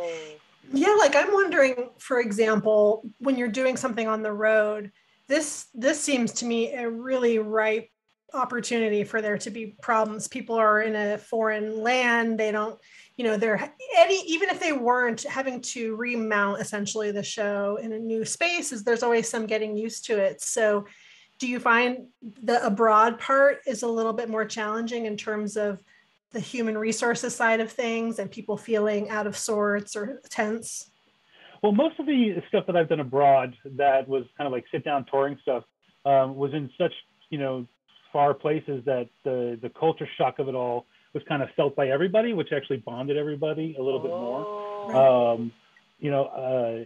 Yeah, 0.72 0.96
like 1.00 1.16
I'm 1.16 1.32
wondering, 1.34 1.90
for 1.98 2.20
example, 2.20 3.10
when 3.20 3.38
you're 3.38 3.50
doing 3.50 3.78
something 3.78 4.08
on 4.08 4.24
the 4.24 4.32
road, 4.32 4.92
this 5.28 5.68
this 5.74 6.00
seems 6.00 6.32
to 6.34 6.46
me 6.46 6.74
a 6.74 6.90
really 6.90 7.40
ripe 7.40 7.90
opportunity 8.34 9.04
for 9.04 9.22
there 9.22 9.38
to 9.38 9.50
be 9.50 9.76
problems. 9.82 10.28
People 10.28 10.56
are 10.56 10.82
in 10.82 10.96
a 10.96 11.18
foreign 11.18 11.82
land, 11.82 12.38
they 12.38 12.52
don't, 12.52 12.78
you 13.18 13.24
know, 13.24 13.38
they're 13.38 13.74
any 13.98 14.22
even 14.28 14.50
if 14.50 14.60
they 14.60 14.74
weren't 14.74 15.24
having 15.24 15.62
to 15.62 15.96
remount 15.96 16.60
essentially 16.60 17.12
the 17.12 17.24
show 17.24 17.78
in 17.82 17.94
a 17.94 18.00
new 18.00 18.26
space, 18.26 18.72
is 18.72 18.84
there's 18.84 19.04
always 19.04 19.30
some 19.30 19.46
getting 19.46 19.78
used 19.78 20.06
to 20.06 20.18
it. 20.18 20.42
So 20.42 20.86
do 21.40 21.48
you 21.48 21.60
find 21.60 22.08
the 22.44 22.66
abroad 22.66 23.20
part 23.20 23.60
is 23.66 23.84
a 23.84 23.88
little 23.88 24.14
bit 24.14 24.30
more 24.30 24.46
challenging 24.46 25.06
in 25.06 25.18
terms 25.18 25.58
of 25.58 25.82
the 26.32 26.40
human 26.40 26.78
resources 26.78 27.36
side 27.36 27.60
of 27.60 27.72
things 27.72 28.20
and 28.20 28.30
people 28.30 28.58
feeling 28.58 29.10
out 29.10 29.28
of 29.28 29.38
sorts 29.38 29.96
or 29.96 30.22
tense? 30.30 30.90
Well, 31.66 31.72
most 31.72 32.00
of 32.00 32.06
the 32.06 32.44
stuff 32.48 32.68
that 32.68 32.76
I've 32.76 32.90
done 32.90 33.00
abroad 33.00 33.56
that 33.78 34.08
was 34.08 34.24
kind 34.38 34.46
of 34.46 34.54
like 34.54 34.66
sit 34.72 34.86
down 34.86 35.04
touring 35.10 35.36
stuff 35.42 35.64
um, 36.06 36.36
was 36.36 36.54
in 36.54 36.70
such 36.78 36.94
you 37.32 37.40
know 37.40 37.66
far 38.14 38.36
places 38.36 38.86
that 38.86 39.10
the 39.24 39.58
the 39.60 39.70
culture 39.70 40.08
shock 40.16 40.38
of 40.38 40.48
it 40.48 40.54
all 40.54 40.86
was 41.16 41.24
kind 41.28 41.42
of 41.42 41.50
felt 41.56 41.76
by 41.76 41.88
everybody, 41.88 42.34
which 42.34 42.50
actually 42.56 42.78
bonded 42.78 43.18
everybody 43.18 43.76
a 43.80 43.82
little 43.82 44.00
bit 44.00 44.12
more. 44.12 44.46
Oh. 44.94 45.34
um, 45.34 45.52
you 45.98 46.12
know, 46.12 46.26
uh, 46.26 46.84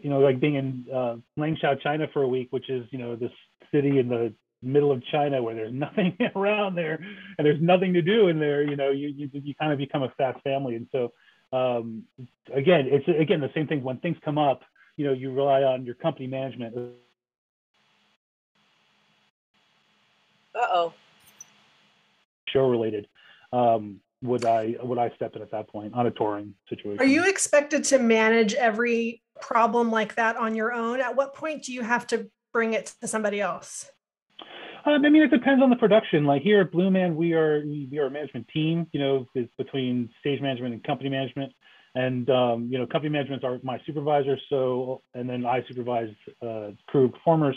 you 0.00 0.08
know, 0.08 0.20
like 0.20 0.40
being 0.40 0.54
in 0.54 0.86
uh, 0.90 1.16
Langshao, 1.38 1.78
China 1.82 2.06
for 2.10 2.22
a 2.22 2.28
week, 2.28 2.48
which 2.52 2.70
is 2.70 2.86
you 2.92 2.98
know 2.98 3.16
this 3.16 3.32
city 3.70 3.98
in 3.98 4.08
the 4.08 4.32
middle 4.62 4.92
of 4.92 5.02
China 5.12 5.42
where 5.42 5.54
there's 5.54 5.74
nothing 5.86 6.16
around 6.34 6.74
there 6.74 6.94
and 7.36 7.46
there's 7.46 7.60
nothing 7.60 7.92
to 7.92 8.00
do 8.00 8.28
in 8.28 8.38
there. 8.38 8.62
You 8.62 8.76
know, 8.76 8.92
you 8.92 9.08
you, 9.08 9.28
you 9.30 9.54
kind 9.54 9.72
of 9.72 9.78
become 9.78 10.04
a 10.04 10.08
fast 10.16 10.40
family, 10.42 10.74
and 10.74 10.86
so 10.90 11.12
um, 11.52 12.04
again, 12.52 12.88
it's 12.90 13.06
again 13.08 13.40
the 13.40 13.50
same 13.54 13.66
thing. 13.66 13.82
When 13.82 13.98
things 13.98 14.16
come 14.24 14.38
up, 14.38 14.62
you 14.96 15.06
know, 15.06 15.12
you 15.12 15.32
rely 15.32 15.62
on 15.62 15.84
your 15.84 15.94
company 15.94 16.26
management. 16.26 16.76
Uh 20.54 20.58
oh. 20.58 20.94
Show 22.48 22.68
related. 22.68 23.08
Um, 23.52 24.00
would 24.22 24.44
I 24.44 24.76
would 24.82 24.98
I 24.98 25.10
step 25.10 25.36
in 25.36 25.42
at 25.42 25.50
that 25.50 25.68
point 25.68 25.94
on 25.94 26.06
a 26.06 26.10
touring 26.10 26.54
situation? 26.68 27.00
Are 27.00 27.06
you 27.08 27.28
expected 27.28 27.84
to 27.84 27.98
manage 27.98 28.54
every 28.54 29.22
problem 29.40 29.90
like 29.90 30.14
that 30.16 30.36
on 30.36 30.54
your 30.54 30.72
own? 30.72 31.00
At 31.00 31.16
what 31.16 31.34
point 31.34 31.64
do 31.64 31.72
you 31.72 31.82
have 31.82 32.06
to 32.08 32.30
bring 32.52 32.72
it 32.72 32.94
to 33.00 33.08
somebody 33.08 33.40
else? 33.40 33.90
Um, 34.86 35.04
I 35.04 35.08
mean, 35.10 35.22
it 35.22 35.30
depends 35.30 35.62
on 35.62 35.70
the 35.70 35.76
production. 35.76 36.24
Like 36.24 36.42
here 36.42 36.60
at 36.60 36.70
Blue 36.70 36.90
Man, 36.90 37.16
we 37.16 37.32
are 37.32 37.62
we, 37.66 37.98
are 37.98 38.06
a 38.06 38.10
management 38.10 38.46
team. 38.48 38.86
You 38.92 39.00
know, 39.00 39.26
it's 39.34 39.52
between 39.58 40.08
stage 40.20 40.40
management 40.40 40.74
and 40.74 40.84
company 40.84 41.10
management, 41.10 41.52
and 41.96 42.30
um, 42.30 42.68
you 42.70 42.78
know, 42.78 42.86
company 42.86 43.10
management 43.10 43.42
are 43.42 43.58
my 43.64 43.80
supervisors. 43.84 44.40
So, 44.48 45.02
and 45.14 45.28
then 45.28 45.44
I 45.44 45.64
supervise 45.66 46.14
uh, 46.40 46.70
crew 46.86 47.10
performers. 47.10 47.56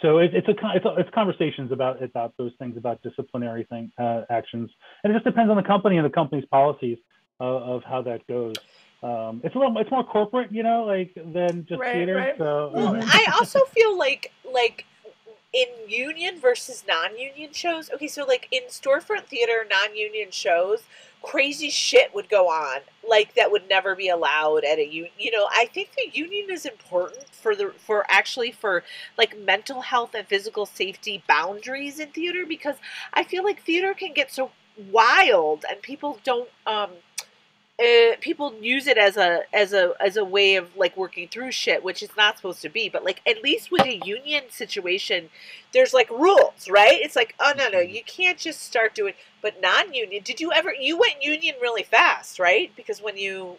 So 0.00 0.18
it, 0.18 0.34
it's 0.34 0.48
a 0.48 0.54
it's, 0.74 0.86
a, 0.86 0.94
it's 0.96 1.10
conversations 1.14 1.70
about 1.70 2.02
about 2.02 2.32
those 2.38 2.52
things 2.58 2.78
about 2.78 3.02
disciplinary 3.02 3.64
thing 3.64 3.92
uh, 3.98 4.22
actions, 4.30 4.70
and 5.02 5.12
it 5.12 5.16
just 5.16 5.26
depends 5.26 5.50
on 5.50 5.56
the 5.56 5.62
company 5.62 5.98
and 5.98 6.06
the 6.06 6.10
company's 6.10 6.46
policies 6.46 6.96
uh, 7.40 7.44
of 7.44 7.84
how 7.84 8.00
that 8.02 8.26
goes. 8.26 8.54
Um, 9.02 9.42
it's 9.44 9.54
a 9.54 9.58
little 9.58 9.76
it's 9.76 9.90
more 9.90 10.02
corporate, 10.02 10.50
you 10.50 10.62
know, 10.62 10.84
like 10.84 11.12
than 11.14 11.66
just 11.68 11.78
Right, 11.78 11.92
theater. 11.92 12.16
right. 12.16 12.38
So 12.38 12.70
Well, 12.72 12.88
um, 12.88 13.02
I 13.02 13.30
also 13.34 13.60
feel 13.66 13.98
like 13.98 14.32
like 14.50 14.86
in 15.54 15.68
union 15.88 16.40
versus 16.40 16.84
non-union 16.86 17.52
shows. 17.52 17.90
Okay, 17.94 18.08
so 18.08 18.24
like 18.24 18.48
in 18.50 18.64
storefront 18.64 19.26
theater, 19.26 19.64
non-union 19.70 20.30
shows, 20.30 20.82
crazy 21.22 21.70
shit 21.70 22.14
would 22.14 22.28
go 22.28 22.48
on 22.48 22.80
like 23.08 23.34
that 23.34 23.50
would 23.50 23.68
never 23.68 23.94
be 23.94 24.08
allowed 24.08 24.64
at 24.64 24.78
a 24.78 24.84
union. 24.84 25.12
You 25.18 25.30
know, 25.30 25.46
I 25.50 25.66
think 25.72 25.90
the 25.96 26.10
union 26.12 26.50
is 26.50 26.66
important 26.66 27.28
for 27.30 27.54
the 27.54 27.72
for 27.78 28.04
actually 28.08 28.50
for 28.50 28.82
like 29.16 29.38
mental 29.38 29.80
health 29.80 30.14
and 30.14 30.26
physical 30.26 30.66
safety 30.66 31.22
boundaries 31.28 32.00
in 32.00 32.08
theater 32.08 32.44
because 32.46 32.76
I 33.14 33.22
feel 33.24 33.44
like 33.44 33.62
theater 33.62 33.94
can 33.94 34.12
get 34.12 34.32
so 34.32 34.50
wild 34.90 35.64
and 35.70 35.80
people 35.82 36.18
don't 36.24 36.48
um 36.66 36.90
uh, 37.80 38.16
people 38.20 38.54
use 38.60 38.86
it 38.86 38.96
as 38.96 39.16
a 39.16 39.42
as 39.52 39.72
a 39.72 39.94
as 40.00 40.16
a 40.16 40.24
way 40.24 40.54
of 40.56 40.76
like 40.76 40.96
working 40.96 41.26
through 41.28 41.50
shit, 41.50 41.82
which 41.82 42.02
it's 42.02 42.16
not 42.16 42.36
supposed 42.36 42.62
to 42.62 42.68
be. 42.68 42.88
But 42.88 43.04
like 43.04 43.20
at 43.26 43.42
least 43.42 43.70
with 43.72 43.82
a 43.84 43.96
union 44.04 44.44
situation, 44.50 45.28
there's 45.72 45.92
like 45.92 46.08
rules, 46.10 46.68
right? 46.70 47.00
It's 47.00 47.16
like 47.16 47.34
oh 47.40 47.52
no 47.56 47.68
no, 47.68 47.80
you 47.80 48.02
can't 48.04 48.38
just 48.38 48.62
start 48.62 48.94
doing. 48.94 49.14
But 49.42 49.60
non-union, 49.60 50.22
did 50.22 50.40
you 50.40 50.52
ever? 50.52 50.72
You 50.72 50.96
went 50.98 51.22
union 51.22 51.56
really 51.60 51.82
fast, 51.82 52.38
right? 52.38 52.70
Because 52.76 53.02
when 53.02 53.16
you 53.16 53.56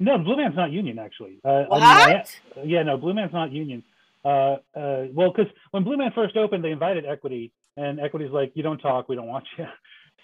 no, 0.00 0.18
Blue 0.18 0.36
Man's 0.36 0.56
not 0.56 0.72
union 0.72 0.98
actually. 0.98 1.38
Uh, 1.44 1.64
what? 1.68 1.82
I 1.82 2.06
mean, 2.08 2.16
I- 2.16 2.62
yeah, 2.64 2.82
no, 2.82 2.96
Blue 2.96 3.14
Man's 3.14 3.32
not 3.32 3.52
union. 3.52 3.84
Uh, 4.24 4.56
uh, 4.76 5.04
well, 5.12 5.32
because 5.32 5.52
when 5.70 5.84
Blue 5.84 5.96
Man 5.96 6.10
first 6.14 6.36
opened, 6.36 6.64
they 6.64 6.70
invited 6.72 7.04
Equity, 7.06 7.52
and 7.76 8.00
Equity's 8.00 8.30
like, 8.30 8.52
"You 8.54 8.62
don't 8.64 8.78
talk, 8.78 9.08
we 9.08 9.14
don't 9.16 9.28
want 9.28 9.44
you." 9.56 9.66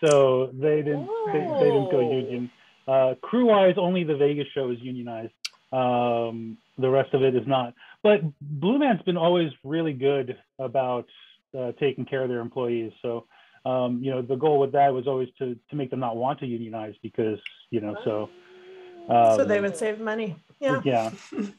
So 0.05 0.51
they 0.53 0.77
didn't. 0.77 1.09
They, 1.27 1.41
they 1.41 1.71
didn't 1.73 1.91
go 1.91 1.99
Oh. 1.99 2.13
union. 2.13 2.53
Uh, 2.89 3.15
crew-wise, 3.21 3.75
only 3.77 4.03
the 4.03 4.17
Vegas 4.17 4.47
show 4.55 4.71
is 4.71 4.79
unionized. 4.81 5.33
Um, 5.73 6.57
the 6.79 6.89
rest 6.89 7.13
of 7.13 7.23
it 7.23 7.37
is 7.37 7.47
not. 7.47 7.75
But 8.03 8.23
Blue 8.41 8.79
Man's 8.79 9.03
been 9.03 9.19
always 9.19 9.53
really 9.63 9.93
good 9.93 10.39
about 10.59 11.07
uh, 11.57 11.73
taking 11.79 12.07
care 12.07 12.23
of 12.23 12.31
their 12.31 12.41
employees. 12.41 12.93
So, 13.03 13.27
um, 13.67 14.03
you 14.03 14.11
know, 14.11 14.23
the 14.23 14.37
goal 14.37 14.59
with 14.59 14.73
that 14.73 14.95
was 14.95 15.07
always 15.07 15.29
to 15.39 15.59
to 15.69 15.77
make 15.77 15.91
them 15.91 16.01
not 16.01 16.17
want 16.17 16.41
to 16.41 16.47
unionize 16.47 16.95
because, 17.03 17.39
you 17.71 17.83
know, 17.83 17.97
so. 18.05 18.31
so 19.07 19.43
um, 19.43 19.49
they 19.49 19.61
would 19.61 19.77
save 19.77 20.01
money. 20.01 20.37
Yeah. 20.61 20.81
Yeah. 20.85 21.11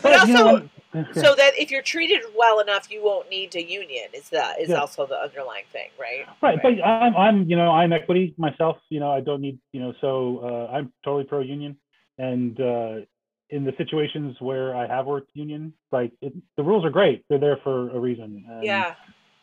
But 0.01 0.27
you 0.27 0.33
know, 0.33 0.47
also- 0.47 0.69
so 1.13 1.35
that 1.35 1.51
if 1.57 1.69
you're 1.71 1.83
treated 1.83 2.21
well 2.35 2.59
enough, 2.59 2.91
you 2.91 3.03
won't 3.03 3.29
need 3.29 3.51
to 3.51 3.61
union. 3.63 4.07
Is 4.13 4.29
that 4.29 4.59
is 4.59 4.69
Yeah. 4.69 4.75
also 4.81 5.05
the 5.05 5.15
underlying 5.15 5.65
thing, 5.71 5.89
right? 5.99 6.25
Right, 6.41 6.59
but 6.61 6.83
I'm, 6.83 7.15
I'm, 7.15 7.49
you 7.49 7.55
know, 7.55 7.71
I'm 7.71 7.93
equity 7.93 8.33
myself. 8.37 8.77
You 8.89 8.99
know, 8.99 9.11
I 9.11 9.21
don't 9.21 9.41
need, 9.41 9.59
you 9.71 9.81
know, 9.81 9.93
so 10.01 10.39
uh, 10.43 10.73
I'm 10.75 10.91
totally 11.03 11.25
pro 11.25 11.41
union, 11.41 11.77
and 12.17 12.59
uh, 12.59 12.95
in 13.51 13.63
the 13.65 13.73
situations 13.77 14.35
where 14.39 14.75
I 14.75 14.87
have 14.87 15.05
worked 15.05 15.29
union, 15.33 15.73
like 15.91 16.11
it, 16.21 16.33
the 16.57 16.63
rules 16.63 16.85
are 16.85 16.89
great. 16.89 17.23
They're 17.29 17.39
there 17.39 17.57
for 17.63 17.89
a 17.91 17.99
reason. 17.99 18.45
And, 18.49 18.63
yeah. 18.63 18.95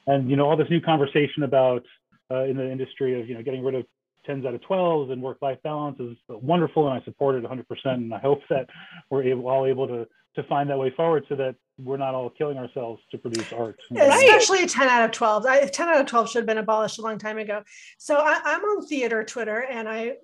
And 0.08 0.30
you 0.30 0.36
know, 0.36 0.48
all 0.48 0.56
this 0.56 0.70
new 0.70 0.80
conversation 0.80 1.42
about 1.44 1.84
uh, 2.30 2.42
in 2.44 2.56
the 2.56 2.70
industry 2.70 3.20
of 3.20 3.28
you 3.28 3.34
know 3.36 3.42
getting 3.42 3.64
rid 3.64 3.74
of 3.76 3.84
tens 4.26 4.44
out 4.44 4.54
of 4.54 4.62
twelves 4.62 5.10
and 5.10 5.22
work-life 5.22 5.58
balance 5.62 5.98
is 6.00 6.16
wonderful, 6.28 6.88
and 6.88 7.00
I 7.00 7.04
support 7.04 7.36
it 7.36 7.42
100. 7.42 7.68
percent 7.68 8.02
And 8.02 8.14
I 8.14 8.18
hope 8.18 8.40
that 8.50 8.66
we're 9.10 9.22
able, 9.24 9.48
all 9.48 9.66
able 9.66 9.86
to 9.88 10.06
to 10.36 10.42
find 10.44 10.68
that 10.68 10.78
way 10.78 10.90
forward 10.90 11.24
so 11.28 11.34
that 11.34 11.54
we're 11.78 11.96
not 11.96 12.14
all 12.14 12.30
killing 12.30 12.58
ourselves 12.58 13.02
to 13.10 13.18
produce 13.18 13.52
art. 13.52 13.76
you 13.90 13.96
know? 13.96 14.06
Right. 14.06 14.22
Especially 14.22 14.66
10 14.66 14.86
out 14.88 15.04
of 15.04 15.10
12. 15.10 15.46
I, 15.46 15.66
10 15.66 15.88
out 15.88 16.00
of 16.00 16.06
12 16.06 16.30
should 16.30 16.38
have 16.40 16.46
been 16.46 16.58
abolished 16.58 16.98
a 16.98 17.02
long 17.02 17.18
time 17.18 17.38
ago. 17.38 17.62
So 17.98 18.16
I, 18.16 18.40
I'm 18.44 18.60
on 18.60 18.86
theater 18.86 19.24
Twitter, 19.24 19.64
and 19.64 19.88
I, 19.88 20.16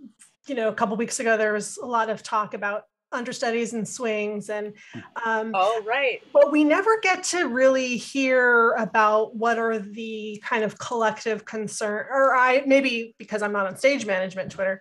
you 0.46 0.54
know, 0.54 0.68
a 0.68 0.74
couple 0.74 0.96
weeks 0.96 1.18
ago, 1.18 1.36
there 1.36 1.52
was 1.52 1.78
a 1.78 1.86
lot 1.86 2.10
of 2.10 2.22
talk 2.22 2.54
about 2.54 2.84
understudies 3.12 3.72
and 3.72 3.86
swings 3.86 4.48
and 4.50 4.72
um, 5.24 5.52
Oh, 5.54 5.82
right. 5.86 6.20
but 6.32 6.50
we 6.52 6.64
never 6.64 6.98
get 7.00 7.22
to 7.24 7.48
really 7.48 7.96
hear 7.96 8.72
about 8.72 9.36
what 9.36 9.58
are 9.58 9.78
the 9.78 10.42
kind 10.44 10.64
of 10.64 10.78
collective 10.78 11.44
concern 11.44 12.06
or 12.10 12.34
i 12.34 12.62
maybe 12.66 13.14
because 13.18 13.42
i'm 13.42 13.52
not 13.52 13.66
on 13.66 13.76
stage 13.76 14.06
management 14.06 14.50
twitter 14.52 14.80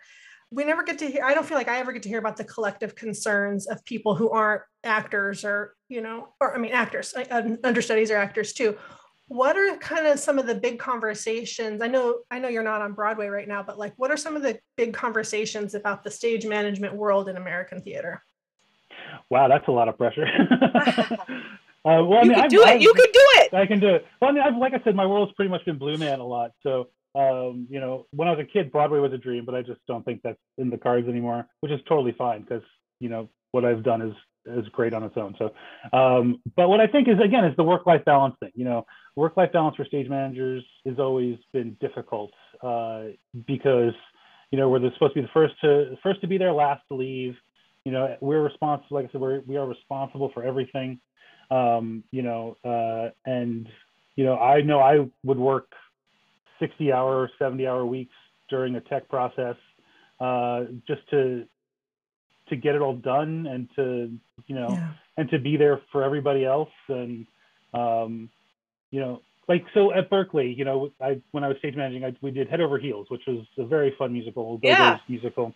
we 0.51 0.63
never 0.63 0.83
get 0.83 0.99
to 0.99 1.07
hear 1.09 1.23
i 1.23 1.33
don't 1.33 1.45
feel 1.45 1.57
like 1.57 1.67
i 1.69 1.79
ever 1.79 1.91
get 1.91 2.03
to 2.03 2.09
hear 2.09 2.19
about 2.19 2.37
the 2.37 2.43
collective 2.43 2.95
concerns 2.95 3.67
of 3.67 3.83
people 3.85 4.15
who 4.15 4.29
aren't 4.29 4.61
actors 4.83 5.43
or 5.45 5.75
you 5.89 6.01
know 6.01 6.29
or 6.39 6.55
i 6.55 6.57
mean 6.57 6.71
actors 6.71 7.13
uh, 7.15 7.41
understudies 7.63 8.11
or 8.11 8.17
actors 8.17 8.53
too 8.53 8.75
what 9.33 9.55
are 9.55 9.77
kind 9.77 10.05
of 10.07 10.19
some 10.19 10.37
of 10.37 10.45
the 10.45 10.53
big 10.55 10.77
conversations 10.77 11.81
i 11.81 11.87
know 11.87 12.19
i 12.31 12.37
know 12.37 12.49
you're 12.49 12.63
not 12.63 12.81
on 12.81 12.91
broadway 12.91 13.27
right 13.27 13.47
now 13.47 13.63
but 13.63 13.79
like 13.79 13.93
what 13.95 14.11
are 14.11 14.17
some 14.17 14.35
of 14.35 14.41
the 14.41 14.59
big 14.75 14.93
conversations 14.93 15.73
about 15.73 16.03
the 16.03 16.11
stage 16.11 16.45
management 16.45 16.93
world 16.93 17.29
in 17.29 17.37
american 17.37 17.81
theater 17.81 18.21
Wow, 19.29 19.47
that's 19.47 19.67
a 19.67 19.71
lot 19.71 19.87
of 19.89 19.97
pressure. 19.97 20.25
uh, 20.51 21.15
well, 21.85 22.13
I 22.19 22.21
you 22.23 22.29
mean, 22.29 22.33
can 22.33 22.39
I've- 22.43 22.47
do 22.49 22.61
it. 22.61 22.67
I've- 22.67 22.83
You 22.83 22.93
can 22.93 23.05
do 23.11 23.25
it. 23.41 23.53
I 23.53 23.65
can 23.65 23.79
do 23.79 23.87
it. 23.95 24.05
Well, 24.21 24.29
I 24.29 24.33
mean, 24.33 24.43
I've, 24.43 24.55
like 24.57 24.73
I 24.73 24.81
said, 24.83 24.95
my 24.95 25.05
world's 25.05 25.31
pretty 25.33 25.49
much 25.49 25.63
been 25.65 25.77
Blue 25.77 25.97
Man 25.97 26.19
a 26.19 26.25
lot. 26.25 26.51
So, 26.63 26.89
um, 27.15 27.67
you 27.69 27.79
know, 27.79 28.05
when 28.11 28.27
I 28.27 28.31
was 28.31 28.39
a 28.39 28.45
kid, 28.45 28.71
Broadway 28.71 28.99
was 28.99 29.11
a 29.13 29.17
dream, 29.17 29.45
but 29.45 29.55
I 29.55 29.61
just 29.61 29.79
don't 29.87 30.03
think 30.05 30.21
that's 30.23 30.37
in 30.57 30.69
the 30.69 30.77
cards 30.77 31.07
anymore, 31.07 31.47
which 31.61 31.71
is 31.71 31.79
totally 31.87 32.13
fine 32.17 32.41
because, 32.41 32.63
you 32.99 33.09
know, 33.09 33.29
what 33.51 33.65
I've 33.65 33.83
done 33.83 34.01
is 34.01 34.13
is 34.45 34.67
great 34.69 34.93
on 34.93 35.03
its 35.03 35.15
own. 35.17 35.35
So, 35.37 35.51
um, 35.97 36.41
but 36.55 36.69
what 36.69 36.79
I 36.79 36.87
think 36.87 37.07
is 37.07 37.15
again 37.23 37.45
is 37.45 37.55
the 37.57 37.63
work-life 37.63 38.03
balance 38.05 38.35
thing. 38.39 38.51
You 38.55 38.65
know, 38.65 38.85
work-life 39.15 39.51
balance 39.51 39.75
for 39.75 39.85
stage 39.85 40.09
managers 40.09 40.63
has 40.85 40.99
always 40.99 41.37
been 41.53 41.77
difficult 41.79 42.31
uh, 42.61 43.03
because, 43.47 43.93
you 44.51 44.57
know, 44.57 44.69
we're 44.69 44.79
supposed 44.93 45.13
to 45.13 45.21
be 45.21 45.21
the 45.21 45.31
first 45.33 45.55
to 45.61 45.95
first 46.03 46.21
to 46.21 46.27
be 46.27 46.37
there, 46.37 46.53
last 46.53 46.81
to 46.89 46.95
leave. 46.95 47.35
You 47.85 47.91
know, 47.91 48.15
we're 48.21 48.41
responsible. 48.41 48.97
Like 48.97 49.09
I 49.09 49.11
said, 49.11 49.21
we're, 49.21 49.41
we 49.41 49.57
are 49.57 49.65
responsible 49.65 50.31
for 50.33 50.43
everything. 50.43 50.99
Um, 51.49 52.03
you 52.11 52.21
know, 52.21 52.55
uh, 52.63 53.09
and 53.25 53.67
you 54.15 54.25
know, 54.25 54.37
I 54.37 54.61
know 54.61 54.79
I 54.79 55.07
would 55.23 55.39
work 55.39 55.71
60 56.59 56.91
hour, 56.91 57.29
70 57.39 57.65
hour 57.67 57.85
weeks 57.85 58.13
during 58.49 58.75
a 58.75 58.81
tech 58.81 59.09
process 59.09 59.55
uh, 60.19 60.65
just 60.87 61.01
to 61.09 61.45
to 62.51 62.55
get 62.55 62.75
it 62.75 62.81
all 62.81 62.95
done 62.95 63.47
and 63.47 63.67
to 63.75 64.11
you 64.47 64.55
know 64.55 64.69
yeah. 64.69 64.91
and 65.17 65.29
to 65.31 65.39
be 65.39 65.57
there 65.57 65.81
for 65.91 66.03
everybody 66.03 66.45
else. 66.45 66.69
And 66.87 67.25
um, 67.73 68.29
you 68.91 68.99
know 68.99 69.21
like 69.47 69.65
so 69.73 69.91
at 69.93 70.09
Berklee 70.09 70.55
you 70.55 70.65
know 70.65 70.91
I 71.01 71.21
when 71.31 71.43
I 71.43 71.47
was 71.47 71.57
stage 71.57 71.75
managing 71.75 72.05
I, 72.05 72.15
we 72.21 72.31
did 72.31 72.47
Head 72.49 72.61
Over 72.61 72.77
Heels 72.77 73.07
which 73.09 73.23
was 73.27 73.45
a 73.57 73.65
very 73.65 73.93
fun 73.97 74.13
musical 74.13 74.59
Yeah. 74.61 74.99
musical. 75.09 75.53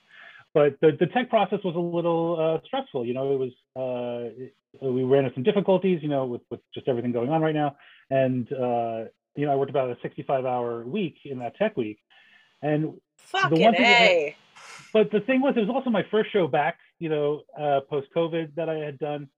But 0.54 0.80
the, 0.80 0.92
the 0.98 1.08
tech 1.08 1.30
process 1.30 1.60
was 1.66 1.76
a 1.76 1.80
little 1.80 2.38
uh, 2.40 2.66
stressful 2.66 3.06
you 3.06 3.14
know 3.14 3.34
it 3.34 3.40
was 3.40 3.52
uh, 3.78 4.44
it- 4.44 4.54
we 4.82 5.04
ran 5.04 5.24
into 5.24 5.34
some 5.36 5.44
difficulties 5.44 6.00
you 6.02 6.10
know 6.10 6.26
with, 6.26 6.42
with 6.50 6.60
just 6.74 6.88
everything 6.90 7.12
going 7.14 7.30
on 7.30 7.42
right 7.42 7.56
now. 7.56 7.78
And 8.10 8.46
uh, 8.52 9.06
you 9.36 9.46
know 9.46 9.52
I 9.54 9.56
worked 9.56 9.70
about 9.70 9.90
a 9.90 9.98
65 10.02 10.46
hour 10.46 10.84
week 10.84 11.16
in 11.26 11.40
that 11.40 11.56
tech 11.58 11.78
week. 11.78 12.00
And 12.62 13.00
Fucking 13.18 13.62
one 13.62 13.74
thing 13.74 13.84
that- 13.84 14.02
A. 14.02 14.36
but 14.94 15.12
the 15.12 15.20
thing 15.22 15.42
was, 15.42 15.54
it 15.56 15.62
was 15.62 15.70
also 15.70 15.90
my 15.90 16.04
first 16.12 16.32
show 16.32 16.48
back, 16.48 16.78
you 17.00 17.10
know, 17.10 17.42
uh, 17.60 17.82
post 17.90 18.08
COVID 18.16 18.56
that 18.56 18.70
I 18.70 18.76
had 18.76 19.00
done. 19.00 19.30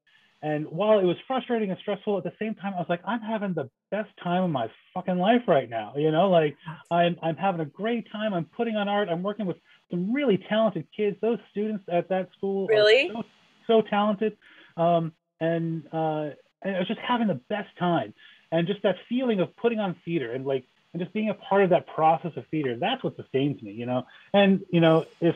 And 0.41 0.67
while 0.67 0.99
it 0.99 1.03
was 1.03 1.17
frustrating 1.25 1.71
and 1.71 1.79
stressful 1.79 2.17
at 2.17 2.23
the 2.23 2.33
same 2.39 2.53
time, 2.53 2.73
I 2.75 2.77
was 2.77 2.85
like, 2.89 3.01
I'm 3.05 3.21
having 3.21 3.53
the 3.53 3.69
best 3.89 4.09
time 4.23 4.43
of 4.43 4.51
my 4.51 4.69
fucking 4.93 5.17
life 5.17 5.41
right 5.47 5.67
now. 5.67 5.93
You 5.97 6.11
know, 6.11 6.29
like 6.29 6.55
I'm 6.91 7.17
I'm 7.23 7.35
having 7.35 7.61
a 7.61 7.65
great 7.65 8.11
time. 8.11 8.33
I'm 8.33 8.45
putting 8.45 8.75
on 8.75 8.87
art. 8.87 9.09
I'm 9.09 9.23
working 9.23 9.47
with 9.47 9.57
some 9.89 10.13
really 10.13 10.37
talented 10.49 10.87
kids. 10.95 11.17
Those 11.21 11.39
students 11.49 11.85
at 11.91 12.09
that 12.09 12.29
school 12.37 12.67
Really? 12.67 13.09
so, 13.11 13.23
so 13.65 13.81
talented. 13.81 14.37
Um, 14.75 15.13
and 15.39 15.83
uh, 15.91 16.29
and 16.61 16.75
I 16.75 16.79
was 16.79 16.87
just 16.87 16.99
having 16.99 17.27
the 17.27 17.41
best 17.49 17.69
time. 17.79 18.13
And 18.51 18.67
just 18.67 18.81
that 18.83 18.95
feeling 19.09 19.39
of 19.41 19.55
putting 19.57 19.79
on 19.79 19.95
theater 20.05 20.31
and 20.31 20.45
like 20.45 20.65
and 20.93 21.01
just 21.01 21.13
being 21.13 21.29
a 21.29 21.33
part 21.33 21.63
of 21.63 21.71
that 21.71 21.87
process 21.87 22.31
of 22.37 22.45
theater, 22.49 22.77
that's 22.79 23.03
what 23.03 23.15
sustains 23.15 23.61
me, 23.61 23.71
you 23.71 23.85
know. 23.85 24.05
And 24.33 24.63
you 24.71 24.81
know, 24.81 25.05
if 25.19 25.35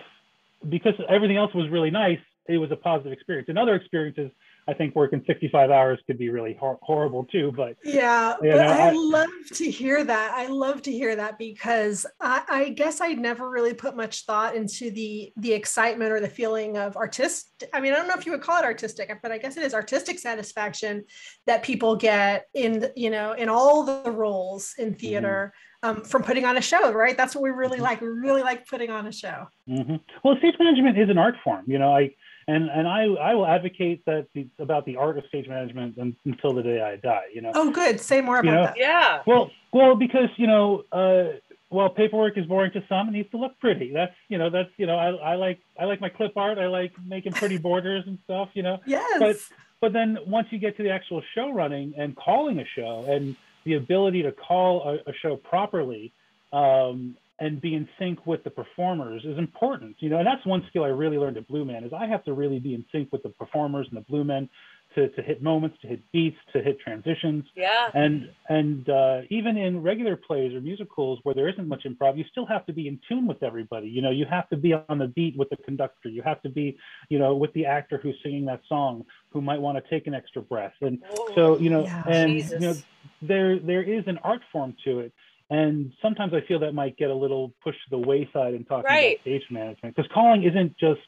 because 0.69 0.93
everything 1.09 1.37
else 1.37 1.53
was 1.53 1.69
really 1.69 1.91
nice, 1.91 2.19
it 2.47 2.57
was 2.57 2.71
a 2.71 2.75
positive 2.75 3.13
experience. 3.13 3.49
In 3.49 3.57
other 3.57 3.75
experiences, 3.75 4.31
I 4.67 4.73
think 4.73 4.95
working 4.95 5.23
65 5.25 5.71
hours 5.71 5.99
could 6.05 6.17
be 6.17 6.29
really 6.29 6.55
hor- 6.59 6.79
horrible 6.81 7.25
too. 7.25 7.51
But 7.55 7.77
Yeah, 7.83 8.35
You 8.41 8.51
but 8.51 8.57
know, 8.57 8.67
I, 8.67 8.87
I- 8.89 8.91
love 8.91 9.29
to 9.53 9.69
hear 9.69 10.03
that. 10.03 10.31
I 10.33 10.47
love 10.47 10.81
to 10.83 10.91
hear 10.91 11.15
that 11.15 11.37
because 11.37 12.05
I, 12.19 12.43
I 12.49 12.69
guess 12.69 13.01
I 13.01 13.13
never 13.13 13.49
really 13.49 13.73
put 13.73 13.95
much 13.95 14.25
thought 14.25 14.55
into 14.55 14.91
the 14.91 15.31
the 15.37 15.53
excitement 15.53 16.11
or 16.11 16.19
the 16.19 16.29
feeling 16.29 16.77
of 16.77 16.95
artist. 16.95 17.63
I 17.73 17.79
mean, 17.79 17.93
I 17.93 17.97
don't 17.97 18.07
know 18.07 18.15
if 18.15 18.25
you 18.25 18.31
would 18.33 18.41
call 18.41 18.59
it 18.59 18.65
artistic, 18.65 19.11
but 19.21 19.31
I 19.31 19.37
guess 19.37 19.57
it 19.57 19.63
is 19.63 19.73
artistic 19.73 20.19
satisfaction 20.19 21.05
that 21.47 21.63
people 21.63 21.95
get 21.95 22.45
in 22.53 22.87
you 22.95 23.09
know 23.09 23.33
in 23.33 23.49
all 23.49 23.83
the 23.83 24.11
roles 24.11 24.73
in 24.77 24.93
theater 24.93 25.53
mm-hmm. 25.53 25.70
Um, 25.83 26.01
from 26.03 26.23
putting 26.23 26.45
on 26.45 26.57
a 26.57 26.61
show. 26.61 26.91
Right? 26.91 27.17
That's 27.17 27.35
what 27.35 27.41
we 27.43 27.49
really 27.49 27.79
Mhm. 27.79 27.83
like. 27.83 28.01
We 28.01 28.07
really 28.07 28.43
like 28.43 28.67
putting 28.67 28.89
on 28.89 29.07
a 29.07 29.11
show. 29.11 29.47
hmm 29.67 29.95
well, 30.23 30.37
stage 30.37 30.55
management 30.59 30.97
is 30.97 31.09
an 31.09 31.17
art 31.17 31.35
form, 31.43 31.63
you 31.67 31.79
know. 31.79 31.95
I 31.95 32.13
and 32.47 32.69
and 32.69 32.87
I 32.87 33.03
I 33.05 33.33
will 33.35 33.47
advocate 33.47 34.03
that 34.05 34.27
the, 34.33 34.47
about 34.59 34.85
the 34.85 34.97
art 34.97 35.17
of 35.17 35.25
stage 35.27 35.47
management 35.47 35.97
until 36.25 36.53
the 36.53 36.63
day 36.63 36.81
I 36.81 36.95
die. 36.97 37.25
You 37.33 37.41
know. 37.41 37.51
Oh, 37.53 37.71
good. 37.71 37.99
Say 37.99 38.21
more 38.21 38.39
about 38.39 38.45
You 38.49 38.55
know, 38.55 38.63
that. 38.65 38.77
Yeah. 38.77 39.21
Well, 39.25 39.51
well, 39.73 39.95
because 39.95 40.29
you 40.37 40.47
know, 40.47 40.83
uh, 40.91 41.37
while 41.69 41.89
paperwork 41.89 42.37
is 42.37 42.45
boring 42.45 42.71
to 42.73 42.83
some, 42.89 43.07
it 43.09 43.11
needs 43.11 43.31
to 43.31 43.37
look 43.37 43.57
pretty. 43.59 43.91
That's 43.93 44.13
you 44.27 44.37
know, 44.37 44.49
that's 44.49 44.69
you 44.77 44.85
know, 44.85 44.97
I, 44.97 45.09
I 45.31 45.35
like 45.35 45.59
I 45.79 45.85
like 45.85 46.01
my 46.01 46.09
clip 46.09 46.35
art. 46.35 46.57
I 46.57 46.67
like 46.67 46.91
making 47.05 47.33
pretty 47.33 47.57
borders 47.69 48.03
and 48.07 48.17
stuff. 48.25 48.49
You 48.53 48.63
know, 48.63 48.79
Yes. 48.85 49.19
But 49.19 49.37
but 49.79 49.93
then 49.93 50.17
once 50.27 50.47
you 50.51 50.59
get 50.59 50.77
to 50.77 50.83
the 50.83 50.91
actual 50.91 51.23
show 51.33 51.51
running 51.51 51.93
and 51.97 52.15
calling 52.15 52.59
a 52.59 52.65
show 52.75 53.05
and 53.07 53.35
the 53.65 53.75
ability 53.75 54.23
to 54.23 54.31
call 54.31 54.87
a, 54.87 55.09
a 55.09 55.13
show 55.21 55.35
properly 55.35 56.13
um, 56.53 57.15
and 57.39 57.59
be 57.59 57.75
in 57.75 57.87
sync 57.97 58.25
with 58.25 58.43
the 58.43 58.49
performers 58.49 59.23
is 59.25 59.37
important 59.37 59.95
you 59.99 60.09
know 60.09 60.17
and 60.17 60.27
that's 60.27 60.45
one 60.45 60.63
skill 60.69 60.83
i 60.83 60.87
really 60.87 61.17
learned 61.17 61.37
at 61.37 61.47
blue 61.47 61.65
man 61.65 61.83
is 61.83 61.91
i 61.93 62.05
have 62.05 62.23
to 62.23 62.33
really 62.33 62.59
be 62.59 62.73
in 62.73 62.85
sync 62.91 63.11
with 63.11 63.23
the 63.23 63.29
performers 63.29 63.87
and 63.89 63.97
the 63.97 64.05
blue 64.09 64.23
men 64.23 64.49
to, 64.95 65.09
to 65.09 65.21
hit 65.21 65.41
moments 65.41 65.77
to 65.81 65.87
hit 65.87 66.01
beats 66.11 66.37
to 66.53 66.61
hit 66.61 66.79
transitions 66.79 67.43
Yeah. 67.55 67.89
and 67.93 68.29
and 68.49 68.89
uh, 68.89 69.21
even 69.29 69.57
in 69.57 69.81
regular 69.81 70.15
plays 70.15 70.53
or 70.53 70.61
musicals 70.61 71.19
where 71.23 71.33
there 71.35 71.47
isn't 71.47 71.67
much 71.67 71.83
improv, 71.85 72.17
you 72.17 72.25
still 72.29 72.45
have 72.45 72.65
to 72.65 72.73
be 72.73 72.87
in 72.87 72.99
tune 73.07 73.25
with 73.27 73.41
everybody. 73.43 73.87
You 73.87 74.01
know, 74.01 74.11
you 74.11 74.25
have 74.25 74.49
to 74.49 74.57
be 74.57 74.73
on 74.73 74.97
the 74.97 75.07
beat 75.07 75.37
with 75.37 75.49
the 75.49 75.57
conductor. 75.57 76.09
You 76.09 76.21
have 76.23 76.41
to 76.41 76.49
be, 76.49 76.77
you 77.09 77.19
know, 77.19 77.35
with 77.35 77.53
the 77.53 77.65
actor 77.65 77.99
who's 78.01 78.15
singing 78.23 78.45
that 78.45 78.61
song, 78.67 79.05
who 79.31 79.41
might 79.41 79.59
want 79.61 79.77
to 79.83 79.89
take 79.89 80.07
an 80.07 80.13
extra 80.13 80.41
breath. 80.41 80.73
And 80.81 80.99
so, 81.35 81.57
you 81.59 81.69
know, 81.69 81.83
Yeah. 81.83 82.03
and 82.07 82.33
Jesus. 82.33 82.61
you 82.61 82.67
know, 82.67 82.75
there 83.21 83.59
there 83.59 83.83
is 83.83 84.03
an 84.07 84.17
art 84.23 84.41
form 84.51 84.75
to 84.85 84.99
it. 84.99 85.13
And 85.49 85.91
sometimes 86.01 86.33
I 86.33 86.41
feel 86.47 86.59
that 86.59 86.73
might 86.73 86.95
get 86.97 87.09
a 87.09 87.13
little 87.15 87.53
pushed 87.63 87.79
to 87.85 87.89
the 87.91 87.97
wayside 87.97 88.53
in 88.53 88.63
talking 88.63 88.85
Right. 88.95 89.15
about 89.15 89.21
stage 89.21 89.43
management 89.51 89.95
because 89.95 90.09
calling 90.13 90.43
isn't 90.43 90.77
just, 90.77 91.01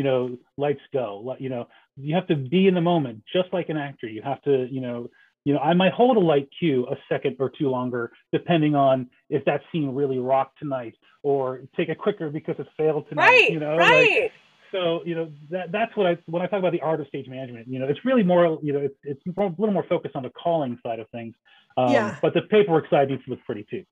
you 0.00 0.04
know, 0.04 0.38
lights 0.56 0.80
go. 0.94 1.36
You 1.38 1.50
know, 1.50 1.68
you 1.94 2.14
have 2.14 2.26
to 2.28 2.34
be 2.34 2.66
in 2.66 2.74
the 2.74 2.80
moment, 2.80 3.22
just 3.30 3.52
like 3.52 3.68
an 3.68 3.76
actor. 3.76 4.06
You 4.06 4.22
have 4.22 4.40
to, 4.44 4.66
you 4.70 4.80
know, 4.80 5.10
you 5.44 5.52
know, 5.52 5.60
I 5.60 5.74
might 5.74 5.92
hold 5.92 6.16
a 6.16 6.20
light 6.20 6.48
cue 6.58 6.86
a 6.90 6.96
second 7.06 7.36
or 7.38 7.50
two 7.50 7.68
longer, 7.68 8.10
depending 8.32 8.74
on 8.74 9.10
if 9.28 9.44
that 9.44 9.60
scene 9.70 9.90
really 9.94 10.18
rocked 10.18 10.58
tonight, 10.58 10.94
or 11.22 11.64
take 11.76 11.90
it 11.90 11.98
quicker 11.98 12.30
because 12.30 12.54
it 12.58 12.66
failed 12.78 13.10
tonight. 13.10 13.26
Right. 13.26 13.50
You 13.50 13.60
know, 13.60 13.76
like, 13.76 13.90
right. 13.90 14.30
so 14.72 15.02
you 15.04 15.14
know 15.14 15.30
that 15.50 15.70
that's 15.70 15.94
what 15.98 16.06
I 16.06 16.16
when 16.24 16.40
I 16.40 16.46
talk 16.46 16.60
about 16.60 16.72
the 16.72 16.80
art 16.80 17.02
of 17.02 17.06
stage 17.08 17.28
management. 17.28 17.68
You 17.68 17.78
know, 17.78 17.86
it's 17.86 18.00
really 18.02 18.22
more 18.22 18.58
you 18.62 18.72
know 18.72 18.78
it's 18.78 18.96
it's 19.04 19.20
a 19.26 19.42
little 19.58 19.74
more 19.74 19.84
focused 19.86 20.16
on 20.16 20.22
the 20.22 20.30
calling 20.30 20.78
side 20.82 20.98
of 20.98 21.10
things. 21.10 21.34
Um, 21.76 21.92
Yeah. 21.92 22.16
But 22.20 22.34
the 22.34 22.42
paperwork 22.42 22.90
side 22.90 23.08
needs 23.10 23.24
to 23.24 23.30
look 23.30 23.44
pretty 23.44 23.64
too. 23.70 23.84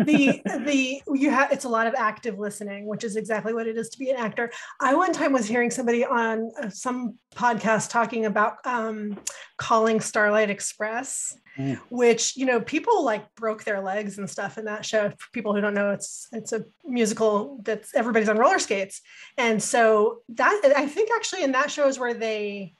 the 0.00 0.40
the 0.64 1.02
you 1.14 1.30
have 1.30 1.52
it's 1.52 1.64
a 1.64 1.68
lot 1.68 1.86
of 1.86 1.94
active 1.96 2.38
listening 2.38 2.86
which 2.86 3.04
is 3.04 3.16
exactly 3.16 3.52
what 3.54 3.66
it 3.66 3.76
is 3.76 3.88
to 3.90 3.98
be 3.98 4.10
an 4.10 4.16
actor 4.16 4.50
i 4.80 4.94
one 4.94 5.12
time 5.12 5.32
was 5.32 5.46
hearing 5.46 5.70
somebody 5.70 6.04
on 6.04 6.50
uh, 6.62 6.68
some 6.70 7.16
podcast 7.34 7.90
talking 7.90 8.26
about 8.26 8.54
um, 8.64 9.18
calling 9.58 10.00
starlight 10.00 10.50
express 10.50 11.36
Mm. 11.58 11.80
which 11.88 12.36
you 12.36 12.44
know 12.44 12.60
people 12.60 13.02
like 13.02 13.34
broke 13.34 13.64
their 13.64 13.80
legs 13.80 14.18
and 14.18 14.28
stuff 14.28 14.58
in 14.58 14.66
that 14.66 14.84
show 14.84 15.08
for 15.08 15.26
people 15.32 15.54
who 15.54 15.62
don't 15.62 15.72
know 15.72 15.90
it's 15.90 16.28
it's 16.32 16.52
a 16.52 16.66
musical 16.84 17.60
that's 17.62 17.94
everybody's 17.94 18.28
on 18.28 18.36
roller 18.36 18.58
skates 18.58 19.00
and 19.38 19.62
so 19.62 20.18
that 20.28 20.60
i 20.76 20.86
think 20.86 21.08
actually 21.16 21.42
in 21.44 21.52
that 21.52 21.70
show 21.70 21.88
is 21.88 21.98
where 21.98 22.12
they 22.12 22.74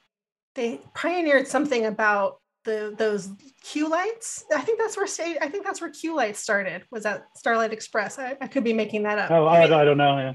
they 0.56 0.78
pioneered 0.94 1.48
something 1.48 1.86
about 1.86 2.36
the 2.66 2.94
those 2.98 3.30
cue 3.62 3.88
lights. 3.88 4.44
I 4.54 4.60
think 4.60 4.78
that's 4.78 4.96
where 4.98 5.06
state. 5.06 5.38
I 5.40 5.48
think 5.48 5.64
that's 5.64 5.80
where 5.80 5.88
cue 5.90 6.14
lights 6.14 6.40
started. 6.40 6.84
Was 6.90 7.06
at 7.06 7.24
Starlight 7.38 7.72
Express. 7.72 8.18
I, 8.18 8.36
I 8.38 8.46
could 8.48 8.64
be 8.64 8.74
making 8.74 9.04
that 9.04 9.18
up. 9.18 9.30
oh, 9.30 9.46
I, 9.46 9.62
I 9.62 9.84
don't 9.84 9.96
know. 9.96 10.18
Yeah. 10.18 10.32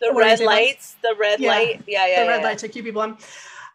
The 0.00 0.12
What 0.12 0.20
red 0.22 0.38
say, 0.38 0.46
Lex? 0.46 0.56
lights. 0.58 0.96
The 1.02 1.14
red 1.20 1.38
Yeah. 1.38 1.50
light. 1.50 1.84
Yeah. 1.86 2.06
Yeah. 2.08 2.22
the 2.24 2.28
red 2.28 2.40
yeah. 2.40 2.46
light 2.48 2.58
to 2.58 2.68
keep 2.68 2.84
people 2.84 3.02
on. 3.02 3.16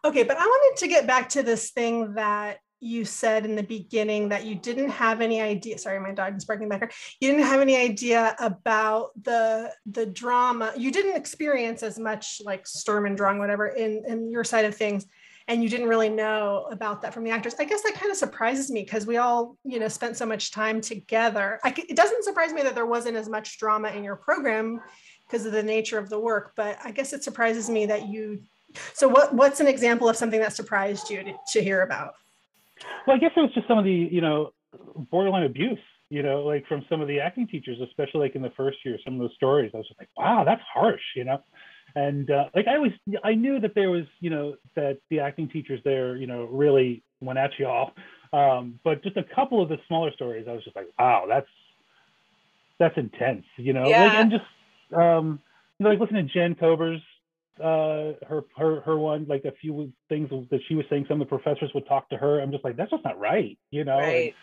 Okay, 0.04 0.24
but 0.24 0.36
I 0.36 0.44
wanted 0.44 0.78
to 0.80 0.88
get 0.88 1.06
back 1.06 1.30
to 1.30 1.42
this 1.42 1.70
thing 1.70 2.14
that 2.14 2.58
you 2.78 3.04
said 3.06 3.46
in 3.46 3.56
the 3.56 3.62
beginning 3.62 4.28
that 4.28 4.44
you 4.44 4.54
didn't 4.54 4.90
have 4.90 5.22
any 5.22 5.40
idea. 5.40 5.78
Sorry, 5.78 5.98
my 5.98 6.12
dog 6.12 6.36
is 6.36 6.44
barking 6.44 6.68
back. 6.68 6.92
You 7.20 7.30
didn't 7.30 7.46
have 7.46 7.60
any 7.60 7.76
idea 7.76 8.36
about 8.38 9.10
the 9.22 9.72
the 9.86 10.04
drama. 10.06 10.72
You 10.76 10.92
didn't 10.92 11.16
experience 11.16 11.82
as 11.82 11.98
much 11.98 12.42
like 12.44 12.66
storm 12.66 13.06
and 13.06 13.16
Drang, 13.16 13.38
whatever, 13.38 13.68
in 13.68 14.02
in 14.06 14.30
your 14.30 14.44
side 14.44 14.66
of 14.66 14.74
things, 14.74 15.06
and 15.48 15.62
you 15.62 15.68
didn't 15.68 15.88
really 15.88 16.08
know 16.08 16.66
about 16.70 17.02
that 17.02 17.14
from 17.14 17.24
the 17.24 17.30
actors. 17.30 17.54
I 17.58 17.64
guess 17.64 17.82
that 17.82 17.94
kind 17.94 18.10
of 18.10 18.16
surprises 18.16 18.70
me 18.70 18.82
because 18.82 19.06
we 19.06 19.16
all, 19.16 19.56
you 19.64 19.78
know, 19.78 19.88
spent 19.88 20.16
so 20.16 20.26
much 20.26 20.50
time 20.50 20.80
together. 20.80 21.60
I, 21.62 21.74
it 21.88 21.96
doesn't 21.96 22.24
surprise 22.24 22.52
me 22.52 22.62
that 22.62 22.74
there 22.74 22.86
wasn't 22.86 23.16
as 23.16 23.28
much 23.28 23.58
drama 23.58 23.90
in 23.90 24.02
your 24.02 24.16
program 24.16 24.80
because 25.26 25.46
of 25.46 25.52
the 25.52 25.62
nature 25.62 25.98
of 25.98 26.08
the 26.08 26.18
work, 26.18 26.52
but 26.56 26.78
I 26.84 26.90
guess 26.90 27.12
it 27.12 27.22
surprises 27.22 27.70
me 27.70 27.86
that 27.86 28.08
you. 28.08 28.42
So, 28.92 29.08
what 29.08 29.32
what's 29.34 29.60
an 29.60 29.68
example 29.68 30.08
of 30.08 30.16
something 30.16 30.40
that 30.40 30.52
surprised 30.52 31.10
you 31.10 31.22
to, 31.22 31.34
to 31.52 31.62
hear 31.62 31.82
about? 31.82 32.14
Well, 33.06 33.16
I 33.16 33.18
guess 33.18 33.30
it 33.36 33.40
was 33.40 33.54
just 33.54 33.68
some 33.68 33.78
of 33.78 33.84
the, 33.84 33.90
you 33.90 34.20
know, 34.20 34.52
borderline 35.10 35.44
abuse, 35.44 35.78
you 36.10 36.22
know, 36.22 36.42
like 36.42 36.66
from 36.66 36.84
some 36.88 37.00
of 37.00 37.08
the 37.08 37.20
acting 37.20 37.46
teachers, 37.46 37.78
especially 37.80 38.20
like 38.20 38.34
in 38.34 38.42
the 38.42 38.52
first 38.56 38.78
year, 38.84 38.98
some 39.04 39.14
of 39.14 39.20
those 39.20 39.34
stories. 39.34 39.70
I 39.74 39.78
was 39.78 39.86
like, 39.98 40.08
wow, 40.16 40.44
that's 40.44 40.62
harsh, 40.72 41.02
you 41.14 41.24
know. 41.24 41.42
And 41.96 42.30
uh, 42.30 42.44
like 42.54 42.68
I 42.68 42.78
was, 42.78 42.92
I 43.24 43.34
knew 43.34 43.58
that 43.60 43.74
there 43.74 43.90
was, 43.90 44.04
you 44.20 44.28
know, 44.28 44.56
that 44.76 44.98
the 45.08 45.20
acting 45.20 45.48
teachers 45.48 45.80
there, 45.82 46.14
you 46.14 46.26
know, 46.26 46.44
really 46.44 47.02
went 47.20 47.38
at 47.38 47.58
y'all. 47.58 47.92
Um, 48.34 48.78
but 48.84 49.02
just 49.02 49.16
a 49.16 49.24
couple 49.34 49.62
of 49.62 49.70
the 49.70 49.78
smaller 49.88 50.12
stories, 50.12 50.46
I 50.48 50.52
was 50.52 50.62
just 50.62 50.76
like, 50.76 50.88
wow, 50.98 51.24
that's 51.26 51.48
that's 52.78 52.96
intense, 52.98 53.46
you 53.56 53.72
know. 53.72 53.88
Yeah. 53.88 54.04
Like, 54.04 54.12
and 54.12 54.30
just, 54.30 54.44
um, 54.94 55.40
you 55.78 55.84
know, 55.84 55.90
like 55.90 55.98
listening 55.98 56.28
to 56.28 56.32
Jen 56.32 56.54
Kober's 56.54 57.00
uh 57.58 58.12
her 58.28 58.44
her 58.54 58.82
her 58.82 58.98
one 58.98 59.24
like 59.26 59.46
a 59.46 59.52
few 59.62 59.90
things 60.10 60.28
that 60.50 60.60
she 60.68 60.74
was 60.74 60.84
saying 60.90 61.06
some 61.08 61.22
of 61.22 61.26
the 61.26 61.38
professors 61.38 61.70
would 61.74 61.86
talk 61.88 62.06
to 62.10 62.16
her 62.18 62.38
i'm 62.40 62.52
just 62.52 62.62
like 62.62 62.76
that's 62.76 62.90
just 62.90 63.02
not 63.02 63.18
right 63.18 63.58
you 63.70 63.82
know 63.82 63.98
and, 63.98 64.06
Right. 64.06 64.34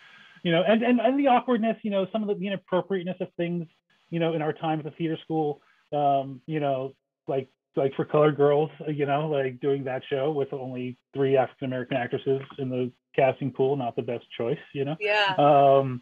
you 0.42 0.50
know 0.50 0.64
and, 0.66 0.82
and 0.82 0.98
and 0.98 1.16
the 1.16 1.28
awkwardness 1.28 1.76
you 1.82 1.92
know 1.92 2.08
some 2.10 2.22
of 2.22 2.28
the, 2.28 2.34
the 2.34 2.48
inappropriateness 2.48 3.16
of 3.20 3.28
things 3.36 3.68
you 4.10 4.18
know 4.18 4.34
in 4.34 4.42
our 4.42 4.52
time 4.52 4.80
at 4.80 4.84
the 4.84 4.90
theater 4.90 5.16
school 5.22 5.60
um 5.92 6.40
you 6.46 6.58
know 6.58 6.92
like 7.28 7.48
like 7.76 7.92
for 7.96 8.04
colored 8.04 8.36
girls 8.36 8.70
you 8.88 9.04
know 9.06 9.28
like 9.28 9.58
doing 9.60 9.82
that 9.84 10.02
show 10.08 10.30
with 10.30 10.52
only 10.52 10.96
three 11.12 11.36
african 11.36 11.66
american 11.66 11.96
actresses 11.96 12.40
in 12.58 12.68
the 12.70 12.92
casting 13.16 13.50
pool 13.50 13.76
not 13.76 13.96
the 13.96 14.02
best 14.02 14.24
choice 14.36 14.58
you 14.72 14.84
know 14.84 14.96
Yeah. 15.00 15.34
um, 15.38 16.00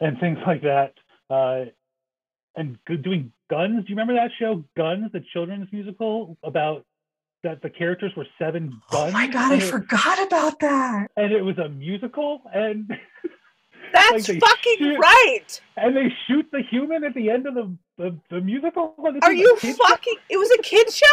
and 0.00 0.18
things 0.18 0.38
like 0.46 0.62
that. 0.62 0.92
Uh, 1.30 1.66
and 2.56 2.78
g- 2.88 2.96
doing 2.96 3.32
Guns. 3.50 3.84
Do 3.84 3.88
you 3.90 3.96
remember 3.96 4.14
that 4.14 4.30
show, 4.38 4.64
Guns, 4.76 5.10
the 5.12 5.22
children's 5.32 5.68
musical 5.72 6.36
about 6.42 6.84
that 7.42 7.60
the 7.62 7.70
characters 7.70 8.12
were 8.16 8.26
seven 8.38 8.70
guns? 8.90 9.10
Oh 9.10 9.12
my 9.12 9.26
god, 9.26 9.52
I 9.52 9.56
it, 9.56 9.62
forgot 9.62 10.26
about 10.26 10.58
that. 10.60 11.08
and 11.16 11.32
it 11.32 11.42
was 11.42 11.58
a 11.58 11.68
musical, 11.68 12.42
and 12.52 12.90
That's 13.94 14.26
they 14.26 14.38
fucking 14.40 14.76
shoot- 14.78 14.98
right. 14.98 15.60
and 15.76 15.96
they 15.96 16.12
shoot 16.26 16.46
the 16.52 16.62
human 16.62 17.04
at 17.04 17.14
the 17.14 17.30
end 17.30 17.46
of 17.46 17.54
the 17.54 17.74
the, 17.96 18.18
the 18.28 18.40
musical. 18.40 18.94
Are 19.22 19.32
you 19.32 19.56
kid's- 19.60 19.78
fucking? 19.78 20.16
It 20.28 20.36
was 20.36 20.50
a 20.58 20.62
kid 20.62 20.92
show. 20.92 21.06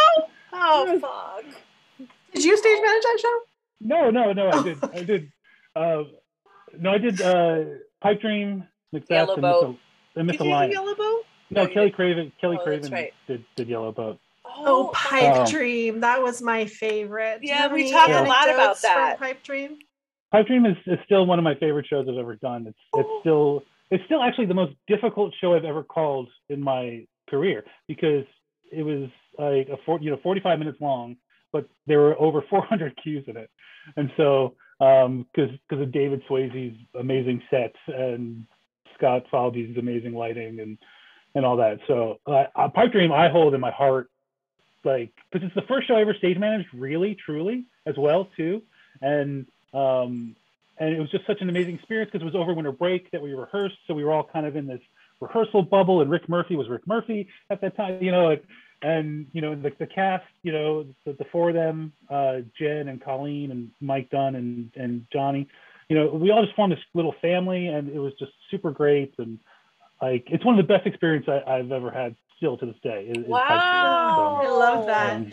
Oh 0.54 1.00
fuck. 1.00 1.46
Did 2.34 2.44
you 2.44 2.58
stage 2.58 2.80
manage 2.84 3.04
that 3.04 3.20
show? 3.22 3.40
No, 3.82 4.10
no, 4.10 4.34
no. 4.34 4.48
I 4.48 4.52
Oh. 4.58 4.64
did. 4.64 4.84
I 4.84 5.04
did. 5.04 5.32
Uh, 5.76 6.04
no, 6.80 6.92
I 6.92 6.98
did. 6.98 7.22
Uh, 7.22 7.64
Pipe 8.02 8.22
Dream, 8.22 8.68
Macbeth, 8.92 9.10
Yellow 9.10 9.34
and 9.34 9.42
Boat. 9.42 9.68
Miss, 9.70 9.78
and 10.16 10.28
Miss 10.28 10.38
Did 10.38 10.40
you 10.46 10.50
do 10.52 10.56
Alliance. 10.56 10.74
Yellow 10.74 10.96
Boat? 10.96 11.26
No, 11.50 11.64
No, 11.64 11.68
Kelly 11.68 11.86
didn't. 11.88 11.96
Craven. 11.96 12.32
Kelly 12.42 12.58
Oh, 12.60 12.64
Craven 12.64 12.92
right. 12.92 13.14
did 13.28 13.46
did 13.56 13.68
Yellow 13.68 13.92
Boat. 13.92 14.20
Oh, 14.46 14.90
Pipe 14.94 15.34
Oh. 15.48 15.50
Dream. 15.52 16.00
That 16.02 16.22
was 16.22 16.42
my 16.42 16.66
favorite. 16.66 17.40
Yeah, 17.44 17.68
we 17.72 17.84
any 17.84 17.92
talked 17.92 18.10
a 18.12 18.24
lot 18.24 18.50
about 18.50 18.82
that. 18.82 19.18
Pipe 19.20 19.44
Dream. 19.44 19.78
Pipe 20.32 20.48
Dream 20.48 20.66
is, 20.66 20.78
is 20.88 21.00
still 21.06 21.26
one 21.26 21.40
of 21.40 21.44
my 21.44 21.56
favorite 21.56 21.86
shows 21.88 22.08
I've 22.10 22.18
ever 22.18 22.36
done. 22.36 22.68
It's 22.68 22.80
it's 22.94 23.10
still 23.22 23.64
it's 23.90 24.04
still 24.06 24.24
actually 24.24 24.46
the 24.46 24.54
most 24.54 24.74
difficult 24.88 25.34
show 25.40 25.54
I've 25.54 25.66
ever 25.66 25.84
called 25.84 26.30
in 26.50 26.62
my 26.62 27.06
career 27.30 27.66
because 27.88 28.26
it 28.72 28.84
was 28.84 29.10
like 29.38 29.68
a 29.68 29.78
four, 29.86 30.00
you 30.02 30.10
know 30.10 30.20
45 30.24 30.60
minutes 30.60 30.80
long, 30.80 31.18
but 31.52 31.68
there 31.88 32.00
were 32.00 32.20
over 32.20 32.42
400 32.50 32.98
cues 33.02 33.26
in 33.28 33.38
it, 33.38 33.50
and 33.98 34.12
so 34.18 34.56
um 34.80 35.28
because 35.34 35.52
because 35.68 35.84
of 35.84 35.92
David 35.92 36.24
Swayze's 36.30 36.78
amazing 36.98 37.42
sets 37.50 37.78
and 37.88 38.46
Scott 38.96 39.26
Falby's 39.30 39.78
amazing 39.78 40.14
lighting 40.14 40.60
and 40.62 40.78
and 41.36 41.46
all 41.46 41.58
that. 41.58 41.80
So 41.88 42.20
uh, 42.26 42.46
uh, 42.56 42.70
Pipe 42.70 42.94
Dream 42.94 43.12
I 43.12 43.30
hold 43.30 43.54
in 43.54 43.60
my 43.60 43.72
heart 43.72 44.10
like 44.86 45.12
because 45.32 45.46
it's 45.46 45.56
the 45.56 45.68
first 45.68 45.88
show 45.88 45.96
I 45.96 46.02
ever 46.02 46.14
stage 46.14 46.38
managed 46.38 46.70
really 46.74 47.16
truly 47.26 47.66
as 47.86 47.96
well 47.98 48.30
too 48.36 48.62
and 49.02 49.46
um 49.74 50.36
and 50.78 50.96
it 50.96 51.00
was 51.00 51.12
just 51.12 51.26
such 51.28 51.42
an 51.42 51.50
amazing 51.50 51.76
experience 51.76 52.10
because 52.12 52.26
it 52.26 52.26
was 52.26 52.36
over 52.36 52.54
winter 52.54 52.72
break 52.72 53.12
that 53.12 53.22
we 53.22 53.34
rehearsed 53.34 53.78
so 53.88 53.94
we 53.94 54.04
were 54.04 54.12
all 54.12 54.24
kind 54.24 54.46
of 54.46 54.56
in 54.56 54.68
this 54.68 54.82
rehearsal 55.20 55.62
bubble 55.62 56.02
and 56.02 56.10
Rick 56.10 56.28
Murphy 56.28 56.56
was 56.56 56.68
Rick 56.70 56.88
Murphy 56.88 57.28
at 57.50 57.62
that 57.62 57.76
time 57.78 58.02
you 58.02 58.12
know 58.12 58.26
like, 58.26 58.44
and 58.82 59.28
you 59.32 59.42
know 59.42 59.56
the, 59.56 59.72
the 59.80 59.86
cast 59.86 60.26
you 60.44 60.52
know 60.52 60.86
the, 61.06 61.14
the 61.14 61.26
four 61.32 61.50
of 61.50 61.56
them 61.56 61.94
uh 62.10 62.38
Jen 62.58 62.88
and 62.88 63.02
Colleen 63.04 63.52
and 63.52 63.72
Mike 63.80 64.10
Dunn 64.10 64.36
and 64.36 64.72
and 64.76 65.06
Johnny 65.14 65.48
you 65.90 65.96
know 65.96 66.08
we 66.08 66.32
all 66.32 66.44
just 66.44 66.56
formed 66.56 66.74
this 66.74 66.80
little 66.94 67.16
family 67.22 67.68
and 67.68 67.90
it 67.90 68.00
was 68.00 68.14
just 68.18 68.32
super 68.50 68.72
great 68.72 69.14
and 69.18 69.40
like 70.02 70.28
it's 70.28 70.44
one 70.44 70.58
of 70.58 70.68
the 70.68 70.74
best 70.74 70.88
experiences 70.88 71.30
I, 71.30 71.58
I've 71.58 71.72
ever 71.72 71.92
had 71.92 72.16
still 72.42 72.58
to 72.58 72.66
this 72.66 72.76
day 72.82 73.06
is, 73.08 73.18
is 73.18 73.24
Pipe 73.24 73.24
Dream. 73.24 73.30
Wow. 73.30 74.42
I 74.44 74.50
love 74.50 74.86
that. 74.88 75.16
Um, 75.16 75.32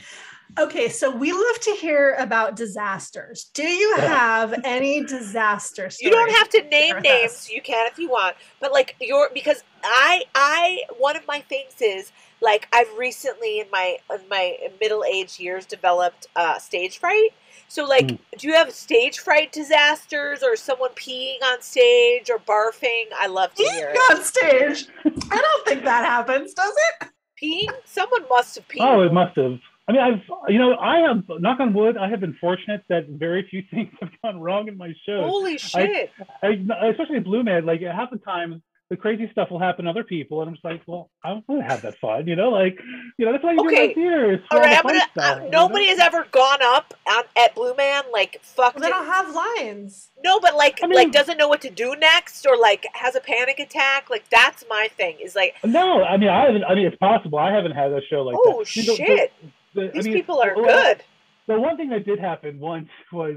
Okay, 0.59 0.89
so 0.89 1.11
we 1.15 1.33
love 1.33 1.61
to 1.63 1.77
hear 1.81 2.15
about 2.19 2.57
disasters. 2.57 3.51
Do 3.55 3.65
you 3.67 3.97
have 3.99 4.55
any 4.65 5.05
disasters? 5.05 5.99
You 6.03 6.11
don't 6.11 6.31
have 6.37 6.49
to 6.51 6.63
name 6.63 6.97
names. 7.03 7.33
us. 7.33 7.51
You 7.51 7.61
can 7.61 7.87
if 7.89 7.99
you 7.99 8.09
want, 8.09 8.37
but 8.61 8.73
like 8.73 8.97
your 9.01 9.31
because 9.35 9.63
I 9.85 10.23
I 10.35 10.83
one 10.99 11.17
of 11.17 11.27
my 11.27 11.41
things 11.41 11.75
is 11.81 12.13
like 12.41 12.67
I've 12.73 12.91
recently 12.97 13.61
in 13.61 13.67
my 13.71 13.99
in 14.13 14.29
my 14.29 14.57
middle 14.81 15.05
age 15.05 15.39
years 15.39 15.67
developed 15.67 16.27
uh, 16.37 16.59
stage 16.59 16.99
fright. 16.99 17.31
So 17.69 17.85
like, 17.85 18.07
Mm. 18.09 18.19
do 18.39 18.49
you 18.49 18.55
have 18.55 18.73
stage 18.73 19.19
fright 19.19 19.53
disasters 19.53 20.43
or 20.43 20.57
someone 20.57 20.91
peeing 20.91 21.43
on 21.45 21.61
stage 21.61 22.31
or 22.31 22.39
barfing? 22.39 23.05
I 23.19 23.27
love 23.27 23.55
to 23.55 23.63
hear 23.63 23.89
Peeing 23.89 23.95
it. 23.95 24.19
on 24.19 24.25
stage. 24.25 24.89
I 25.31 25.37
don't 25.37 25.67
think 25.67 25.85
that 25.85 26.05
happens, 26.05 26.55
does 26.55 26.75
it? 27.03 27.09
Peeing? 27.43 27.75
Someone 27.85 28.23
must 28.31 28.55
have 28.57 28.67
peed. 28.69 28.79
Oh, 28.81 29.03
it 29.03 29.13
must 29.13 29.37
have. 29.37 29.59
I 29.89 29.93
mean, 29.93 30.01
I've, 30.03 30.21
you 30.49 30.59
know, 30.59 30.77
I 30.77 30.99
have, 30.99 31.25
knock 31.41 31.61
on 31.61 31.73
wood, 31.73 31.97
I 31.97 32.11
have 32.11 32.21
been 32.21 32.37
fortunate 32.41 32.83
that 32.91 33.09
very 33.09 33.47
few 33.49 33.63
things 33.71 33.91
have 34.01 34.11
gone 34.23 34.39
wrong 34.41 34.69
in 34.69 34.77
my 34.77 34.93
shows. 35.07 35.25
Holy 35.25 35.57
shit! 35.59 36.11
I, 36.43 36.61
especially 36.91 37.21
Blue 37.21 37.43
Man, 37.43 37.65
like 37.65 37.81
half 37.81 38.11
the 38.11 38.19
time, 38.19 38.63
the 38.91 38.97
crazy 38.97 39.29
stuff 39.33 39.51
will 39.51 39.59
happen 39.59 39.85
to 39.87 39.91
other 39.91 40.05
people, 40.05 40.41
and 40.41 40.49
I'm 40.49 40.55
just 40.55 40.65
like, 40.65 40.83
well, 40.87 41.11
I 41.23 41.33
want 41.47 41.61
to 41.63 41.63
have 41.63 41.83
that 41.83 41.99
fun, 41.99 42.27
you 42.27 42.37
know, 42.37 42.49
like, 42.51 42.79
you 43.19 43.27
know, 43.27 43.33
that's 43.33 43.45
why 43.45 43.53
you 43.53 43.61
Okay. 43.61 43.95
do 43.95 44.01
my 44.01 44.11
theater. 44.11 44.43
All 44.51 44.59
right, 44.61 44.71
the 44.71 44.77
I'm 44.79 44.83
gonna. 44.83 45.01
stuff, 45.13 45.39
Uh, 45.41 45.45
you 45.45 45.51
nobody 45.51 45.85
know? 45.87 45.91
has 45.93 45.99
ever 46.01 46.27
gone 46.31 46.61
up 46.63 46.95
on, 47.07 47.25
at 47.37 47.55
Blue 47.55 47.75
Man 47.77 48.03
like 48.13 48.41
fucked 48.43 48.77
Well, 48.81 48.83
they 48.85 48.91
don't 48.91 49.07
have 49.07 49.35
lines. 49.35 50.09
No, 50.25 50.39
but 50.41 50.55
like 50.57 50.81
I 50.83 50.87
mean- 50.87 50.97
like 50.97 51.13
doesn't 51.13 51.37
know 51.39 51.49
what 51.49 51.61
to 51.63 51.71
do 51.71 51.97
next 51.97 52.47
or 52.47 52.57
like 52.59 52.87
has 52.95 53.15
a 53.15 53.21
panic 53.21 53.59
attack. 53.59 54.09
Like 54.11 54.29
that's 54.31 54.65
my 54.71 54.89
thing. 54.97 55.17
Is 55.23 55.35
like 55.37 55.57
No, 55.65 56.03
I 56.03 56.17
mean, 56.19 56.29
I 56.31 56.47
haven't. 56.47 56.65
I 56.65 56.75
mean, 56.75 56.87
it's 56.87 56.97
possible. 56.97 57.39
I 57.39 57.53
haven't 57.53 57.73
had 57.73 57.93
a 57.93 58.01
show 58.11 58.23
like 58.23 58.37
oh 58.39 58.65
that. 58.65 58.77
You 58.77 58.87
know, 58.87 58.97
the- 58.97 59.31
the- 59.75 59.89
I 59.89 59.91
these 59.93 60.05
mean, 60.05 60.15
people 60.15 60.41
are 60.41 60.55
well, 60.57 60.67
good. 60.67 61.03
The 61.47 61.59
one 61.61 61.77
thing 61.77 61.89
that 61.91 62.05
did 62.05 62.19
happen 62.19 62.59
once 62.61 62.89
was 63.13 63.37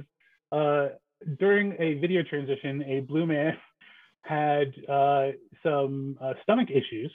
uh, 0.52 0.90
during 1.40 1.74
a 1.80 1.96
video 1.96 2.24
transition, 2.24 2.84
a 2.84 3.00
blue 3.02 3.26
man 3.26 3.58
had 4.24 4.74
uh, 4.90 5.28
some 5.64 6.18
uh, 6.22 6.34
stomach 6.44 6.70
issues 6.70 7.12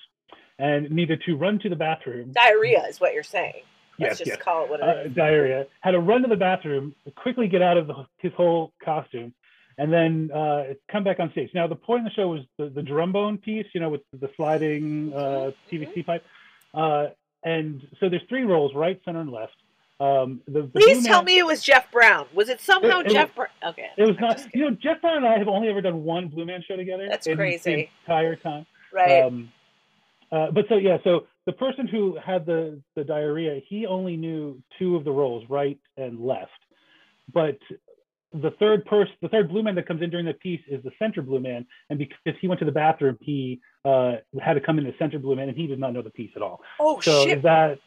and 0.59 0.91
needed 0.91 1.23
to 1.27 1.37
run 1.37 1.59
to 1.61 1.69
the 1.69 1.77
bathroom. 1.77 2.33
Diarrhea 2.33 2.85
is 2.89 3.01
what 3.01 3.13
you're 3.15 3.23
saying. 3.23 3.63
Let's 3.99 4.11
Yes, 4.13 4.19
just 4.19 4.29
yes. 4.29 4.39
call 4.43 4.65
it 4.65 4.71
what 4.71 4.81
it 4.81 4.89
Uh, 4.89 5.03
is. 5.09 5.15
diarrhea. 5.15 5.67
Had 5.81 5.93
to 5.93 6.01
run 6.01 6.23
to 6.23 6.29
the 6.29 6.37
bathroom, 6.37 6.95
quickly 7.17 7.49
get 7.49 7.63
out 7.63 7.77
of 7.77 7.87
the, 7.87 8.07
his 8.19 8.33
whole 8.35 8.73
costume, 8.85 9.33
and 9.79 9.93
then 9.93 10.31
uh, 10.35 10.65
come 10.91 11.05
back 11.05 11.21
on 11.21 11.31
stage. 11.33 11.51
Now, 11.55 11.67
the 11.67 11.77
point 11.77 12.01
in 12.01 12.05
the 12.05 12.11
show 12.11 12.29
was 12.29 12.41
the, 12.59 12.69
the 12.71 12.83
Drumbone 12.83 13.41
piece, 13.41 13.67
you 13.75 13.81
know, 13.81 13.89
with 13.91 14.03
the 14.19 14.31
sliding 14.37 15.13
uh, 15.15 15.51
PVC 15.71 16.05
pipe. 16.05 16.25
Uh, 16.75 17.09
and 17.47 17.81
so 17.99 18.09
there's 18.11 18.23
three 18.29 18.43
roles: 18.45 18.75
right, 18.75 19.01
center, 19.05 19.21
and 19.21 19.31
left. 19.33 19.57
Um, 19.99 20.43
the, 20.47 20.61
the 20.63 20.69
Please 20.81 21.07
tell 21.07 21.21
man- 21.21 21.25
me 21.25 21.39
it 21.39 21.47
was 21.47 21.63
Jeff 21.63 21.91
Brown. 21.91 22.27
Was 22.35 22.51
it 22.51 22.61
somehow 22.61 23.01
It- 23.01 23.07
it 23.07 23.13
Jeff 23.13 23.35
Brown? 23.35 23.49
Okay, 23.67 23.89
It 23.97 24.03
was 24.07 24.17
I'm 24.19 24.25
not. 24.29 24.55
You 24.55 24.71
know, 24.71 24.77
Jeff 24.79 25.01
Brown 25.01 25.17
and 25.17 25.27
I 25.27 25.39
have 25.39 25.49
only 25.49 25.69
ever 25.71 25.81
done 25.81 26.05
one 26.05 26.29
Blue 26.29 26.45
Man 26.45 26.63
show 26.69 26.77
together. 26.77 27.07
That's 27.09 27.27
in 27.27 27.39
crazy. 27.39 27.75
The 27.75 27.89
entire 28.05 28.37
time. 28.37 28.67
right. 28.93 29.23
Um, 29.25 29.51
uh, 30.31 30.51
but 30.51 30.67
so 30.69 30.77
yeah, 30.77 30.99
so 31.05 31.27
the 31.47 31.53
person 31.53 31.87
who 31.87 32.19
had 32.23 32.45
the 32.45 32.79
the 32.95 33.05
diarrhea, 33.05 33.61
he 33.67 33.87
only 33.87 34.17
knew 34.19 34.61
two 34.79 34.97
of 34.97 35.05
the 35.05 35.11
roles, 35.13 35.49
right 35.49 35.79
and 35.97 36.21
left. 36.21 36.51
But 37.33 37.59
the 38.43 38.53
third 38.59 38.85
person, 38.85 39.13
the 39.23 39.29
third 39.29 39.49
blue 39.49 39.63
man 39.63 39.75
that 39.75 39.87
comes 39.87 40.03
in 40.03 40.11
during 40.11 40.27
the 40.27 40.35
piece 40.35 40.61
is 40.69 40.83
the 40.83 40.91
center 40.99 41.23
blue 41.23 41.41
man, 41.41 41.67
and 41.91 41.99
because 41.99 42.35
he 42.41 42.49
went 42.49 42.59
to 42.61 42.65
the 42.65 42.73
bathroom, 42.73 43.17
he 43.21 43.61
uh, 43.85 44.17
had 44.41 44.55
to 44.55 44.61
come 44.61 44.79
in 44.79 44.85
the 44.85 44.95
center 44.99 45.19
blue 45.19 45.37
man, 45.37 45.49
and 45.49 45.57
he 45.57 45.67
did 45.67 45.79
not 45.79 45.93
know 45.93 46.03
the 46.03 46.11
piece 46.11 46.31
at 46.37 46.43
all. 46.43 46.61
oh 46.81 47.01
So 47.01 47.25
shit! 47.25 47.43
that 47.43 47.79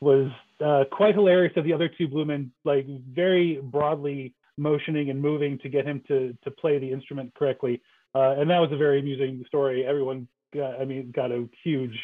was 0.00 0.30
uh, 0.64 0.84
quite 0.90 1.14
hilarious. 1.14 1.52
Of 1.56 1.64
the 1.64 1.72
other 1.72 1.88
two 1.88 2.08
blue 2.08 2.24
men, 2.24 2.52
like 2.64 2.86
very 3.12 3.60
broadly 3.62 4.34
motioning 4.56 5.10
and 5.10 5.20
moving 5.20 5.58
to 5.58 5.68
get 5.68 5.86
him 5.86 6.02
to 6.08 6.36
to 6.44 6.50
play 6.50 6.78
the 6.78 6.90
instrument 6.90 7.34
correctly. 7.34 7.80
Uh, 8.14 8.34
and 8.38 8.50
that 8.50 8.58
was 8.58 8.70
a 8.72 8.76
very 8.76 9.00
amusing 9.00 9.44
story. 9.46 9.84
Everyone, 9.84 10.26
got, 10.54 10.80
I 10.80 10.84
mean, 10.84 11.12
got 11.14 11.30
a 11.30 11.46
huge 11.62 11.96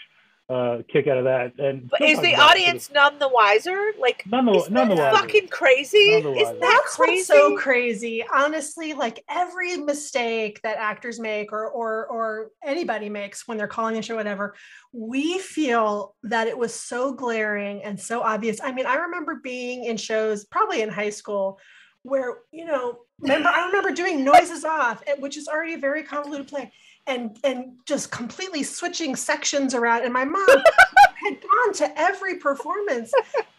uh, 0.51 0.79
kick 0.93 1.07
out 1.07 1.17
of 1.17 1.25
that. 1.25 1.53
And 1.59 1.89
But 1.89 2.03
is 2.03 2.21
the 2.21 2.35
about 2.35 2.57
it 2.57 2.61
audience 2.61 2.91
none 2.93 3.19
the 3.19 3.29
wiser? 3.29 3.93
Like, 3.99 4.25
None 4.27 4.45
the- 4.45 4.53
isn't 4.53 4.73
none 4.73 4.89
that 4.91 4.95
the 4.97 5.01
wiser. 5.03 5.17
fucking 5.17 5.49
crazy? 5.49 6.21
None 6.23 6.35
the 6.35 6.39
Isn't 6.41 6.61
that 6.61 6.81
That's 6.83 6.97
crazy? 6.97 7.23
so 7.23 7.57
crazy. 7.57 8.25
Honestly, 8.33 8.93
like 8.93 9.25
every 9.31 9.77
mistake 9.79 10.61
that 10.63 10.77
actors 10.77 11.19
make 11.19 11.51
or 11.53 11.69
or 11.71 12.07
or 12.09 12.51
anybody 12.63 13.09
makes 13.09 13.49
when 13.49 13.57
they're 13.57 13.67
calling 13.67 13.97
a 13.97 14.03
show, 14.03 14.17
whatever, 14.17 14.55
we 14.93 15.39
feel 15.39 16.15
that 16.25 16.47
it 16.47 16.57
was 16.59 16.75
so 16.75 17.13
glaring 17.15 17.83
and 17.83 17.99
so 17.99 18.21
obvious. 18.21 18.61
I 18.63 18.73
mean, 18.73 18.85
I 18.87 18.97
remember 18.97 19.37
being 19.43 19.85
in 19.85 19.97
shows, 19.97 20.45
probably 20.45 20.83
in 20.83 20.91
high 20.91 21.11
school, 21.11 21.59
where 22.03 22.41
you 22.53 22.67
know, 22.67 22.99
remember 23.21 23.49
I 23.49 23.65
remember 23.67 23.93
doing 23.93 24.23
noises 24.23 24.63
off, 24.67 25.03
eh, 25.07 25.15
which 25.19 25.39
is 25.39 25.49
already 25.49 25.73
a 25.73 25.79
very 25.79 26.03
convoluted 26.03 26.49
play. 26.49 26.71
And, 27.07 27.39
and 27.45 27.73
just 27.85 28.11
completely 28.11 28.63
switching 28.63 29.15
sections 29.15 29.75
around. 29.75 30.05
And 30.05 30.13
my 30.13 30.25
mom 30.25 30.47
had 31.23 31.39
gone 31.43 31.73
to 31.75 32.01
every 32.01 32.39
performance 32.39 33.13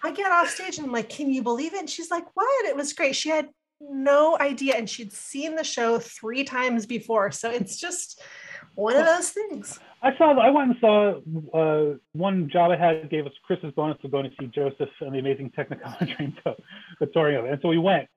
I 0.03 0.11
get 0.11 0.31
off 0.31 0.49
stage 0.49 0.77
and 0.77 0.88
I'm 0.88 0.93
like, 0.93 1.09
can 1.09 1.31
you 1.31 1.41
believe 1.41 1.73
it? 1.73 1.80
And 1.80 1.89
she's 1.89 2.11
like, 2.11 2.26
what? 2.35 2.65
It 2.65 2.76
was 2.76 2.93
great. 2.93 3.15
She 3.15 3.30
had 3.30 3.49
no 3.80 4.38
idea. 4.39 4.76
And 4.76 4.89
she'd 4.89 5.11
seen 5.11 5.55
the 5.55 5.63
show 5.63 5.99
three 5.99 6.43
times 6.43 6.85
before. 6.85 7.31
So 7.31 7.49
it's 7.49 7.80
just 7.80 8.22
one 8.76 8.95
of 8.95 9.05
those 9.05 9.31
things. 9.31 9.80
I 10.01 10.15
saw. 10.17 10.38
I 10.39 10.49
went 10.51 10.72
and 10.72 10.80
saw 10.80 11.19
uh, 11.57 11.97
one 12.13 12.49
job 12.51 12.72
I 12.72 12.77
had 12.77 13.09
gave 13.09 13.26
us 13.26 13.31
Chris's 13.43 13.73
bonus 13.76 13.97
of 14.03 14.11
going 14.11 14.30
to 14.30 14.35
see 14.39 14.47
Joseph 14.47 14.89
and 15.01 15.15
the 15.15 15.19
Amazing 15.19 15.51
Technicolor 15.57 15.97
Dreamcoat, 16.45 16.57
the 16.99 17.07
touring 17.07 17.38
of 17.38 17.45
it. 17.45 17.53
And 17.53 17.61
so 17.61 17.69
we 17.69 17.80
went. 17.80 18.07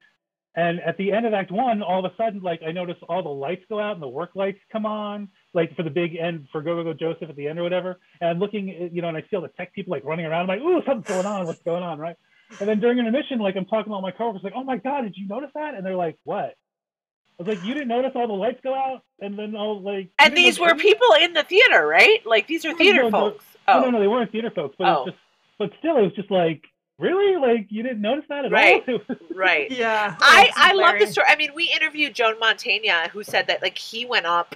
And 0.57 0.81
at 0.81 0.97
the 0.97 1.13
end 1.13 1.25
of 1.27 1.35
Act 1.35 1.53
One, 1.53 1.83
all 1.83 2.05
of 2.05 2.11
a 2.13 2.17
sudden, 2.17 2.41
like 2.41 2.61
I 2.67 2.73
noticed 2.73 3.01
all 3.09 3.23
the 3.23 3.29
lights 3.29 3.65
go 3.69 3.79
out 3.79 3.93
and 3.93 4.03
the 4.03 4.09
work 4.09 4.31
lights 4.35 4.59
come 4.73 4.87
on, 4.87 5.29
like 5.55 5.77
for 5.77 5.83
the 5.85 5.91
big 5.91 6.17
end 6.17 6.49
for 6.51 6.63
Go 6.63 6.75
Go 6.77 6.85
Go 6.85 6.95
Joseph 6.95 7.29
at 7.31 7.37
the 7.37 7.47
end 7.47 7.59
or 7.59 7.63
whatever. 7.63 8.01
And 8.21 8.31
I'm 8.31 8.39
looking, 8.41 8.71
at- 8.71 8.93
you 8.93 9.03
know, 9.03 9.09
and 9.09 9.17
I 9.17 9.23
see 9.31 9.37
all 9.37 9.43
the 9.43 9.49
tech 9.49 9.73
people 9.73 9.93
like 9.93 10.05
running 10.05 10.27
around. 10.27 10.43
I'm 10.43 10.47
like, 10.49 10.61
ooh, 10.61 10.83
something's 10.85 11.07
going 11.07 11.27
on. 11.27 11.47
What's 11.47 11.63
going 11.63 11.83
on, 11.85 11.99
right? 11.99 12.17
And 12.61 12.69
then 12.69 12.81
during 12.81 12.99
intermission, 12.99 13.39
like 13.39 13.57
I'm 13.57 13.67
talking 13.67 13.91
to 13.91 13.95
all 13.95 14.03
my 14.03 14.11
coworkers, 14.11 14.43
like, 14.43 14.55
oh 14.57 14.65
my 14.65 14.79
god, 14.79 15.03
did 15.03 15.17
you 15.17 15.29
notice 15.29 15.51
that? 15.55 15.75
And 15.75 15.85
they're 15.87 15.95
like, 15.97 16.17
what? 16.25 16.55
I 17.41 17.45
was 17.45 17.47
like, 17.57 17.65
you 17.65 17.73
didn't 17.75 17.89
notice 17.89 18.13
all 18.17 18.27
the 18.27 18.33
lights 18.33 18.59
go 18.65 18.75
out, 18.75 19.03
and 19.21 19.39
then 19.39 19.55
all 19.55 19.81
like. 19.81 20.11
And 20.19 20.37
these 20.37 20.59
were 20.59 20.75
people 20.75 21.07
in 21.21 21.35
the 21.35 21.45
theater, 21.45 21.87
right? 21.87 22.19
Like 22.27 22.49
these 22.49 22.65
are 22.65 22.75
theater 22.75 23.05
no, 23.05 23.11
folks. 23.11 23.45
No, 23.69 23.75
Oh, 23.75 23.81
no, 23.83 23.91
no, 23.91 24.01
they 24.01 24.09
weren't 24.09 24.33
theater 24.33 24.51
folks, 24.53 24.75
but 24.77 24.89
Oh. 24.89 25.03
it's 25.05 25.11
just, 25.13 25.19
but 25.59 25.71
still, 25.79 25.99
it 25.99 26.03
was 26.03 26.13
just 26.15 26.31
like, 26.33 26.63
really, 26.99 27.37
like 27.41 27.67
you 27.71 27.83
didn't 27.83 28.01
notice 28.01 28.25
that 28.29 28.45
at 28.45 28.53
Right. 28.53 28.83
all. 28.89 28.95
It 28.97 29.09
was- 29.09 29.19
right. 29.35 29.71
Yeah. 29.73 30.17
I, 30.21 30.51
I 30.57 30.73
love 30.75 30.99
the 30.99 31.07
story. 31.07 31.27
I 31.29 31.37
mean, 31.37 31.51
we 31.55 31.71
interviewed 31.75 32.15
Joe 32.15 32.35
Mantegna, 32.41 33.09
who 33.11 33.23
said 33.23 33.47
that 33.47 33.63
like 33.63 33.79
he 33.79 34.05
went 34.05 34.27
up 34.27 34.55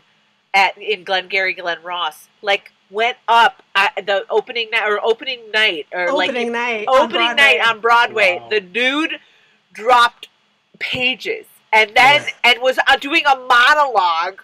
at 0.54 0.76
in 0.76 1.04
Glengarry 1.04 1.54
Glen 1.54 1.82
Ross, 1.82 2.28
like 2.42 2.72
went 2.90 3.16
up 3.28 3.62
at 3.74 4.04
the 4.06 4.26
opening 4.28 4.68
night 4.70 4.86
or 4.86 5.00
opening 5.02 5.40
night 5.52 5.86
or 5.92 6.12
like 6.12 6.28
Opening 6.30 6.52
like 6.52 6.52
night. 6.52 6.84
opening 6.88 7.10
Broadway. 7.10 7.34
night 7.36 7.60
on 7.66 7.80
Broadway. 7.80 8.38
Wow. 8.40 8.48
The 8.50 8.60
dude 8.60 9.12
dropped 9.72 10.28
pages 10.78 11.46
and 11.72 11.90
then 11.94 12.22
and 12.44 12.60
was 12.60 12.78
uh, 12.86 12.96
doing 12.96 13.22
a 13.26 13.36
monologue. 13.36 14.42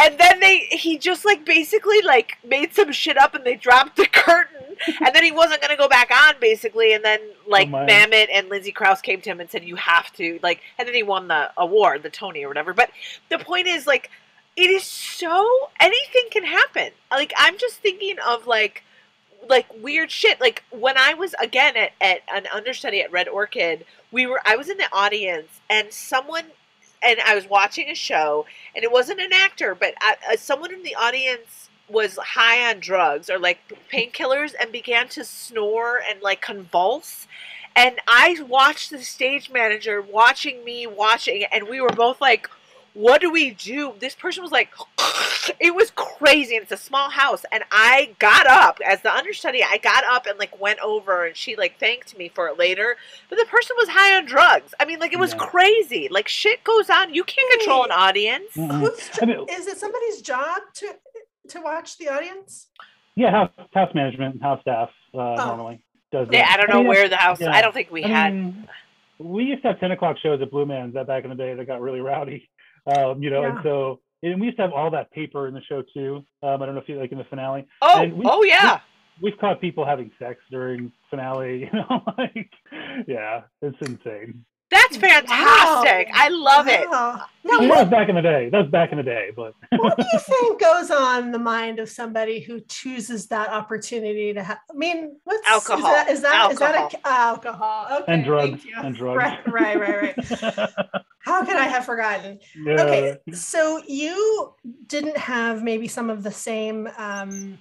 And 0.00 0.18
then 0.18 0.40
they 0.40 0.66
he 0.70 0.98
just 0.98 1.24
like 1.24 1.44
basically 1.44 2.00
like 2.02 2.38
made 2.44 2.72
some 2.74 2.90
shit 2.92 3.18
up 3.18 3.34
and 3.34 3.44
they 3.44 3.56
dropped 3.56 3.96
the 3.96 4.06
curtain 4.06 4.76
and 5.00 5.14
then 5.14 5.22
he 5.22 5.32
wasn't 5.32 5.60
gonna 5.60 5.76
go 5.76 5.88
back 5.88 6.10
on 6.10 6.34
basically 6.40 6.94
and 6.94 7.04
then 7.04 7.20
like 7.46 7.68
Oh, 7.68 7.72
my. 7.72 7.86
Mamet 7.86 8.28
and 8.32 8.48
Lindsay 8.48 8.72
Crouse 8.72 9.00
came 9.00 9.20
to 9.20 9.30
him 9.30 9.40
and 9.40 9.50
said 9.50 9.64
you 9.64 9.76
have 9.76 10.12
to 10.14 10.40
like 10.42 10.60
and 10.78 10.88
then 10.88 10.94
he 10.94 11.02
won 11.02 11.28
the 11.28 11.50
award, 11.56 12.02
the 12.02 12.10
Tony 12.10 12.44
or 12.44 12.48
whatever. 12.48 12.72
But 12.72 12.90
the 13.28 13.38
point 13.38 13.66
is 13.66 13.86
like 13.86 14.10
it 14.56 14.70
is 14.70 14.84
so 14.84 15.70
anything 15.78 16.24
can 16.30 16.44
happen. 16.44 16.90
Like 17.10 17.32
I'm 17.36 17.58
just 17.58 17.76
thinking 17.76 18.16
of 18.26 18.46
like 18.46 18.82
like 19.48 19.66
weird 19.82 20.10
shit. 20.10 20.40
Like 20.40 20.64
when 20.70 20.96
I 20.96 21.14
was 21.14 21.34
again 21.40 21.76
at, 21.76 21.92
at 22.00 22.20
an 22.32 22.46
understudy 22.52 23.00
at 23.02 23.12
Red 23.12 23.28
Orchid, 23.28 23.84
we 24.10 24.26
were 24.26 24.40
I 24.44 24.56
was 24.56 24.68
in 24.68 24.78
the 24.78 24.88
audience 24.92 25.60
and 25.68 25.92
someone 25.92 26.46
and 27.02 27.18
I 27.20 27.34
was 27.34 27.48
watching 27.48 27.88
a 27.88 27.94
show 27.94 28.46
and 28.74 28.84
it 28.84 28.92
wasn't 28.92 29.20
an 29.20 29.32
actor, 29.32 29.74
but 29.74 29.94
I, 30.00 30.16
uh, 30.32 30.36
someone 30.36 30.72
in 30.72 30.82
the 30.82 30.94
audience 30.94 31.68
was 31.88 32.16
high 32.16 32.70
on 32.70 32.80
drugs 32.80 33.28
or 33.28 33.38
like 33.38 33.58
painkillers 33.92 34.54
and 34.60 34.70
began 34.70 35.08
to 35.08 35.24
snore 35.24 36.00
and 36.08 36.22
like 36.22 36.40
convulse. 36.40 37.26
And 37.74 38.00
I 38.06 38.36
watched 38.48 38.90
the 38.90 39.02
stage 39.02 39.50
manager 39.50 40.02
watching 40.02 40.64
me 40.64 40.86
watching, 40.86 41.44
and 41.44 41.68
we 41.68 41.80
were 41.80 41.90
both 41.90 42.20
like, 42.20 42.50
what 42.94 43.20
do 43.20 43.30
we 43.30 43.50
do? 43.52 43.94
This 44.00 44.14
person 44.14 44.42
was 44.42 44.52
like, 44.52 44.70
it 45.60 45.74
was 45.74 45.90
crazy. 45.94 46.56
And 46.56 46.62
it's 46.64 46.72
a 46.72 46.76
small 46.76 47.10
house. 47.10 47.44
And 47.52 47.62
I 47.70 48.14
got 48.18 48.46
up 48.46 48.78
as 48.86 49.00
the 49.02 49.12
understudy. 49.12 49.62
I 49.62 49.78
got 49.78 50.04
up 50.04 50.26
and 50.26 50.38
like 50.38 50.60
went 50.60 50.78
over 50.80 51.24
and 51.26 51.36
she 51.36 51.56
like 51.56 51.78
thanked 51.78 52.16
me 52.18 52.28
for 52.28 52.48
it 52.48 52.58
later. 52.58 52.96
But 53.28 53.38
the 53.38 53.44
person 53.46 53.76
was 53.78 53.88
high 53.88 54.16
on 54.16 54.26
drugs. 54.26 54.74
I 54.80 54.84
mean, 54.84 54.98
like 54.98 55.12
it 55.12 55.18
was 55.18 55.32
Yeah. 55.32 55.38
crazy. 55.38 56.08
Like 56.10 56.28
shit 56.28 56.64
goes 56.64 56.90
on. 56.90 57.14
You 57.14 57.24
can't 57.24 57.50
control 57.60 57.84
an 57.84 57.90
audience. 57.92 58.52
Mhm. 58.56 58.80
Whose 58.80 59.10
I 59.22 59.26
mean- 59.26 59.46
is 59.48 59.66
it 59.66 59.78
somebody's 59.78 60.20
job 60.22 60.60
to 60.74 60.96
to 61.48 61.60
watch 61.60 61.98
the 61.98 62.08
audience? 62.08 62.68
yeah, 63.16 63.30
house 63.30 63.50
house 63.74 63.94
management, 63.94 64.34
and 64.34 64.42
house 64.42 64.60
staff 64.62 64.90
uh, 65.14 65.18
normally 65.36 65.80
does 66.12 66.26
that. 66.28 66.34
Yeah, 66.34 66.46
I 66.48 66.56
don't 66.56 66.70
know 66.70 66.78
mean, 66.80 66.88
where 66.88 67.08
the 67.08 67.16
house. 67.16 67.40
yeah. 67.40 67.52
I 67.52 67.60
don't 67.62 67.72
think 67.74 67.90
we 67.90 68.04
I 68.04 68.08
had. 68.08 68.34
mean, 68.34 68.68
we 69.18 69.44
used 69.44 69.62
to 69.62 69.68
have 69.68 69.80
ten 69.80 69.90
o'clock 69.90 70.16
shows 70.22 70.40
at 70.42 70.50
Blue 70.50 70.64
Man's 70.66 70.94
that 70.94 71.06
back 71.06 71.24
in 71.24 71.30
the 71.30 71.36
day 71.36 71.54
that 71.54 71.66
got 71.66 71.80
really 71.80 72.00
rowdy, 72.00 72.48
um, 72.86 73.22
you 73.22 73.30
know, 73.30 73.42
and 73.44 73.58
so 73.62 74.00
and 74.22 74.38
we 74.40 74.46
used 74.46 74.56
to 74.58 74.62
have 74.62 74.72
all 74.72 74.90
that 74.90 75.10
paper 75.12 75.48
in 75.48 75.54
the 75.54 75.62
show 75.62 75.82
too. 75.94 76.24
Um, 76.42 76.62
I 76.62 76.66
don't 76.66 76.74
know 76.74 76.80
if 76.80 76.88
you 76.88 76.98
like 76.98 77.12
in 77.12 77.18
the 77.18 77.24
finale. 77.24 77.66
Oh, 77.82 78.02
and 78.02 78.12
we- 78.14 78.24
oh 78.26 78.42
yeah. 78.44 78.80
We've 79.22 79.36
caught 79.38 79.60
people 79.60 79.84
having 79.84 80.10
sex 80.18 80.40
during 80.50 80.90
finale, 81.10 81.60
you 81.72 81.78
know, 81.78 82.02
like 82.16 82.50
yeah, 83.06 83.42
it's 83.62 83.76
insane. 83.82 84.44
That's 84.70 84.96
fantastic. 84.96 86.08
I 86.14 86.28
love 86.28 86.68
it. 86.68 86.88
Wow. 86.88 87.22
I 87.22 87.26
Now, 87.48 87.58
mean, 87.58 87.68
that 87.70 87.80
was 87.84 87.88
back 87.90 88.08
in 88.08 88.14
the 88.14 88.22
day. 88.22 88.48
That 88.50 88.58
was 88.62 88.70
back 88.70 88.92
in 88.92 88.98
the 88.98 89.02
day, 89.02 89.30
but 89.34 89.54
what 89.76 89.96
do 89.96 90.04
you 90.12 90.18
think 90.20 90.60
goes 90.60 90.90
on 90.90 91.24
in 91.24 91.32
the 91.32 91.38
mind 91.38 91.78
of 91.80 91.88
somebody 91.88 92.38
who 92.40 92.60
chooses 92.60 93.26
that 93.28 93.48
opportunity 93.50 94.32
to 94.32 94.42
have? 94.42 94.58
I 94.70 94.74
mean, 94.74 95.16
what's 95.24 95.46
Alcohol. 95.48 95.78
Is 95.78 95.82
that 95.82 96.10
is 96.10 96.20
that, 96.22 96.52
is 96.52 96.58
that 96.58 96.74
Alcohol. 96.76 97.00
a, 97.04 97.08
alcohol? 97.08 97.86
Okay, 98.02 98.12
and 98.12 98.24
drugs 98.24 98.50
thank 98.50 98.64
you. 98.64 98.74
and 98.76 98.94
drugs. 99.00 99.16
Right, 99.18 99.38
right, 99.52 99.80
right, 99.80 100.16
right. 100.42 100.70
How 101.20 101.44
could 101.44 101.56
I 101.56 101.64
have 101.64 101.84
forgotten? 101.84 102.38
yeah. 102.56 102.82
Okay, 102.82 103.16
so 103.32 103.82
you 103.86 104.54
didn't 104.86 105.16
have 105.16 105.62
maybe 105.62 105.88
some 105.88 106.10
of 106.10 106.22
the 106.22 106.30
same 106.30 106.88
um, 106.96 107.58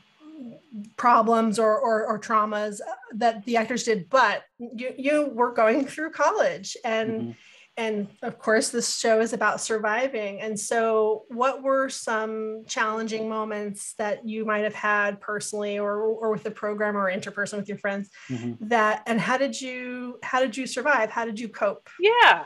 problems 0.98 1.60
or, 1.60 1.78
or, 1.80 2.06
or 2.06 2.20
traumas 2.20 2.80
that 3.16 3.44
the 3.46 3.58
actors 3.58 3.84
did, 3.84 4.10
but 4.10 4.44
you, 4.60 4.94
you 4.98 5.32
were 5.34 5.52
going 5.54 5.86
through 5.86 6.12
college 6.12 6.76
and 6.84 7.10
Mhm. 7.12 7.36
and 7.78 8.08
of 8.24 8.38
course 8.40 8.70
this 8.70 8.98
show 8.98 9.22
is 9.22 9.32
about 9.34 9.62
surviving 9.62 10.42
and 10.42 10.60
so 10.60 11.24
what 11.30 11.64
were 11.64 11.88
some 11.88 12.64
challenging 12.68 13.30
moments 13.30 13.94
that 13.98 14.28
you 14.28 14.44
might 14.46 14.64
have 14.66 14.74
had 14.74 15.22
personally 15.22 15.80
or, 15.80 15.94
or 16.02 16.30
with 16.32 16.44
the 16.44 16.52
program 16.52 16.98
or 16.98 17.10
interperson 17.12 17.58
with 17.58 17.70
your 17.70 17.78
friends 17.78 18.10
Mhm. 18.30 18.58
that 18.62 19.04
and 19.08 19.20
how 19.20 19.38
did 19.38 19.60
you 19.60 20.20
how 20.24 20.40
did 20.42 20.58
you 20.58 20.68
survive 20.68 21.10
how 21.10 21.24
did 21.26 21.40
you 21.40 21.48
cope 21.48 21.90
Yeah. 22.00 22.44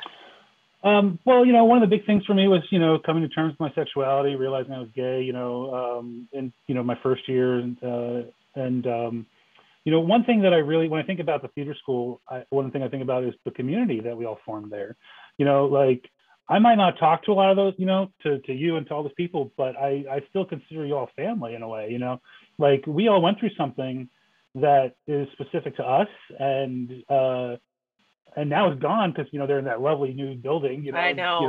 Um, 0.83 1.17
well, 1.23 1.45
you 1.45 1.53
know, 1.53 1.63
one 1.63 1.81
of 1.81 1.89
the 1.89 1.95
big 1.95 2.05
things 2.05 2.25
for 2.25 2.33
me 2.33 2.47
was, 2.47 2.61
you 2.69 2.79
know, 2.79 2.99
coming 2.99 3.23
to 3.23 3.29
terms 3.29 3.51
with 3.51 3.59
my 3.59 3.73
sexuality, 3.73 4.35
realizing 4.35 4.73
I 4.73 4.79
was 4.79 4.89
gay, 4.93 5.21
you 5.21 5.31
know, 5.31 5.73
um, 5.73 6.27
in, 6.33 6.51
you 6.67 6.75
know, 6.75 6.83
my 6.83 6.97
first 7.01 7.27
year. 7.29 7.59
And, 7.59 7.77
uh, 7.81 8.21
and 8.55 8.85
um, 8.85 9.25
you 9.85 9.91
know, 9.91 10.01
one 10.01 10.25
thing 10.25 10.41
that 10.41 10.53
I 10.53 10.57
really, 10.57 10.89
when 10.89 11.01
I 11.01 11.05
think 11.05 11.21
about 11.21 11.41
the 11.41 11.47
theater 11.49 11.75
school, 11.81 12.21
I, 12.29 12.43
one 12.49 12.69
thing 12.71 12.83
I 12.83 12.89
think 12.89 13.01
about 13.01 13.23
is 13.23 13.33
the 13.45 13.51
community 13.51 14.01
that 14.01 14.15
we 14.15 14.25
all 14.25 14.39
formed 14.45 14.71
there. 14.71 14.97
You 15.37 15.45
know, 15.45 15.65
like 15.65 16.09
I 16.49 16.59
might 16.59 16.75
not 16.75 16.99
talk 16.99 17.23
to 17.25 17.31
a 17.31 17.33
lot 17.33 17.49
of 17.49 17.55
those, 17.55 17.73
you 17.77 17.85
know, 17.85 18.11
to, 18.23 18.39
to 18.39 18.53
you 18.53 18.75
and 18.75 18.85
to 18.87 18.93
all 18.93 19.03
those 19.03 19.13
people, 19.13 19.51
but 19.55 19.77
I, 19.77 20.03
I 20.11 20.21
still 20.29 20.45
consider 20.45 20.85
you 20.85 20.97
all 20.97 21.09
family 21.15 21.55
in 21.55 21.63
a 21.63 21.67
way, 21.67 21.89
you 21.89 21.99
know, 21.99 22.19
like 22.57 22.83
we 22.85 23.07
all 23.07 23.21
went 23.21 23.39
through 23.39 23.51
something 23.57 24.09
that 24.55 24.95
is 25.07 25.27
specific 25.31 25.77
to 25.77 25.83
us 25.83 26.09
and, 26.37 27.03
uh, 27.09 27.55
and 28.35 28.49
now 28.49 28.71
it's 28.71 28.81
gone 28.81 29.11
because 29.11 29.31
you 29.31 29.39
know 29.39 29.47
they're 29.47 29.59
in 29.59 29.65
that 29.65 29.81
lovely 29.81 30.13
new 30.13 30.35
building. 30.35 30.83
You 30.83 30.91
know, 30.91 30.97
I 30.99 31.13
know. 31.13 31.41
You 31.41 31.47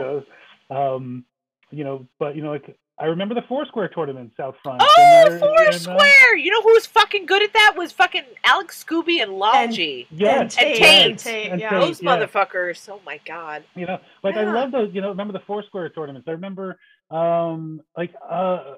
know, 0.70 0.94
um, 0.96 1.24
you 1.70 1.84
know, 1.84 2.06
but 2.18 2.36
you 2.36 2.42
know, 2.42 2.50
like 2.50 2.76
I 2.98 3.06
remember 3.06 3.34
the 3.34 3.42
Foursquare 3.42 3.88
tournaments 3.88 4.38
out 4.38 4.54
front. 4.62 4.80
Oh, 4.82 4.94
and 4.98 5.32
there- 5.32 5.38
Four 5.40 5.58
and, 5.62 5.74
uh, 5.74 5.78
Square! 5.78 6.36
You 6.36 6.50
know 6.50 6.62
who 6.62 6.72
was 6.74 6.86
fucking 6.86 7.26
good 7.26 7.42
at 7.42 7.52
that? 7.52 7.74
Was 7.76 7.90
fucking 7.92 8.22
Alex 8.44 8.84
Scooby 8.84 9.20
and 9.20 9.32
Logie. 9.32 10.06
Yes, 10.10 10.40
and 10.40 10.50
Tate, 10.50 10.76
Tate. 10.76 11.10
and 11.10 11.18
Tate, 11.18 11.52
And 11.52 11.60
yeah. 11.60 11.78
Those 11.80 12.00
yeah. 12.00 12.16
motherfuckers. 12.16 12.88
Oh 12.88 13.00
my 13.04 13.20
god. 13.26 13.64
you 13.74 13.86
know, 13.86 13.98
like 14.22 14.36
I 14.36 14.44
love 14.44 14.70
those. 14.70 14.90
You 14.94 15.00
know, 15.00 15.08
remember 15.08 15.32
the 15.32 15.40
Foursquare 15.46 15.88
tournaments? 15.88 16.28
I 16.28 16.32
remember, 16.32 16.78
um, 17.10 17.82
like 17.96 18.14
uh, 18.28 18.74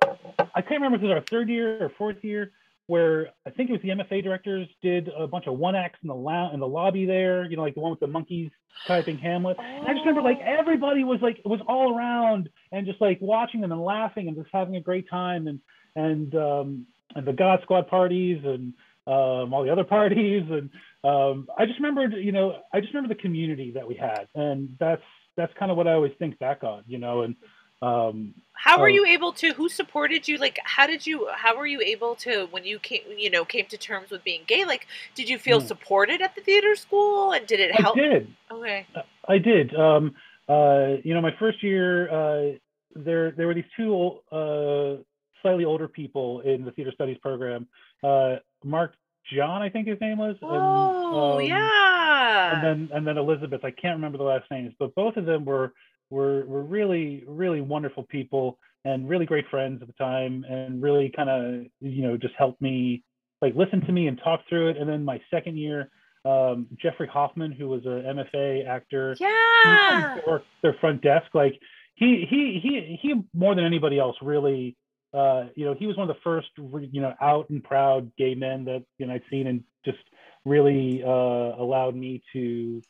I 0.54 0.62
can't 0.62 0.80
remember 0.80 0.96
if 0.96 1.02
it 1.02 1.06
was 1.08 1.14
our 1.16 1.24
third 1.30 1.48
year 1.48 1.84
or 1.84 1.90
fourth 1.90 2.24
year. 2.24 2.52
Where 2.86 3.28
I 3.46 3.50
think 3.50 3.70
it 3.70 3.72
was 3.72 3.82
the 3.82 3.88
MFA 3.90 4.22
directors 4.22 4.68
did 4.82 5.08
a 5.16 5.26
bunch 5.26 5.46
of 5.46 5.58
one 5.58 5.74
acts 5.74 5.98
in 6.02 6.08
the 6.08 6.14
lo- 6.14 6.50
in 6.52 6.60
the 6.60 6.66
lobby 6.68 7.04
there, 7.06 7.44
you 7.44 7.56
know, 7.56 7.62
like 7.62 7.74
the 7.74 7.80
one 7.80 7.90
with 7.90 8.00
the 8.00 8.06
monkeys 8.06 8.50
typing 8.86 9.18
Hamlet. 9.18 9.56
And 9.58 9.88
I 9.88 9.92
just 9.92 10.06
remember 10.06 10.22
like 10.22 10.38
Oh. 10.40 10.54
everybody 10.58 11.02
was 11.04 11.20
like 11.20 11.40
was 11.44 11.60
all 11.66 11.96
around 11.96 12.48
and 12.72 12.86
just 12.86 13.00
like 13.00 13.18
watching 13.20 13.60
them 13.60 13.72
and 13.72 13.82
laughing 13.82 14.28
and 14.28 14.36
just 14.36 14.48
having 14.52 14.76
a 14.76 14.80
great 14.80 15.08
time 15.10 15.48
and 15.48 15.60
and 15.96 16.34
um 16.34 16.86
and 17.14 17.26
the 17.26 17.32
God 17.32 17.60
Squad 17.62 17.88
parties 17.88 18.42
and 18.44 18.74
um 19.06 19.52
all 19.54 19.64
the 19.64 19.72
other 19.72 19.84
parties 19.98 20.44
and 20.50 20.70
um 21.02 21.48
I 21.58 21.66
just 21.66 21.78
remembered, 21.80 22.12
you 22.14 22.32
know, 22.32 22.60
I 22.72 22.80
just 22.80 22.92
remember 22.94 23.14
the 23.14 23.20
community 23.20 23.72
that 23.72 23.86
we 23.88 23.94
had 23.96 24.28
and 24.34 24.76
that's 24.78 25.02
that's 25.36 25.52
kind 25.58 25.70
of 25.70 25.76
what 25.76 25.86
I 25.88 25.92
always 25.92 26.12
think 26.18 26.38
back 26.38 26.62
on, 26.64 26.84
you 26.86 26.98
know, 26.98 27.22
and 27.22 27.34
um 27.82 28.34
How 28.54 28.80
were 28.80 28.88
you 28.88 29.04
able 29.06 29.32
to? 29.34 29.52
Who 29.52 29.68
supported 29.68 30.26
you? 30.26 30.38
Like, 30.38 30.58
how 30.64 30.86
did 30.86 31.06
you? 31.06 31.28
How 31.34 31.56
were 31.56 31.66
you 31.66 31.80
able 31.80 32.14
to 32.16 32.46
when 32.50 32.64
you 32.64 32.78
came? 32.78 33.02
You 33.16 33.30
know, 33.30 33.44
came 33.44 33.66
to 33.66 33.76
terms 33.76 34.10
with 34.10 34.24
being 34.24 34.42
gay. 34.46 34.64
Like, 34.64 34.86
did 35.14 35.28
you 35.28 35.38
feel 35.38 35.60
Hmm. 35.60 35.66
supported 35.66 36.20
at 36.22 36.34
the 36.34 36.40
theater 36.40 36.74
school, 36.74 37.32
and 37.32 37.46
did 37.46 37.60
it 37.60 37.74
I 37.76 37.82
help? 37.82 37.96
did. 37.96 38.32
Okay. 38.50 38.86
I 39.28 39.38
did. 39.38 39.74
Um, 39.74 40.14
uh, 40.48 40.96
you 41.04 41.12
know, 41.14 41.20
my 41.20 41.34
first 41.38 41.62
year, 41.62 42.10
uh, 42.10 42.52
there 42.94 43.32
there 43.32 43.46
were 43.46 43.54
these 43.54 43.64
two 43.76 44.20
uh, 44.32 45.02
slightly 45.42 45.64
older 45.64 45.86
people 45.88 46.40
in 46.40 46.64
the 46.64 46.70
theater 46.72 46.92
studies 46.92 47.18
program. 47.18 47.66
Uh, 48.02 48.36
Mark 48.64 48.94
John, 49.34 49.60
I 49.60 49.68
think 49.68 49.86
his 49.88 50.00
name 50.00 50.18
was. 50.18 50.36
and, 50.40 50.50
Oh 50.50 51.38
um, 51.38 51.40
yeah. 51.44 52.54
And 52.54 52.64
then 52.64 52.96
and 52.96 53.06
then 53.06 53.18
Elizabeth. 53.18 53.64
I 53.64 53.70
can't 53.70 53.96
remember 53.96 54.18
the 54.18 54.24
last 54.24 54.50
names, 54.50 54.72
but 54.78 54.94
both 54.94 55.16
of 55.16 55.26
them 55.26 55.44
were 55.44 55.74
were 56.10 56.44
were 56.46 56.62
really 56.62 57.24
really 57.26 57.60
wonderful 57.60 58.04
people 58.04 58.58
and 58.84 59.08
really 59.08 59.26
great 59.26 59.48
friends 59.50 59.82
at 59.82 59.88
the 59.88 59.94
time, 59.94 60.44
and 60.48 60.82
really 60.82 61.12
kind 61.14 61.30
of 61.30 61.66
you 61.80 62.02
know 62.02 62.16
just 62.16 62.34
helped 62.36 62.60
me 62.60 63.02
like 63.42 63.54
listen 63.54 63.80
to 63.82 63.92
me 63.92 64.06
and 64.06 64.20
talk 64.22 64.40
through 64.48 64.70
it. 64.70 64.76
And 64.76 64.88
then 64.88 65.04
my 65.04 65.20
second 65.30 65.56
year. 65.58 65.90
Um, 66.24 66.66
Jeffrey 66.82 67.06
Hoffman, 67.06 67.52
who 67.52 67.68
was 67.68 67.86
a 67.86 68.02
MFA 68.02 68.66
actor, 68.66 69.16
yeah. 69.20 70.18
work 70.26 70.42
their 70.60 70.74
front 70.80 71.00
desk. 71.00 71.26
Like 71.34 71.54
he 71.96 72.26
he 72.28 72.60
he 72.62 72.98
he 73.00 73.14
more 73.34 73.54
than 73.54 73.64
anybody 73.64 73.98
else 73.98 74.16
really 74.22 74.76
uh 75.14 75.44
you 75.56 75.64
know 75.64 75.74
he 75.74 75.86
was 75.86 75.96
one 75.96 76.08
of 76.08 76.14
the 76.14 76.20
first 76.22 76.48
you 76.92 77.00
know 77.00 77.14
out 77.20 77.48
and 77.50 77.64
proud 77.64 78.12
gay 78.16 78.34
men 78.34 78.66
that 78.66 78.84
you 78.98 79.06
know 79.06 79.14
I'd 79.14 79.22
seen 79.30 79.46
and 79.46 79.64
just 79.84 79.98
really 80.44 81.02
uh 81.02 81.08
allowed 81.08 81.96
me 81.96 82.22
to 82.34 82.82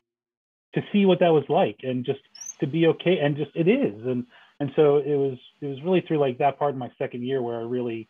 to 0.75 0.83
see 0.93 1.07
what 1.07 1.21
that 1.21 1.33
was 1.33 1.45
like 1.49 1.77
and 1.83 2.05
just 2.05 2.21
to 2.61 2.67
be 2.67 2.87
okay 2.87 3.19
and 3.19 3.37
just 3.37 3.51
it 3.55 3.69
is 3.69 4.07
and 4.07 4.27
and 4.61 4.73
so 4.77 4.97
it 4.99 5.15
was 5.15 5.39
it 5.61 5.67
was 5.67 5.83
really 5.83 6.01
through 6.01 6.19
like 6.19 6.39
that 6.39 6.59
part 6.59 6.71
of 6.73 6.77
my 6.79 6.91
second 6.99 7.23
year 7.23 7.43
where 7.43 7.59
I 7.59 7.63
really 7.63 8.09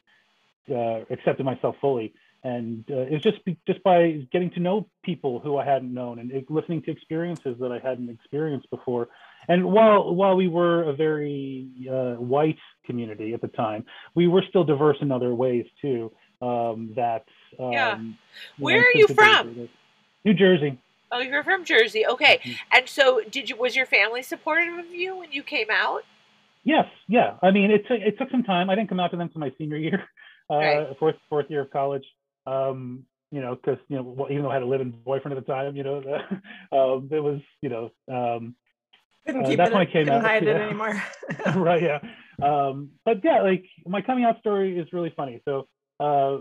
uh 0.71 1.01
accepted 1.11 1.45
myself 1.45 1.77
fully 1.81 2.15
and 2.47 2.85
uh, 2.91 3.01
it 3.01 3.13
was 3.13 3.23
just 3.23 3.39
just 3.67 3.83
by 3.83 4.25
getting 4.31 4.51
to 4.53 4.61
know 4.61 4.89
people 5.03 5.41
who 5.41 5.57
I 5.57 5.65
hadn't 5.65 5.93
known 5.93 6.21
and 6.21 6.31
listening 6.49 6.81
to 6.83 6.93
experiences 6.93 7.57
that 7.59 7.73
I 7.73 7.81
hadn't 7.81 8.09
experienced 8.09 8.71
before. 8.71 9.09
And 9.49 9.65
while 9.65 10.15
while 10.15 10.37
we 10.37 10.47
were 10.47 10.85
a 10.85 10.93
very 10.93 11.69
uh, 11.91 12.15
white 12.15 12.59
community 12.85 13.35
at 13.35 13.41
the 13.41 13.49
time, 13.49 13.85
we 14.15 14.29
were 14.29 14.45
still 14.49 14.63
diverse 14.63 14.99
in 15.01 15.11
other 15.11 15.35
ways 15.35 15.67
too. 15.83 16.13
Um, 16.41 16.93
that 16.95 17.25
um, 17.59 17.73
Yeah. 17.73 17.97
you 17.97 18.05
know, 18.05 18.15
Where 18.59 18.81
are 18.81 18.91
you 18.95 19.09
from? 19.09 19.69
New 20.25 20.35
Jersey. 20.35 20.79
Oh, 21.13 21.21
you're 21.21 21.45
from 21.45 21.65
Jersey. 21.65 22.07
Okay. 22.07 22.41
Mhm. 22.45 22.57
And 22.73 22.89
so, 22.89 23.21
did 23.31 23.49
you? 23.49 23.57
Was 23.57 23.77
your 23.77 23.87
family 23.87 24.23
supportive 24.23 24.79
of 24.79 24.93
you 24.95 25.17
when 25.17 25.33
you 25.33 25.43
came 25.43 25.69
out? 25.71 26.05
Yes, 26.65 26.87
yeah. 27.09 27.37
I 27.43 27.53
mean, 27.53 27.71
it 27.71 27.87
took 27.87 28.01
it 28.01 28.19
took 28.19 28.31
some 28.31 28.43
time. 28.43 28.71
I 28.71 28.75
didn't 28.75 28.89
come 28.89 28.99
out 29.01 29.11
to 29.13 29.17
them 29.17 29.27
until 29.29 29.41
my 29.41 29.53
senior 29.57 29.77
year, 29.77 30.05
uh, 30.51 30.57
Right. 30.57 30.99
fourth 30.99 31.17
fourth 31.29 31.47
year 31.49 31.63
of 31.63 31.71
college. 31.71 32.05
Um, 32.47 33.05
you 33.31 33.41
know, 33.41 33.55
because 33.55 33.79
you 33.89 33.97
know, 33.97 34.03
well, 34.03 34.31
even 34.31 34.43
though 34.43 34.51
I 34.51 34.55
had 34.55 34.63
a 34.63 34.67
living 34.67 34.91
boyfriend 34.91 35.37
at 35.37 35.45
the 35.47 35.53
time, 35.53 35.77
you 35.77 35.83
know, 35.85 35.99
um, 36.73 37.09
it 37.11 37.21
was, 37.21 37.41
you 37.63 37.69
know, 37.69 37.91
um, 38.09 38.55
Couldn't 39.25 39.45
Uh, 39.45 39.49
keep 39.49 39.57
that's 39.59 39.71
it, 39.71 39.75
when 39.75 39.83
I 39.83 39.91
came 39.91 40.05
couldn't 40.07 40.13
out, 40.15 40.23
hide 40.25 40.43
it 40.45 40.57
anymore. 40.57 41.03
right, 41.57 41.83
yeah. 41.83 41.99
Um, 42.43 42.91
but 43.05 43.25
yeah, 43.25 43.43
like 43.43 43.65
my 43.87 44.01
coming 44.03 44.25
out 44.25 44.39
story 44.41 44.79
is 44.79 44.93
really 44.93 45.13
funny. 45.17 45.41
So 45.45 45.69
uh, 46.01 46.39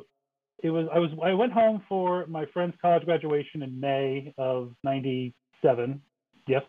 it 0.64 0.70
was 0.70 0.88
I 0.94 1.00
was 1.00 1.12
I 1.24 1.34
went 1.34 1.52
home 1.52 1.84
for 1.88 2.26
my 2.28 2.46
friend's 2.54 2.76
college 2.82 3.06
graduation 3.06 3.62
in 3.64 3.80
May 3.80 4.34
of 4.38 4.74
'97. 4.84 6.02
Yes. 6.48 6.64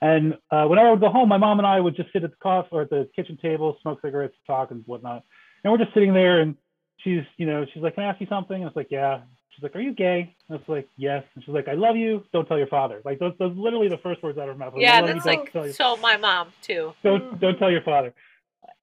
And 0.00 0.34
uh, 0.50 0.66
whenever 0.66 0.88
I 0.88 0.90
would 0.90 1.00
go 1.00 1.10
home, 1.10 1.28
my 1.28 1.38
mom 1.38 1.58
and 1.58 1.66
I 1.66 1.78
would 1.78 1.94
just 1.94 2.12
sit 2.12 2.24
at 2.24 2.30
the 2.30 2.36
coffee 2.42 2.68
or 2.72 2.82
at 2.82 2.90
the 2.90 3.08
kitchen 3.14 3.38
table, 3.40 3.76
smoke 3.82 4.00
cigarettes, 4.02 4.34
talk 4.46 4.72
and 4.72 4.82
whatnot. 4.86 5.22
And 5.62 5.72
we're 5.72 5.78
just 5.78 5.94
sitting 5.94 6.12
there, 6.12 6.40
and 6.40 6.56
she's, 6.98 7.22
you 7.36 7.46
know, 7.46 7.64
she's 7.72 7.82
like, 7.82 7.94
"Can 7.94 8.04
I 8.04 8.08
ask 8.08 8.20
you 8.20 8.26
something?" 8.28 8.56
And 8.56 8.64
I 8.64 8.66
was 8.66 8.76
like, 8.76 8.88
"Yeah." 8.90 9.20
She's 9.50 9.62
like, 9.62 9.76
"Are 9.76 9.80
you 9.80 9.94
gay?" 9.94 10.34
And 10.48 10.56
I 10.56 10.60
was 10.60 10.68
like, 10.68 10.88
"Yes." 10.96 11.22
And 11.34 11.44
she's 11.44 11.54
like, 11.54 11.68
"I 11.68 11.74
love 11.74 11.96
you. 11.96 12.24
Don't 12.32 12.46
tell 12.46 12.58
your 12.58 12.66
father." 12.66 13.00
Like 13.04 13.20
those, 13.20 13.34
those 13.38 13.56
literally 13.56 13.88
the 13.88 13.98
first 13.98 14.22
words 14.22 14.38
out 14.38 14.48
of 14.48 14.54
her 14.54 14.58
mouth. 14.58 14.74
Yeah, 14.76 14.96
"I 14.96 15.00
love 15.00 15.08
you, 15.08 15.14
that's 15.22 15.54
like 15.54 15.74
so. 15.74 15.96
My 15.98 16.16
mom 16.16 16.48
too. 16.62 16.94
don't 17.04 17.38
don't 17.40 17.58
tell 17.58 17.70
your 17.70 17.82
father 17.82 18.12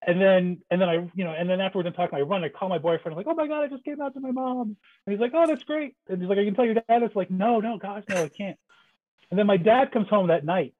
and 0.05 0.21
then 0.21 0.57
and 0.71 0.81
then 0.81 0.89
i 0.89 0.93
you 1.13 1.23
know 1.23 1.33
and 1.37 1.49
then 1.49 1.59
afterwards 1.59 1.87
i'm 1.87 1.93
talking 1.93 2.17
i 2.17 2.21
run 2.21 2.43
i 2.43 2.49
call 2.49 2.69
my 2.69 2.77
boyfriend 2.77 3.13
i'm 3.13 3.17
like 3.17 3.27
oh 3.27 3.35
my 3.35 3.47
god 3.47 3.63
i 3.63 3.67
just 3.67 3.83
came 3.83 4.01
out 4.01 4.13
to 4.13 4.19
my 4.19 4.31
mom. 4.31 4.75
And 5.05 5.13
he's 5.13 5.19
like 5.19 5.31
oh 5.33 5.45
that's 5.47 5.63
great. 5.63 5.95
And 6.07 6.21
he's 6.21 6.29
like 6.29 6.37
i 6.37 6.45
can 6.45 6.55
tell 6.55 6.65
your 6.65 6.75
dad 6.75 7.03
it's 7.03 7.15
like 7.15 7.31
no 7.31 7.59
no 7.59 7.77
gosh 7.77 8.03
no 8.09 8.23
i 8.23 8.29
can't. 8.29 8.57
And 9.29 9.37
then 9.37 9.45
my 9.45 9.57
dad 9.57 9.91
comes 9.91 10.07
home 10.09 10.27
that 10.27 10.45
night 10.45 10.73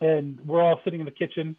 and 0.00 0.40
we're 0.44 0.62
all 0.62 0.80
sitting 0.84 1.00
in 1.00 1.06
the 1.06 1.12
kitchen 1.12 1.56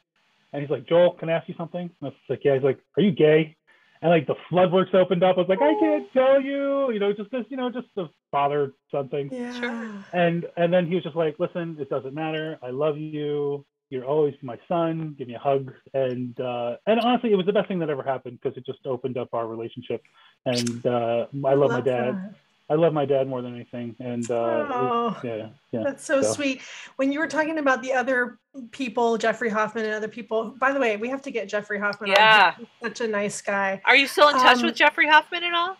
and 0.53 0.61
he's 0.61 0.71
like 0.71 0.87
joel 0.87 1.13
can 1.13 1.29
i 1.29 1.33
ask 1.33 1.47
you 1.47 1.55
something? 1.57 1.81
And 1.81 1.91
i 2.01 2.05
was 2.05 2.13
like 2.29 2.41
yeah. 2.43 2.55
He's 2.55 2.63
like 2.63 2.79
are 2.97 3.03
you 3.03 3.11
gay? 3.11 3.55
And 4.01 4.09
like 4.09 4.25
the 4.25 4.35
floodworks 4.51 4.95
opened 4.95 5.23
up. 5.23 5.37
I 5.37 5.41
was 5.41 5.49
like 5.49 5.61
i 5.61 5.73
can't 5.79 6.07
oh. 6.15 6.19
tell 6.19 6.41
you. 6.41 6.91
You 6.91 6.99
know 6.99 7.13
just 7.13 7.31
this 7.31 7.45
you 7.49 7.57
know 7.57 7.69
just 7.69 7.87
the 7.95 8.09
father 8.31 8.73
something. 8.89 9.29
Yeah. 9.31 10.01
and 10.13 10.45
and 10.55 10.73
then 10.73 10.87
he 10.87 10.95
was 10.95 11.03
just 11.03 11.15
like 11.15 11.35
listen 11.39 11.77
it 11.79 11.89
doesn't 11.89 12.13
matter. 12.13 12.57
I 12.63 12.69
love 12.69 12.97
you 12.97 13.65
you're 13.91 14.05
always 14.05 14.33
my 14.41 14.57
son 14.67 15.13
give 15.17 15.27
me 15.27 15.35
a 15.35 15.39
hug 15.39 15.71
and 15.93 16.39
uh 16.39 16.75
and 16.87 16.99
honestly 17.01 17.31
it 17.31 17.35
was 17.35 17.45
the 17.45 17.53
best 17.53 17.67
thing 17.67 17.77
that 17.79 17.89
ever 17.89 18.01
happened 18.03 18.39
because 18.41 18.57
it 18.57 18.65
just 18.65 18.79
opened 18.87 19.17
up 19.17 19.29
our 19.33 19.45
relationship 19.47 20.01
and 20.45 20.85
uh 20.85 21.27
i 21.45 21.53
love, 21.53 21.69
my 21.71 21.81
dad 21.81 22.15
that. 22.15 22.33
i 22.69 22.73
love 22.73 22.93
my 22.93 23.05
dad 23.05 23.27
more 23.27 23.41
than 23.41 23.53
anything 23.53 23.95
and 23.99 24.31
uh 24.31 24.33
it- 24.35 24.71
Oh. 24.71 25.19
yeah 25.23 25.49
yeah 25.71 25.83
That's 25.83 26.03
so, 26.05 26.21
So- 26.21 26.33
sweet. 26.33 26.61
When 26.95 27.11
you 27.11 27.19
were 27.19 27.27
talking 27.27 27.57
about 27.59 27.81
the 27.81 27.93
other 27.93 28.39
people, 28.71 29.17
Jeffrey 29.17 29.49
Hoffman 29.49 29.85
and 29.85 29.93
other 29.93 30.07
people, 30.09 30.53
by 30.59 30.71
the 30.73 30.79
way, 30.79 30.97
we 30.97 31.07
have 31.09 31.21
to 31.23 31.31
get 31.31 31.47
Jeffrey 31.49 31.79
Hoffman 31.79 32.11
Yeah. 32.11 32.53
on. 32.57 32.65
He's 32.65 32.67
such 32.83 33.01
a 33.01 33.07
nice 33.07 33.41
guy. 33.41 33.81
Are 33.85 33.95
you 33.95 34.05
still 34.07 34.27
in 34.29 34.35
touch 34.35 34.57
Um, 34.57 34.65
with 34.67 34.75
Jeffrey 34.75 35.07
Hoffman 35.07 35.43
at 35.43 35.53
all? 35.53 35.77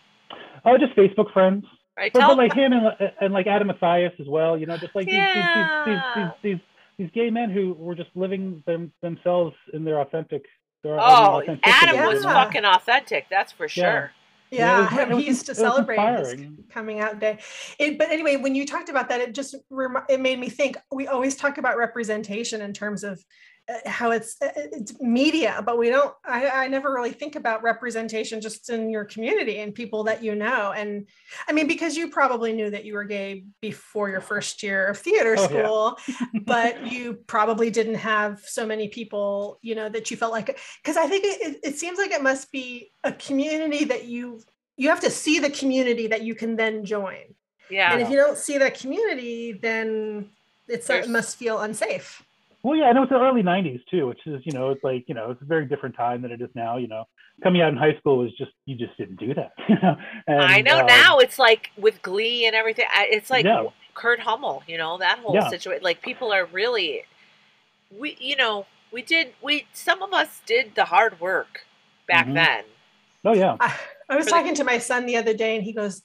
oh 0.64 0.78
just 0.78 0.94
facebook 0.96 1.32
friends 1.32 1.64
Right. 1.96 2.10
but, 2.12 2.20
but 2.26 2.36
like 2.38 2.54
him 2.54 2.72
and, 2.72 2.86
and 3.20 3.34
like 3.34 3.46
adam 3.46 3.66
matthias 3.68 4.12
as 4.20 4.26
well 4.28 4.56
you 4.56 4.64
know 4.66 4.76
just 4.78 4.94
like 4.94 5.06
these, 5.06 5.14
these, 5.14 5.36
Yeah. 5.36 5.82
these, 5.86 6.02
these, 6.16 6.32
these, 6.42 6.60
these 7.02 7.10
gay 7.12 7.30
men 7.30 7.50
who 7.50 7.74
were 7.74 7.94
just 7.96 8.10
living 8.14 8.62
them, 8.66 8.92
themselves 9.02 9.56
in 9.72 9.84
their 9.84 10.00
authentic 10.00 10.44
their, 10.84 10.94
Oh, 10.98 11.36
authenticity, 11.36 11.62
Adam 11.64 12.06
was 12.06 12.22
you 12.22 12.28
know? 12.28 12.34
fucking 12.34 12.64
authentic. 12.64 13.26
That's 13.30 13.52
for 13.52 13.68
sure. 13.68 14.10
Yeah, 14.50 14.80
Yeah, 14.80 14.84
was- 14.84 14.92
it 14.92 14.98
and 15.02 15.10
was 15.14 15.18
he 15.22 15.26
used 15.28 15.46
to 15.46 15.52
ins- 15.52 15.58
it 15.58 15.62
was 15.62 15.72
celebrate 15.74 16.18
his 16.18 16.34
coming 16.70 16.98
out 17.00 17.20
day. 17.20 17.38
It, 17.78 17.98
but 17.98 18.10
anyway, 18.10 18.36
when 18.36 18.54
you 18.56 18.66
talked 18.66 18.88
about 18.88 19.08
that, 19.08 19.20
it 19.20 19.32
just 19.32 19.54
remi- 19.70 20.00
it 20.08 20.18
made 20.20 20.38
me 20.40 20.48
think. 20.48 20.76
We 20.92 21.06
always 21.06 21.36
talk 21.36 21.58
about 21.58 21.76
representation 21.76 22.60
in 22.62 22.72
terms 22.72 23.04
of 23.04 23.24
how 23.86 24.10
it's 24.10 24.40
uh, 24.42 24.50
it's 24.56 25.00
media, 25.00 25.62
but 25.64 25.78
we 25.78 25.88
don't. 25.88 26.12
I, 26.24 26.48
I 26.48 26.68
never 26.68 26.92
really 26.92 27.12
think 27.12 27.36
about 27.36 27.62
representation 27.62 28.40
just 28.40 28.70
in 28.70 28.90
your 28.90 29.04
community 29.04 29.60
and 29.60 29.74
people 29.74 30.04
that 30.04 30.22
you 30.22 30.34
know. 30.34 30.72
And 30.72 31.06
I 31.48 31.52
mean, 31.52 31.68
because 31.68 31.96
you 31.96 32.10
probably 32.10 32.52
knew 32.52 32.70
that 32.70 32.84
you 32.84 32.94
were 32.94 33.04
gay 33.04 33.44
before 33.60 34.10
your 34.10 34.20
first 34.20 34.62
year 34.62 34.88
of 34.88 34.98
theater 34.98 35.36
Oh, 35.38 35.42
yeah. 35.42 35.48
school, 35.48 35.98
but 36.44 36.90
you 36.90 37.14
probably 37.26 37.70
didn't 37.70 37.94
have 37.96 38.40
so 38.44 38.66
many 38.66 38.88
people, 38.88 39.58
you 39.62 39.74
know, 39.74 39.88
that 39.88 40.10
you 40.10 40.16
felt 40.16 40.32
like. 40.32 40.58
Because 40.82 40.96
I 40.96 41.06
think 41.06 41.24
it, 41.24 41.40
it, 41.40 41.60
it 41.62 41.78
seems 41.78 41.98
like 41.98 42.10
it 42.10 42.22
must 42.22 42.50
be 42.50 42.90
a 43.04 43.12
community 43.12 43.84
that 43.84 44.06
you 44.06 44.40
you 44.76 44.88
have 44.88 45.00
to 45.00 45.10
see 45.10 45.38
the 45.38 45.50
community 45.50 46.08
that 46.08 46.22
you 46.22 46.34
can 46.34 46.56
then 46.56 46.84
join. 46.84 47.34
Yeah. 47.70 47.92
And 47.92 48.02
if 48.02 48.10
you 48.10 48.16
don't 48.16 48.36
see 48.36 48.58
that 48.58 48.78
community, 48.78 49.52
then 49.52 50.30
it's 50.68 50.90
it 50.90 51.08
must 51.08 51.36
feel 51.36 51.60
unsafe. 51.60 52.22
Well, 52.62 52.76
yeah, 52.76 52.88
and 52.88 52.96
it 52.96 53.00
was 53.00 53.08
the 53.08 53.18
early 53.18 53.42
'90s 53.42 53.80
too, 53.90 54.06
which 54.06 54.20
is, 54.26 54.40
you 54.44 54.52
know, 54.52 54.70
it's 54.70 54.84
like, 54.84 55.04
you 55.08 55.14
know, 55.14 55.30
it's 55.30 55.42
a 55.42 55.44
very 55.44 55.66
different 55.66 55.96
time 55.96 56.22
than 56.22 56.30
it 56.30 56.40
is 56.40 56.50
now. 56.54 56.76
You 56.76 56.86
know, 56.88 57.04
coming 57.42 57.60
out 57.60 57.70
in 57.70 57.76
high 57.76 57.96
school 57.98 58.18
was 58.18 58.30
just, 58.36 58.52
you 58.66 58.76
just 58.76 58.96
didn't 58.96 59.16
do 59.18 59.34
that. 59.34 59.52
You 59.68 59.76
know, 59.82 59.96
and, 60.28 60.40
I 60.42 60.60
know 60.60 60.80
um, 60.80 60.86
now 60.86 61.18
it's 61.18 61.38
like 61.38 61.70
with 61.76 62.00
Glee 62.02 62.46
and 62.46 62.54
everything. 62.54 62.86
It's 62.96 63.30
like 63.30 63.44
Yeah. 63.44 63.64
Kurt 63.94 64.20
Hummel, 64.20 64.62
you 64.68 64.78
know, 64.78 64.96
that 64.98 65.18
whole 65.18 65.34
Yeah. 65.34 65.48
situation. 65.48 65.82
Like 65.82 66.02
people 66.02 66.32
are 66.32 66.46
really, 66.46 67.02
we, 67.98 68.16
you 68.20 68.36
know, 68.36 68.66
we 68.92 69.02
did, 69.02 69.32
we, 69.42 69.66
some 69.72 70.02
of 70.02 70.12
us 70.12 70.40
did 70.46 70.74
the 70.76 70.84
hard 70.84 71.18
work 71.20 71.66
back 72.06 72.26
Mhm. 72.26 72.34
then. 72.34 72.64
Oh 73.24 73.34
yeah, 73.34 73.56
I, 73.60 73.74
I 74.08 74.16
was 74.16 74.26
For 74.26 74.30
the- 74.30 74.36
talking 74.36 74.54
to 74.56 74.64
my 74.64 74.78
son 74.78 75.06
the 75.06 75.16
other 75.16 75.34
day, 75.34 75.56
and 75.56 75.64
he 75.64 75.72
goes, 75.72 76.02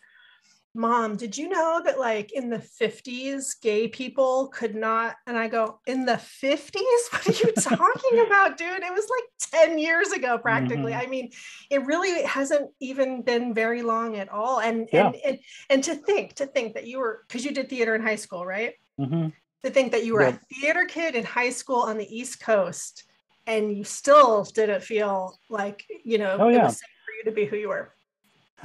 Mom, 0.73 1.15
did 1.15 1.35
you 1.37 1.49
know 1.49 1.81
that 1.83 1.97
like 1.97 2.31
in 2.33 2.49
the 2.49 2.59
50s, 2.59 3.55
gay 3.61 3.87
people 3.87 4.49
could 4.49 4.75
not? 4.75 5.15
And 5.25 5.35
I 5.37 5.47
go, 5.47 5.79
In 5.87 6.05
the 6.05 6.13
50s? 6.17 7.09
What 7.11 7.27
are 7.27 7.31
you 7.31 7.53
talking 7.55 8.23
about, 8.27 8.57
dude? 8.57 8.83
It 8.83 8.93
was 8.93 9.09
like 9.09 9.23
10 9.67 9.79
years 9.79 10.11
ago, 10.11 10.37
practically. 10.37 10.91
Mhm. 10.91 11.03
I 11.03 11.07
mean, 11.07 11.31
it 11.71 11.83
really 11.85 12.21
hasn't 12.23 12.69
even 12.79 13.23
been 13.23 13.53
very 13.53 13.81
long 13.81 14.17
at 14.17 14.29
all. 14.29 14.59
And 14.59 14.87
Yeah. 14.91 15.07
and, 15.07 15.15
and 15.25 15.39
and 15.69 15.83
to 15.85 15.95
think, 15.95 16.35
to 16.35 16.45
think 16.45 16.75
that 16.75 16.85
you 16.85 16.99
were 16.99 17.23
because 17.27 17.43
you 17.43 17.51
did 17.51 17.69
theater 17.69 17.95
in 17.95 18.01
high 18.03 18.15
school, 18.15 18.45
right? 18.45 18.73
hmm 18.99 19.29
To 19.63 19.71
think 19.71 19.91
that 19.93 20.05
you 20.05 20.13
were 20.13 20.23
Yeah. 20.23 20.37
a 20.37 20.39
theater 20.53 20.85
kid 20.85 21.15
in 21.15 21.23
high 21.25 21.49
school 21.51 21.81
on 21.81 21.97
the 21.97 22.05
East 22.15 22.39
Coast 22.39 23.03
and 23.47 23.75
you 23.75 23.83
still 23.83 24.43
didn't 24.43 24.83
feel 24.83 25.39
like, 25.49 25.85
you 26.05 26.17
know, 26.19 26.37
Oh, 26.39 26.49
it 26.49 26.53
yeah. 26.53 26.65
was 26.65 26.73
safe 26.73 26.97
for 27.05 27.13
you 27.17 27.23
to 27.25 27.31
be 27.31 27.45
who 27.45 27.55
you 27.55 27.69
were. 27.69 27.96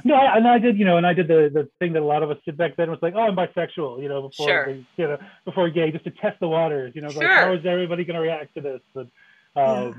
No, 0.03 0.15
I, 0.15 0.37
and 0.37 0.47
I 0.47 0.57
did, 0.57 0.77
you 0.79 0.85
know, 0.85 0.97
and 0.97 1.05
I 1.05 1.13
did 1.13 1.27
the 1.27 1.49
the 1.53 1.69
thing 1.79 1.93
that 1.93 2.01
a 2.01 2.05
lot 2.05 2.23
of 2.23 2.31
us 2.31 2.37
did 2.45 2.57
back 2.57 2.75
then 2.77 2.89
was 2.89 2.99
like, 3.01 3.13
oh, 3.15 3.21
I'm 3.21 3.35
bisexual, 3.35 4.01
you 4.01 4.09
know, 4.09 4.27
before 4.27 4.47
Sure. 4.47 4.65
they- 4.65 4.85
you 4.97 5.07
know, 5.07 5.17
before 5.45 5.69
gay, 5.69 5.91
just 5.91 6.03
to 6.05 6.11
test 6.11 6.39
the 6.39 6.47
waters, 6.47 6.93
you 6.95 7.01
know, 7.01 7.09
like 7.09 7.27
how 7.27 7.53
is 7.53 7.65
everybody 7.65 8.03
going 8.03 8.15
to 8.15 8.21
react 8.21 8.55
to 8.55 8.61
this? 8.61 8.81
And, 8.95 9.11
um, 9.55 9.63
Yeah. 9.65 9.93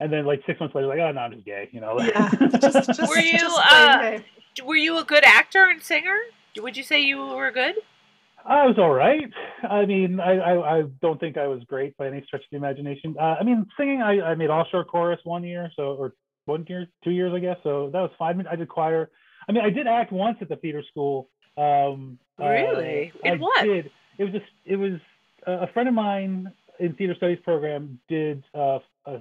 and 0.00 0.12
then 0.12 0.24
like 0.24 0.42
six 0.46 0.58
months 0.58 0.74
later, 0.74 0.88
like, 0.88 0.98
oh 1.00 1.12
no, 1.12 1.20
I'm 1.20 1.32
just 1.32 1.44
gay, 1.44 1.68
you 1.70 1.80
know. 1.80 2.00
Yeah. 2.00 2.30
Just, 2.60 2.86
just, 2.96 3.10
Were 3.10 3.18
you, 3.18 3.38
just 3.38 3.58
uh. 3.58 4.18
Were 4.64 4.74
you 4.76 4.98
a 4.98 5.04
good 5.04 5.22
actor 5.24 5.64
and 5.68 5.82
singer? 5.82 6.16
Would 6.58 6.76
you 6.76 6.82
say 6.82 7.00
you 7.02 7.18
were 7.18 7.50
good? 7.50 7.74
I 8.46 8.64
was 8.64 8.78
all 8.78 8.92
right. 8.94 9.28
I 9.68 9.84
mean, 9.84 10.18
I, 10.20 10.38
I, 10.38 10.78
I 10.78 10.82
don't 11.02 11.18
think 11.20 11.36
I 11.36 11.46
was 11.46 11.62
great 11.64 11.94
by 11.98 12.06
any 12.06 12.22
stretch 12.26 12.42
of 12.42 12.46
the 12.52 12.56
imagination. 12.56 13.16
Uh, 13.20 13.36
I 13.38 13.42
mean, 13.44 13.66
singing, 13.76 14.00
I, 14.02 14.20
I 14.22 14.34
made 14.34 14.48
offshore 14.50 14.84
chorus 14.84 15.20
one 15.24 15.42
year, 15.44 15.70
so 15.76 15.94
or 15.96 16.14
one 16.46 16.64
year, 16.68 16.86
two 17.04 17.10
years, 17.10 17.34
I 17.34 17.40
guess. 17.40 17.56
So 17.64 17.90
that 17.92 18.00
was 18.00 18.12
fine. 18.18 18.46
I 18.50 18.56
did 18.56 18.68
choir. 18.68 19.10
I 19.48 19.52
mean, 19.52 19.64
I 19.64 19.70
did 19.70 19.86
act 19.86 20.12
once 20.12 20.38
at 20.40 20.48
the 20.48 20.56
theater 20.56 20.82
school. 20.90 21.28
Um, 21.56 22.18
uh, 22.40 22.48
Really? 22.48 23.12
In 23.24 23.34
I 23.34 23.36
what? 23.36 23.64
Did. 23.64 23.90
It 24.18 24.24
was 24.24 24.32
just, 24.32 24.46
it 24.64 24.76
was 24.76 24.92
uh, 25.46 25.58
a 25.60 25.66
friend 25.68 25.88
of 25.88 25.94
mine 25.94 26.52
in 26.80 26.94
theater 26.94 27.14
studies 27.16 27.38
program 27.44 27.98
did 28.08 28.42
uh, 28.54 28.78
uh, 29.06 29.18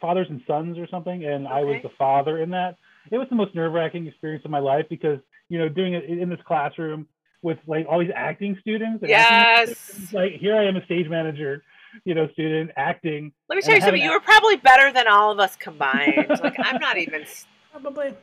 fathers 0.00 0.26
and 0.30 0.40
sons 0.46 0.78
or 0.78 0.86
something, 0.88 1.24
and 1.24 1.48
I 1.48 1.64
was 1.64 1.80
the 1.82 1.90
father 1.98 2.42
in 2.42 2.50
that. 2.50 2.76
It 3.10 3.18
was 3.18 3.28
the 3.30 3.36
most 3.36 3.54
nerve 3.54 3.72
wracking 3.72 4.06
experience 4.06 4.44
of 4.44 4.50
my 4.50 4.58
life 4.58 4.86
because 4.90 5.18
you 5.48 5.58
know 5.58 5.68
doing 5.68 5.94
it 5.94 6.04
in 6.04 6.28
this 6.28 6.40
classroom 6.46 7.06
with 7.42 7.58
like 7.66 7.86
all 7.88 7.98
these 8.00 8.10
acting 8.14 8.56
students. 8.60 9.02
And 9.02 9.12
acting 9.12 9.36
Yes. 9.38 9.78
students, 9.78 10.12
like 10.12 10.32
here 10.32 10.56
I 10.56 10.64
am, 10.64 10.76
a 10.76 10.84
stage 10.84 11.08
manager, 11.08 11.62
you 12.04 12.14
know, 12.14 12.28
student 12.32 12.70
acting. 12.76 13.32
Let 13.48 13.56
me 13.56 13.62
tell 13.62 13.74
you 13.74 13.80
something. 13.80 14.02
You 14.02 14.10
were 14.10 14.20
probably 14.20 14.56
better 14.56 14.92
than 14.92 15.06
all 15.08 15.30
of 15.30 15.38
us 15.38 15.56
combined. 15.56 16.28
like 16.42 16.56
I'm 16.58 16.80
not 16.80 16.98
even. 16.98 17.24
Probably. 17.72 18.14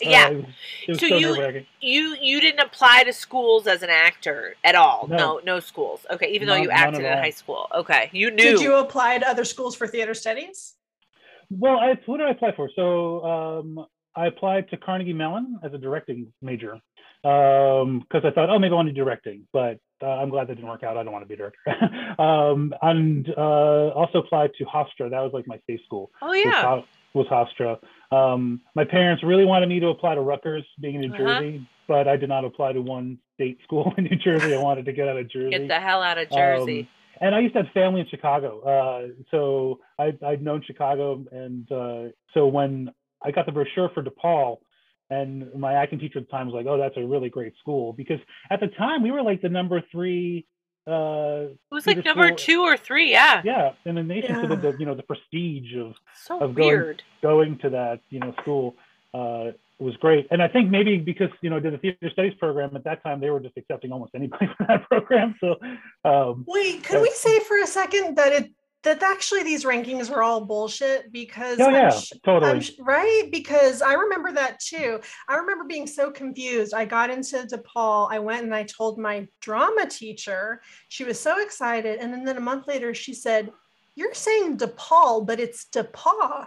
Yeah. 0.00 0.26
Uh, 0.26 0.30
it 0.30 0.36
was, 0.36 0.44
it 0.44 0.88
was 0.88 1.00
So 1.00 1.08
so, 1.08 1.16
you- 1.16 1.66
You 1.80 2.16
you 2.20 2.40
didn't 2.40 2.60
apply 2.60 3.04
to 3.04 3.12
schools 3.12 3.66
as 3.66 3.82
an 3.82 3.90
actor 3.90 4.56
at 4.64 4.74
all. 4.74 5.06
No, 5.08 5.16
No. 5.16 5.40
no, 5.44 5.60
schools. 5.60 6.04
Okay, 6.10 6.28
even 6.32 6.48
though 6.48 6.56
you 6.56 6.70
acted 6.70 7.04
in 7.04 7.12
all. 7.12 7.18
high 7.18 7.30
school. 7.30 7.68
Okay, 7.74 8.10
you 8.12 8.30
knew. 8.30 8.36
Did 8.56 8.60
you 8.60 8.74
apply 8.76 9.18
to 9.18 9.28
other 9.28 9.44
schools 9.44 9.76
for 9.76 9.86
theater 9.86 10.14
studies? 10.14 10.74
Well, 11.50 11.78
I, 11.78 11.98
what 12.06 12.18
did 12.18 12.26
I 12.26 12.30
apply 12.30 12.52
for? 12.56 12.70
So 12.74 13.24
um, 13.24 13.86
I 14.16 14.26
applied 14.26 14.68
to 14.70 14.76
Carnegie 14.76 15.12
Mellon 15.12 15.58
as 15.62 15.72
a 15.74 15.78
directing 15.78 16.32
major 16.42 16.80
because 17.22 18.22
I 18.24 18.30
thought, 18.34 18.50
oh, 18.50 18.58
maybe 18.58 18.72
I 18.72 18.76
want 18.76 18.88
to 18.88 18.92
do 18.92 19.00
directing, 19.02 19.46
but 19.52 19.78
uh, 20.02 20.06
I'm 20.06 20.28
glad 20.28 20.48
that 20.48 20.56
didn't 20.56 20.68
work 20.68 20.82
out. 20.82 20.96
I 20.98 21.02
don't 21.02 21.12
want 21.12 21.22
to 21.22 21.28
be 21.28 21.34
a 21.34 21.36
director. 21.38 21.60
um, 22.22 22.74
and 22.82 23.28
uh, 23.36 23.88
also 23.90 24.18
applied 24.18 24.50
to 24.58 24.64
Hofstra. 24.64 25.08
That 25.10 25.20
was 25.20 25.30
like 25.32 25.46
my 25.46 25.58
safe 25.66 25.80
school. 25.86 26.10
oh 26.20 26.28
Was, 26.28 26.42
yeah. 26.44 26.82
Was 27.14 27.26
Hofstra. 27.28 27.78
Um, 28.10 28.60
my 28.74 28.84
parents 28.84 29.22
really 29.22 29.44
wanted 29.44 29.68
me 29.68 29.78
to 29.80 29.88
apply 29.88 30.16
to 30.16 30.20
Rutgers, 30.20 30.64
being 30.80 30.96
in 30.96 31.00
New 31.00 31.08
Uh-huh. 31.08 31.40
Jersey, 31.40 31.64
but 31.86 32.08
I 32.08 32.16
did 32.16 32.28
not 32.28 32.44
apply 32.44 32.72
to 32.72 32.82
one 32.82 33.18
state 33.34 33.58
school 33.64 33.94
in 33.96 34.04
New 34.04 34.16
Jersey. 34.16 34.52
I 34.52 34.58
wanted 34.58 34.84
to 34.86 34.92
get 34.92 35.08
out 35.08 35.16
of 35.16 35.30
Jersey. 35.30 35.50
Get 35.50 35.68
the 35.68 35.80
hell 35.80 36.02
out 36.02 36.18
of 36.18 36.28
Jersey. 36.30 36.80
Um, 36.80 36.88
and 37.20 37.34
I 37.36 37.38
used 37.38 37.54
to 37.54 37.62
have 37.62 37.72
family 37.72 38.00
in 38.00 38.08
Chicago, 38.08 38.60
uh, 38.62 39.22
so 39.30 39.78
I, 40.00 40.12
I'd 40.26 40.42
known 40.42 40.64
Chicago, 40.66 41.24
and 41.30 41.70
uh, 41.70 42.10
so 42.34 42.48
when 42.48 42.90
I 43.24 43.30
got 43.30 43.46
the 43.46 43.52
brochure 43.52 43.90
for 43.94 44.02
DePaul, 44.02 44.58
and 45.10 45.54
my 45.54 45.74
acting 45.74 46.00
teacher 46.00 46.18
at 46.18 46.26
the 46.26 46.30
time 46.32 46.46
was 46.46 46.54
like, 46.54 46.66
"Oh, 46.66 46.76
that's 46.76 46.96
a 46.96 47.06
really 47.06 47.28
great 47.28 47.52
school," 47.60 47.92
because 47.92 48.18
at 48.50 48.58
the 48.58 48.66
time 48.66 49.02
we 49.04 49.12
were 49.12 49.22
like 49.22 49.40
the 49.42 49.48
number 49.48 49.80
three, 49.92 50.44
uh, 50.86 51.46
it 51.50 51.56
was 51.70 51.86
like 51.86 52.04
number 52.04 52.26
school- 52.28 52.36
two 52.36 52.60
or 52.62 52.76
three. 52.76 53.10
Yeah. 53.10 53.40
yeah, 53.44 53.72
in 53.84 53.94
the 53.94 54.02
nation. 54.02 54.34
So 54.36 54.42
Yeah. 54.42 54.46
the, 54.48 54.56
the 54.72 54.76
you 54.78 54.86
know 54.86 54.94
the 54.94 55.02
prestige 55.02 55.74
of 55.76 55.94
So 56.24 56.38
of 56.40 56.54
going- 56.54 56.68
weird. 56.68 57.02
going 57.22 57.58
to 57.58 57.70
that 57.70 58.00
you 58.10 58.20
know 58.20 58.34
school 58.42 58.74
uh, 59.14 59.52
was 59.78 59.96
great. 59.96 60.26
And 60.30 60.42
I 60.42 60.48
think 60.48 60.70
maybe 60.70 60.98
because 60.98 61.30
you 61.40 61.50
know 61.50 61.58
did 61.60 61.72
the 61.74 61.78
theater 61.78 62.10
studies 62.10 62.34
program 62.34 62.74
at 62.76 62.84
that 62.84 63.02
time, 63.02 63.20
they 63.20 63.30
were 63.30 63.40
just 63.40 63.56
accepting 63.56 63.92
almost 63.92 64.14
anybody 64.14 64.46
for 64.56 64.66
that 64.68 64.88
program. 64.88 65.34
So 65.40 65.56
um, 66.04 66.44
Wait, 66.46 66.84
could 66.84 67.00
we 67.02 67.10
say 67.10 67.40
for 67.40 67.58
a 67.62 67.66
second 67.66 68.16
that 68.16 68.32
it 68.32 68.50
that 68.84 69.02
actually 69.02 69.42
these 69.42 69.64
rankings 69.64 70.10
were 70.10 70.22
all 70.22 70.44
bullshit 70.44 71.10
because 71.10 71.58
oh 71.58 71.70
yeah, 71.70 71.90
sh- 71.90 72.12
totally. 72.22 72.60
Sh- 72.60 72.72
right 72.78 73.28
because 73.32 73.82
I 73.82 73.94
remember 73.94 74.30
that 74.32 74.60
too. 74.60 75.00
I 75.28 75.36
remember 75.36 75.64
being 75.64 75.86
so 75.86 76.10
confused. 76.10 76.74
I 76.74 76.84
got 76.84 77.10
into 77.10 77.38
DePaul. 77.38 78.08
I 78.12 78.18
went 78.18 78.44
and 78.44 78.54
I 78.54 78.64
told 78.64 78.98
my 78.98 79.26
drama 79.40 79.86
teacher. 79.86 80.60
She 80.88 81.04
was 81.04 81.18
so 81.18 81.42
excited, 81.42 81.98
and 81.98 82.12
then, 82.12 82.24
then 82.24 82.36
a 82.36 82.40
month 82.40 82.68
later 82.68 82.94
she 82.94 83.14
said, 83.14 83.50
"You're 83.94 84.14
saying 84.14 84.58
DePaul, 84.58 85.26
but 85.26 85.40
it's 85.40 85.66
DePaul." 85.72 86.46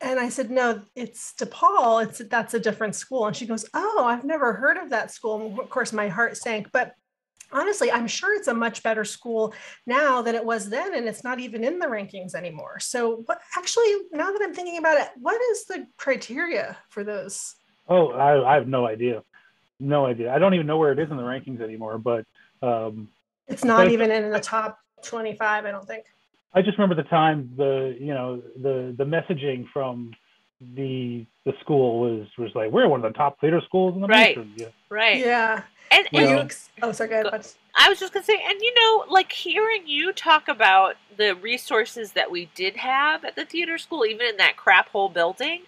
And 0.00 0.18
I 0.18 0.28
said, 0.28 0.50
"No, 0.50 0.82
it's 0.96 1.34
DePaul. 1.38 2.04
It's 2.04 2.20
that's 2.28 2.54
a 2.54 2.60
different 2.60 2.96
school." 2.96 3.26
And 3.26 3.36
she 3.36 3.46
goes, 3.46 3.64
"Oh, 3.74 4.04
I've 4.04 4.24
never 4.24 4.54
heard 4.54 4.76
of 4.76 4.90
that 4.90 5.12
school." 5.12 5.40
And 5.40 5.58
of 5.58 5.70
course, 5.70 5.92
my 5.92 6.08
heart 6.08 6.36
sank. 6.36 6.70
But 6.72 6.94
honestly, 7.54 7.90
I'm 7.90 8.06
sure 8.06 8.36
it's 8.36 8.48
a 8.48 8.54
much 8.54 8.82
better 8.82 9.04
school 9.04 9.54
now 9.86 10.20
than 10.20 10.34
it 10.34 10.44
was 10.44 10.68
then, 10.68 10.94
and 10.94 11.08
it's 11.08 11.24
not 11.24 11.38
even 11.38 11.64
in 11.64 11.78
the 11.78 11.86
rankings 11.86 12.34
anymore. 12.34 12.80
So, 12.80 13.22
what 13.26 13.40
actually, 13.56 13.94
now 14.12 14.30
that 14.32 14.42
I'm 14.42 14.52
thinking 14.52 14.78
about 14.78 15.00
it, 15.00 15.08
what 15.16 15.40
is 15.52 15.64
the 15.64 15.86
criteria 15.96 16.76
for 16.90 17.04
those? 17.04 17.54
Oh, 17.88 18.10
I, 18.10 18.52
I 18.52 18.54
have 18.54 18.68
no 18.68 18.86
idea. 18.86 19.22
No 19.80 20.06
idea. 20.06 20.34
I 20.34 20.38
don't 20.38 20.54
even 20.54 20.66
know 20.66 20.78
where 20.78 20.92
it 20.92 20.98
is 20.98 21.10
in 21.10 21.16
the 21.16 21.22
rankings 21.22 21.60
anymore. 21.60 21.98
But 21.98 22.26
um, 22.62 23.08
It's 23.48 23.64
not 23.64 23.90
even 23.90 24.10
in 24.10 24.30
the 24.30 24.40
top 24.40 24.78
25, 25.02 25.64
I 25.64 25.70
don't 25.70 25.86
think. 25.86 26.04
I 26.54 26.62
just 26.62 26.78
remember 26.78 26.94
the 26.94 27.08
time 27.08 27.50
the 27.56 27.96
you 27.98 28.14
know 28.14 28.40
the 28.56 28.94
the 28.96 29.04
messaging 29.04 29.66
from 29.72 30.12
the 30.60 31.26
the 31.44 31.52
school 31.60 32.00
was 32.00 32.26
was 32.38 32.50
like 32.54 32.70
we're 32.70 32.88
one 32.88 33.04
of 33.04 33.12
the 33.12 33.16
top 33.16 33.40
theater 33.40 33.60
schools 33.66 33.94
in 33.94 34.00
the 34.00 34.06
Right. 34.06 34.36
nation. 34.36 34.52
Yeah. 34.56 34.66
Right. 34.88 35.18
Yeah. 35.18 35.62
And, 35.90 36.08
and 36.12 36.28
you 36.30 36.36
Yeah. 36.36 36.42
ex- 36.42 36.70
oh, 36.82 36.92
sorry, 36.92 37.10
go 37.10 37.28
ahead. 37.28 37.46
I 37.76 37.88
was 37.88 37.98
just 38.00 38.12
gonna 38.12 38.24
say, 38.24 38.40
and 38.48 38.60
you 38.60 38.72
know, 38.74 39.04
like 39.12 39.32
hearing 39.32 39.86
you 39.86 40.12
talk 40.12 40.48
about 40.48 40.96
the 41.16 41.34
resources 41.36 42.12
that 42.12 42.30
we 42.30 42.46
did 42.54 42.76
have 42.76 43.24
at 43.24 43.36
the 43.36 43.44
theater 43.44 43.78
school, 43.78 44.06
even 44.06 44.26
in 44.26 44.36
that 44.38 44.56
crap 44.56 44.88
hole 44.90 45.08
building, 45.08 45.62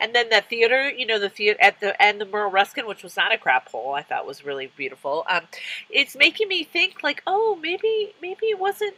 and 0.00 0.14
then 0.14 0.28
the 0.30 0.40
theater, 0.40 0.90
you 0.90 1.06
know, 1.06 1.18
the 1.18 1.28
theater 1.28 1.58
at 1.62 1.78
the 1.80 2.00
and 2.02 2.20
the 2.20 2.24
Merle 2.24 2.50
Reskin, 2.50 2.86
which 2.86 3.02
was 3.02 3.16
not 3.16 3.32
a 3.32 3.38
crap 3.38 3.68
hole, 3.68 3.94
I 3.94 4.02
thought 4.02 4.26
was 4.26 4.44
really 4.44 4.72
beautiful. 4.76 5.24
Um, 5.28 5.42
it's 5.90 6.16
making 6.16 6.48
me 6.48 6.64
think 6.64 7.02
like, 7.02 7.22
oh, 7.26 7.58
maybe 7.62 8.14
maybe 8.20 8.46
it 8.46 8.58
wasn't 8.58 8.94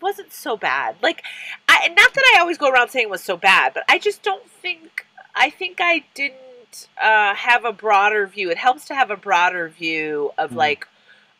wasn't 0.00 0.32
so 0.32 0.56
bad. 0.56 0.96
Like, 1.02 1.22
I 1.68 1.88
not 1.88 2.14
that 2.14 2.32
I 2.36 2.40
always 2.40 2.58
go 2.58 2.70
around 2.70 2.90
saying 2.90 3.04
it 3.04 3.10
was 3.10 3.22
so 3.22 3.36
bad, 3.36 3.74
but 3.74 3.84
I 3.88 3.98
just 3.98 4.22
don't 4.22 4.48
think 4.50 5.06
I 5.34 5.50
think 5.50 5.78
I 5.80 6.04
didn't 6.14 6.88
uh, 7.02 7.34
have 7.34 7.64
a 7.64 7.72
broader 7.72 8.26
view. 8.26 8.50
It 8.50 8.58
helps 8.58 8.84
to 8.86 8.94
have 8.94 9.10
a 9.10 9.16
broader 9.16 9.68
view 9.68 10.32
of 10.38 10.50
Mm. 10.50 10.56
like 10.56 10.88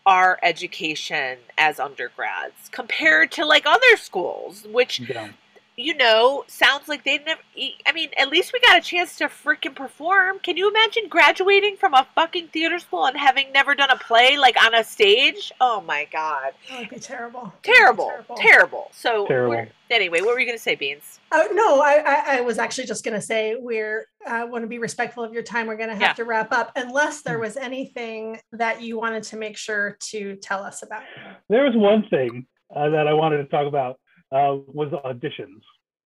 our 0.07 0.39
education 0.43 1.39
as 1.59 1.79
undergrads 1.79 2.69
compared 2.71 3.31
to 3.33 3.45
like 3.45 3.67
other 3.67 3.97
schools, 3.97 4.67
which 4.71 5.01
Yeah. 5.01 5.29
You 5.79 5.95
know 5.95 6.45
sounds 6.49 6.89
like 6.89 7.05
they 7.05 7.19
never. 7.19 7.41
I 7.87 7.93
mean, 7.93 8.11
at 8.19 8.29
least 8.29 8.53
we 8.53 8.61
got 8.61 8.77
a 8.79 8.81
chance 8.83 9.17
to 9.17 9.27
freaking 9.29 9.75
perform. 9.75 10.41
Can 10.41 10.57
you 10.57 10.69
imagine 10.69 11.05
graduating 11.09 11.77
from 11.77 11.95
a 11.95 12.07
fucking 12.15 12.49
theater 12.49 12.79
school 12.79 13.07
and 13.07 13.17
having 13.17 13.53
never 13.53 13.75
done 13.75 13.91
a 13.91 13.97
play 13.97 14.37
like 14.37 14.57
on 14.63 14.75
a 14.75 14.83
stage? 14.85 15.53
Oh 15.61 15.81
my 15.81 16.07
god, 16.13 16.53
That 16.69 16.81
would 16.81 16.89
be 16.91 16.99
terrible. 16.99 17.43
That 17.43 17.51
would 17.53 17.63
be 17.63 17.73
terrible, 17.73 18.13
terrible. 18.37 18.89
So 18.93 19.27
Terrible. 19.27 19.67
anyway, 19.91 20.21
what 20.21 20.35
were 20.35 20.41
you 20.41 20.47
gonna 20.47 20.59
say, 20.59 20.75
Beans? 20.75 21.21
Oh 21.31 21.49
no, 21.53 21.81
I, 21.81 22.03
I, 22.05 22.39
I 22.39 22.41
was 22.41 22.59
actually 22.59 22.87
just 22.87 23.05
going 23.05 23.15
to 23.15 23.21
say 23.21 23.55
we're 23.59 24.07
uh, 24.27 24.47
want 24.49 24.63
to 24.65 24.67
be 24.67 24.79
respectful 24.79 25.23
of 25.23 25.33
your 25.35 25.43
time. 25.43 25.67
We're 25.67 25.77
going 25.77 25.91
to 25.91 25.95
have 25.95 26.01
Yeah. 26.03 26.13
to 26.15 26.25
wrap 26.25 26.53
up 26.53 26.73
unless 26.75 27.21
Hmm. 27.23 27.29
there 27.29 27.39
was 27.39 27.57
anything 27.59 28.41
that 28.53 28.81
you 28.81 28.99
wanted 28.99 29.23
to 29.25 29.37
make 29.37 29.57
sure 29.59 29.99
to 30.11 30.37
tell 30.37 30.63
us 30.65 30.83
about. 30.83 31.03
There 31.51 31.65
was 31.65 31.75
one 31.77 32.09
thing 32.09 32.47
uh, 32.75 32.89
that 32.89 33.07
I 33.07 33.13
wanted 33.13 33.39
to 33.39 33.45
talk 33.45 33.67
about 33.67 34.01
uh, 34.33 34.57
was 34.67 34.91
auditions. 35.05 35.63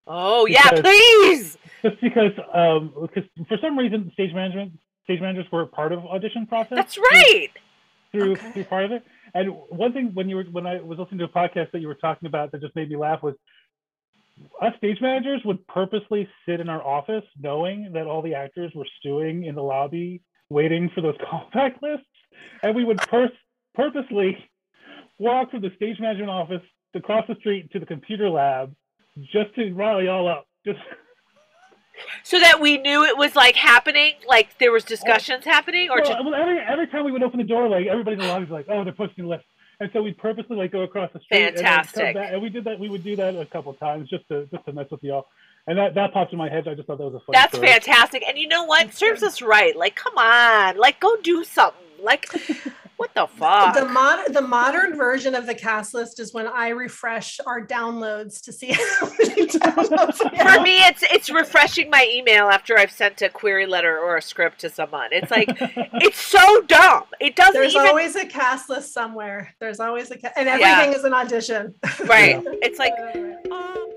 Oh 0.07 0.45
yeah, 0.45 0.69
please. 0.69 1.57
Just 1.81 2.01
because 2.01 2.31
um, 2.53 2.93
because 3.01 3.29
for 3.47 3.57
some 3.61 3.77
reason 3.77 4.11
stage 4.13 4.33
management 4.33 4.73
stage 5.05 5.21
managers 5.21 5.45
were 5.51 5.65
part 5.65 5.91
of 5.91 6.05
audition 6.05 6.45
process. 6.47 6.75
That's 6.75 6.97
right. 6.97 7.49
through 8.11 8.33
Okay. 8.33 8.51
through 8.51 8.63
part 8.65 8.85
of 8.85 8.91
it. 8.91 9.03
And 9.33 9.49
one 9.69 9.93
thing 9.93 10.11
when 10.13 10.29
you 10.29 10.37
were 10.37 10.43
when 10.43 10.67
I 10.67 10.81
was 10.81 10.99
listening 10.99 11.19
to 11.19 11.25
a 11.25 11.29
podcast 11.29 11.71
that 11.71 11.79
you 11.79 11.87
were 11.87 11.95
talking 11.95 12.27
about 12.27 12.51
that 12.51 12.61
just 12.61 12.75
made 12.75 12.89
me 12.89 12.97
laugh 12.97 13.23
was 13.23 13.35
us 14.61 14.73
stage 14.77 14.97
managers 15.01 15.41
would 15.45 15.65
purposely 15.67 16.27
sit 16.47 16.59
in 16.59 16.69
our 16.69 16.83
office 16.85 17.23
knowing 17.39 17.91
that 17.93 18.07
all 18.07 18.21
the 18.21 18.33
actors 18.33 18.71
were 18.73 18.87
stewing 18.99 19.45
in 19.45 19.55
the 19.55 19.61
lobby 19.61 20.21
waiting 20.49 20.89
for 20.93 21.01
those 21.01 21.15
callback 21.31 21.81
lists, 21.81 22.05
and 22.61 22.75
we 22.75 22.83
would 22.83 22.97
pur- 22.97 23.31
purposely 23.73 24.37
walk 25.19 25.51
from 25.51 25.61
the 25.61 25.71
stage 25.75 25.99
management 25.99 26.29
office 26.29 26.61
across 26.95 27.25
the 27.27 27.35
street 27.35 27.71
to 27.71 27.79
the 27.79 27.85
computer 27.85 28.29
lab 28.29 28.75
just 29.31 29.53
to 29.55 29.73
rally 29.73 30.07
all 30.07 30.27
up. 30.27 30.47
Just 30.65 30.79
So 32.23 32.39
that 32.39 32.59
we 32.59 32.77
knew 32.77 33.03
it 33.03 33.17
was 33.17 33.35
like 33.35 33.55
happening, 33.55 34.13
like 34.27 34.57
there 34.57 34.71
was 34.71 34.83
discussions 34.83 35.45
happening, 35.45 35.89
or 35.89 35.97
well, 35.97 36.05
just 36.05 36.25
well, 36.25 36.33
every 36.33 36.59
every 36.59 36.87
time 36.87 37.05
we 37.05 37.11
would 37.11 37.21
open 37.21 37.37
the 37.37 37.45
door, 37.45 37.69
like 37.69 37.85
everybody 37.85 38.15
in 38.15 38.21
the 38.21 38.27
lobby 38.27 38.45
was 38.45 38.51
like, 38.51 38.65
"Oh, 38.69 38.83
they're 38.83 38.93
pushing 38.93 39.25
the 39.25 39.29
lift," 39.29 39.45
and 39.79 39.89
so 39.93 40.01
we'd 40.01 40.17
purposely 40.17 40.57
like 40.57 40.71
go 40.71 40.81
across 40.81 41.11
the 41.13 41.19
street. 41.19 41.37
And, 41.37 41.57
then 41.57 41.63
Fantastic. 41.63 42.15
back, 42.15 42.33
and 42.33 42.41
we 42.41 42.49
did 42.49 42.63
that. 42.63 42.79
We 42.79 42.89
would 42.89 43.03
do 43.03 43.15
that 43.17 43.35
a 43.35 43.45
couple 43.45 43.73
times 43.73 44.09
just 44.09 44.27
to 44.29 44.47
just 44.47 44.65
to 44.65 44.73
mess 44.73 44.87
with 44.89 45.03
y'all. 45.03 45.27
And 45.67 45.77
that 45.77 45.95
that 45.95 46.13
popped 46.13 46.33
in 46.33 46.37
my 46.37 46.49
head. 46.49 46.67
I 46.67 46.73
just 46.75 46.87
thought 46.87 46.97
that 46.97 47.05
was 47.05 47.15
a 47.15 47.19
funny. 47.25 47.33
that's 47.37 47.53
story. 47.55 47.67
fantastic. 47.69 48.23
And 48.27 48.37
you 48.37 48.47
know 48.47 48.65
what? 48.65 48.85
That's 48.87 48.97
Serves 48.97 49.21
good. 49.21 49.27
us 49.27 49.41
right. 49.41 49.75
Like, 49.75 49.95
come 49.95 50.17
on, 50.17 50.77
like 50.77 50.99
go 50.99 51.15
do 51.23 51.43
something. 51.45 51.79
Like, 52.01 52.27
what 52.97 53.13
the 53.15 53.27
fuck? 53.27 53.73
The 53.75 53.85
modern 53.85 54.33
the 54.33 54.41
modern 54.41 54.97
version 54.97 55.35
of 55.35 55.45
the 55.45 55.55
cast 55.55 55.93
list 55.93 56.19
is 56.19 56.33
when 56.33 56.47
I 56.47 56.67
refresh 56.69 57.39
our 57.47 57.65
downloads 57.65 58.41
to 58.43 58.51
see 58.51 58.71
how 58.99 59.09
many 59.17 59.45
downloads 59.47 60.31
we 60.31 60.37
For 60.37 60.61
me, 60.61 60.83
it's 60.85 61.03
it's 61.03 61.29
refreshing 61.29 61.89
my 61.89 62.05
email 62.11 62.49
after 62.49 62.77
I've 62.77 62.91
sent 62.91 63.21
a 63.21 63.29
query 63.29 63.65
letter 63.65 63.97
or 63.97 64.17
a 64.17 64.21
script 64.21 64.59
to 64.61 64.69
someone. 64.69 65.07
It's 65.13 65.31
like 65.31 65.47
it's 65.59 66.19
so 66.19 66.61
dumb. 66.63 67.03
It 67.21 67.37
doesn't 67.37 67.53
There's 67.53 67.73
even 67.73 67.87
always 67.87 68.17
a 68.17 68.25
cast 68.25 68.69
list 68.69 68.93
somewhere. 68.93 69.55
There's 69.61 69.79
always 69.79 70.11
a 70.11 70.17
ca- 70.17 70.33
and 70.35 70.45
Yeah. 70.47 70.57
everything 70.59 70.99
is 70.99 71.05
an 71.05 71.13
audition. 71.13 71.73
right. 72.05 72.43
It's 72.61 72.79
like 72.79 72.93
um, 73.49 73.89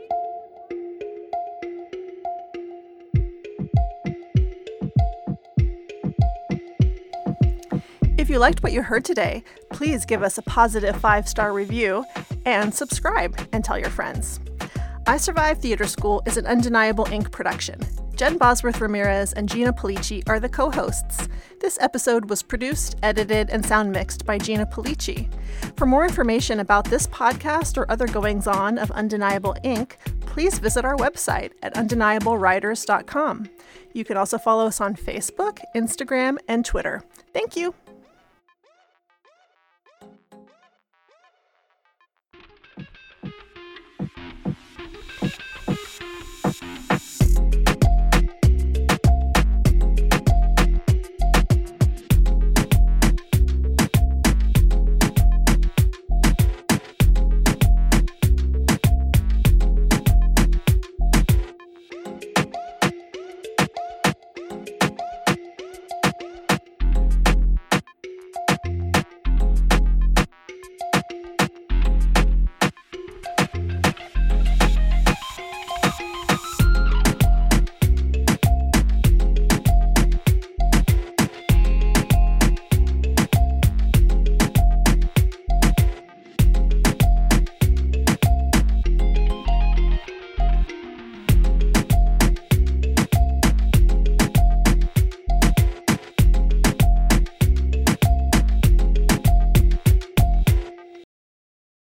If 8.27 8.31
you 8.31 8.41
liked 8.41 8.65
what 8.65 8.73
you 8.73 8.83
heard 8.83 9.05
today, 9.05 9.45
please 9.71 10.05
give 10.05 10.25
us 10.25 10.37
a 10.37 10.43
positive 10.43 10.97
five 10.97 11.29
star 11.29 11.53
review 11.53 12.05
and 12.45 12.75
subscribe 12.75 13.39
and 13.53 13.65
tell 13.65 13.79
your 13.79 13.89
friends. 13.89 14.41
I 15.07 15.17
Survive 15.17 15.59
Theater 15.61 15.87
School 15.87 16.25
is 16.27 16.37
an 16.37 16.45
Undeniable 16.45 17.05
Inc. 17.05 17.31
production. 17.31 17.79
Jen 18.17 18.37
Bosworth 18.37 18.81
Ramirez 18.81 19.33
and 19.35 19.49
Gina 19.49 19.73
Pulice 19.73 20.29
are 20.29 20.41
the 20.41 20.49
co 20.49 20.73
hosts. 20.73 21.29
This 21.61 21.79
episode 21.81 22.29
was 22.29 22.43
produced, 22.43 22.97
edited, 23.05 23.49
and 23.51 23.65
sound 23.65 23.93
mixed 23.93 24.27
by 24.27 24.39
Gina 24.39 24.67
Pulice. 24.67 25.29
For 25.77 25.87
more 25.87 26.05
information 26.05 26.59
about 26.59 26.87
this 26.87 27.07
podcast 27.07 27.79
or 27.79 27.89
other 27.89 28.09
goings 28.09 28.49
on 28.49 28.77
of 28.77 28.91
Undeniable 28.91 29.55
Inc., 29.63 29.93
please 30.23 30.59
visit 30.59 30.85
our 30.85 30.97
website 30.97 31.53
at 31.63 31.75
undeniablewriters.com. 31.75 33.49
You 33.93 34.05
can 34.05 34.17
also 34.17 34.37
follow 34.37 34.67
us 34.67 34.81
on 34.81 34.97
Facebook, 34.97 35.61
Instagram, 35.77 36.39
and 36.49 36.65
Twitter. 36.65 37.05
Thank 37.33 37.55
you. 37.55 37.73